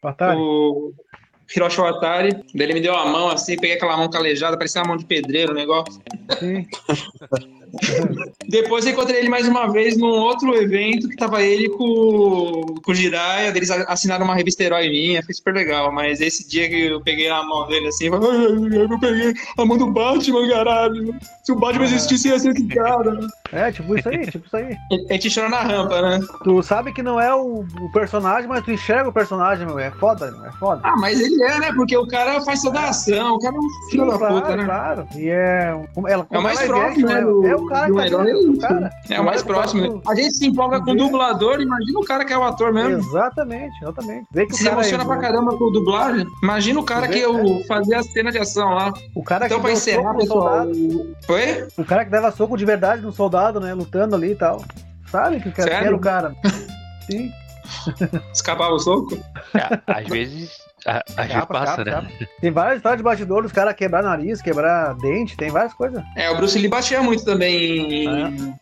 [0.02, 0.38] Atari.
[0.38, 0.92] o
[1.54, 2.30] Hiroshi Watari.
[2.54, 5.06] Daí ele me deu a mão assim, peguei aquela mão calejada, parecia uma mão de
[5.06, 6.00] pedreiro o negócio.
[6.38, 6.66] Sim.
[8.48, 12.92] Depois eu encontrei ele mais uma vez num outro evento que tava ele com, com
[12.92, 16.86] o Jiraiya, eles assinaram uma revista herói minha, foi super legal, mas esse dia que
[16.86, 20.48] eu peguei a mão dele assim, eu, falei, "Ai, eu peguei a mão do Batman,
[20.48, 21.14] caralho.
[21.42, 23.18] Se o Batman existisse, ia ser esse cara.
[23.52, 24.76] É, tipo isso aí, tipo isso aí.
[25.10, 26.20] A gente chora na rampa, né?
[26.42, 29.78] Tu sabe que não é o, o personagem, mas tu enxerga o personagem, meu.
[29.78, 30.46] É foda, meu.
[30.46, 30.80] É foda.
[30.84, 31.72] Ah, mas ele é, né?
[31.74, 34.56] Porque o cara faz toda a ação, o cara é um filho da claro, puta,
[34.56, 34.64] né?
[34.64, 35.08] claro.
[35.16, 35.74] E é.
[35.96, 38.50] um- ela- É o mais próximo, né, do- É o cara que tá é o
[38.52, 38.58] isso.
[38.60, 38.90] cara.
[39.10, 40.02] É o mais próximo.
[40.08, 42.98] A gente se empolga com o dublador, imagina o cara que é o ator mesmo.
[42.98, 44.26] Exatamente, exatamente.
[44.32, 46.26] Vê que o Se cara emociona é, pra caramba com o dublagem.
[46.42, 48.92] Imagina o cara que eu fazia a cena de ação lá.
[49.14, 50.64] O cara Então, que pra encerrar, pessoal.
[50.64, 51.66] soldado, Foi?
[51.76, 53.74] o cara que dava soco de verdade no soldado, né?
[53.74, 54.62] Lutando ali e tal.
[55.10, 56.34] Sabe que o cara era o cara.
[57.10, 57.30] Sim.
[58.32, 59.16] Escapava o soco?
[59.54, 60.63] É, às vezes.
[60.86, 61.90] A- vezes Capa, passa, capa, né?
[62.18, 62.30] capa.
[62.40, 66.02] Tem várias histórias de bastidores, os caras quebrar nariz, quebrar dente, tem várias coisas.
[66.16, 68.28] É, o Bruce Lee batia muito também Ah.
[68.28, 68.54] em,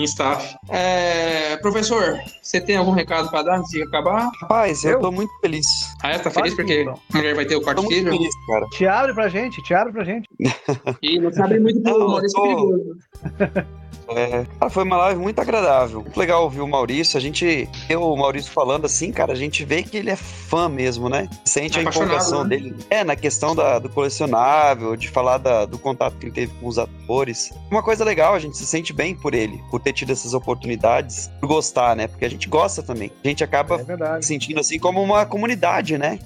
[0.00, 0.54] em staff.
[0.68, 4.28] É, professor, você tem algum recado pra dar antes de acabar?
[4.42, 5.00] Rapaz, eu, Eu?
[5.00, 5.66] tô muito feliz.
[6.02, 6.18] Ah, é?
[6.18, 6.94] Tá feliz porque então.
[7.12, 8.10] a mulher vai ter o quarto filho?
[8.12, 8.66] feliz, cara.
[8.70, 10.28] Te abre pra gente, te abre pra gente.
[11.02, 12.96] E não sabe muito pro Não, Maurício tô- Perigoso.
[14.12, 16.00] É, cara, foi uma live muito agradável.
[16.00, 17.16] Muito legal ouvir o Maurício.
[17.16, 20.68] A gente, eu, o Maurício falando assim, cara, a gente vê que ele é fã
[20.68, 21.28] mesmo, né?
[21.44, 22.48] Sente a Apaixonado, empolgação né?
[22.56, 22.74] dele.
[22.90, 26.66] É, na questão da- do colecionável, de falar da- do contato que ele teve com
[26.66, 27.52] os atores.
[27.70, 31.30] Uma coisa legal, a gente se sente bem por ele, por ter tido essas oportunidades,
[31.40, 32.08] por gostar, né?
[32.08, 33.12] Porque a gente gosta também.
[33.24, 36.18] A gente acaba É se sentindo assim como uma comunidade, né?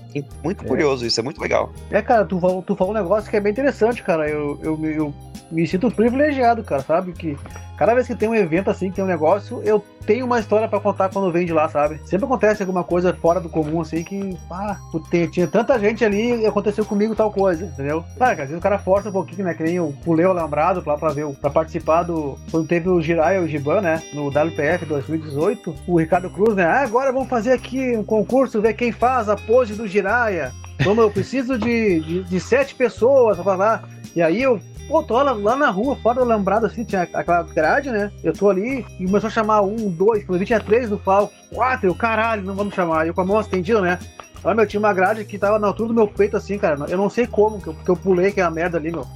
[0.42, 0.68] Muito É.
[0.68, 1.72] curioso isso, é muito legal.
[1.90, 4.28] É, cara, tu falou, tu falou um negócio que é bem interessante, cara.
[4.28, 5.14] Eu, eu, me- eu
[5.50, 7.12] me sinto privilegiado, cara, sabe?
[7.12, 7.36] Que
[7.76, 10.78] cada vez que tem um evento assim, tem um negócio, eu tenho uma história pra
[10.80, 11.98] contar quando vem de lá, sabe?
[12.04, 16.04] Sempre acontece alguma coisa fora do comum, assim, que, ah, tu tem- tinha tanta gente
[16.04, 18.04] ali e aconteceu comigo tal coisa, entendeu?
[18.18, 19.54] Claro, que às vezes o cara força um pouquinho, né?
[19.54, 22.38] Que nem eu pulei o Alambrado lá pra ver, pra participar do.
[22.50, 24.02] Quando teve o Jiraiya e o Giban, né?
[24.12, 26.64] No WPF 2018, o Ricardo Cruz, né?
[26.64, 30.52] Ah, agora vamos fazer aqui um concurso, ver quem faz a pose do Jiraiya.
[30.82, 33.88] Como eu preciso de, de, de sete pessoas pra falar.
[34.14, 37.42] E aí eu, pô, tô lá, lá na rua, fora do alambrado, assim, tinha aquela
[37.42, 38.10] grade, né?
[38.22, 41.32] Eu tô ali e começou a chamar um, dois, quando vi tinha três no palco,
[41.52, 43.06] quatro, eu, caralho, não vamos chamar.
[43.06, 43.98] Eu com a mão estendida, né?
[44.42, 46.78] Olha, meu, tinha uma grade que tava na altura do meu peito, assim, cara.
[46.88, 49.06] Eu não sei como, que eu- porque eu pulei aquela merda ali, meu.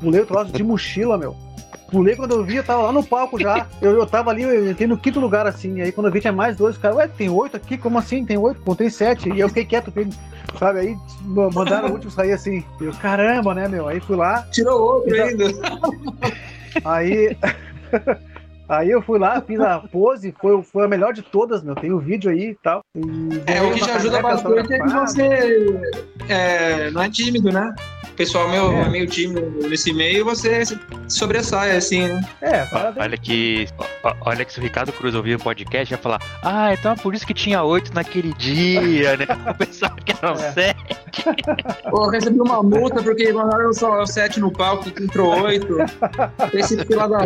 [0.00, 1.34] Pulei o troço de mochila, meu.
[1.90, 3.66] Pulei quando eu vi, eu tava lá no palco já.
[3.80, 5.76] Eu, eu tava ali, eu entrei no quinto lugar, assim.
[5.78, 6.76] E aí quando eu vi, tinha mais dois.
[6.76, 7.76] Cara, ué, tem oito aqui?
[7.78, 8.24] Como assim?
[8.24, 8.60] Tem oito?
[8.76, 9.28] Tem sete.
[9.32, 10.08] E eu fiquei quieto, fiquei-
[10.58, 10.80] sabe?
[10.80, 12.64] Aí ma- mandaram o último sair assim.
[12.80, 13.88] Eu, caramba, né, meu?
[13.88, 15.44] Aí fui lá, Tirou outro ainda.
[16.84, 17.36] Aí.
[18.68, 21.76] Aí eu fui lá, fiz a pose, foi, foi a melhor de todas, meu.
[21.76, 22.80] Tem o vídeo aí e tal.
[22.96, 23.00] E
[23.46, 25.80] É, o que já ajuda bastante é que você
[26.28, 27.72] é, não é tímido, né?
[28.16, 28.88] O pessoal meu, É.
[28.88, 32.26] meio tímido nesse meio, você se sobressai, assim, né?
[32.40, 33.04] É, parabéns.
[33.04, 33.68] Olha que.
[34.22, 37.14] Olha que se o Ricardo Cruz ouvir o podcast, ia falar: Ah, então é por
[37.14, 39.26] isso que tinha oito naquele dia, né?
[39.46, 40.52] Eu pensava que eram É.
[40.52, 40.96] sete.
[41.90, 45.76] Pô, eu recebi uma multa porque mandaram só sete no palco, que entrou oito.
[46.54, 47.18] Esse fila da.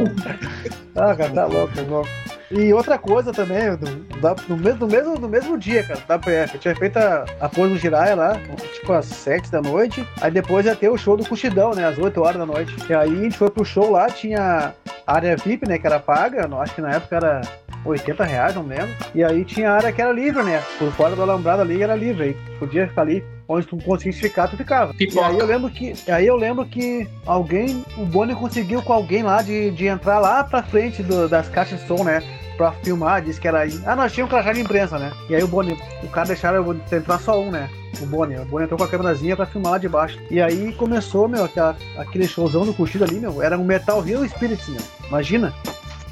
[0.97, 2.09] Ah, cara, tá louco, tá louco.
[2.51, 3.87] E outra coisa também, do,
[4.21, 7.73] da- no, mesmo, mesmo, mesmo dia, cara, da PF, eu tinha feito a, a pose
[7.75, 8.37] do Jiraiya lá,
[8.75, 11.97] tipo às 7 da noite, aí depois ia ter o show do Cuxidão, né, às
[11.97, 12.75] 8 horas da noite.
[12.89, 14.75] E aí a gente foi pro show lá, tinha
[15.07, 17.41] área VIP, né, que era paga, acho que na época era
[17.85, 18.89] 80 reais, não lembro.
[19.15, 21.95] E aí tinha a área que era livre, né, por fora do alambrado ali era
[21.95, 23.25] livre, aí podia ficar ali.
[23.53, 24.95] Onde tu conseguisse ficar, tu ficava.
[24.95, 25.27] Pipoca.
[25.27, 25.93] E aí eu lembro que.
[26.09, 27.85] Aí eu lembro que alguém.
[27.99, 31.81] O Bonnie conseguiu com alguém lá de, de entrar lá pra frente do- das caixas
[31.81, 32.23] de som, né?
[32.61, 33.81] Pra filmar, disse que era aí.
[33.87, 35.11] Ah, nós tínhamos um crachá de imprensa, né?
[35.31, 37.71] E aí o Bonnie, o cara deixaram eu entrar só um, né?
[38.03, 38.37] O Bonnie.
[38.37, 40.19] O Bonnie entrou com a câmerazinha pra filmar lá de baixo.
[40.31, 43.41] E aí começou, meu, aquela, aquele showzão do curtido ali, meu.
[43.41, 44.83] Era um Metal Hero Spirits, meu.
[45.09, 45.55] Imagina.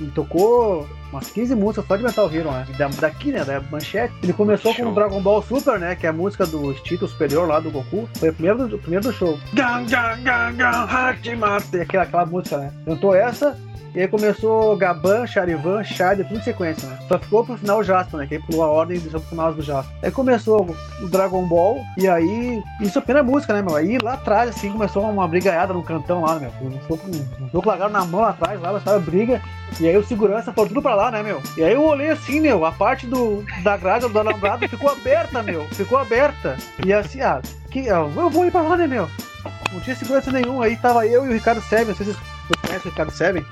[0.00, 2.66] E tocou umas 15 músicas só de Metal Hero, né?
[2.78, 3.44] Da, daqui, né?
[3.44, 4.14] Da manchete.
[4.22, 4.94] Ele começou com o Show.
[4.94, 5.96] Dragon Ball Super, né?
[5.96, 8.08] Que é a música do instinto superior lá do Goku.
[8.18, 9.38] Foi o primeiro do, primeiro do show.
[9.52, 11.80] Gang, gang, gang, gang, Hachimate.
[11.80, 12.72] Aquela, aquela música, né?
[12.86, 13.67] Cantou essa.
[13.94, 16.98] E aí começou Gaban, Charivan, Shade, tudo em sequência, né?
[17.08, 18.26] Só ficou pro final o Jasper, né?
[18.26, 19.96] Que aí pulou a ordem e deixou pro final do Jasper.
[20.02, 22.62] Aí começou o Dragon Ball, e aí.
[22.80, 23.74] Isso é a primeira música, né, meu?
[23.74, 26.50] Aí lá atrás, assim, começou uma brigaiada no cantão lá, meu.
[26.86, 27.08] Soco,
[27.40, 29.40] um soco largaram na mão lá atrás, lá, sabe, briga.
[29.80, 31.42] E aí o segurança foi tudo pra lá, né, meu?
[31.56, 35.42] E aí eu olhei assim, meu, a parte do, da grade do alambrado ficou aberta,
[35.42, 35.64] meu.
[35.66, 36.56] Ficou aberta.
[36.84, 39.08] E assim, ah, que, ah, eu vou ir pra lá, né, meu?
[39.72, 40.62] Não tinha segurança nenhum.
[40.62, 43.44] Aí tava eu e o Ricardo Seven, não sei se vocês conhecem o Ricardo Seven.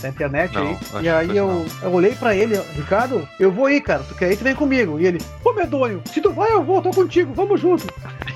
[0.00, 1.04] Da internet Não, aí.
[1.04, 4.02] E aí eu, eu olhei pra ele, Ricardo, eu vou ir, cara.
[4.02, 5.00] Tu quer ir, tu vem comigo.
[5.00, 7.86] E ele, ô medonho, se tu vai, eu vou, tô contigo, vamos junto.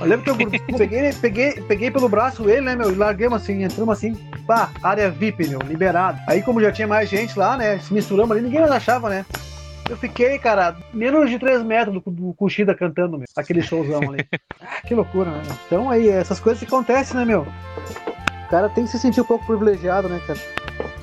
[0.00, 0.36] Eu lembro que eu
[0.78, 2.90] peguei, peguei, peguei pelo braço ele, né, meu?
[2.90, 4.14] E larguemos assim, entramos assim,
[4.46, 6.18] pá, área VIP, meu, liberado.
[6.26, 7.78] Aí, como já tinha mais gente lá, né?
[7.78, 9.24] Se misturamos ali, ninguém mais achava, né?
[9.88, 13.26] Eu fiquei, cara, menos de 3 metros do, do Cuxida cantando, meu.
[13.36, 14.26] Aquele showzão ali.
[14.62, 15.42] Ah, que loucura, né?
[15.66, 17.46] Então aí, essas coisas que acontecem, né, meu?
[18.44, 20.38] O cara tem que se sentir um pouco privilegiado, né, cara?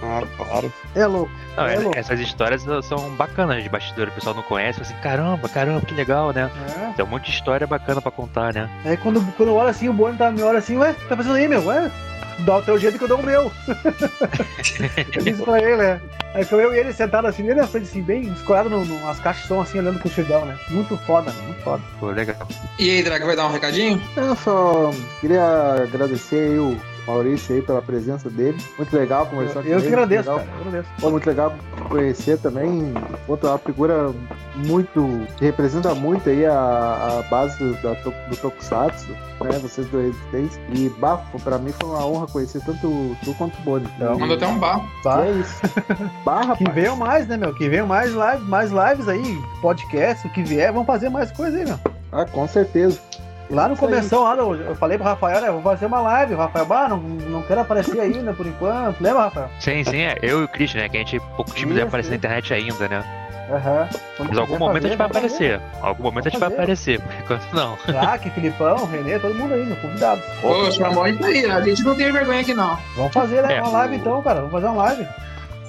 [0.01, 0.71] Ah, claro.
[0.95, 1.31] É louco.
[1.55, 1.97] Não, é é- louco.
[1.97, 6.31] essas histórias são bacanas de bastidor, o pessoal não conhece, assim, caramba, caramba, que legal,
[6.31, 6.51] né?
[6.89, 6.93] É.
[6.93, 8.69] Tem um monte de história bacana pra contar, né?
[8.85, 11.35] Aí quando, quando eu olho assim, o Boni tá me olha assim, ué, tá fazendo
[11.35, 11.65] aí, meu?
[11.65, 11.91] Ué,
[12.39, 13.51] dá o teu jeito que eu dou o meu.
[15.15, 16.01] eu disse pra ele, né?
[16.33, 19.09] Aí ficou eu e ele sentado assim, ele na frente, assim, bem escorado no, no,
[19.09, 20.55] as caixas de som, assim, olhando pro chidão, né?
[20.69, 21.41] Muito foda, né?
[21.45, 21.81] Muito foda.
[21.99, 22.47] Pô, legal.
[22.77, 24.01] E aí, Drago, vai dar um recadinho?
[24.15, 26.77] Eu só queria agradecer aí o
[27.07, 28.57] Maurício aí pela presença dele.
[28.77, 29.81] Muito legal conversar Eu, com eu ele.
[29.87, 30.45] que agradeço, legal.
[30.45, 30.49] cara.
[30.61, 30.89] Eu agradeço.
[30.99, 31.55] Pô, muito legal
[31.89, 32.93] conhecer também.
[33.27, 34.11] Outra uma figura
[34.55, 35.25] muito.
[35.37, 39.11] que representa muito aí a, a base do, da, do Tokusatsu,
[39.41, 39.57] né?
[39.61, 40.61] Vocês do Resistência.
[40.73, 43.87] E Bafo, pra mim foi uma honra conhecer tanto tu quanto o Boni.
[43.95, 44.85] Então, Mandou até um bar.
[45.05, 45.61] E é isso.
[46.25, 47.53] Barra, Que venham mais, né, meu?
[47.53, 51.57] Que venham mais, live, mais lives aí, podcast, o que vier, vamos fazer mais coisa
[51.57, 51.79] aí, meu.
[52.11, 52.99] Ah, com certeza.
[53.49, 56.33] Lá no Isso começo, lá, eu eu falei pro Rafael, né, vou fazer uma live.
[56.35, 58.99] Rafael, bah, não, não quero aparecer ainda por enquanto.
[59.01, 59.49] Lembra, Rafael?
[59.59, 60.17] Sim, sim, é.
[60.21, 60.89] Eu e o Christian, né?
[60.89, 62.25] Que a gente pouco tímido de Isso, aparecer na isso.
[62.25, 63.03] internet ainda, né?
[63.49, 63.87] Aham.
[64.17, 65.17] Quando Mas em algum momento fazer, a gente vai fazer.
[65.55, 65.61] aparecer.
[65.61, 67.77] Em algum momento a gente vai Vamos aparecer, por enquanto não.
[67.77, 70.23] Craque, Filipão, Renê, todo mundo aí, meu, convidados.
[70.43, 72.77] Ô, chamou a gente aí, a gente não tem vergonha aqui não.
[72.97, 73.55] Vamos fazer, né?
[73.55, 74.35] É, uma live o- então, cara.
[74.39, 75.07] Vamos fazer uma live.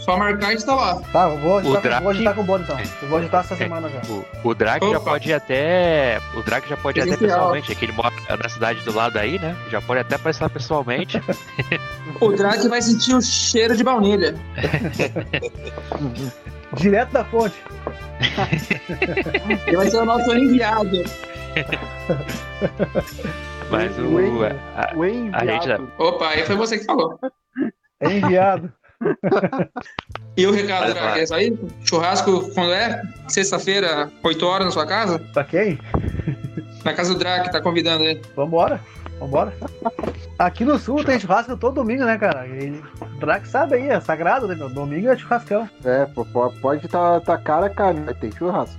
[0.08, 0.94] Só marcar e tá lá.
[1.12, 2.78] Tá, eu vou agitar, Drake- com, vou agitar com o Bono então.
[3.02, 3.56] Eu vou agitar essa É.
[3.58, 4.00] semana já.
[4.10, 5.10] O, o Drake já Opa.
[5.10, 6.18] pode ir até.
[6.34, 8.10] O Drake já pode ir até pessoalmente, é que ele mora
[8.42, 9.54] na cidade do lado aí, né?
[9.70, 11.20] Já pode até aparecer lá pessoalmente.
[12.22, 14.34] O Drake vai sentir o cheiro de baunilha.
[16.74, 17.62] Direto da fonte.
[19.66, 21.04] Ele vai ser o nosso enviado.
[23.70, 24.14] Mas o.
[24.14, 24.58] Wayne.
[24.74, 25.36] a- O enviado.
[25.36, 27.18] A gente já- Opa, aí foi você que falou.
[28.00, 28.72] É enviado.
[30.36, 31.58] E o recado, é isso aí?
[31.84, 33.02] Churrasco quando é?
[33.28, 35.18] Sexta-feira, 8 horas na sua casa?
[35.32, 35.78] pra quem?
[36.84, 38.20] Na casa do Drake, tá convidando aí.
[38.36, 38.80] Vambora.
[39.18, 39.52] Vambora.
[40.38, 42.46] Aqui no sul tem churrasco todo domingo, né, cara?
[42.46, 44.70] E o Drac sabe aí, é sagrado, né, meu?
[44.70, 45.68] Domingo é churrascão.
[45.84, 46.06] É,
[46.62, 48.78] pode estar tá, cara a carne, mas tem churrasco.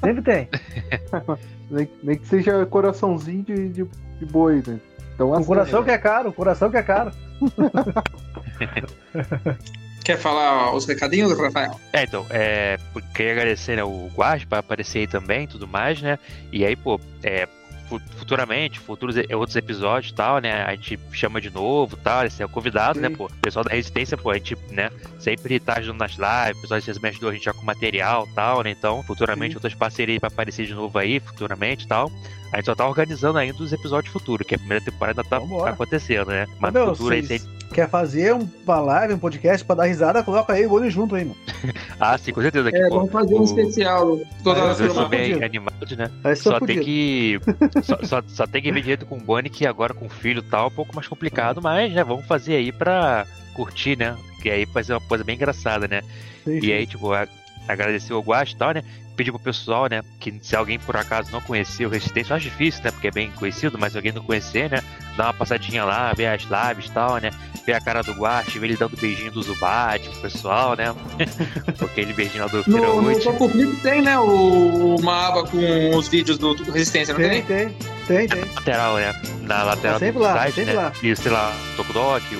[0.00, 0.48] Sempre tem.
[1.70, 4.80] Nem, nem que seja coraçãozinho de, de, de boi, né?
[5.14, 7.10] Então, O assim, coração que é caro, o coração que é caro.
[10.04, 11.78] Quer falar os recadinhos, Rafael?
[11.92, 12.78] É, então, é,
[13.14, 16.18] queria agradecer né, o Guard para aparecer aí também e tudo mais, né?
[16.50, 17.46] E aí, pô, é,
[17.90, 20.62] fu- futuramente, futuros outros episódios e tal, né?
[20.62, 23.16] A gente chama de novo e tal, esse é o convidado, né, Sim.
[23.16, 23.26] pô?
[23.26, 24.88] O pessoal da Resistência, pô, a gente, né,
[25.18, 28.34] sempre tá ajudando nas lives, o pessoal me ajudou a gente já com material e
[28.34, 28.70] tal, né?
[28.70, 29.56] Então, futuramente, Sim.
[29.58, 32.10] outras parcerias para aparecer de novo aí, futuramente e tal.
[32.52, 35.70] A gente só tá organizando ainda os episódios futuros, que a primeira temporada tá Vambora.
[35.72, 36.46] acontecendo, né?
[36.58, 37.58] Mas Meu, no futuro aí, sempre...
[37.74, 41.14] Quer fazer um- uma live, um podcast pra dar risada, coloca aí o olho junto
[41.14, 41.36] aí, mano.
[42.00, 42.70] Ah, sim, com certeza.
[42.72, 44.18] Que, É, pô, vamos fazer um o- especial.
[44.42, 45.44] Toda hora são bem fudido.
[45.44, 46.10] animados, né?
[46.24, 46.84] Aí Só tem fudido.
[46.84, 47.40] que.
[47.82, 50.38] Só, só, só tem que ver direito com o Bunny, que agora com o filho
[50.38, 54.16] e tal é um pouco mais complicado, mas, né, vamos fazer aí pra curtir, né?
[54.40, 56.00] Que aí vai ser uma coisa bem engraçada, né?
[56.44, 57.28] Sim, E aí, tipo, a-
[57.68, 58.82] agradecer o Guache e tal, né?
[59.16, 60.02] Pedir pro pessoal, né?
[60.20, 62.90] Que se alguém por acaso não conhecer o Resistência, eu acho difícil, né?
[62.90, 64.80] Porque é bem conhecido, mas se alguém não conhecer, né?
[65.16, 67.30] Dá uma passadinha lá, ver as lives e tal, né?
[67.66, 70.94] Ver a cara do Guache, ver ele dando beijinho do Zubat pro pessoal, né?
[71.82, 73.20] Aquele beijinho lá do No, no.
[73.20, 77.68] Topo Flip tem, né, o, uma aba com os vídeos do Resistência, não Tem, tem?
[78.06, 78.54] tem, tem, tem.
[78.54, 79.12] lateral, né?
[79.42, 80.80] Na lateral Tá sempre do lá, site, sempre né?
[80.80, 80.92] lá.
[81.02, 82.38] Isso, sei lá, o Tokudok, o,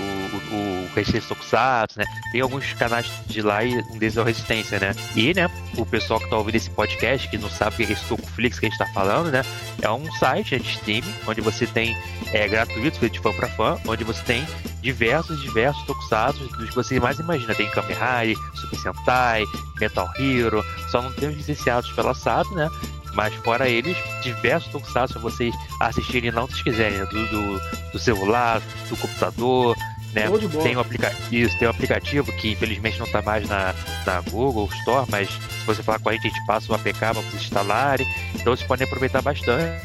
[0.51, 2.05] o, Resistência Tokusatsu, né?
[2.33, 4.94] Tem alguns canais de lá e um deles é o Resistência, né?
[5.15, 7.94] E, né, o pessoal que tá ouvindo esse podcast, que não sabe o que é
[7.94, 9.43] esse Tokuflix que a gente tá falando, né?
[9.81, 11.97] É um site né, de streaming, onde você tem
[12.33, 14.47] é, gratuito, de fã pra fã, onde você tem
[14.81, 17.55] diversos, diversos Tokusatsu dos que você mais imagina.
[17.55, 19.44] Tem Kamen Rider, Super Sentai,
[19.81, 22.68] Metal Hero, só não tem os licenciados pela SAP, né?
[23.15, 27.07] Mas fora eles, diversos Tokusatsu pra vocês assistirem não se quiserem, né?
[27.07, 27.60] do, do,
[27.93, 29.77] do celular, do computador,
[30.12, 30.28] né?
[30.62, 33.75] Tem um, aplica Isso, tem um aplicativo que infelizmente não tá mais na,
[34.07, 36.99] na Google Store, mas se você falar com a gente, a gente passa o APK
[36.99, 38.07] para vocês instalarem.
[38.35, 39.81] Então vocês podem aproveitar bastante.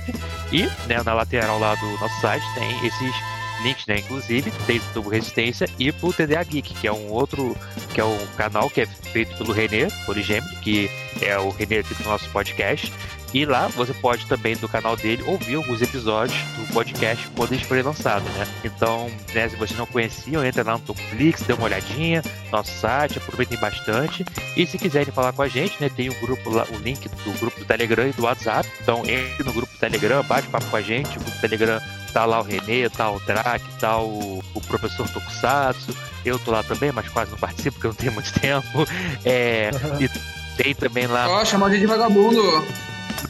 [0.51, 3.15] E né, na lateral lá do nosso site tem esses
[3.63, 3.99] links, né?
[3.99, 7.55] Inclusive, tem do Resistência e pro TDA Geek, que é um outro,
[7.93, 10.89] que é um canal que é feito pelo Renê Poligêmeo, que
[11.21, 12.91] é o Renê aqui do nosso podcast.
[13.33, 17.65] E lá você pode também, do canal dele, ouvir alguns episódios do podcast quando eles
[17.65, 18.47] forem lançados, né?
[18.63, 22.21] Então, né, se vocês não conheciam, entra lá no Tocoflix, dê uma olhadinha,
[22.51, 24.23] nosso site, aproveitem bastante.
[24.55, 27.39] E se quiserem falar com a gente, né, tem o grupo lá, o link do
[27.39, 28.69] grupo do Telegram e do WhatsApp.
[28.81, 31.81] Então, entre no grupo do Telegram, bate papo com a gente, o grupo do Telegram
[32.13, 35.95] tá lá o Renê, tá o Drac, tá o, o professor Tokusatsu.
[36.23, 38.85] Eu tô lá também, mas quase não participo porque eu não tenho muito tempo.
[39.25, 40.07] É, e
[40.55, 41.27] tem também lá.
[41.27, 42.39] Ó, gente de vagabundo.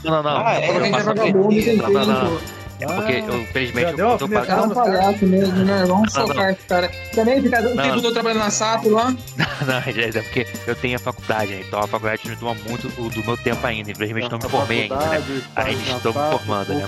[0.03, 0.37] Não, não, não.
[0.47, 2.39] Ah, é, a é Passa- vagabundo, tem Não, não, não.
[2.79, 4.73] É porque eu, infelizmente, eu tô alfinetada É um pagando.
[4.97, 5.85] palhaço mesmo, né?
[5.87, 6.27] Vamos Não, não.
[6.27, 6.91] socar esse cara.
[7.15, 7.83] Também fica um Não.
[7.83, 9.15] tempo todo trabalhando na SAP lá.
[9.65, 11.63] Não, é porque eu tenho a faculdade, né?
[11.65, 13.91] Então a faculdade me toma muito do, do meu tempo ainda.
[13.91, 15.23] Infelizmente não me formei ainda, né?
[15.55, 16.85] Ainda estou me formando, né?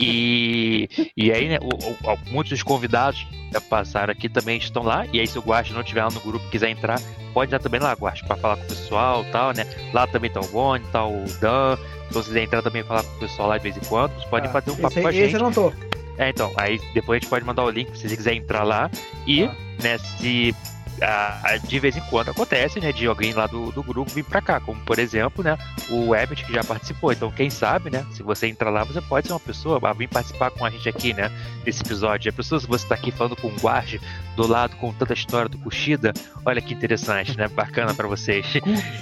[0.00, 1.68] E, e aí, né, o,
[2.12, 5.06] o- muitos dos convidados que já passaram aqui também estão lá.
[5.12, 7.00] E aí, se o Guache não estiver lá no grupo e quiser entrar,
[7.32, 9.64] pode entrar também lá, Guache, pra falar com o pessoal e tal, né?
[9.92, 11.76] Lá também tá o Boni, tá o Dan.
[12.08, 14.24] Se você quiser entrar também falar com o pessoal lá de vez em quando, vocês
[14.26, 15.34] podem Ah, bater um papo esse, com a esse gente.
[15.34, 15.72] eu não tô.
[16.18, 18.90] É, então, aí depois a gente pode mandar o link se você quiser entrar lá.
[19.26, 19.54] E, Tá.
[19.82, 20.54] né, se
[21.02, 24.40] ah, de vez em quando acontece, né, de alguém lá do, do grupo vir pra
[24.40, 25.56] cá, como por exemplo, né,
[25.90, 27.12] o Ebert que já participou.
[27.12, 30.08] Então, quem sabe, né, se você entrar lá, você pode ser uma pessoa a vir
[30.08, 31.30] participar com a gente aqui, né,
[31.64, 32.30] nesse episódio.
[32.30, 34.00] A pessoa, se você tá aqui falando com o Guardi
[34.36, 36.12] do lado, contando a história do Kushida,
[36.44, 38.46] olha que interessante, né, bacana pra vocês.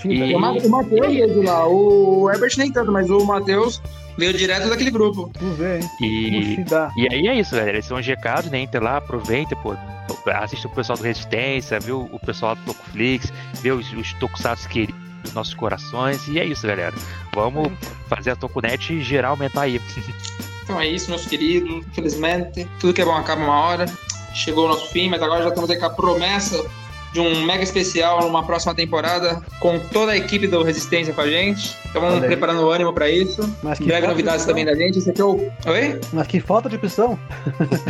[0.04, 1.66] E- O Ma- o Matheus lá.
[1.66, 3.80] O Herbert nem tanto, mas o Matheus
[4.16, 5.30] veio direto daquele grupo.
[5.38, 5.90] Tu vê, hein?
[6.00, 6.64] E,
[6.96, 7.78] E aí é isso, galera.
[7.78, 8.60] Esses são os recados, né?
[8.60, 9.76] Entra lá, aproveita, pô.
[10.26, 15.04] Assista o pessoal do Resistência, viu o pessoal do Tocoflix, vê os, os Tokusatsu queridos
[15.22, 16.28] dos nossos corações.
[16.28, 16.94] E é isso, galera.
[17.34, 17.72] Vamos
[18.08, 19.80] fazer a Tokunet geral aumentar aí.
[20.64, 21.84] Então é isso, meus queridos.
[21.88, 23.84] Infelizmente, tudo que é bom acaba uma hora.
[24.32, 26.64] Chegou o nosso fim, mas agora já estamos aí com a promessa
[27.14, 31.28] de um mega especial numa próxima temporada com toda a equipe do Resistência com a
[31.28, 31.76] gente.
[31.86, 32.26] Estamos aí.
[32.26, 33.48] preparando o ânimo para isso.
[33.62, 34.98] Mas que Breve novidades de também da gente.
[34.98, 35.36] Esse aqui é o.
[35.66, 36.00] Oi?
[36.12, 37.16] Mas que falta de opção.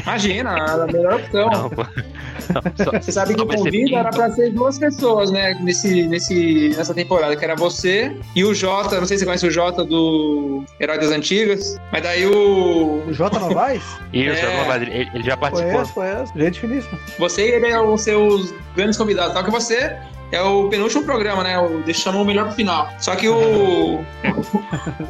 [0.03, 0.51] Imagina,
[0.83, 1.49] a melhor opção.
[1.51, 1.71] Não.
[1.71, 5.55] Não, só- Você sabe que o convite era pra ser duas pessoas, né?
[5.63, 8.99] Nesse, nesse, nessa temporada, que era você e o Jota.
[9.01, 11.79] Não sei se você conhece o Jota do Herói das Antigas.
[11.91, 13.03] Mas daí o.
[13.09, 13.83] O Jota Novaes?
[14.13, 14.59] Isso, É.
[14.59, 15.73] não, mas ele, ele já participou.
[15.73, 16.33] conheço, conheço.
[16.37, 16.99] Gente finíssima.
[17.19, 19.14] Você e ele vão ser os grandes convidados.
[19.33, 19.97] Só que você
[20.33, 21.59] é o penúltimo programa, né?
[21.59, 22.89] O deixamos o melhor pro final.
[22.99, 24.05] Só que o.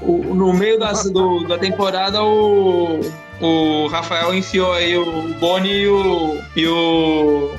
[0.03, 3.01] o- no meio das, do- da temporada, o.
[3.41, 6.39] O Rafael enfiou aí o Boni e o.
[6.57, 7.55] E o.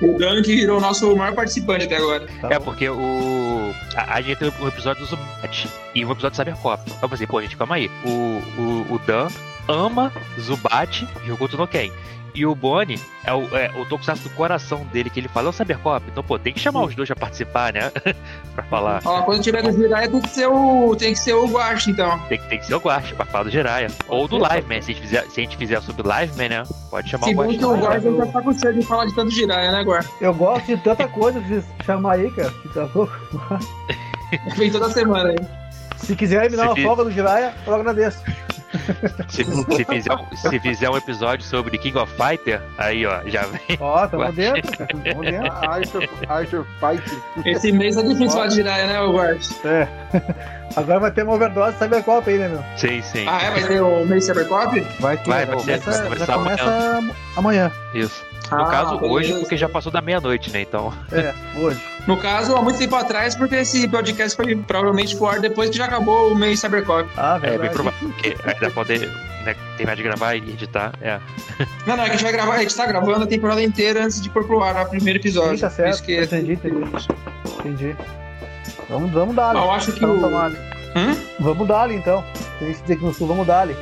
[0.00, 2.26] O Dan que virou o nosso maior participante até agora.
[2.40, 3.72] Tá É porque o.
[3.96, 6.82] A, a gente tem um episódio do Zubat e um episódio do Cybercop.
[6.86, 7.90] Então eu pensei, pô, gente, calma aí.
[8.04, 8.08] O,
[8.60, 9.28] o, o Dan
[9.68, 11.90] ama Zubat e Hokuto no Ken.
[12.36, 15.50] E o Bonnie é o, é, o Tokusatsu do coração dele, que ele fala, é
[15.50, 16.04] o Cybercop.
[16.06, 17.90] Então, pô, tem que chamar os dois pra participar, né?
[18.54, 19.00] pra falar.
[19.06, 20.94] Ó, quando tiver do Jiraiya tem que ser o.
[20.94, 22.18] Tem que ser o Guache, então.
[22.28, 23.88] Tem, que- tem que ser o Guache pra falar do Jiraiya.
[24.06, 24.82] Ou do Liveman.
[24.82, 26.62] Se a gente fizer, se a gente fizer sobre Liveman, né?
[26.90, 27.56] Pode chamar Se o Guache.
[27.58, 27.74] que o.
[27.76, 30.04] Guache já tá com de falar de tanto Jiraiya, né, Guar?
[30.20, 32.52] Eu gosto de tanta coisa de chamar aí, cara.
[32.74, 33.12] Tá louco?
[34.58, 35.36] Vem toda semana aí.
[35.96, 38.22] Se quiser me dar Se uma folga no Jiraya, eu agradeço.
[39.28, 43.42] Se, se fizer, um- se fizer um episódio sobre King of Fighter, aí, ó, já
[43.42, 43.76] vem.
[43.80, 44.62] Ó, tamo dentro.
[44.86, 45.52] Tamo dentro.
[45.52, 47.22] Archer, Archer Fight.
[47.44, 49.54] Esse mês é difícil falar de Jiraiya, né, Guache?
[49.66, 49.88] É.
[50.76, 52.62] Agora vai ter uma overdose Cybercop aí, né, meu?
[52.76, 53.24] Sim, sim.
[53.28, 53.50] Ah, é?
[53.52, 54.80] Vai ter o mês Cybercop?
[55.00, 55.30] Vai ter.
[55.30, 57.00] Vai, vai ser, começa, vai já começa
[57.36, 57.72] amanhã.
[57.94, 58.24] Isso.
[58.50, 59.40] No Ah, caso, hoje, beleza.
[59.40, 60.60] porque já passou da meia-noite, né?
[60.62, 60.92] Então.
[61.12, 61.80] É, hoje.
[62.06, 65.76] No caso, há muito tempo atrás, porque esse podcast foi provavelmente pro ar depois que
[65.76, 67.08] já acabou o mês Cybercop.
[67.16, 67.98] Ah, É bem provável.
[68.10, 70.92] Porque ainda pode né, terminar de gravar e editar.
[71.00, 71.18] É.
[71.86, 74.04] Não, não, é que a gente vai gravar, a gente tá gravando a temporada inteira
[74.04, 75.56] antes de pôr pro ar o primeiro episódio.
[75.56, 75.94] Sim, tá Por certo.
[75.94, 76.20] isso que...
[76.22, 76.84] Entendi, entendi.
[77.60, 77.96] Entendi.
[78.88, 79.58] Vamos, vamos dar ali.
[79.58, 80.28] Eu acho que Vamos o...
[80.98, 81.16] Hum?
[81.40, 82.24] Vamos dar ali, então.
[82.58, 83.76] Tem que dizer aqui no sul, vamos dar ali.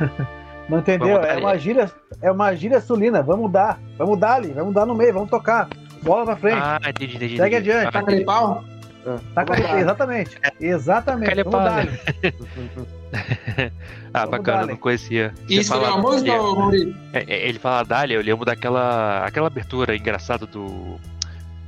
[0.68, 1.16] Não entendeu?
[1.18, 1.90] É uma gíria,
[2.20, 3.22] é uma gíria sulina.
[3.22, 3.78] Vamos dar.
[3.96, 4.48] Vamos dar ali.
[4.48, 5.68] Vamos dar no meio, vamos tocar.
[6.02, 6.58] Bola pra frente.
[6.62, 7.36] Ah, entendi, entendi.
[7.36, 7.70] Segue entendi.
[7.72, 7.92] adiante.
[7.92, 8.62] Tá aquele pau?
[9.34, 10.38] Tá com a- Exatamente.
[10.60, 11.28] Exatamente.
[11.30, 11.98] Calha Vamos pau, dar né?
[12.22, 12.34] ali.
[14.12, 14.72] ah, Vamos bacana, dar-lhe.
[14.72, 15.32] não conhecia.
[15.46, 16.96] Você isso foi fala uma música, Maurício?
[17.14, 20.96] é, é, Ele fala Dália, eu lembro daquela aquela abertura engraçada do.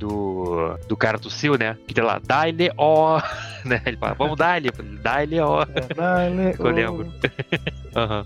[0.01, 1.77] Do, do cara tossiu, né?
[1.87, 3.21] Que tem lá, Dale ó.
[3.63, 3.79] Né?
[3.85, 4.71] Ele fala, vamos falei,
[5.03, 5.63] Dale ó.
[5.95, 7.13] Dale, Eu lembro.
[7.95, 8.25] Aham.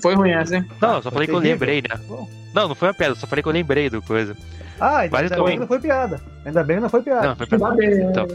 [0.00, 0.64] Foi ruim essa, hein?
[0.80, 1.66] Não, eu só falei que eu terrível.
[1.66, 2.00] lembrei, né?
[2.06, 2.28] Bom.
[2.54, 4.36] Não, não foi uma piada, eu só falei que eu lembrei do coisa.
[4.78, 6.20] Ah, ainda, Mas ainda então- bem que não foi piada.
[6.44, 7.26] Ainda bem que não foi piada.
[7.28, 7.64] Não, foi piada.
[7.64, 8.04] Tá bem, né?
[8.10, 8.26] Então.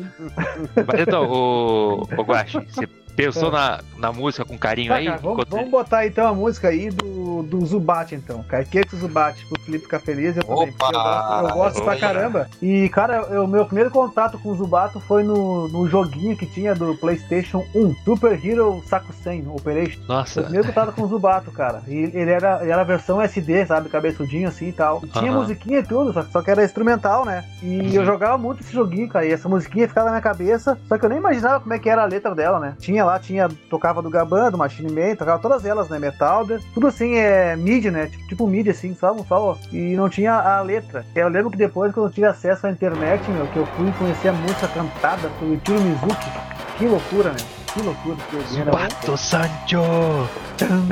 [0.85, 2.85] Mas então, o, o Guache, você
[3.15, 5.05] Pensou na, na música com carinho Tá, aí?
[5.05, 8.43] cara, vamos, vamos botar então a música aí do, do Zubat, então.
[8.43, 10.35] Caiqueto Zubat, pro Felipe ficar feliz.
[10.35, 11.99] Eu também, porque eu gosto, eu gosto pra Opa.
[11.99, 12.49] caramba.
[12.61, 16.73] E, cara, o meu primeiro contato com o Zubato foi no, no joguinho que tinha
[16.73, 19.99] do PlayStation 1, Super Hero Sakusen Operation.
[20.05, 21.81] Foi o Nossa, primeiro contato com o Zubato, cara.
[21.87, 23.89] E ele era, ele era a versão SD, sabe?
[23.89, 25.01] Cabeçudinho assim e tal.
[25.03, 27.43] E tinha musiquinha e tudo, só, só que era instrumental, né?
[27.61, 29.25] E eu jogava muito esse joguinho, cara.
[29.25, 30.77] E essa musiquinha ficava na minha cabeça.
[30.87, 32.75] Só que eu nem imaginava como é que era a letra dela, né?
[32.79, 33.49] Tinha lá, tinha.
[33.69, 35.99] Tocava do Gaban, do Machine Man, tocava todas elas, né?
[35.99, 36.61] Metalder.
[36.73, 38.07] Tudo assim é MIDI, né?
[38.07, 39.57] Tipo, tipo MIDI, assim, só, só.
[39.71, 41.05] E não tinha a letra.
[41.15, 44.29] Eu lembro que depois, quando eu tive acesso à internet, meu, que eu fui conhecer
[44.29, 46.29] a música cantada pelo Tiro Mizuki.
[46.77, 47.37] Que loucura, né?
[47.73, 48.15] Que loucura.
[48.29, 50.29] Que era- Zubato Sancho!
[50.57, 50.87] Tum,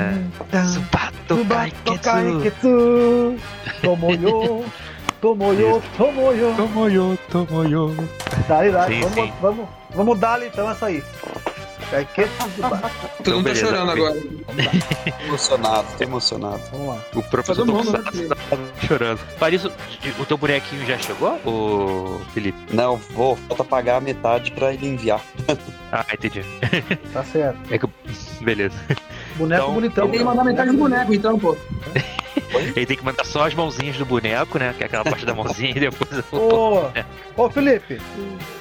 [0.53, 0.63] É.
[0.65, 3.35] Subato Kaiketsu!
[3.81, 4.63] Tomoyo
[5.21, 7.95] Tomoyo Tomoyo Tomoyo, tomoyo.
[8.47, 11.03] Dali, dali, vamos, vamos, vamos dar então essa aí
[11.91, 12.89] Kaiketsu Subato
[13.23, 13.65] Todo mundo tá beleza.
[13.67, 14.17] chorando agora.
[15.27, 16.61] Emocionado, tô emocionado.
[16.71, 19.19] Vamos lá O professor Todo mundo, Tokusatsu né, tá chorando.
[19.37, 19.71] Para isso,
[20.19, 22.57] o teu bonequinho já chegou, ô Felipe?
[22.73, 25.21] Não, vou, falta pagar a metade pra ele enviar.
[25.93, 26.41] Ah, entendi.
[27.11, 27.85] Tá certo É que.
[28.39, 28.73] Beleza.
[29.35, 31.57] Boneco Então, bonitão Tem que mandar metade do boneco, então, pô.
[32.75, 34.73] Ele tem que mandar só as mãozinhas do boneco, né?
[34.77, 36.37] Que é aquela parte da mãozinha e depois o...
[36.37, 36.91] Ô,
[37.43, 37.99] ô Felipe.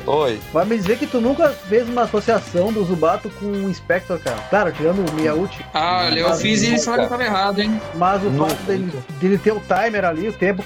[0.06, 0.38] Oi.
[0.52, 4.38] Vai me dizer que tu nunca fez uma associação do Zubato com o Inspector, cara.
[4.48, 7.80] Claro, tirando o Miyauchi Ah, olha, eu fiz e eles falaram que tava errado, hein?
[7.94, 10.64] Mas o fato dele, dele ter o timer ali, o tempo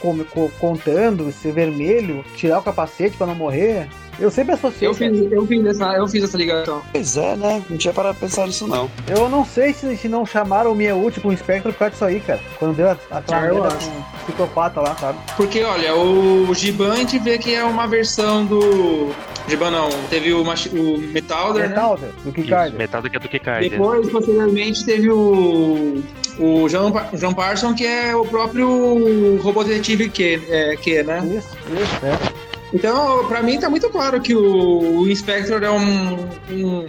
[0.58, 4.88] contando, ser vermelho, tirar o capacete pra não morrer, eu sempre associei.
[4.88, 6.82] Eu fiz, eu fiz, essa, eu fiz essa ligação.
[6.92, 7.62] Pois é, né?
[7.68, 8.90] Não tinha parado pra pensar nisso, não.
[9.08, 12.20] Eu não sei se, se não chamaram o Miyauchi pro Spectre por causa disso aí,
[12.20, 12.40] cara.
[12.58, 15.18] Quando deu a, aquela Ah, com o psicopata lá, sabe?
[15.36, 19.10] Porque, olha, o Giban a gente vê que é uma versão do.
[19.46, 21.68] Giban não, teve o, Machi- o Metalder, né?
[21.68, 22.76] Metal, do Kikard.
[22.76, 23.68] Metal do que é do Kikard.
[23.68, 26.02] Depois, posteriormente, teve o.
[26.38, 31.18] O John, Pa- John Parson, que é o próprio robô detetive Q, é, Q né?
[31.26, 31.48] Isso,
[31.80, 32.53] isso, é.
[32.74, 36.14] Então, pra mim tá muito claro que o, o Inspector é um,
[36.50, 36.86] um-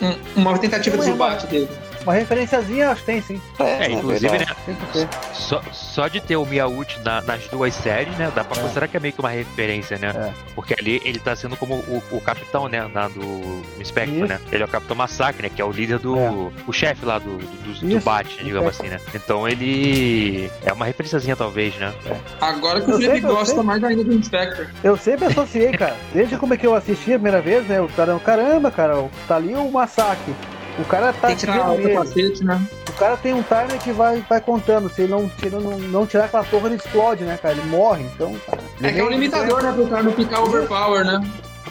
[0.00, 1.68] um- uma tentativa de combate dele.
[2.06, 3.42] Uma referenciazinha acho que tem sim.
[3.58, 4.50] É, inclusive, verdade.
[4.50, 4.56] né?
[4.64, 5.08] Tem que ter.
[5.34, 8.30] Só, só de ter o Miyauchi na- nas duas séries, né?
[8.32, 8.62] Dá pra É.
[8.62, 10.12] considerar que é meio que uma referência, né?
[10.14, 10.32] É.
[10.54, 12.88] Porque ali ele tá sendo como o, o capitão, né?
[12.94, 14.38] Na, do Spectre, né?
[14.52, 15.50] Ele é o Capitão Massacre, né?
[15.54, 16.16] Que é o líder do.
[16.16, 16.30] É.
[16.66, 19.00] O chefe lá do, do, do, do digamos assim, né?
[19.12, 20.48] Então ele.
[20.64, 21.92] É uma referenciazinha, talvez, né?
[22.40, 24.68] Agora que o Eu Felipe sei, eu gosta mais ainda do Inspector.
[24.84, 25.96] Eu sempre associei, cara.
[26.14, 27.80] Desde como é que eu assisti a primeira vez, né?
[27.80, 30.34] O cara, caramba, cara, tá ali o massacre.
[30.78, 32.60] O cara tá Tem que tirar o capacete, né?
[32.88, 34.88] O cara tem um timer que vai, vai contando.
[34.90, 37.54] Se ele não, ele não, não tirar aquela torre, ele explode, né, cara?
[37.54, 38.34] Ele morre, então.
[38.46, 39.72] Cara, É que é um limitador, né?
[39.72, 41.20] Pro cara não ficar overpower, né?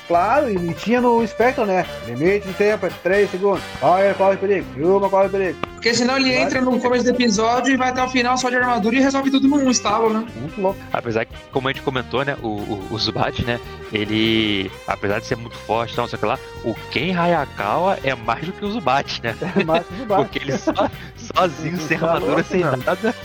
[0.07, 1.85] Claro, e tinha no Spectrum, né?
[2.05, 3.63] Limite de tempo é 3 segundos.
[3.81, 4.97] Olha, corre perigo.
[4.97, 5.57] Uma corre perigo.
[5.73, 8.55] Porque senão ele entra no começo do episódio e vai até o final só de
[8.55, 10.25] armadura e resolve tudo num estalo, né?
[10.35, 10.79] Muito louco.
[10.91, 12.35] Apesar que, como a gente comentou, né?
[12.41, 13.59] O, o, o Zubat, né?
[13.93, 14.71] Ele.
[14.87, 17.99] Apesar de ser muito forte e tal, não sei o que lá, o Ken Hayakawa
[18.03, 19.35] é mais do que o Zubat, né?
[19.65, 20.17] Mas tudo bem.
[20.17, 20.73] Porque ele só,
[21.15, 23.15] sozinho, sem armadura, louco, sem nada.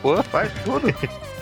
[0.00, 0.92] Pô, Faz tudo.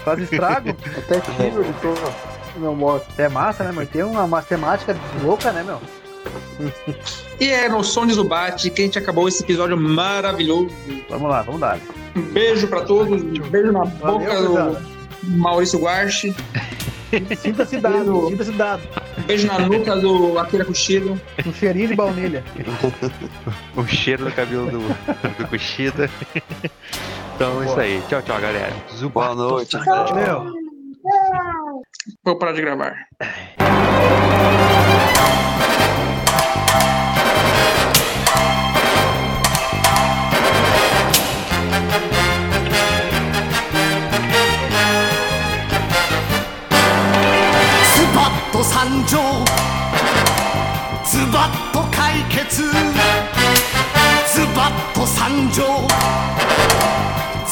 [0.04, 0.70] Faz estrago.
[0.70, 2.31] Até tiro de todo.
[2.56, 3.06] Meu morto.
[3.18, 3.86] É massa, né, meu?
[3.86, 5.80] Tem uma matemática louca, né, meu?
[7.40, 10.70] E é no som de Zubat que a gente acabou esse episódio maravilhoso.
[11.08, 11.78] Vamos lá, vamos dar.
[12.14, 14.92] Um beijo pra todos, um beijo na boca Valeu, do.
[15.24, 16.34] Maurício Guarchi,
[17.36, 18.82] Sinta-se dado, sinta-se dado.
[19.18, 21.20] um beijo na nuca do Akira Kushida.
[21.46, 22.42] Um cheirinho de baunilha.
[23.76, 24.78] o cheiro do cabelo do,
[25.38, 26.08] do Kushida.
[27.34, 28.02] Então é isso aí.
[28.08, 28.72] Tchau, tchau, galera.
[28.94, 29.34] Zubat.
[29.34, 29.76] Boa noite.
[30.14, 30.52] Meu,
[32.24, 32.94] Vou parar de gravar.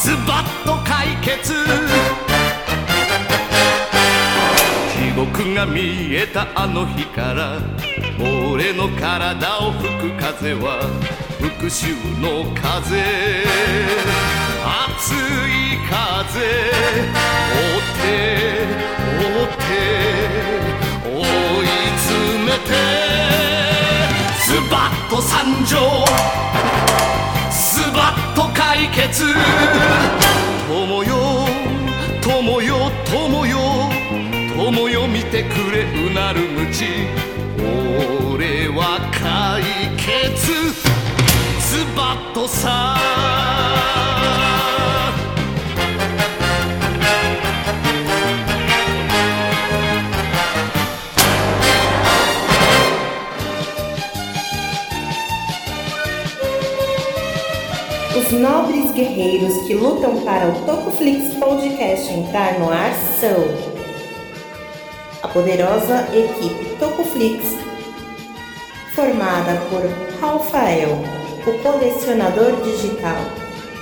[0.01, 1.90] ズバッと解決
[5.61, 7.59] が見えたあの日から
[8.19, 10.81] 俺の体を吹く風は
[11.39, 12.97] 復讐の風。
[14.65, 16.31] 熱い風。
[16.31, 18.05] 追って
[19.17, 19.69] 追って
[21.05, 21.21] 追
[21.61, 21.65] い
[21.97, 22.09] 詰
[22.45, 22.69] めて
[24.45, 25.31] ズバッと参
[25.65, 25.77] 上。
[27.51, 29.25] ズバッと解決。
[30.67, 31.09] 友よ
[32.21, 33.50] 友よ友よ。
[34.70, 36.84] 友よ見てくれうなる無知
[38.32, 39.62] 俺は解
[39.96, 40.96] 決
[41.96, 42.96] バットさ」
[58.16, 63.69] Os nobres guerreiros que lutam para o Tocoflix Podcast entrar no ar são
[65.23, 67.55] a poderosa equipe Tocoflix,
[68.95, 69.81] formada por
[70.19, 70.97] Rafael,
[71.45, 73.17] o colecionador digital,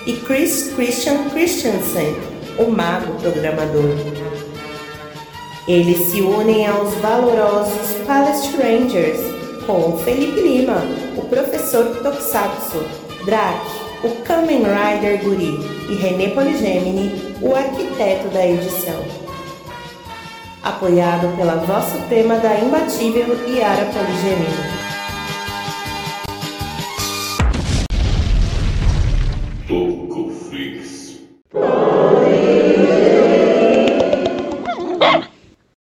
[0.06, 2.16] e Chris Christian Christensen,
[2.58, 3.96] o mago programador.
[5.68, 9.20] Eles se unem aos valorosos Palace Rangers,
[9.66, 10.82] com Felipe Lima,
[11.16, 12.84] o professor Tokusatsu,
[13.26, 13.60] Drac,
[14.04, 15.60] o Kamen Rider Guri
[15.90, 19.19] e René Poligemini, o arquiteto da edição.
[20.62, 24.80] Apoiado pela voz suprema da imbatível Yara Poligemini.
[29.66, 31.20] Tocoflix.